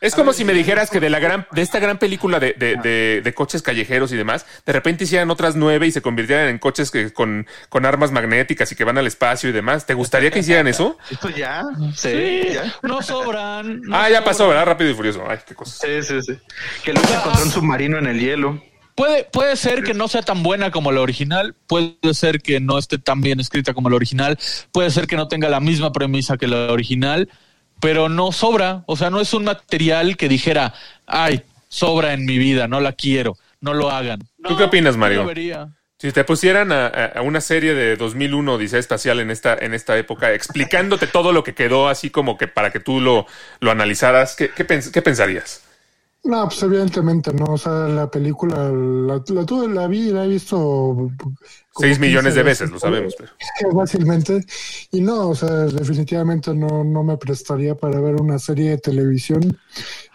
Es 0.00 0.14
como 0.14 0.32
si 0.32 0.44
me 0.44 0.52
dijeras 0.52 0.90
que 0.90 1.00
de 1.00 1.10
la 1.10 1.18
gran, 1.18 1.46
de 1.52 1.62
esta 1.62 1.78
gran 1.80 1.98
película 1.98 2.38
de, 2.38 2.52
de, 2.52 2.76
de- 2.76 3.20
de 3.22 3.34
coches 3.34 3.62
callejeros 3.62 4.12
y 4.12 4.16
demás, 4.16 4.46
de 4.64 4.72
repente 4.72 5.04
hicieran 5.04 5.30
otras 5.30 5.56
nueve 5.56 5.86
y 5.86 5.92
se 5.92 6.02
convirtieran 6.02 6.48
en 6.48 6.58
coches 6.58 6.90
que, 6.90 7.12
con, 7.12 7.46
con 7.68 7.84
armas 7.84 8.12
magnéticas 8.12 8.70
y 8.70 8.76
que 8.76 8.84
van 8.84 8.98
al 8.98 9.06
espacio 9.06 9.50
y 9.50 9.52
demás. 9.52 9.86
¿Te 9.86 9.94
gustaría 9.94 10.30
que 10.30 10.38
hicieran 10.38 10.68
eso? 10.68 10.96
Esto 11.10 11.28
ya. 11.30 11.64
Sí, 11.94 12.08
Sí, 12.10 12.42
ya. 12.54 12.72
no 12.82 13.02
sobran. 13.02 13.80
no 13.82 13.96
Ah, 13.96 14.08
ya 14.08 14.22
pasó. 14.24 14.48
¿verdad? 14.48 14.66
Rápido 14.66 14.90
y 14.90 14.94
furioso. 14.94 15.24
Ay, 15.28 15.38
qué 15.46 15.54
cosa. 15.54 15.84
Sí, 15.86 16.02
sí, 16.02 16.22
sí. 16.22 16.38
Que 16.84 16.92
luego 16.92 17.08
encontró 17.14 17.42
un 17.44 17.50
submarino 17.50 17.98
en 17.98 18.06
el 18.06 18.20
hielo. 18.20 18.62
Puede, 18.94 19.24
puede 19.24 19.56
ser 19.56 19.84
que 19.84 19.94
no 19.94 20.08
sea 20.08 20.22
tan 20.22 20.42
buena 20.42 20.72
como 20.72 20.90
la 20.90 21.00
original, 21.00 21.54
puede 21.68 21.94
ser 22.14 22.40
que 22.42 22.58
no 22.58 22.78
esté 22.78 22.98
tan 22.98 23.20
bien 23.20 23.38
escrita 23.38 23.72
como 23.72 23.88
la 23.90 23.94
original, 23.94 24.36
puede 24.72 24.90
ser 24.90 25.06
que 25.06 25.14
no 25.14 25.28
tenga 25.28 25.48
la 25.48 25.60
misma 25.60 25.92
premisa 25.92 26.36
que 26.36 26.48
la 26.48 26.72
original, 26.72 27.28
pero 27.80 28.08
no 28.08 28.32
sobra. 28.32 28.82
O 28.86 28.96
sea, 28.96 29.10
no 29.10 29.20
es 29.20 29.32
un 29.34 29.44
material 29.44 30.16
que 30.16 30.28
dijera, 30.28 30.74
ay, 31.06 31.42
sobra 31.68 32.12
en 32.12 32.24
mi 32.24 32.38
vida, 32.38 32.68
no 32.68 32.80
la 32.80 32.92
quiero, 32.92 33.36
no 33.60 33.74
lo 33.74 33.90
hagan. 33.90 34.20
¿Tú 34.42 34.56
qué 34.56 34.64
opinas, 34.64 34.96
Mario? 34.96 35.22
Si 36.00 36.12
te 36.12 36.22
pusieran 36.22 36.70
a, 36.70 36.86
a- 36.86 37.06
a 37.16 37.22
una 37.22 37.40
serie 37.40 37.74
de 37.74 37.96
2001 37.96 38.54
Odisea 38.54 38.78
Espacial 38.78 39.18
en 39.20 39.30
esta, 39.32 39.54
en 39.58 39.74
esta 39.74 39.98
época, 39.98 40.32
explicándote 40.32 41.08
todo 41.08 41.32
lo 41.32 41.42
que 41.42 41.54
quedó, 41.54 41.88
así 41.88 42.08
como 42.10 42.38
que 42.38 42.46
para 42.46 42.70
que 42.70 42.78
tú 42.80 43.00
lo, 43.00 43.26
lo 43.60 43.70
analizaras, 43.72 44.36
¿qué, 44.36 44.48
qué, 44.50 44.64
pens- 44.66 44.92
qué 44.92 45.02
pensarías? 45.02 45.62
No, 46.24 46.46
pues 46.48 46.62
evidentemente 46.62 47.32
no. 47.32 47.44
O 47.46 47.58
sea, 47.58 47.72
la 47.72 48.10
película 48.10 48.70
la, 48.70 49.22
la 49.26 49.46
tuve, 49.46 49.68
la 49.68 49.86
vi, 49.86 50.10
la 50.10 50.24
he 50.24 50.28
visto. 50.28 51.10
Seis 51.78 51.98
millones 51.98 52.34
15 52.34 52.38
de 52.38 52.42
veces, 52.42 52.70
lo 52.70 52.78
sabemos. 52.78 53.14
Pero. 53.16 53.72
Fácilmente. 53.74 54.44
Y 54.90 55.00
no, 55.00 55.28
o 55.28 55.34
sea, 55.34 55.48
definitivamente 55.48 56.52
no, 56.54 56.82
no 56.82 57.04
me 57.04 57.16
prestaría 57.16 57.76
para 57.76 58.00
ver 58.00 58.16
una 58.16 58.38
serie 58.38 58.70
de 58.70 58.78
televisión. 58.78 59.58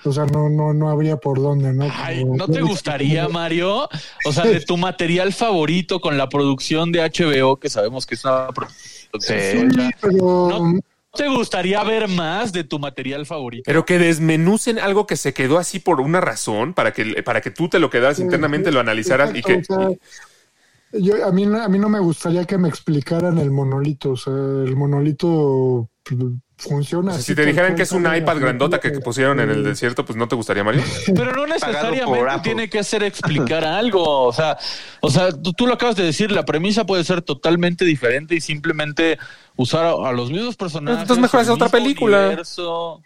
O 0.04 0.12
sea, 0.12 0.26
no, 0.26 0.50
no, 0.50 0.74
no 0.74 0.90
habría 0.90 1.18
por 1.18 1.42
dónde, 1.42 1.74
¿no? 1.74 1.88
Ay, 1.90 2.26
¿no 2.26 2.48
te 2.48 2.62
gustaría, 2.62 3.28
Mario? 3.30 3.88
O 4.26 4.34
sea, 4.34 4.44
de 4.44 4.60
tu 4.60 4.78
material 4.78 5.32
favorito 5.32 6.02
con 6.02 6.18
la 6.18 6.28
producción 6.28 6.92
de 6.92 7.00
HBO, 7.00 7.58
que 7.58 7.70
sabemos 7.70 8.06
que 8.06 8.16
es 8.16 8.26
una 8.26 8.50
producción. 8.50 9.72
Sí, 9.72 9.90
pero. 10.02 10.50
¿No 10.50 10.80
te 11.16 11.28
gustaría 11.30 11.84
ver 11.84 12.08
más 12.08 12.52
de 12.52 12.64
tu 12.64 12.80
material 12.80 13.26
favorito? 13.26 13.64
Pero 13.66 13.86
que 13.86 14.00
desmenucen 14.00 14.80
algo 14.80 15.06
que 15.08 15.16
se 15.16 15.34
quedó 15.34 15.58
así 15.58 15.80
por 15.80 16.02
una 16.02 16.22
razón, 16.22 16.74
para 16.74 16.92
que, 16.94 17.22
para 17.24 17.42
que 17.42 17.52
tú 17.52 17.70
te 17.70 17.80
lo 17.80 17.90
quedaras 17.90 18.20
internamente, 18.20 18.72
lo 18.72 18.80
analizaras 18.80 19.34
y 19.36 19.42
que. 19.42 19.54
Exacto, 19.54 19.74
o 19.76 19.88
sea, 19.88 19.98
yo, 20.94 21.26
a, 21.26 21.32
mí, 21.32 21.46
no- 21.46 21.62
a 21.62 21.68
mí 21.70 21.80
no 21.80 21.90
me 21.90 22.00
gustaría 22.00 22.46
que 22.46 22.58
me 22.58 22.70
explicaran 22.70 23.38
el 23.40 23.52
monolito. 23.52 24.12
O 24.12 24.18
sea, 24.18 24.34
el 24.34 24.76
monolito 24.76 25.90
funciona. 26.58 27.12
o 27.12 27.14
sea, 27.14 27.20
así 27.20 27.32
si 27.32 27.36
te 27.36 27.46
dijeran 27.46 27.76
que 27.76 27.84
es 27.84 27.92
un 27.92 28.04
iPad 28.04 28.40
grandota 28.40 28.80
que 28.80 28.92
pusieron 28.92 29.40
en 29.40 29.50
el 29.50 29.64
desierto, 29.64 30.06
pues 30.06 30.18
no 30.18 30.28
te 30.28 30.36
gustaría, 30.36 30.64
Mario. 30.64 30.84
Pero 31.16 31.32
no 31.32 31.48
necesariamente 31.48 32.40
tiene 32.44 32.70
que 32.70 32.84
ser 32.84 33.04
explicar 33.04 33.64
algo. 33.64 34.24
O 34.24 34.34
sea, 34.34 34.58
o 35.02 35.10
sea, 35.10 35.32
tú, 35.32 35.54
tú 35.54 35.68
lo 35.68 35.74
acabas 35.74 35.96
de 35.96 36.04
decir, 36.04 36.32
la 36.32 36.46
premisa 36.46 36.86
puede 36.86 37.04
ser 37.04 37.22
totalmente 37.22 37.86
diferente 37.86 38.36
y 38.36 38.42
simplemente 38.42 39.18
usar 39.56 39.86
a, 39.86 40.10
a 40.10 40.12
los 40.12 40.32
mismos 40.32 40.56
personajes. 40.56 41.02
Entonces 41.02 41.22
mejor 41.22 41.40
hacer 41.40 41.54
otra 41.54 41.70
película. 41.70 42.28
universo. 42.28 43.02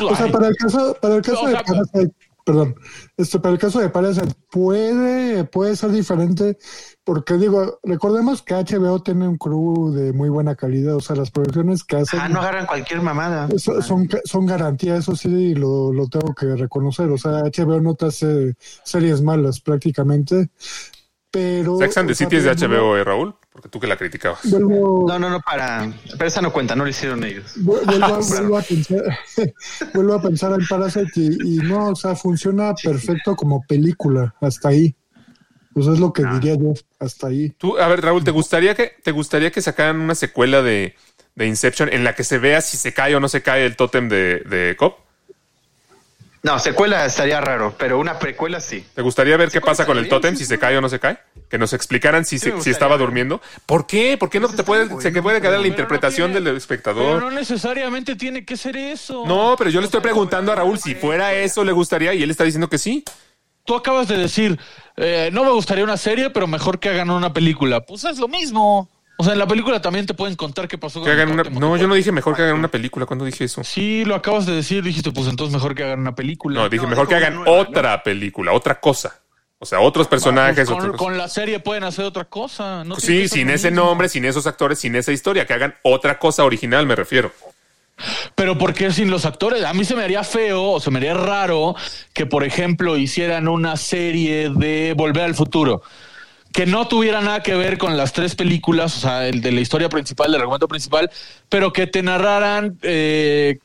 O 0.00 0.16
sea, 0.16 0.28
para 0.28 0.48
el 0.48 0.56
caso, 0.56 0.96
para 1.00 1.16
el 1.16 1.22
caso 1.22 1.42
O 1.42 1.48
de 1.48 1.54
Parasite, 1.54 2.14
perdón, 2.44 2.74
este, 3.16 3.38
para 3.38 3.54
el 3.54 3.60
caso 3.60 3.80
de 3.80 3.88
Parasite 3.88 4.32
puede, 4.50 5.44
puede 5.44 5.76
ser 5.76 5.90
diferente, 5.90 6.58
porque 7.04 7.34
digo, 7.34 7.78
recordemos 7.82 8.42
que 8.42 8.54
HBO 8.54 9.02
tiene 9.02 9.28
un 9.28 9.36
crew 9.36 9.92
de 9.92 10.12
muy 10.12 10.28
buena 10.28 10.54
calidad, 10.54 10.96
o 10.96 11.00
sea, 11.00 11.16
las 11.16 11.30
producciones 11.30 11.84
que 11.84 11.96
hacen 11.96 12.20
Ah, 12.20 12.28
no 12.28 12.40
agarran 12.40 12.66
cualquier 12.66 13.02
mamada. 13.02 13.48
son, 13.58 13.82
son, 13.82 14.08
son 14.24 14.46
garantía, 14.46 14.96
eso 14.96 15.14
sí 15.16 15.54
lo, 15.54 15.92
lo 15.92 16.08
tengo 16.08 16.34
que 16.34 16.56
reconocer, 16.56 17.10
o 17.10 17.18
sea, 17.18 17.42
HBO 17.44 17.80
no 17.80 17.94
te 17.94 18.06
hace 18.06 18.54
series 18.84 19.22
malas 19.22 19.60
prácticamente, 19.60 20.50
pero... 21.30 21.78
Sex 21.78 21.96
and 21.98 22.08
the 22.08 22.14
City 22.14 22.36
es 22.36 22.44
de 22.44 22.54
HBO, 22.54 22.96
¿eh, 22.96 23.04
Raúl? 23.04 23.34
Porque 23.52 23.68
tú 23.68 23.78
que 23.80 23.86
la 23.86 23.96
criticabas. 23.96 24.40
Vuelvo, 24.50 25.04
No, 25.08 25.18
no, 25.18 25.30
no, 25.30 25.40
para. 25.40 25.92
Pero 26.12 26.24
esa 26.26 26.40
no 26.40 26.52
cuenta, 26.52 26.74
no 26.76 26.84
lo 26.84 26.90
hicieron 26.90 27.22
ellos. 27.24 27.54
Vu- 27.56 27.80
Vuelvo, 27.86 28.04
a- 28.04 28.18
vuelvo 28.20 28.58
a 28.58 28.62
pensar, 28.68 29.18
vuelvo 29.94 30.14
a 30.14 30.22
pensar 30.22 30.52
en 30.52 30.66
Parasite 30.66 31.10
y, 31.16 31.56
y 31.56 31.56
no, 31.58 31.88
o 31.90 31.96
sea, 31.96 32.14
funciona 32.14 32.74
perfecto 32.74 33.34
como 33.36 33.62
película, 33.66 34.34
hasta 34.40 34.68
ahí. 34.68 34.94
Pues 35.72 35.86
es 35.86 36.00
lo 36.00 36.12
que 36.12 36.24
diría 36.24 36.56
yo, 36.56 36.74
hasta 36.98 37.28
ahí. 37.28 37.50
Tú, 37.56 37.78
a 37.78 37.86
ver, 37.86 38.00
Raúl, 38.02 38.24
¿te 38.24 38.32
gustaría 38.32 38.74
que, 38.74 38.92
te 39.04 39.12
gustaría 39.12 39.52
que 39.52 39.62
sacaran 39.62 40.00
una 40.00 40.16
secuela 40.16 40.62
de, 40.62 40.96
de 41.36 41.46
Inception 41.46 41.88
en 41.92 42.02
la 42.02 42.14
que 42.16 42.24
se 42.24 42.38
vea 42.38 42.60
si 42.60 42.76
se 42.76 42.92
cae 42.92 43.14
o 43.14 43.20
no 43.20 43.28
se 43.28 43.42
cae 43.42 43.64
el 43.64 43.76
tótem 43.76 44.08
de, 44.08 44.40
de 44.40 44.74
Cobb? 44.76 44.94
No, 46.42 46.58
secuela 46.58 47.04
estaría 47.04 47.38
raro, 47.40 47.74
pero 47.78 47.98
una 47.98 48.18
precuela 48.18 48.60
sí. 48.60 48.84
¿Te 48.94 49.02
gustaría 49.02 49.36
ver 49.36 49.50
qué 49.50 49.60
pasa 49.60 49.84
con 49.84 49.98
el 49.98 50.08
tótem, 50.08 50.36
si 50.36 50.46
se 50.46 50.58
cae 50.58 50.76
o 50.78 50.80
no 50.80 50.88
se 50.88 50.98
cae? 50.98 51.18
Que 51.50 51.58
nos 51.58 51.72
explicaran 51.74 52.24
si, 52.24 52.38
Sí, 52.38 52.50
se- 52.50 52.60
si 52.62 52.70
estaba 52.70 52.96
durmiendo. 52.96 53.42
¿Por 53.66 53.86
qué? 53.86 54.16
¿Por 54.16 54.30
qué 54.30 54.40
no 54.40 54.48
te 54.48 54.62
puede, 54.62 54.88
se 55.02 55.12
que 55.12 55.20
puede 55.20 55.40
quedar 55.40 55.52
la 55.54 55.58
Pero 55.58 55.62
no 55.64 55.66
interpretación 55.68 56.28
tiene- 56.30 56.34
del 56.36 56.44
Pero 56.44 56.56
espectador? 56.56 57.22
no 57.22 57.30
necesariamente 57.30 58.16
tiene 58.16 58.44
que 58.46 58.56
ser 58.56 58.76
eso. 58.76 59.24
No, 59.26 59.54
pero 59.58 59.68
yo 59.68 59.80
le 59.80 59.86
estoy 59.86 60.00
preguntando 60.00 60.50
a 60.52 60.54
Raúl 60.54 60.78
si 60.78 60.94
fuera 60.94 61.34
eso 61.34 61.62
le 61.62 61.72
gustaría 61.72 62.14
y 62.14 62.22
él 62.22 62.30
está 62.30 62.44
diciendo 62.44 62.70
que 62.70 62.78
sí. 62.78 63.04
Tú 63.66 63.74
acabas 63.74 64.08
de 64.08 64.16
decir, 64.16 64.58
eh, 64.96 65.28
no 65.34 65.44
me 65.44 65.50
gustaría 65.50 65.84
una 65.84 65.98
serie, 65.98 66.30
pero 66.30 66.46
mejor 66.46 66.78
que 66.78 66.88
hagan 66.88 67.10
una 67.10 67.34
película. 67.34 67.82
Pues 67.84 68.04
es 68.04 68.18
lo 68.18 68.28
mismo. 68.28 68.88
O 69.20 69.22
sea, 69.22 69.34
en 69.34 69.38
la 69.38 69.46
película 69.46 69.82
también 69.82 70.06
te 70.06 70.14
pueden 70.14 70.34
contar 70.34 70.66
qué 70.66 70.78
pasó. 70.78 71.04
Que 71.04 71.10
hagan 71.10 71.30
una, 71.32 71.42
no, 71.42 71.76
yo 71.76 71.86
no 71.86 71.94
dije 71.94 72.10
mejor 72.10 72.34
que 72.34 72.40
hagan 72.40 72.56
una 72.56 72.68
película. 72.68 73.04
¿Cuándo 73.04 73.26
dije 73.26 73.44
eso? 73.44 73.62
Sí, 73.62 74.02
lo 74.06 74.14
acabas 74.14 74.46
de 74.46 74.54
decir. 74.54 74.82
Dijiste, 74.82 75.12
pues 75.12 75.28
entonces 75.28 75.52
mejor 75.52 75.74
que 75.74 75.84
hagan 75.84 76.00
una 76.00 76.14
película. 76.14 76.58
No, 76.62 76.68
dije 76.70 76.84
No, 76.84 76.88
mejor 76.88 77.06
que 77.06 77.16
hagan 77.16 77.34
nueva, 77.34 77.50
otra 77.50 78.02
película, 78.02 78.52
otra 78.52 78.80
cosa. 78.80 79.20
O 79.58 79.66
sea, 79.66 79.80
otros 79.80 80.08
Pues 80.08 80.22
personajes. 80.22 80.66
con, 80.66 80.78
cosa. 80.78 80.96
con 80.96 81.18
la 81.18 81.28
serie 81.28 81.60
pueden 81.60 81.84
hacer 81.84 82.06
otra 82.06 82.24
cosa. 82.24 82.82
No 82.82 82.96
Sí, 82.96 83.28
sin 83.28 83.50
ese 83.50 83.70
mismo. 83.70 83.84
nombre, 83.84 84.08
sin 84.08 84.24
esos 84.24 84.46
actores, 84.46 84.78
sin 84.78 84.96
esa 84.96 85.12
historia, 85.12 85.46
que 85.46 85.52
hagan 85.52 85.74
otra 85.82 86.18
cosa 86.18 86.44
original, 86.44 86.86
me 86.86 86.96
refiero. 86.96 87.30
Pero 88.34 88.56
¿por 88.56 88.72
qué 88.72 88.90
sin 88.90 89.10
los 89.10 89.26
actores? 89.26 89.62
A 89.64 89.74
mí 89.74 89.84
se 89.84 89.94
me 89.94 90.02
haría 90.02 90.24
feo 90.24 90.62
o 90.62 90.80
se 90.80 90.90
me 90.90 90.96
haría 90.96 91.12
raro 91.12 91.74
que, 92.14 92.24
por 92.24 92.44
ejemplo, 92.44 92.96
hicieran 92.96 93.48
una 93.48 93.76
serie 93.76 94.48
de 94.48 94.94
Volver 94.96 95.24
al 95.24 95.34
Futuro 95.34 95.82
que 96.52 96.66
no 96.66 96.88
tuviera 96.88 97.20
nada 97.20 97.42
que 97.42 97.54
ver 97.54 97.78
con 97.78 97.96
las 97.96 98.12
tres 98.12 98.34
películas, 98.34 98.96
o 98.96 99.00
sea, 99.00 99.28
el 99.28 99.40
de 99.40 99.52
la 99.52 99.60
historia 99.60 99.88
principal, 99.88 100.32
del 100.32 100.40
argumento 100.40 100.68
principal, 100.68 101.10
pero 101.48 101.72
que 101.72 101.86
te 101.86 102.02
narraran 102.02 102.78
eh, 102.82 103.58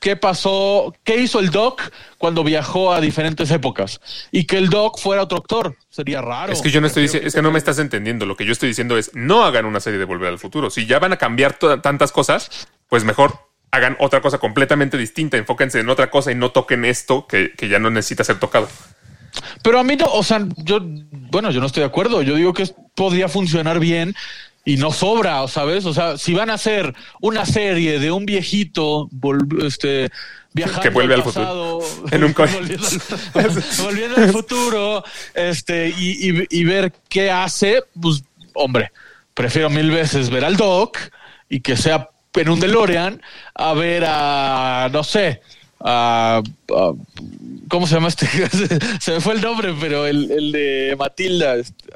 qué 0.00 0.16
pasó, 0.16 0.94
qué 1.04 1.16
hizo 1.16 1.40
el 1.40 1.50
Doc 1.50 1.82
cuando 2.18 2.44
viajó 2.44 2.92
a 2.92 3.00
diferentes 3.00 3.50
épocas 3.50 4.00
y 4.30 4.44
que 4.44 4.58
el 4.58 4.68
Doc 4.68 4.98
fuera 4.98 5.22
otro 5.22 5.38
actor. 5.38 5.76
Sería 5.88 6.20
raro. 6.20 6.52
Es 6.52 6.60
que 6.60 6.70
yo 6.70 6.80
no 6.80 6.86
estoy 6.86 7.04
diciendo, 7.04 7.26
es 7.26 7.34
que 7.34 7.42
no 7.42 7.50
me 7.50 7.58
estás 7.58 7.78
entendiendo. 7.78 8.26
Lo 8.26 8.36
que 8.36 8.44
yo 8.44 8.52
estoy 8.52 8.68
diciendo 8.68 8.98
es 8.98 9.10
no 9.14 9.44
hagan 9.44 9.64
una 9.64 9.80
serie 9.80 9.98
de 9.98 10.04
Volver 10.04 10.28
al 10.28 10.38
Futuro. 10.38 10.70
Si 10.70 10.86
ya 10.86 10.98
van 10.98 11.12
a 11.12 11.16
cambiar 11.16 11.54
tantas 11.54 12.12
cosas, 12.12 12.68
pues 12.88 13.04
mejor 13.04 13.38
hagan 13.70 13.96
otra 13.98 14.20
cosa 14.20 14.38
completamente 14.38 14.98
distinta. 14.98 15.38
Enfóquense 15.38 15.80
en 15.80 15.88
otra 15.88 16.10
cosa 16.10 16.30
y 16.30 16.34
no 16.34 16.50
toquen 16.50 16.84
esto 16.84 17.26
que, 17.26 17.52
que 17.56 17.68
ya 17.68 17.78
no 17.78 17.90
necesita 17.90 18.24
ser 18.24 18.38
tocado. 18.38 18.68
Pero 19.62 19.78
a 19.80 19.84
mí 19.84 19.96
no, 19.96 20.06
o 20.06 20.22
sea, 20.22 20.44
yo, 20.56 20.78
bueno, 20.82 21.50
yo 21.50 21.60
no 21.60 21.66
estoy 21.66 21.80
de 21.82 21.86
acuerdo. 21.86 22.22
Yo 22.22 22.34
digo 22.36 22.52
que 22.52 22.68
podría 22.94 23.28
funcionar 23.28 23.78
bien 23.80 24.14
y 24.64 24.76
no 24.76 24.92
sobra, 24.92 25.46
¿sabes? 25.48 25.84
O 25.86 25.94
sea, 25.94 26.18
si 26.18 26.34
van 26.34 26.50
a 26.50 26.54
hacer 26.54 26.94
una 27.20 27.46
serie 27.46 27.98
de 28.00 28.10
un 28.10 28.26
viejito, 28.26 29.08
este, 29.64 30.10
viajando 30.52 30.82
Que 30.82 30.88
vuelve 30.90 31.14
al 31.14 31.22
pasado, 31.22 31.80
En 32.10 32.24
un 32.24 32.32
coche. 32.34 32.54
volviendo, 32.56 32.86
al, 33.34 33.50
volviendo 33.84 34.16
al 34.16 34.32
futuro, 34.32 35.04
este, 35.34 35.88
y, 35.96 36.30
y- 36.30 36.46
y 36.50 36.64
ver 36.64 36.92
qué 37.08 37.30
hace, 37.30 37.84
pues, 38.00 38.24
hombre, 38.54 38.90
prefiero 39.34 39.70
mil 39.70 39.90
veces 39.90 40.30
ver 40.30 40.44
al 40.44 40.56
Doc 40.56 40.98
y 41.48 41.60
que 41.60 41.76
sea 41.76 42.08
en 42.34 42.48
un 42.48 42.58
DeLorean 42.60 43.22
a 43.54 43.72
ver 43.74 44.04
a, 44.06 44.88
no 44.92 45.04
sé, 45.04 45.40
a, 45.86 46.42
a- 46.70 46.92
¿cómo 47.68 47.86
se 47.86 47.94
llama 47.94 48.08
este? 48.08 48.26
se 49.00 49.12
me 49.12 49.20
fue 49.20 49.34
el 49.34 49.40
nombre, 49.40 49.72
pero 49.80 50.06
el, 50.06 50.30
el 50.30 50.52
de 50.52 50.96
Matilda, 50.98 51.54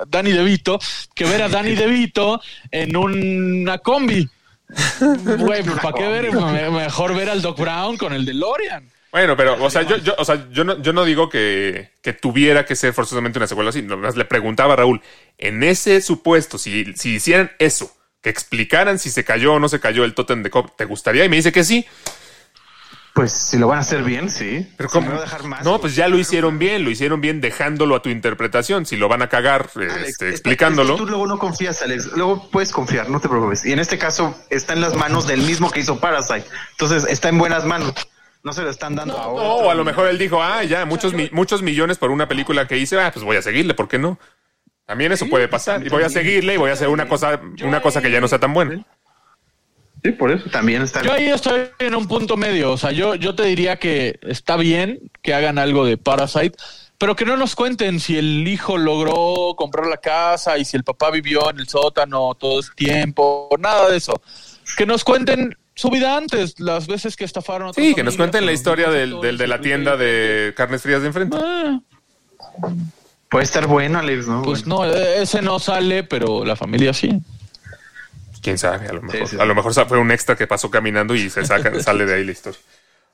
Danny 0.08 0.32
DeVito, 0.32 0.78
que 1.14 1.24
ver 1.24 1.42
a 1.42 1.48
Danny 1.48 1.74
DeVito 1.74 2.40
en 2.70 2.96
una 2.96 3.78
combi. 3.78 4.28
Güey, 5.00 5.64
¿para 5.64 5.92
qué 5.92 6.06
ver? 6.06 6.32
Me- 6.32 6.70
Mejor 6.70 7.14
ver 7.16 7.28
al 7.28 7.42
Doc 7.42 7.58
Brown 7.58 7.96
con 7.96 8.12
el 8.12 8.24
DeLorean. 8.24 8.88
Bueno, 9.10 9.36
pero, 9.36 9.60
o 9.64 9.68
sea, 9.68 9.82
yo, 9.82 9.96
yo, 9.96 10.14
o 10.18 10.24
sea, 10.24 10.46
yo 10.52 10.62
no, 10.62 10.80
yo 10.80 10.92
no 10.92 11.04
digo 11.04 11.28
que, 11.28 11.90
que 12.00 12.12
tuviera 12.12 12.64
que 12.64 12.76
ser 12.76 12.92
forzosamente 12.92 13.40
una 13.40 13.48
secuela 13.48 13.70
así. 13.70 13.82
Nomás 13.82 14.14
le 14.16 14.24
preguntaba 14.24 14.74
a 14.74 14.76
Raúl, 14.76 15.02
en 15.38 15.64
ese 15.64 16.00
supuesto, 16.00 16.58
si, 16.58 16.92
si 16.94 17.14
hicieran 17.16 17.50
eso, 17.58 17.92
que 18.22 18.30
explicaran 18.30 19.00
si 19.00 19.10
se 19.10 19.24
cayó 19.24 19.54
o 19.54 19.58
no 19.58 19.68
se 19.68 19.80
cayó 19.80 20.04
el 20.04 20.14
tótem 20.14 20.44
de 20.44 20.50
Cobb, 20.50 20.76
¿te 20.76 20.84
gustaría? 20.84 21.24
Y 21.24 21.28
me 21.28 21.34
dice 21.34 21.50
que 21.50 21.64
sí. 21.64 21.84
Pues 23.14 23.32
si 23.32 23.58
lo 23.58 23.66
van 23.66 23.78
a 23.78 23.80
hacer 23.80 24.02
bien, 24.04 24.30
sí. 24.30 24.66
Pero 24.76 24.88
Si 24.88 24.92
¿cómo? 24.98 25.10
a 25.12 25.20
dejar 25.20 25.42
más, 25.44 25.64
no, 25.64 25.80
pues 25.80 25.96
ya 25.96 26.06
lo 26.08 26.16
hicieron 26.16 26.58
bien, 26.60 26.84
lo 26.84 26.90
hicieron 26.90 27.20
bien 27.20 27.40
dejándolo 27.40 27.96
a 27.96 28.02
tu 28.02 28.08
interpretación. 28.08 28.86
Si 28.86 28.96
lo 28.96 29.08
van 29.08 29.20
a 29.22 29.28
cagar 29.28 29.68
Alex, 29.74 30.08
este, 30.08 30.28
explicándolo. 30.30 30.94
es 30.94 31.00
que 31.00 31.04
tú 31.06 31.10
luego 31.10 31.26
no 31.26 31.38
confías, 31.38 31.82
Alex. 31.82 32.12
Luego 32.16 32.48
puedes 32.50 32.70
confiar, 32.70 33.10
no 33.10 33.20
te 33.20 33.28
preocupes. 33.28 33.64
Y 33.66 33.72
en 33.72 33.80
este 33.80 33.98
caso 33.98 34.36
está 34.48 34.74
en 34.74 34.80
las 34.80 34.94
manos 34.94 35.26
del 35.26 35.42
mismo 35.42 35.70
que 35.70 35.80
hizo 35.80 35.98
Parasite. 35.98 36.44
Entonces 36.72 37.04
está 37.10 37.28
en 37.28 37.38
buenas 37.38 37.64
manos. 37.64 37.92
No 38.42 38.52
se 38.54 38.62
lo 38.62 38.70
están 38.70 38.94
dando 38.94 39.18
a 39.18 39.22
No, 39.24 39.28
otro. 39.32 39.44
o 39.66 39.70
a 39.70 39.74
lo 39.74 39.84
mejor 39.84 40.06
él 40.06 40.16
dijo, 40.16 40.42
ah, 40.42 40.62
ya, 40.64 40.86
muchos, 40.86 41.12
mi- 41.12 41.28
muchos 41.32 41.60
millones 41.62 41.98
por 41.98 42.10
una 42.10 42.26
película 42.28 42.66
que 42.66 42.78
hice, 42.78 42.98
ah, 42.98 43.10
pues 43.12 43.24
voy 43.24 43.36
a 43.36 43.42
seguirle, 43.42 43.74
¿por 43.74 43.86
qué 43.88 43.98
no? 43.98 44.18
También 44.86 45.12
eso 45.12 45.26
puede 45.28 45.46
pasar. 45.46 45.84
Y 45.84 45.88
voy 45.90 46.04
a 46.04 46.08
seguirle 46.08 46.54
y 46.54 46.56
voy 46.56 46.70
a 46.70 46.72
hacer 46.72 46.88
una 46.88 47.06
cosa, 47.06 47.40
una 47.62 47.82
cosa 47.82 48.00
que 48.00 48.10
ya 48.10 48.20
no 48.20 48.28
sea 48.28 48.38
tan 48.38 48.54
buena. 48.54 48.84
Sí, 50.02 50.12
por 50.12 50.30
eso 50.32 50.48
también 50.50 50.82
está 50.82 51.02
Yo 51.02 51.12
ahí 51.12 51.26
estoy 51.28 51.62
en 51.78 51.94
un 51.94 52.08
punto 52.08 52.36
medio. 52.36 52.72
O 52.72 52.76
sea, 52.78 52.90
yo, 52.92 53.14
yo 53.16 53.34
te 53.34 53.44
diría 53.44 53.76
que 53.76 54.18
está 54.22 54.56
bien 54.56 54.98
que 55.22 55.34
hagan 55.34 55.58
algo 55.58 55.84
de 55.84 55.98
Parasite, 55.98 56.56
pero 56.96 57.16
que 57.16 57.24
no 57.26 57.36
nos 57.36 57.54
cuenten 57.54 58.00
si 58.00 58.16
el 58.16 58.46
hijo 58.48 58.78
logró 58.78 59.54
comprar 59.56 59.86
la 59.86 59.98
casa 59.98 60.56
y 60.58 60.64
si 60.64 60.76
el 60.76 60.84
papá 60.84 61.10
vivió 61.10 61.50
en 61.50 61.58
el 61.60 61.68
sótano 61.68 62.34
todo 62.34 62.60
ese 62.60 62.70
tiempo, 62.74 63.48
nada 63.58 63.90
de 63.90 63.96
eso. 63.98 64.20
Que 64.76 64.86
nos 64.86 65.04
cuenten 65.04 65.56
su 65.74 65.90
vida 65.90 66.16
antes, 66.16 66.58
las 66.60 66.86
veces 66.86 67.16
que 67.16 67.24
estafaron 67.24 67.68
a 67.68 67.72
Sí, 67.72 67.94
que 67.94 68.02
nos 68.02 68.16
cuenten 68.16 68.44
la 68.46 68.52
historia 68.52 68.90
del, 68.90 69.20
del 69.20 69.38
de 69.38 69.46
la 69.46 69.56
el- 69.56 69.60
tienda 69.62 69.96
de 69.96 70.52
carnes 70.56 70.82
frías 70.82 71.00
de 71.02 71.06
enfrente. 71.08 71.36
Ah, 71.40 71.78
Puede 73.30 73.44
estar 73.44 73.66
bueno, 73.66 73.98
Alex, 74.00 74.26
¿no? 74.26 74.42
Pues 74.42 74.64
Bueno. 74.64 74.84
no, 74.86 74.92
eh, 74.92 75.22
ese 75.22 75.40
no 75.40 75.58
sale, 75.60 76.02
pero 76.02 76.44
la 76.44 76.56
familia 76.56 76.92
sí. 76.92 77.10
Quién 78.42 78.58
sabe, 78.58 78.88
a 78.88 78.92
lo 78.92 79.02
mejor, 79.02 79.28
sí, 79.28 79.36
a 79.38 79.44
lo 79.44 79.54
mejor 79.54 79.72
fue 79.86 79.98
un 79.98 80.10
extra 80.10 80.36
que 80.36 80.46
pasó 80.46 80.70
caminando 80.70 81.14
y 81.14 81.28
se 81.28 81.44
saca, 81.44 81.80
sale 81.82 82.06
de 82.06 82.14
ahí 82.14 82.24
la 82.24 82.32
historia. 82.32 82.60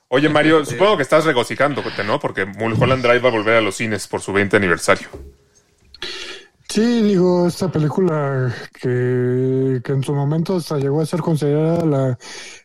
Oye, 0.08 0.28
Mario, 0.28 0.64
supongo 0.64 0.96
que 0.96 1.02
estás 1.02 1.24
regocijándote, 1.24 2.04
¿no? 2.04 2.20
Porque 2.20 2.44
Mulholland 2.44 3.02
Drive 3.02 3.18
va 3.18 3.28
a 3.28 3.32
volver 3.32 3.56
a 3.56 3.60
los 3.60 3.76
cines 3.76 4.06
por 4.06 4.20
su 4.20 4.32
20 4.32 4.56
aniversario. 4.56 5.08
Sí, 6.68 7.02
digo, 7.02 7.46
esta 7.46 7.70
película 7.70 8.54
que, 8.80 9.80
que 9.82 9.92
en 9.92 10.02
su 10.02 10.14
momento 10.14 10.56
hasta 10.56 10.78
llegó 10.78 11.00
a 11.00 11.06
ser 11.06 11.20
considerada 11.20 11.86
la, 11.86 12.18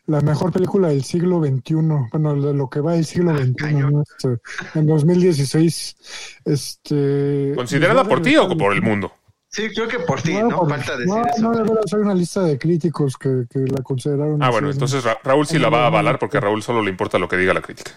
la 0.06 0.20
mejor 0.20 0.52
película 0.52 0.88
del 0.88 1.04
siglo 1.04 1.40
XXI, 1.40 1.74
bueno, 2.12 2.40
de 2.40 2.52
lo 2.52 2.68
que 2.68 2.80
va 2.80 2.92
del 2.92 3.06
siglo 3.06 3.36
XXI, 3.36 3.74
¿no? 3.74 4.02
Este, 4.02 4.40
en 4.78 4.86
2016. 4.86 5.96
Este, 6.44 7.52
¿Considerada 7.54 8.04
por 8.04 8.20
ti 8.22 8.36
o 8.36 8.48
por 8.56 8.72
el 8.72 8.82
mundo? 8.82 9.12
Sí, 9.54 9.68
creo 9.74 9.86
que 9.86 9.98
por 9.98 10.22
ti, 10.22 10.32
No, 10.32 10.48
¿no? 10.48 10.58
por- 10.60 10.70
Falta 10.70 10.96
decir 10.96 11.06
no, 11.14 11.22
eso. 11.26 11.42
no, 11.42 11.52
de 11.52 11.62
veras 11.62 11.92
hay 11.92 12.00
una 12.00 12.14
lista 12.14 12.42
de 12.42 12.58
críticos 12.58 13.18
que, 13.18 13.44
que 13.50 13.58
la 13.58 13.82
consideraron. 13.82 14.42
Ah, 14.42 14.46
así, 14.46 14.52
bueno, 14.52 14.68
¿no? 14.68 14.72
entonces 14.72 15.04
Ra- 15.04 15.18
Raúl 15.22 15.46
sí 15.46 15.58
la 15.58 15.68
va 15.68 15.84
a 15.84 15.86
avalar 15.88 16.18
porque 16.18 16.38
a 16.38 16.40
Raúl 16.40 16.62
solo 16.62 16.80
le 16.82 16.88
importa 16.90 17.18
lo 17.18 17.28
que 17.28 17.36
diga 17.36 17.52
la 17.52 17.60
crítica. 17.60 17.90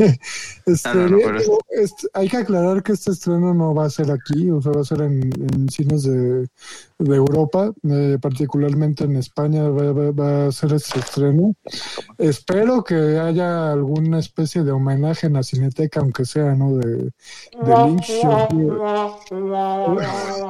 Este, 0.66 0.88
Ah, 0.88 0.94
no, 0.94 1.08
no, 1.08 1.18
pero 1.24 1.40
digo, 1.40 1.58
este, 1.70 2.06
hay 2.12 2.28
que 2.28 2.36
aclarar 2.36 2.82
que 2.82 2.92
este 2.92 3.10
estreno 3.10 3.52
no 3.54 3.74
va 3.74 3.86
a 3.86 3.90
ser 3.90 4.10
aquí, 4.10 4.50
o 4.50 4.60
sea, 4.62 4.72
va 4.72 4.82
a 4.82 4.84
ser 4.84 5.00
en, 5.02 5.22
en 5.52 5.68
cines 5.68 6.02
de, 6.04 6.46
de 6.98 7.16
Europa, 7.16 7.72
eh, 7.88 8.18
particularmente 8.20 9.04
en 9.04 9.16
España 9.16 9.68
va, 9.68 9.92
va- 9.92 10.10
va 10.12 10.46
a 10.46 10.52
ser 10.52 10.72
este 10.74 11.00
estreno. 11.00 11.54
Espero 12.18 12.84
que 12.84 12.94
haya 13.18 13.72
alguna 13.72 14.18
especie 14.20 14.62
de 14.62 14.70
homenaje 14.72 15.26
en 15.26 15.32
la 15.32 15.42
cineteca, 15.42 16.00
aunque 16.00 16.24
sea, 16.24 16.54
¿no? 16.54 16.76
De, 16.76 16.96
de 16.96 17.10
Lynch. 17.86 18.10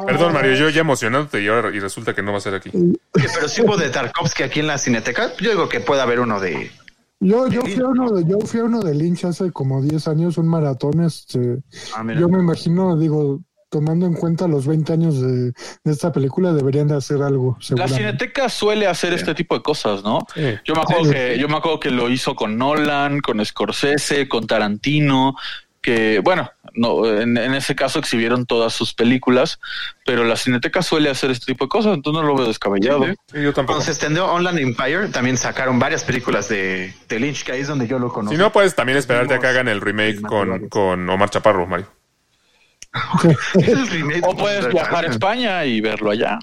Perdón, 0.07 0.33
Mario, 0.33 0.55
yo 0.55 0.69
ya 0.69 0.81
emocionándote 0.81 1.41
y 1.43 1.49
ahora 1.49 1.71
y 1.75 1.81
resulta 1.81 2.15
que 2.15 2.23
no 2.23 2.33
va 2.33 2.39
a 2.39 2.43
ser 2.43 2.55
aquí. 2.55 2.71
Pero 3.13 3.49
si 3.49 3.63
hubo 3.63 3.77
de 3.77 3.89
Tarkovsky 3.91 4.43
aquí 4.43 4.61
en 4.61 4.67
la 4.67 4.79
Cineteca, 4.79 5.33
yo 5.41 5.51
digo 5.51 5.69
que 5.69 5.81
puede 5.81 6.03
haber 6.03 6.21
uno 6.21 6.41
de... 6.41 6.71
Yo, 7.21 7.49
yo, 7.49 7.61
fui 7.63 7.75
a 7.83 7.87
uno 7.87 8.11
de, 8.13 8.25
yo 8.25 8.39
fui 8.41 8.61
a 8.61 8.65
uno 8.65 8.81
de 8.81 8.95
Lynch 8.95 9.25
hace 9.27 9.53
como 9.53 9.83
10 9.83 10.09
años, 10.09 10.39
un 10.39 10.49
maratón. 10.49 11.05
Este, 11.05 11.59
Ah, 11.95 12.03
yo 12.19 12.29
me 12.31 12.39
imagino, 12.39 12.97
digo, 12.97 13.41
tomando 13.69 14.07
en 14.07 14.15
cuenta 14.15 14.49
los 14.49 14.67
20 14.67 14.93
años 14.95 15.21
de, 15.21 15.53
de 15.53 15.93
esta 15.93 16.11
película, 16.13 16.53
deberían 16.55 16.89
de 16.89 16.97
hacer 16.97 17.23
algo. 17.23 17.59
La. 17.77 17.87
Cineteca 17.89 18.49
suele 18.49 18.87
hacer 18.87 19.13
este 19.13 19.35
tipo 19.35 19.55
de 19.55 19.63
cosas, 19.63 20.03
¿no? 20.03 20.27
Sí. 20.35 20.43
Yo 20.65 20.75
me 20.75 20.81
acuerdo 20.81 21.05
Sí. 21.05 21.11
que 21.13 21.39
yo 21.39 21.47
me 21.49 21.57
acuerdo 21.57 21.79
que 21.79 21.91
lo 21.91 22.09
hizo 22.09 22.35
con 22.35 22.57
Nolan, 22.57 23.21
con 23.21 23.45
Scorsese, 23.45 24.27
con 24.27 24.47
Tarantino, 24.47 25.37
que 25.83 26.21
bueno, 26.25 26.51
no 26.75 27.07
en, 27.07 27.37
en 27.37 27.55
ese 27.55 27.75
caso 27.75 27.99
exhibieron 27.99 28.47
todas 28.47 28.73
sus 28.73 28.95
películas, 28.95 29.59
pero 30.05 30.25
la 30.25 30.37
Cineteca 30.37 30.83
suele 30.83 31.11
hacer 31.11 31.31
este 31.31 31.47
tipo 31.47 31.65
de 31.65 31.69
cosas, 31.69 31.95
entonces 31.95 32.23
no 32.23 32.29
lo 32.29 32.37
veo 32.37 32.47
descabellado. 32.47 33.05
Sí, 33.05 33.15
Sí, 33.33 33.43
yo 33.43 33.53
tampoco. 33.53 33.75
Cuando 33.75 33.85
se 33.85 33.93
extendió 33.93 34.27
Online 34.27 34.63
Empire, 34.63 35.09
también 35.09 35.37
sacaron 35.37 35.79
varias 35.79 36.05
películas 36.05 36.49
de, 36.49 36.93
de 37.09 37.21
Lynch, 37.21 37.45
que 37.45 37.53
ahí 37.53 37.61
es 37.61 37.69
donde 37.69 37.87
yo 37.87 37.99
lo 37.99 38.13
conocí. 38.13 38.37
Si 38.37 38.41
no, 38.41 38.53
puedes 38.53 38.75
también 38.75 38.99
esperarte 38.99 39.35
a 39.35 39.39
que 39.39 39.47
hagan 39.47 39.69
el 39.69 39.81
remake 39.81 40.21
con, 40.21 40.69
con 40.69 41.09
Omar 41.09 41.31
Chaparro, 41.31 41.67
Mario. 41.67 41.87
el 43.55 43.89
remake. 43.89 44.23
O 44.25 44.37
puedes 44.37 44.69
viajar 44.69 45.05
a 45.05 45.09
España 45.09 45.65
y 45.65 45.81
verlo 45.81 46.11
allá. 46.11 46.39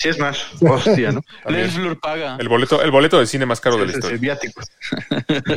Sí, 0.00 0.08
es 0.08 0.18
más. 0.18 0.46
Hostia, 0.62 1.12
¿no? 1.12 1.22
También. 1.44 1.96
Paga. 2.00 2.36
El 2.40 2.48
boleto, 2.48 2.82
el 2.82 2.90
boleto 2.90 3.20
de 3.20 3.26
cine 3.26 3.46
más 3.46 3.60
caro 3.60 3.76
de 3.76 3.86
la 3.86 3.92
historia. 3.92 4.18
viáticos. 4.18 4.64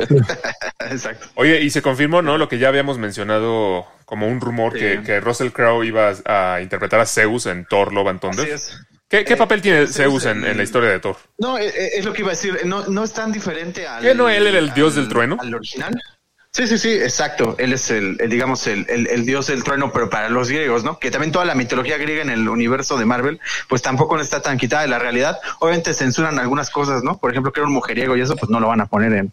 Exacto. 0.90 1.26
Oye, 1.34 1.60
y 1.62 1.70
se 1.70 1.82
confirmó, 1.82 2.22
¿no? 2.22 2.38
Lo 2.38 2.48
que 2.48 2.58
ya 2.58 2.68
habíamos 2.68 2.98
mencionado 2.98 3.86
como 4.04 4.28
un 4.28 4.40
rumor 4.40 4.72
Sí. 4.74 4.78
que, 4.80 5.02
que 5.02 5.20
Russell 5.20 5.48
Crowe 5.50 5.84
iba 5.84 6.12
a 6.26 6.60
interpretar 6.60 7.00
a 7.00 7.06
Zeus 7.06 7.46
en 7.46 7.64
Thor 7.66 7.92
Love 7.92 8.08
and 8.08 8.18
Así 8.24 8.36
Thunder. 8.36 8.54
es. 8.54 8.78
¿Qué, 9.08 9.24
qué 9.24 9.34
Eh, 9.34 9.36
papel 9.36 9.62
tiene 9.62 9.86
Zeus 9.86 10.22
Zeus 10.22 10.26
en, 10.26 10.44
en- 10.44 10.56
la 10.56 10.62
historia 10.62 10.90
de 10.90 10.98
Thor? 11.00 11.16
No, 11.38 11.56
eh, 11.58 11.68
eh, 11.68 11.90
es 11.96 12.04
lo 12.04 12.12
que 12.12 12.22
iba 12.22 12.28
a 12.28 12.34
decir. 12.34 12.58
No, 12.64 12.84
no 12.86 13.04
es 13.04 13.12
tan 13.12 13.30
diferente 13.32 13.86
al. 13.86 14.02
¿Qué 14.02 14.14
no 14.14 14.28
él 14.28 14.46
era 14.46 14.58
el 14.58 14.72
dios 14.74 14.96
al- 14.96 15.02
del 15.04 15.08
trueno? 15.12 15.36
Al 15.40 15.54
original. 15.54 15.94
Sí, 16.56 16.68
sí, 16.68 16.78
sí, 16.78 16.92
exacto. 16.92 17.56
Él 17.58 17.72
es 17.72 17.90
el, 17.90 18.16
el, 18.20 18.30
digamos, 18.30 18.68
el, 18.68 18.86
el, 18.88 19.08
el 19.08 19.26
dios 19.26 19.48
del 19.48 19.64
trueno, 19.64 19.92
pero 19.92 20.08
para 20.08 20.28
los 20.28 20.48
griegos, 20.48 20.84
¿no? 20.84 21.00
Que 21.00 21.10
también 21.10 21.32
toda 21.32 21.44
la 21.44 21.56
mitología 21.56 21.98
griega 21.98 22.22
en 22.22 22.30
el 22.30 22.48
universo 22.48 22.96
de 22.96 23.04
Marvel, 23.04 23.40
pues 23.68 23.82
tampoco 23.82 24.20
está 24.20 24.40
tan 24.40 24.56
quitada 24.56 24.82
de 24.82 24.88
la 24.88 25.00
realidad. 25.00 25.40
Obviamente 25.58 25.92
censuran 25.94 26.38
algunas 26.38 26.70
cosas, 26.70 27.02
¿no? 27.02 27.18
Por 27.18 27.32
ejemplo, 27.32 27.52
que 27.52 27.58
era 27.58 27.66
un 27.66 27.74
mujeriego 27.74 28.16
y 28.16 28.20
eso, 28.20 28.36
pues 28.36 28.50
no 28.50 28.60
lo 28.60 28.68
van 28.68 28.80
a 28.80 28.86
poner 28.86 29.12
en, 29.14 29.32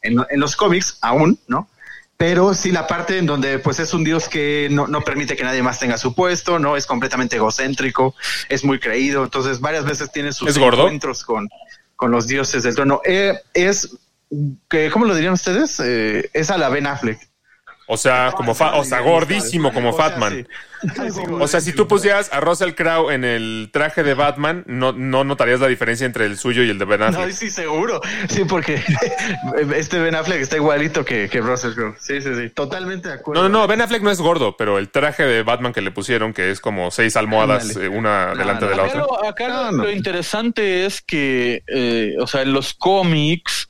en, 0.00 0.24
en 0.30 0.40
los 0.40 0.56
cómics 0.56 0.96
aún, 1.02 1.38
¿no? 1.48 1.68
Pero 2.16 2.54
sí 2.54 2.72
la 2.72 2.86
parte 2.86 3.18
en 3.18 3.26
donde 3.26 3.58
pues 3.58 3.78
es 3.78 3.92
un 3.92 4.02
dios 4.02 4.28
que 4.30 4.68
no, 4.70 4.86
no 4.86 5.02
permite 5.02 5.36
que 5.36 5.44
nadie 5.44 5.62
más 5.62 5.78
tenga 5.78 5.98
su 5.98 6.14
puesto, 6.14 6.58
¿no? 6.58 6.78
Es 6.78 6.86
completamente 6.86 7.36
egocéntrico, 7.36 8.14
es 8.48 8.64
muy 8.64 8.78
creído, 8.78 9.24
entonces 9.24 9.60
varias 9.60 9.84
veces 9.84 10.10
tiene 10.12 10.32
sus 10.32 10.56
encuentros 10.56 11.24
con, 11.24 11.50
con 11.96 12.10
los 12.10 12.26
dioses 12.26 12.62
del 12.62 12.74
trono. 12.74 13.02
Eh, 13.04 13.34
es, 13.52 13.96
que, 14.68 14.90
¿cómo 14.90 15.06
lo 15.06 15.14
dirían 15.14 15.34
ustedes? 15.34 15.80
Eh, 15.80 16.30
es 16.32 16.50
a 16.50 16.58
la 16.58 16.68
Ben 16.68 16.86
Affleck. 16.86 17.18
O 17.86 17.96
sea, 17.98 18.32
como 18.36 18.54
fa- 18.54 18.76
o 18.76 18.84
sea, 18.84 19.00
gordísimo 19.00 19.72
como 19.72 19.92
Fatman. 19.92 20.48
O 21.40 21.48
sea, 21.48 21.60
si 21.60 21.72
tú 21.72 21.86
pusieras 21.88 22.30
a 22.32 22.40
Russell 22.40 22.72
Crowe 22.74 23.10
en 23.10 23.24
el 23.24 23.70
traje 23.72 24.02
de 24.02 24.12
Batman, 24.14 24.64
no, 24.66 24.92
no 24.92 25.24
notarías 25.24 25.60
la 25.60 25.68
diferencia 25.68 26.04
entre 26.06 26.26
el 26.26 26.36
suyo 26.38 26.62
y 26.62 26.68
el 26.70 26.78
de 26.78 26.84
Ben 26.84 27.00
No, 27.00 27.06
Affleck. 27.06 27.30
sí, 27.32 27.50
seguro. 27.50 28.00
Sí, 28.28 28.44
porque 28.44 28.82
este 29.76 29.98
Ben 29.98 30.14
Affleck 30.14 30.40
está 30.40 30.56
igualito 30.56 31.04
que, 31.04 31.28
que 31.30 31.40
Russell 31.40 31.72
Crowe. 31.74 31.94
Sí, 31.98 32.20
sí, 32.20 32.34
sí. 32.34 32.50
Totalmente 32.50 33.08
de 33.08 33.14
acuerdo. 33.14 33.42
No, 33.42 33.48
no, 33.48 33.60
no, 33.60 33.66
Ben 33.66 33.80
Affleck 33.80 34.02
no 34.02 34.10
es 34.10 34.20
gordo, 34.20 34.56
pero 34.56 34.78
el 34.78 34.90
traje 34.90 35.22
de 35.24 35.42
Batman 35.42 35.72
que 35.72 35.80
le 35.80 35.90
pusieron, 35.90 36.32
que 36.34 36.50
es 36.50 36.60
como 36.60 36.90
seis 36.90 37.16
almohadas, 37.16 37.76
eh, 37.76 37.88
una 37.88 38.28
No, 38.28 38.36
delante 38.36 38.64
no, 38.66 38.70
de 38.70 38.76
la 38.76 38.84
Acá, 38.84 39.04
otra. 39.04 39.22
lo, 39.22 39.28
acá 39.28 39.48
No, 39.48 39.62
lo- 39.64 39.72
no. 39.72 39.82
lo 39.84 39.90
interesante 39.90 40.84
es 40.86 41.00
que, 41.02 41.62
eh, 41.66 42.14
o 42.20 42.26
sea, 42.26 42.42
en 42.42 42.52
los 42.52 42.74
cómics, 42.74 43.68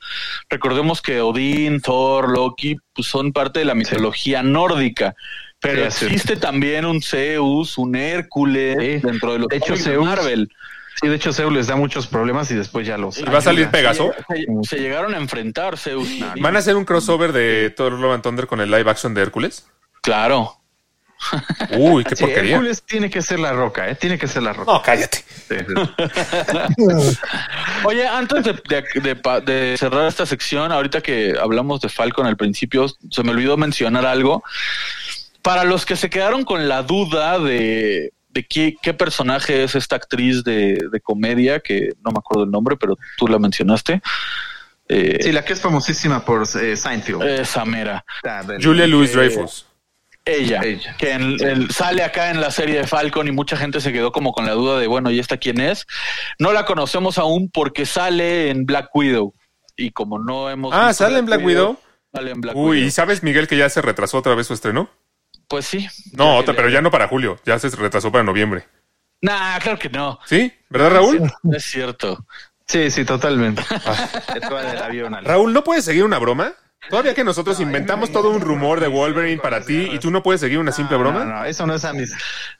recordemos 0.49 1.01
que 1.01 1.21
Odín, 1.21 1.81
Thor, 1.81 2.29
Loki, 2.29 2.77
pues 2.95 3.07
son 3.07 3.33
parte 3.33 3.59
de 3.59 3.65
la 3.65 3.75
mitología 3.75 4.41
nórdica. 4.41 5.15
Pero 5.59 5.89
Sí, 5.91 6.05
existe 6.05 6.35
también 6.37 6.85
un 6.85 7.01
Zeus, 7.01 7.77
un 7.77 7.95
Hércules 7.95 8.77
Sí. 8.79 9.07
dentro 9.07 9.33
de 9.33 9.39
los 9.39 9.47
De 9.47 9.57
hecho, 9.57 9.67
cómics 9.67 9.85
de 9.85 9.91
Zeus- 9.95 10.05
Marvel. 10.05 10.49
Sí, 11.01 11.07
de 11.09 11.15
hecho, 11.15 11.33
Zeus 11.33 11.51
les 11.51 11.67
da 11.67 11.75
muchos 11.75 12.07
problemas 12.07 12.49
y 12.51 12.55
después 12.55 12.87
ya 12.87 12.97
los. 12.97 13.17
¿Y 13.19 13.23
va 13.23 13.39
a 13.39 13.41
salir. 13.41 13.67
Pegaso? 13.69 14.13
Se, 14.29 14.45
se 14.77 14.81
llegaron 14.81 15.13
a 15.13 15.17
enfrentar 15.17 15.77
Zeus. 15.77 16.07
¿Van 16.39 16.55
a 16.55 16.59
hacer 16.59 16.75
un 16.77 16.85
crossover 16.85 17.33
de 17.33 17.69
Thor 17.75 17.93
Love 17.93 18.13
and 18.13 18.23
Thunder 18.23 18.47
con 18.47 18.61
el 18.61 18.71
live 18.71 18.89
action 18.89 19.13
de 19.13 19.21
Hércules? 19.21 19.67
Claro. 20.01 20.53
Uy, 21.77 22.03
qué 22.03 22.15
Sí, 22.15 22.23
porquería. 22.23 22.51
Hércules 22.55 22.83
tiene 22.83 23.09
que 23.09 23.21
ser 23.21 23.39
la 23.39 23.53
roca, 23.53 23.89
¿eh? 23.89 23.95
Tiene 23.95 24.17
que 24.17 24.27
ser 24.27 24.43
la 24.43 24.53
roca. 24.53 24.71
No, 24.71 24.81
cállate. 24.81 25.17
Sí, 25.47 25.55
sí. 25.67 26.75
Oye, 27.85 28.07
antes 28.07 28.43
de, 28.43 28.53
de- 28.53 29.01
de 29.01 29.15
pa- 29.15 29.41
de 29.41 29.75
cerrar 29.77 30.07
esta 30.07 30.25
sección, 30.25 30.71
ahorita 30.71 31.01
que 31.01 31.33
hablamos 31.41 31.81
de 31.81 31.89
Falcon 31.89 32.25
al 32.25 32.37
principio, 32.37 32.87
se 33.09 33.23
me 33.23 33.31
olvidó 33.31 33.57
mencionar 33.57 34.05
algo. 34.05 34.43
Para 35.41 35.63
los 35.63 35.85
que 35.85 35.95
se 35.95 36.09
quedaron 36.09 36.43
con 36.43 36.67
la 36.67 36.81
duda 36.81 37.37
de, 37.37 38.11
de 38.29 38.47
qué, 38.47 38.75
qué 38.81 38.93
personaje 38.93 39.63
es 39.63 39.75
esta 39.75 39.95
actriz 39.95 40.43
de, 40.43 40.79
de 40.91 40.99
comedia, 41.01 41.59
que 41.59 41.89
no 42.03 42.11
me 42.11 42.17
acuerdo 42.17 42.45
el 42.45 42.51
nombre, 42.51 42.75
pero 42.77 42.97
tú 43.17 43.27
la 43.27 43.37
mencionaste. 43.37 44.01
Eh, 44.87 45.19
Sí, 45.21 45.31
la 45.31 45.43
que 45.45 45.53
es 45.53 45.61
famosísima 45.61 46.23
por 46.25 46.43
eh, 46.61 46.75
Seinfeld. 46.75 47.21
esa 47.23 47.65
mera. 47.65 48.03
Ah, 48.23 48.41
Julia 48.61 48.87
Louis 48.87 49.13
Dreyfus. 49.13 49.67
Ella, 50.25 50.61
Ella. 50.63 50.95
que 50.97 51.11
en- 51.11 51.37
en- 51.39 51.69
sale 51.71 52.01
acá 52.03 52.31
en 52.31 52.41
la 52.41 52.49
serie 52.49 52.77
de 52.79 52.87
Falcon 52.87 53.27
y 53.27 53.31
mucha 53.31 53.55
gente 53.55 53.79
se 53.79 53.93
quedó 53.93 54.11
como 54.11 54.31
con 54.33 54.45
la 54.47 54.53
duda 54.53 54.79
de, 54.79 54.87
bueno, 54.87 55.11
¿y 55.11 55.19
esta 55.19 55.37
quién 55.37 55.61
es? 55.61 55.85
No 56.39 56.51
la 56.51 56.65
conocemos 56.65 57.17
aún 57.19 57.49
porque 57.53 57.85
sale 57.85 58.49
en 58.49 58.65
Black 58.65 58.89
Widow. 58.95 59.33
Y 59.77 59.91
como 59.91 60.17
no 60.19 60.49
hemos... 60.49 60.73
Ah, 60.73 60.87
visto 60.87 61.03
¿sale 61.03 61.19
en 61.19 61.25
Black 61.27 61.43
Widow? 61.45 61.77
Sale 62.13 62.31
en 62.31 62.41
Black 62.41 62.55
Uy, 62.55 62.77
¿y 62.77 62.79
Widow. 62.81 62.91
sabes, 62.91 63.21
Miguel, 63.23 63.47
que 63.47 63.57
ya 63.57 63.69
se 63.69 63.81
retrasó 63.81 64.17
otra 64.17 64.33
vez 64.35 64.47
su 64.47 64.53
estreno? 64.53 64.89
Pues 65.47 65.65
sí. 65.67 65.87
No, 66.13 66.37
otra, 66.37 66.55
pero 66.55 66.69
ya 66.69 66.81
no 66.81 66.89
para 66.89 67.07
julio, 67.07 67.39
ya 67.45 67.59
se 67.59 67.69
retrasó 67.69 68.11
para 68.11 68.23
noviembre. 68.23 68.65
Nah, 69.21 69.59
claro 69.59 69.77
que 69.77 69.89
no. 69.89 70.19
¿Sí? 70.25 70.51
¿Verdad, 70.69 70.89
Raúl? 70.91 71.31
No 71.43 71.55
es 71.57 71.63
cierto. 71.65 72.25
Sí, 72.65 72.89
sí, 72.89 73.05
totalmente. 73.05 73.61
Raúl, 75.23 75.53
¿no 75.53 75.63
puedes 75.63 75.85
seguir 75.85 76.03
una 76.03 76.17
broma? 76.19 76.53
Todavía 76.89 77.13
que 77.13 77.23
nosotros 77.23 77.59
inventamos 77.59 78.11
todo 78.11 78.29
un 78.29 78.41
rumor 78.41 78.79
de 78.79 78.87
Wolverine 78.87 79.41
para 79.41 79.61
ti 79.61 79.89
y 79.91 79.99
tú 79.99 80.11
no 80.11 80.23
puedes 80.23 80.41
seguir 80.41 80.59
una 80.59 80.71
simple 80.71 80.97
broma. 80.97 81.25
No, 81.25 81.35
no, 81.39 81.45
eso 81.45 81.65
no 81.65 81.73
es 81.75 81.83
a 81.85 81.93
mis. 81.93 82.13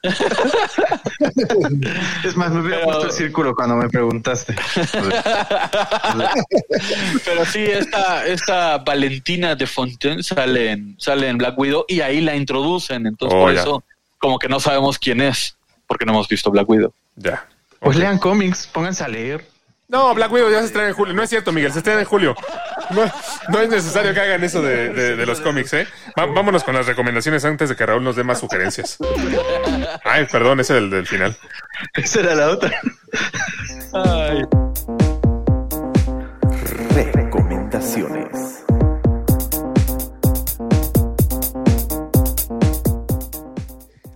es 2.23 2.35
más, 2.35 2.51
me 2.51 2.61
hubiera 2.61 2.77
Pero- 2.77 2.85
puesto 2.87 3.05
el 3.05 3.11
círculo 3.11 3.55
cuando 3.55 3.75
me 3.75 3.89
preguntaste. 3.89 4.55
Pero 7.25 7.45
sí, 7.45 7.63
esta, 7.65 8.25
esta 8.25 8.77
Valentina 8.79 9.55
de 9.55 9.67
Fontaine 9.67 10.23
sale 10.23 10.71
en, 10.71 10.95
sale 10.99 11.29
en 11.29 11.37
Black 11.37 11.57
Widow 11.57 11.85
y 11.87 12.01
ahí 12.01 12.21
la 12.21 12.35
introducen. 12.35 13.05
Entonces, 13.07 13.35
Oh, 13.37 13.41
por 13.43 13.53
ya. 13.53 13.61
eso, 13.61 13.83
como 14.17 14.39
que 14.39 14.47
no 14.47 14.59
sabemos 14.59 14.97
quién 14.99 15.21
es, 15.21 15.55
porque 15.87 16.05
no 16.05 16.13
hemos 16.13 16.27
visto 16.27 16.51
Black 16.51 16.69
Widow. 16.69 16.93
Ya. 17.15 17.45
Pues 17.79 17.97
lean 17.97 18.17
cómics, 18.17 18.67
pónganse 18.67 19.03
a 19.03 19.07
leer. 19.07 19.45
No, 19.87 20.15
Black 20.15 20.31
Widow 20.31 20.49
ya 20.49 20.59
se 20.59 20.65
estrena 20.65 20.87
en 20.89 20.93
julio. 20.95 21.13
No 21.13 21.21
es 21.21 21.29
cierto, 21.29 21.51
Miguel, 21.51 21.71
se 21.71 21.79
estrena 21.79 21.99
en 21.99 22.05
julio. 22.05 22.35
No, 22.89 23.03
no 23.49 23.59
es 23.59 23.69
necesario 23.69 24.13
que 24.13 24.19
hagan 24.19 24.43
eso 24.43 24.61
de, 24.61 24.89
de- 24.89 25.15
de 25.15 25.25
los 25.25 25.41
cómics, 25.41 25.73
¿eh? 25.73 25.87
Va- 26.17 26.25
vámonos 26.25 26.63
con 26.63 26.73
las 26.75 26.87
recomendaciones 26.87 27.45
antes 27.45 27.69
de 27.69 27.75
que 27.75 27.85
Raúl 27.85 28.03
nos 28.03 28.15
dé 28.15 28.23
más 28.23 28.39
sugerencias. 28.39 28.97
Ay, 30.03 30.25
perdón, 30.31 30.59
ese 30.59 30.73
es 30.73 30.79
el 30.83 30.89
del 30.89 31.05
final. 31.07 31.37
Esa 31.93 32.19
era 32.21 32.35
la 32.35 32.49
otra. 32.49 32.79
Ay. 33.93 34.41
Recomendaciones. 37.13 38.63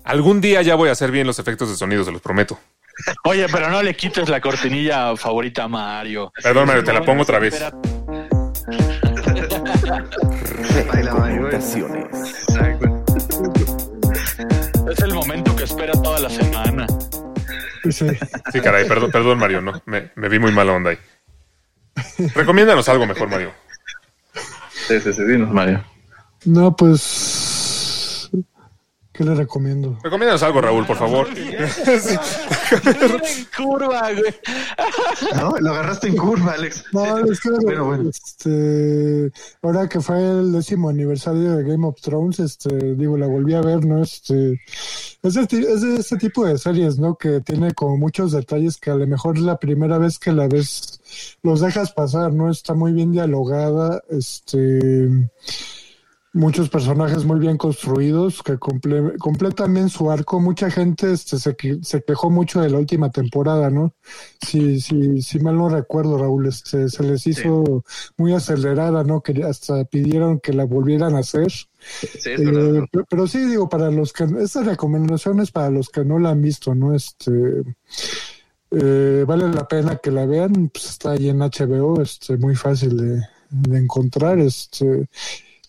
Algún 0.04 0.42
día 0.42 0.62
ya 0.62 0.76
voy 0.76 0.90
a 0.90 0.94
hacer 0.94 1.12
bien 1.12 1.28
los 1.28 1.40
efectos 1.40 1.70
de 1.70 1.76
sonido, 1.76 2.04
se 2.04 2.12
los 2.12 2.22
prometo. 2.22 2.58
Oye, 3.24 3.48
pero 3.52 3.70
no 3.70 3.82
le 3.82 3.96
quites 3.96 4.30
la 4.30 4.42
cortinilla 4.42 5.16
favorita 5.16 5.64
a 5.64 5.68
Mario. 5.68 6.32
Perdón, 6.42 6.68
Mario, 6.68 6.84
te 6.84 6.94
la 6.94 7.02
pongo 7.02 7.24
otra 7.24 7.40
vez. 7.40 7.56
Es 14.90 15.00
el 15.00 15.14
momento 15.14 15.56
que 15.56 15.64
espera 15.64 15.94
toda 15.94 16.20
la 16.20 16.30
semana. 16.30 16.88
Sí. 17.90 18.08
Sí, 18.52 18.60
caray, 18.62 18.88
perdón, 18.88 19.12
perdón, 19.12 19.38
Mario, 19.38 19.62
no, 19.62 19.82
me, 19.86 20.12
me 20.16 20.30
vi 20.30 20.40
muy 20.40 20.52
mala 20.52 20.74
onda 20.74 20.92
ahí. 20.92 20.98
Recomiéndanos 22.36 22.88
algo 22.90 23.06
mejor, 23.06 23.30
Mario. 23.30 23.52
Sí, 24.88 25.00
sí, 25.00 25.14
sí, 25.14 25.24
dinos, 25.24 25.50
Mario. 25.50 25.84
No, 26.46 26.76
pues. 26.76 27.39
¿Qué 29.20 29.26
le 29.26 29.36
recomiendo? 29.36 29.98
Recomiéndanos 30.02 30.42
algo, 30.44 30.62
Raúl, 30.62 30.86
por 30.88 30.96
favor. 30.96 31.28
Sí. 32.00 32.16
en 32.86 33.46
curva, 33.58 34.14
güey. 34.14 34.34
No, 35.36 35.58
lo 35.60 35.72
agarraste 35.72 36.08
en 36.08 36.16
curva, 36.16 36.54
Alex. 36.54 36.86
No, 36.94 37.18
es 37.18 37.42
que 37.42 37.50
Pero 37.66 37.86
bueno. 37.86 38.10
este, 38.10 39.30
ahora 39.62 39.90
que 39.90 40.00
fue 40.00 40.22
el 40.22 40.54
décimo 40.54 40.88
aniversario 40.88 41.58
de 41.58 41.64
Game 41.66 41.86
of 41.86 42.00
Thrones, 42.00 42.40
este, 42.40 42.96
digo, 42.96 43.18
la 43.18 43.28
volví 43.28 43.56
a 43.56 43.62
ver, 43.62 43.86
¿no? 43.86 44.02
Este, 44.02 44.62
es 45.22 45.34
de, 45.34 45.42
es 45.42 45.84
ese 45.84 46.16
tipo 46.16 46.46
de 46.46 46.58
series, 46.58 46.98
¿no? 46.98 47.16
Que 47.16 47.42
tiene 47.42 47.74
como 47.74 47.98
muchos 47.98 48.32
detalles 48.32 48.78
que 48.78 48.92
a 48.92 48.96
lo 48.96 49.06
mejor 49.06 49.38
la 49.38 49.58
primera 49.58 49.98
vez 49.98 50.18
que 50.18 50.32
la 50.32 50.48
ves 50.48 51.02
los 51.44 51.60
dejas 51.60 51.92
pasar, 51.92 52.32
¿no? 52.32 52.50
Está 52.50 52.74
muy 52.74 52.94
bien 52.94 53.12
dialogada, 53.12 54.02
este, 54.10 55.10
muchos 56.32 56.70
personajes 56.70 57.26
muy 57.26 57.40
bien 57.40 57.58
construidos 57.58 58.44
que 58.44 58.58
comple- 58.60 59.18
completan 59.18 59.74
bien 59.74 59.90
su 59.90 60.12
arco. 60.12 60.40
Mucha 60.40 60.70
gente 60.70 61.12
este, 61.12 61.40
se, 61.40 61.56
se 61.82 62.04
quejó 62.04 62.30
mucho 62.30 62.62
de 62.62 62.70
la 62.70 62.78
última 62.78 63.12
temporada, 63.12 63.70
¿no? 63.70 63.94
Si, 64.46 64.80
si, 64.80 65.22
si 65.22 65.40
mal 65.40 65.58
no 65.58 65.70
recuerdo, 65.70 66.18
Raúl, 66.18 66.48
este, 66.48 66.88
se 66.90 67.04
les 67.04 67.26
hizo 67.26 67.84
muy 68.18 68.34
acelerada, 68.34 69.04
¿no? 69.04 69.22
Que 69.22 69.44
hasta 69.44 69.84
pidieron 69.86 70.40
que 70.40 70.54
la 70.54 70.66
volvieran 70.66 71.16
a 71.16 71.20
hacer. 71.20 71.52
Sí, 71.52 71.68
es 72.24 72.26
Eh, 72.26 72.84
pero, 72.92 73.06
pero 73.10 73.28
sí, 73.28 73.40
digo, 73.46 73.68
para 73.68 73.90
los 73.90 74.14
que, 74.14 74.26
esta 74.40 74.62
recomendación 74.64 75.40
es 75.40 75.52
para 75.52 75.70
los 75.72 75.90
que 75.90 76.06
no 76.06 76.20
la 76.20 76.30
han 76.30 76.42
visto, 76.42 76.76
¿no? 76.76 76.94
Este, 76.94 77.32
eh, 78.72 79.24
vale 79.28 79.50
la 79.50 79.68
pena 79.68 79.96
que 79.98 80.12
la 80.12 80.26
vean, 80.26 80.70
pues 80.70 80.90
está 80.90 81.12
ahí 81.12 81.30
en 81.30 81.40
HBO, 81.40 82.02
este, 82.02 82.38
muy 82.38 82.56
fácil 82.56 82.98
de, 82.98 83.22
de 83.50 83.78
encontrar, 83.80 84.38
este, 84.40 85.08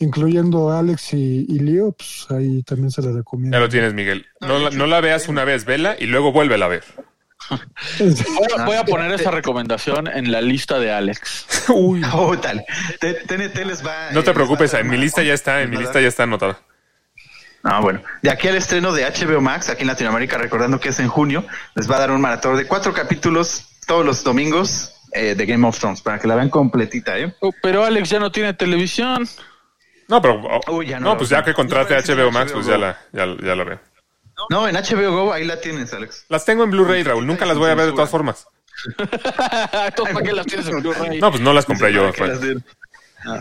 incluyendo 0.00 0.70
a 0.70 0.80
Alex 0.80 1.14
y, 1.14 1.46
y 1.48 1.58
Leo, 1.60 1.92
pues 1.92 2.26
ahí 2.30 2.62
también 2.64 2.90
se 2.90 3.00
la 3.02 3.12
recomiendo. 3.12 3.56
Ya 3.56 3.60
lo 3.60 3.68
tienes, 3.68 3.94
Miguel. 3.94 4.26
No, 4.40 4.58
la- 4.58 4.70
no 4.70 4.86
la 4.86 5.00
veas 5.00 5.28
una 5.28 5.44
vez, 5.44 5.64
vela 5.64 5.94
y 5.98 6.06
luego 6.06 6.32
vuélvela 6.32 6.66
a 6.66 6.68
ver. 6.68 6.84
Voy 7.98 8.46
a, 8.58 8.64
voy 8.64 8.76
a 8.76 8.84
poner 8.84 9.10
esa 9.12 9.30
recomendación 9.30 10.06
en 10.08 10.30
la 10.30 10.40
lista 10.40 10.78
de 10.78 10.92
Alex. 10.92 11.46
Uy. 11.68 12.02
Oh, 12.12 12.36
tal. 12.38 12.64
T- 13.00 13.14
TNT 13.14 13.64
les 13.66 13.84
va. 13.84 14.10
No 14.12 14.22
te 14.22 14.30
eh, 14.30 14.34
preocupes, 14.34 14.74
en 14.74 14.88
mi 14.88 14.96
lista 14.96 15.22
ya 15.22 15.34
está, 15.34 15.62
en 15.62 15.70
mi 15.70 15.76
lista 15.76 16.00
ya 16.00 16.08
está 16.08 16.24
anotada. 16.24 16.60
Ah, 17.62 17.80
bueno. 17.80 18.02
De 18.22 18.30
aquí 18.30 18.48
al 18.48 18.56
estreno 18.56 18.92
de 18.92 19.04
HBO 19.04 19.40
Max, 19.40 19.68
aquí 19.68 19.82
en 19.82 19.88
Latinoamérica, 19.88 20.38
recordando 20.38 20.80
que 20.80 20.90
es 20.90 21.00
en 21.00 21.08
junio, 21.08 21.44
les 21.74 21.90
va 21.90 21.96
a 21.96 22.00
dar 22.00 22.10
un 22.10 22.20
maratón 22.20 22.56
de 22.56 22.66
cuatro 22.66 22.92
capítulos 22.94 23.66
todos 23.86 24.04
los 24.04 24.22
domingos 24.24 24.94
eh, 25.12 25.34
de 25.34 25.44
Game 25.46 25.66
of 25.66 25.78
Thrones 25.78 26.00
para 26.00 26.18
que 26.18 26.28
la 26.28 26.36
vean 26.36 26.48
completita, 26.50 27.18
¿eh? 27.18 27.34
Oh, 27.40 27.52
pero 27.62 27.84
Alex 27.84 28.08
ya 28.10 28.18
no 28.20 28.30
tiene 28.32 28.54
televisión. 28.54 29.26
No, 30.10 30.20
pero. 30.20 30.40
oh, 30.66 30.72
Uy, 30.76 30.88
ya 30.88 31.00
no, 31.00 31.10
no. 31.12 31.16
pues 31.16 31.30
ya 31.30 31.42
que 31.42 31.54
contrate 31.54 31.94
HBO 31.94 32.30
Max, 32.30 32.50
HBO 32.50 32.54
pues 32.56 32.66
ya 32.66 32.76
la, 32.76 32.98
ya, 33.12 33.26
ya 33.42 33.54
la 33.56 33.64
veo. 33.64 33.80
No, 34.50 34.66
en 34.68 34.74
HBO 34.74 35.12
Go 35.12 35.32
ahí 35.32 35.44
la 35.44 35.60
tienes, 35.60 35.92
Alex. 35.94 36.24
Las 36.28 36.44
tengo 36.44 36.64
en 36.64 36.70
Blu-ray, 36.70 37.02
Raúl. 37.02 37.26
Nunca 37.26 37.46
las 37.46 37.56
voy 37.58 37.70
a 37.70 37.74
ver 37.74 37.86
de 37.86 37.92
todas 37.92 38.10
formas. 38.10 38.46
¿para 38.96 40.22
qué 40.22 40.32
las 40.32 40.46
tienes 40.46 40.66
en 40.68 40.80
Blu-ray? 40.80 41.20
No, 41.20 41.30
pues 41.30 41.42
no 41.42 41.52
las 41.52 41.64
compré 41.66 41.92
yo. 41.92 42.10
Ah. 43.26 43.40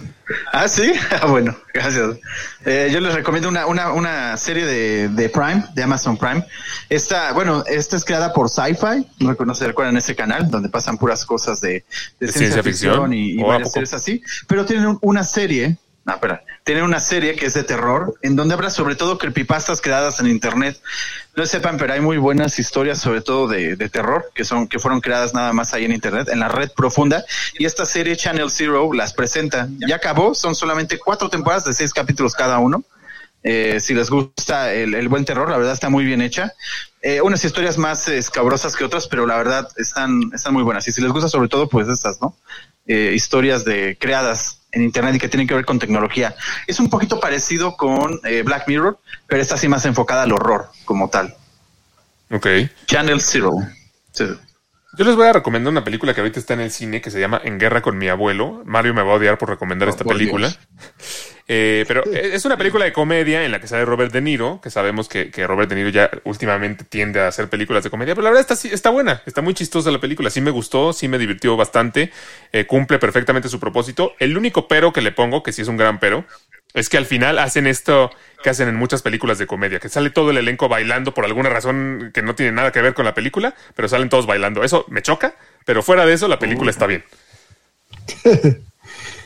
Ah, 0.51 0.67
sí. 0.67 0.91
Ah, 1.21 1.25
bueno, 1.27 1.55
gracias. 1.73 2.17
Eh, 2.65 2.89
yo 2.91 2.99
les 2.99 3.13
recomiendo 3.13 3.47
una, 3.47 3.65
una, 3.65 3.93
una 3.93 4.35
serie 4.37 4.65
de, 4.65 5.07
de 5.09 5.29
Prime, 5.29 5.63
de 5.73 5.83
Amazon 5.83 6.17
Prime. 6.17 6.45
Esta, 6.89 7.31
bueno, 7.31 7.63
esta 7.65 7.95
es 7.95 8.03
creada 8.03 8.33
por 8.33 8.49
Sci-Fi. 8.49 9.07
No, 9.19 9.37
no 9.45 9.55
se 9.55 9.67
recuerdan 9.67 9.95
ese 9.97 10.15
canal 10.15 10.51
donde 10.51 10.67
pasan 10.69 10.97
puras 10.97 11.25
cosas 11.25 11.61
de, 11.61 11.69
de 11.69 12.27
¿De 12.27 12.31
ciencia, 12.33 12.39
ciencia 12.61 12.63
ficción, 12.63 12.93
ficción? 12.93 13.13
y, 13.13 13.31
y 13.39 13.41
¿O 13.41 13.45
a 13.45 13.53
varias 13.53 13.71
series 13.71 13.93
así. 13.93 14.21
Pero 14.47 14.65
tienen 14.65 14.85
un- 14.87 14.99
una 15.01 15.23
serie. 15.23 15.77
No, 16.09 16.15
espera. 16.15 16.43
Tienen 16.63 16.85
una 16.85 16.99
serie 16.99 17.35
que 17.35 17.45
es 17.45 17.53
de 17.53 17.63
terror, 17.63 18.15
en 18.23 18.35
donde 18.35 18.55
habla 18.55 18.71
sobre 18.71 18.95
todo 18.95 19.19
creepypastas 19.19 19.79
creadas 19.79 20.19
en 20.19 20.25
internet. 20.25 20.81
No 21.35 21.45
sepan, 21.45 21.77
pero 21.77 21.93
hay 21.93 22.01
muy 22.01 22.17
buenas 22.17 22.57
historias, 22.57 22.97
sobre 22.97 23.21
todo 23.21 23.47
de, 23.47 23.75
de 23.75 23.89
terror, 23.89 24.31
que 24.33 24.43
son, 24.43 24.67
que 24.67 24.79
fueron 24.79 25.01
creadas 25.01 25.35
nada 25.35 25.53
más 25.53 25.75
ahí 25.75 25.85
en 25.85 25.91
internet, 25.91 26.27
en 26.29 26.39
la 26.39 26.47
red 26.47 26.71
profunda. 26.75 27.23
Y 27.59 27.65
esta 27.65 27.85
serie 27.85 28.17
Channel 28.17 28.49
Zero 28.49 28.91
las 28.91 29.13
presenta. 29.13 29.67
Ya 29.87 29.97
acabó, 29.97 30.33
son 30.33 30.55
solamente 30.55 30.97
cuatro 30.97 31.29
temporadas 31.29 31.65
de 31.65 31.73
seis 31.73 31.93
capítulos 31.93 32.33
cada 32.33 32.57
uno. 32.57 32.83
Eh, 33.43 33.79
si 33.79 33.93
les 33.93 34.09
gusta 34.09 34.73
el, 34.73 35.07
buen 35.09 35.25
terror, 35.25 35.47
la 35.47 35.57
verdad 35.57 35.73
está 35.73 35.89
muy 35.89 36.05
bien 36.05 36.23
hecha. 36.23 36.53
Eh, 37.03 37.21
unas 37.21 37.45
historias 37.45 37.77
más 37.77 38.07
escabrosas 38.07 38.75
que 38.75 38.83
otras, 38.83 39.07
pero 39.07 39.27
la 39.27 39.37
verdad 39.37 39.69
están, 39.77 40.31
están 40.33 40.55
muy 40.55 40.63
buenas. 40.63 40.87
Y 40.87 40.91
si 40.91 41.01
les 41.01 41.11
gusta 41.11 41.29
sobre 41.29 41.49
todo, 41.49 41.69
pues 41.69 41.87
estas, 41.87 42.19
¿no? 42.19 42.35
Eh, 42.87 43.11
historias 43.13 43.63
de 43.63 43.95
creadas 43.99 44.58
en 44.71 44.83
internet 44.83 45.15
y 45.15 45.19
que 45.19 45.29
tienen 45.29 45.47
que 45.47 45.53
ver 45.55 45.65
con 45.65 45.79
tecnología. 45.79 46.35
Es 46.67 46.79
un 46.79 46.89
poquito 46.89 47.19
parecido 47.19 47.75
con 47.75 48.19
eh, 48.23 48.43
Black 48.43 48.67
Mirror, 48.67 48.99
pero 49.27 49.41
esta 49.41 49.57
sí 49.57 49.67
más 49.67 49.85
enfocada 49.85 50.23
al 50.23 50.31
horror 50.31 50.69
como 50.85 51.09
tal. 51.09 51.35
Ok. 52.31 52.47
Channel 52.85 53.21
Zero. 53.21 53.51
Sí. 54.11 54.25
Yo 54.97 55.05
les 55.05 55.15
voy 55.15 55.27
a 55.27 55.33
recomendar 55.33 55.71
una 55.71 55.83
película 55.83 56.13
que 56.13 56.21
ahorita 56.21 56.39
está 56.39 56.55
en 56.55 56.61
el 56.61 56.71
cine 56.71 57.01
que 57.01 57.11
se 57.11 57.19
llama 57.19 57.39
En 57.43 57.59
Guerra 57.59 57.81
con 57.81 57.97
mi 57.97 58.07
abuelo. 58.09 58.63
Mario 58.65 58.93
me 58.93 59.03
va 59.03 59.13
a 59.13 59.15
odiar 59.15 59.37
por 59.37 59.49
recomendar 59.49 59.87
Oh, 59.87 59.91
esta 59.91 60.03
por 60.03 60.13
película. 60.17 60.47
Dios. 60.47 60.59
Eh, 61.51 61.83
pero 61.87 62.03
es 62.03 62.45
una 62.45 62.57
película 62.57 62.85
de 62.85 62.93
comedia 62.93 63.43
en 63.43 63.51
la 63.51 63.59
que 63.59 63.67
sale 63.67 63.83
Robert 63.83 64.13
De 64.13 64.21
Niro, 64.21 64.61
que 64.61 64.69
sabemos 64.69 65.09
que, 65.09 65.31
que 65.31 65.47
Robert 65.47 65.67
De 65.67 65.75
Niro 65.75 65.89
ya 65.89 66.11
últimamente 66.23 66.83
tiende 66.83 67.21
a 67.21 67.27
hacer 67.27 67.49
películas 67.49 67.83
de 67.83 67.89
comedia, 67.89 68.13
pero 68.13 68.25
la 68.25 68.29
verdad 68.29 68.51
está, 68.51 68.67
está 68.67 68.91
buena, 68.91 69.23
está 69.25 69.41
muy 69.41 69.55
chistosa 69.55 69.89
la 69.89 69.99
película, 69.99 70.29
sí 70.29 70.41
me 70.41 70.51
gustó, 70.51 70.93
sí 70.93 71.07
me 71.07 71.17
divirtió 71.17 71.57
bastante, 71.57 72.11
eh, 72.51 72.67
cumple 72.67 72.99
perfectamente 72.99 73.49
su 73.49 73.59
propósito. 73.59 74.13
El 74.19 74.37
único 74.37 74.67
pero 74.67 74.93
que 74.93 75.01
le 75.01 75.11
pongo, 75.11 75.41
que 75.41 75.51
sí 75.51 75.63
es 75.63 75.67
un 75.67 75.77
gran 75.77 75.99
pero, 75.99 76.23
es 76.75 76.87
que 76.87 76.97
al 76.97 77.07
final 77.07 77.39
hacen 77.39 77.65
esto 77.65 78.11
que 78.43 78.51
hacen 78.51 78.69
en 78.69 78.75
muchas 78.75 79.01
películas 79.01 79.39
de 79.39 79.47
comedia, 79.47 79.79
que 79.79 79.89
sale 79.89 80.11
todo 80.11 80.29
el 80.29 80.37
elenco 80.37 80.69
bailando 80.69 81.15
por 81.15 81.25
alguna 81.25 81.49
razón 81.49 82.11
que 82.13 82.21
no 82.21 82.35
tiene 82.35 82.51
nada 82.51 82.71
que 82.71 82.83
ver 82.83 82.93
con 82.93 83.05
la 83.05 83.15
película, 83.15 83.55
pero 83.75 83.87
salen 83.87 84.09
todos 84.09 84.27
bailando. 84.27 84.63
Eso 84.63 84.85
me 84.87 85.01
choca, 85.01 85.33
pero 85.65 85.81
fuera 85.81 86.05
de 86.05 86.13
eso 86.13 86.27
la 86.27 86.37
película 86.37 86.69
está 86.69 86.85
bien. 86.85 87.03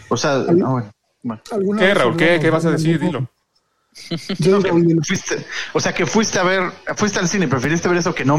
O 0.08 0.16
sea, 0.16 0.38
no, 0.38 0.72
bueno. 0.72 0.94
Bueno. 1.24 1.42
¿Alguna 1.52 1.82
¿Qué, 1.82 1.94
Raúl? 1.94 2.18
¿Qué, 2.18 2.40
qué 2.40 2.50
vas 2.50 2.66
a 2.66 2.70
de 2.70 2.78
decir? 2.78 3.00
Dilo. 3.00 3.28
Yo, 4.40 4.60
Raúl, 4.60 4.86
dilo. 4.86 5.02
Fuiste, 5.04 5.46
o 5.74 5.80
sea 5.80 5.94
que 5.94 6.06
fuiste 6.06 6.40
a 6.40 6.44
ver, 6.44 6.72
fuiste 6.96 7.20
al 7.20 7.28
cine, 7.28 7.48
¿preferiste 7.48 7.90
ver 7.90 7.98
eso 7.98 8.14
que 8.14 8.26
no? 8.26 8.38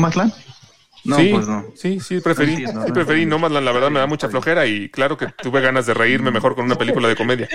No, 1.05 1.16
sí, 1.16 1.31
pues 1.32 1.47
no. 1.47 1.66
sí, 1.74 2.01
sí, 2.01 2.20
preferí, 2.20 2.52
No 2.52 2.59
entiendo, 2.59 2.82
sí, 2.82 2.89
no 2.89 2.94
preferí. 2.94 3.27
Nomadland, 3.27 3.66
la 3.66 3.73
verdad 3.73 3.90
me 3.90 4.01
da 4.01 4.06
mucha 4.06 4.28
flojera 4.28 4.66
y 4.66 4.89
claro 4.89 5.19
que 5.19 5.27
tuve 5.43 5.61
ganas 5.61 5.85
de 5.85 5.93
reírme 5.93 6.31
mejor 6.31 6.55
con 6.55 6.65
una 6.65 6.77
película 6.77 7.09
de 7.09 7.16
comedia. 7.16 7.48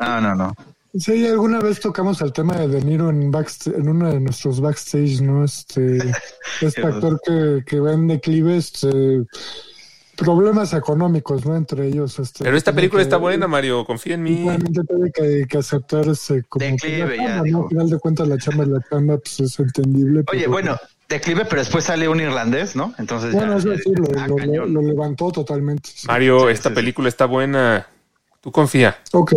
No, 0.00 0.20
no, 0.20 0.34
no. 0.34 0.56
Sí, 0.94 1.26
alguna 1.26 1.58
vez 1.60 1.80
tocamos 1.80 2.20
el 2.20 2.32
tema 2.32 2.56
de 2.56 2.68
De 2.68 2.82
Niro 2.82 3.08
en, 3.08 3.22
en 3.22 3.88
uno 3.88 4.12
de 4.12 4.20
nuestros 4.20 4.60
backstage, 4.60 5.22
¿no? 5.22 5.44
Este, 5.44 5.98
este 6.60 6.86
actor 6.86 7.18
que, 7.24 7.62
que 7.66 7.80
va 7.80 7.92
en 7.92 8.08
declive, 8.08 8.56
este, 8.56 8.88
problemas 10.22 10.72
económicos, 10.72 11.44
¿no? 11.44 11.54
Entre 11.56 11.86
ellos. 11.88 12.18
Este, 12.18 12.44
Pero 12.44 12.56
esta 12.56 12.72
película 12.72 13.00
que- 13.00 13.04
está 13.04 13.16
buena, 13.16 13.46
Mario, 13.46 13.84
confía 13.84 14.14
en 14.14 14.22
mí. 14.22 14.44
Realmente 14.46 14.82
tiene 14.84 15.10
que, 15.12 15.46
que 15.48 15.58
aceptar 15.58 16.08
ese 16.08 16.42
como 16.44 16.64
que 16.64 16.70
Declive, 16.72 17.16
la 17.16 17.24
ya 17.24 17.42
¿no? 17.42 17.62
Al 17.64 17.68
final 17.68 17.90
de 17.90 17.98
cuentas 17.98 18.28
la 18.28 18.38
chamba 18.38 18.64
es 18.64 18.68
la 18.70 18.80
chamba, 18.88 19.18
pues 19.18 19.40
es 19.40 19.58
entendible. 19.58 20.24
Oye, 20.30 20.40
pero- 20.40 20.50
bueno, 20.50 20.76
declive, 21.08 21.44
pero 21.44 21.60
después 21.60 21.84
sale 21.84 22.08
un 22.08 22.20
irlandés, 22.20 22.74
¿no? 22.74 22.94
Entonces 22.98 23.32
Bueno, 23.34 23.52
ya, 23.58 23.72
eso 23.74 23.82
sí, 23.82 23.92
lo, 23.94 24.36
lo- 24.38 24.66
lo 24.66 24.82
levantó 24.82 25.30
totalmente. 25.30 25.90
sí. 25.94 26.06
Mario, 26.06 26.40
Sí, 26.40 26.46
esta 26.52 26.68
sí, 26.70 26.74
sí. 26.74 26.74
película 26.76 27.08
está 27.08 27.26
buena. 27.26 27.86
Tú 28.40 28.50
confía. 28.50 28.96
Ok. 29.12 29.32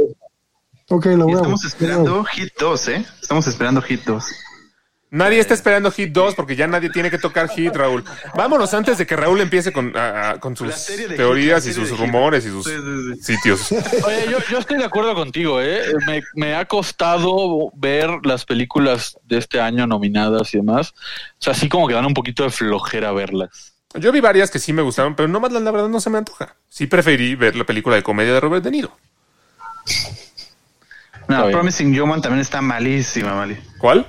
Ok, 0.89 1.05
lo 1.07 1.13
Y 1.13 1.17
voy 1.17 1.33
estamos 1.33 1.65
esperando 1.65 2.23
Hit 2.25 2.53
2, 2.59 2.87
¿eh? 2.89 3.05
Estamos 3.21 3.47
esperando 3.47 3.81
Hit 3.81 4.03
2. 4.05 4.23
Nadie 5.11 5.39
está 5.39 5.53
esperando 5.53 5.91
Hit 5.91 6.11
2 6.11 6.35
porque 6.35 6.55
ya 6.55 6.67
nadie 6.67 6.89
tiene 6.89 7.09
que 7.11 7.17
tocar 7.17 7.47
Hit, 7.49 7.75
Raúl. 7.75 8.03
Vámonos 8.35 8.73
antes 8.73 8.97
de 8.97 9.05
que 9.05 9.15
Raúl 9.15 9.39
empiece 9.39 9.71
con, 9.71 9.95
a- 9.95 10.31
a- 10.31 10.39
con 10.39 10.57
sus 10.57 10.87
teorías 11.15 11.63
Hit, 11.63 11.71
y 11.71 11.73
sus 11.75 11.97
rumores 11.97 12.45
y 12.45 12.49
sus 12.49 12.65
Sí, 12.65 12.71
sí, 12.71 13.13
sí. 13.15 13.23
sitios. 13.35 13.71
Oye, 14.05 14.25
yo, 14.29 14.39
yo 14.49 14.57
estoy 14.57 14.77
de 14.77 14.83
acuerdo 14.85 15.13
contigo, 15.15 15.61
¿eh? 15.61 15.81
Me, 16.05 16.21
me 16.35 16.55
ha 16.55 16.65
costado 16.65 17.71
ver 17.75 18.09
las 18.23 18.45
películas 18.45 19.17
de 19.23 19.37
este 19.37 19.61
año 19.61 19.87
nominadas 19.87 20.53
y 20.53 20.57
demás. 20.57 20.93
O 21.39 21.43
sea, 21.43 21.53
así 21.53 21.69
como 21.69 21.87
que 21.87 21.93
dan 21.93 22.05
un 22.05 22.13
poquito 22.13 22.43
de 22.43 22.49
flojera 22.49 23.11
verlas. 23.13 23.73
Yo 23.93 24.11
vi 24.11 24.19
varias 24.19 24.51
que 24.51 24.59
sí 24.59 24.73
me 24.73 24.81
gustaron, 24.81 25.15
pero 25.15 25.29
nomás 25.29 25.53
la, 25.53 25.61
la 25.61 25.71
verdad 25.71 25.87
no 25.87 26.01
se 26.01 26.09
me 26.09 26.17
antoja. 26.17 26.55
Sí 26.67 26.87
preferí 26.87 27.35
ver 27.35 27.55
la 27.55 27.63
película 27.63 27.95
de 27.95 28.03
comedia 28.03 28.33
de 28.33 28.39
Robert 28.41 28.63
De 28.63 28.71
Niro. 28.71 28.97
No. 31.27 31.49
Promising 31.49 31.93
Young 31.93 32.09
Man 32.09 32.21
también 32.21 32.41
está 32.41 32.61
malísima, 32.61 33.33
Mali. 33.35 33.57
¿Cuál? 33.79 34.07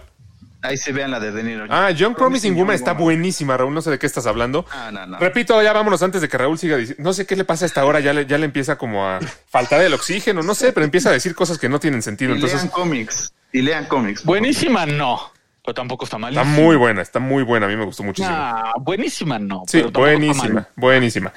Ahí 0.66 0.76
se 0.76 0.92
vean 0.92 1.10
la 1.10 1.20
de 1.20 1.32
De 1.32 1.42
Niro. 1.42 1.66
Ah, 1.68 1.90
Young 1.90 2.14
Promising 2.14 2.54
Woman 2.56 2.74
está 2.74 2.92
Woman. 2.92 3.04
buenísima, 3.04 3.56
Raúl. 3.56 3.72
No 3.74 3.82
sé 3.82 3.90
de 3.90 3.98
qué 3.98 4.06
estás 4.06 4.26
hablando. 4.26 4.66
Ah, 4.70 4.90
no, 4.92 5.06
no. 5.06 5.18
Repito, 5.18 5.60
ya 5.62 5.72
vámonos 5.72 6.02
antes 6.02 6.20
de 6.20 6.28
que 6.28 6.36
Raúl 6.38 6.58
siga 6.58 6.76
diciendo. 6.76 7.02
No 7.02 7.12
sé 7.12 7.26
qué 7.26 7.36
le 7.36 7.44
pasa 7.44 7.64
a 7.64 7.66
esta 7.66 7.84
hora, 7.84 8.00
ya 8.00 8.12
le, 8.12 8.26
ya 8.26 8.38
le 8.38 8.44
empieza 8.46 8.76
como 8.76 9.06
a 9.08 9.20
faltar 9.48 9.80
el 9.80 9.94
oxígeno, 9.94 10.42
no 10.42 10.54
sé, 10.54 10.72
pero 10.72 10.84
empieza 10.84 11.10
a 11.10 11.12
decir 11.12 11.34
cosas 11.34 11.58
que 11.58 11.68
no 11.68 11.78
tienen 11.80 12.02
sentido. 12.02 12.32
Y 12.32 12.34
Entonces, 12.36 12.58
lean 12.62 12.68
cómics. 12.70 13.32
Y 13.52 13.62
lean 13.62 13.84
cómics. 13.86 14.24
Buenísima 14.24 14.86
no, 14.86 15.32
pero 15.64 15.74
tampoco 15.74 16.04
está 16.04 16.18
mal. 16.18 16.32
está 16.32 16.44
muy 16.44 16.76
buena, 16.76 17.02
está 17.02 17.18
muy 17.20 17.42
buena. 17.42 17.66
A 17.66 17.68
mí 17.68 17.76
me 17.76 17.84
gustó 17.84 18.02
muchísimo. 18.02 18.34
Ah, 18.36 18.74
buenísima 18.80 19.38
no. 19.38 19.62
Sí, 19.66 19.78
pero 19.78 19.84
tampoco 19.92 20.06
está 20.06 20.18
buenísima, 20.18 20.54
mal. 20.54 20.68
buenísima. 20.76 21.32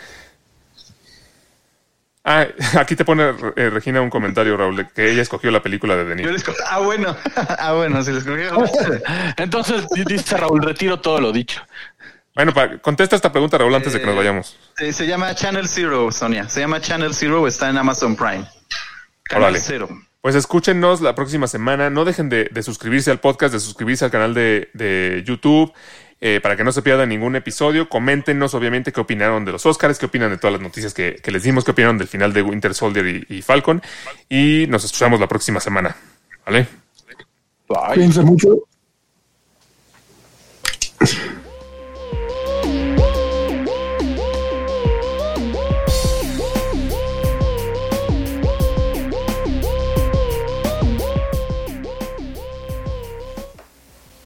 Ah, 2.23 2.45
aquí 2.79 2.95
te 2.95 3.05
pone 3.05 3.33
eh, 3.55 3.69
Regina 3.69 4.01
un 4.01 4.09
comentario, 4.09 4.55
Raúl, 4.57 4.87
que 4.93 5.11
ella 5.11 5.21
escogió 5.21 5.51
la 5.51 5.61
película 5.61 5.95
de 5.95 6.03
De 6.03 6.09
Yo 6.11 6.15
Niro. 6.15 6.31
les 6.31 6.43
co- 6.43 6.53
Ah, 6.69 6.79
bueno. 6.79 7.15
ah, 7.59 7.73
bueno, 7.73 8.03
si 8.03 8.11
les 8.11 8.25
escogí. 8.25 8.43
Entonces, 9.37 9.85
dice 10.05 10.37
Raúl, 10.37 10.61
retiro 10.63 10.99
todo 10.99 11.19
lo 11.21 11.31
dicho. 11.31 11.61
Bueno, 12.35 12.53
pa- 12.53 12.77
contesta 12.77 13.15
esta 13.15 13.31
pregunta, 13.31 13.57
Raúl, 13.57 13.73
antes 13.75 13.93
de 13.93 13.99
que 13.99 14.05
nos 14.05 14.15
Eh, 14.15 14.17
vayamos. 14.17 14.57
Se, 14.77 14.93
se 14.93 15.07
llama 15.07 15.33
Channel 15.35 15.67
Zero, 15.67 16.11
Sonia. 16.11 16.47
Se 16.49 16.59
llama 16.59 16.79
Channel 16.79 17.13
Zero, 17.13 17.47
está 17.47 17.69
en 17.69 17.77
Amazon 17.77 18.15
Prime. 18.15 18.45
Canal 19.23 19.43
Órale. 19.43 19.59
Cero. 19.59 19.89
Pues 20.21 20.35
escúchenos 20.35 20.99
la 21.01 21.15
próxima 21.15 21.47
semana. 21.47 21.89
No 21.89 22.03
dejen 22.05 22.27
de, 22.29 22.49
de 22.51 22.63
suscribirse 22.63 23.09
al 23.11 23.19
podcast, 23.19 23.53
de 23.53 23.59
suscribirse 23.59 24.03
al 24.05 24.11
canal 24.11 24.33
de, 24.33 24.69
de 24.73 25.23
YouTube, 25.25 25.71
eh, 26.21 26.39
para 26.41 26.55
que 26.57 26.63
no 26.63 26.71
se 26.71 26.81
pierdan 26.81 27.09
ningún 27.09 27.35
episodio. 27.35 27.89
Coméntenos, 27.89 28.53
obviamente, 28.53 28.91
qué 28.91 28.99
opinaron 29.01 29.45
de 29.45 29.51
los 29.53 29.65
Oscars, 29.65 29.97
qué 29.97 30.07
opinan 30.07 30.29
de 30.29 30.37
todas 30.37 30.53
las 30.53 30.61
noticias 30.61 30.93
que, 30.93 31.15
que 31.15 31.31
les 31.31 31.43
dimos, 31.43 31.63
qué 31.63 31.71
opinaron 31.71 31.97
del 31.97 32.07
final 32.07 32.33
de 32.33 32.41
Winter 32.41 32.73
Soldier 32.73 33.05
y, 33.29 33.37
y 33.37 33.41
Falcon. 33.41 33.81
Y 34.27 34.65
nos 34.67 34.83
escuchamos 34.83 35.19
la 35.19 35.27
próxima 35.27 35.59
semana. 35.59 35.95
¿Vale? 36.45 36.67
Bye. 37.67 37.93
Cuídense 37.93 38.21
mucho. 38.21 38.57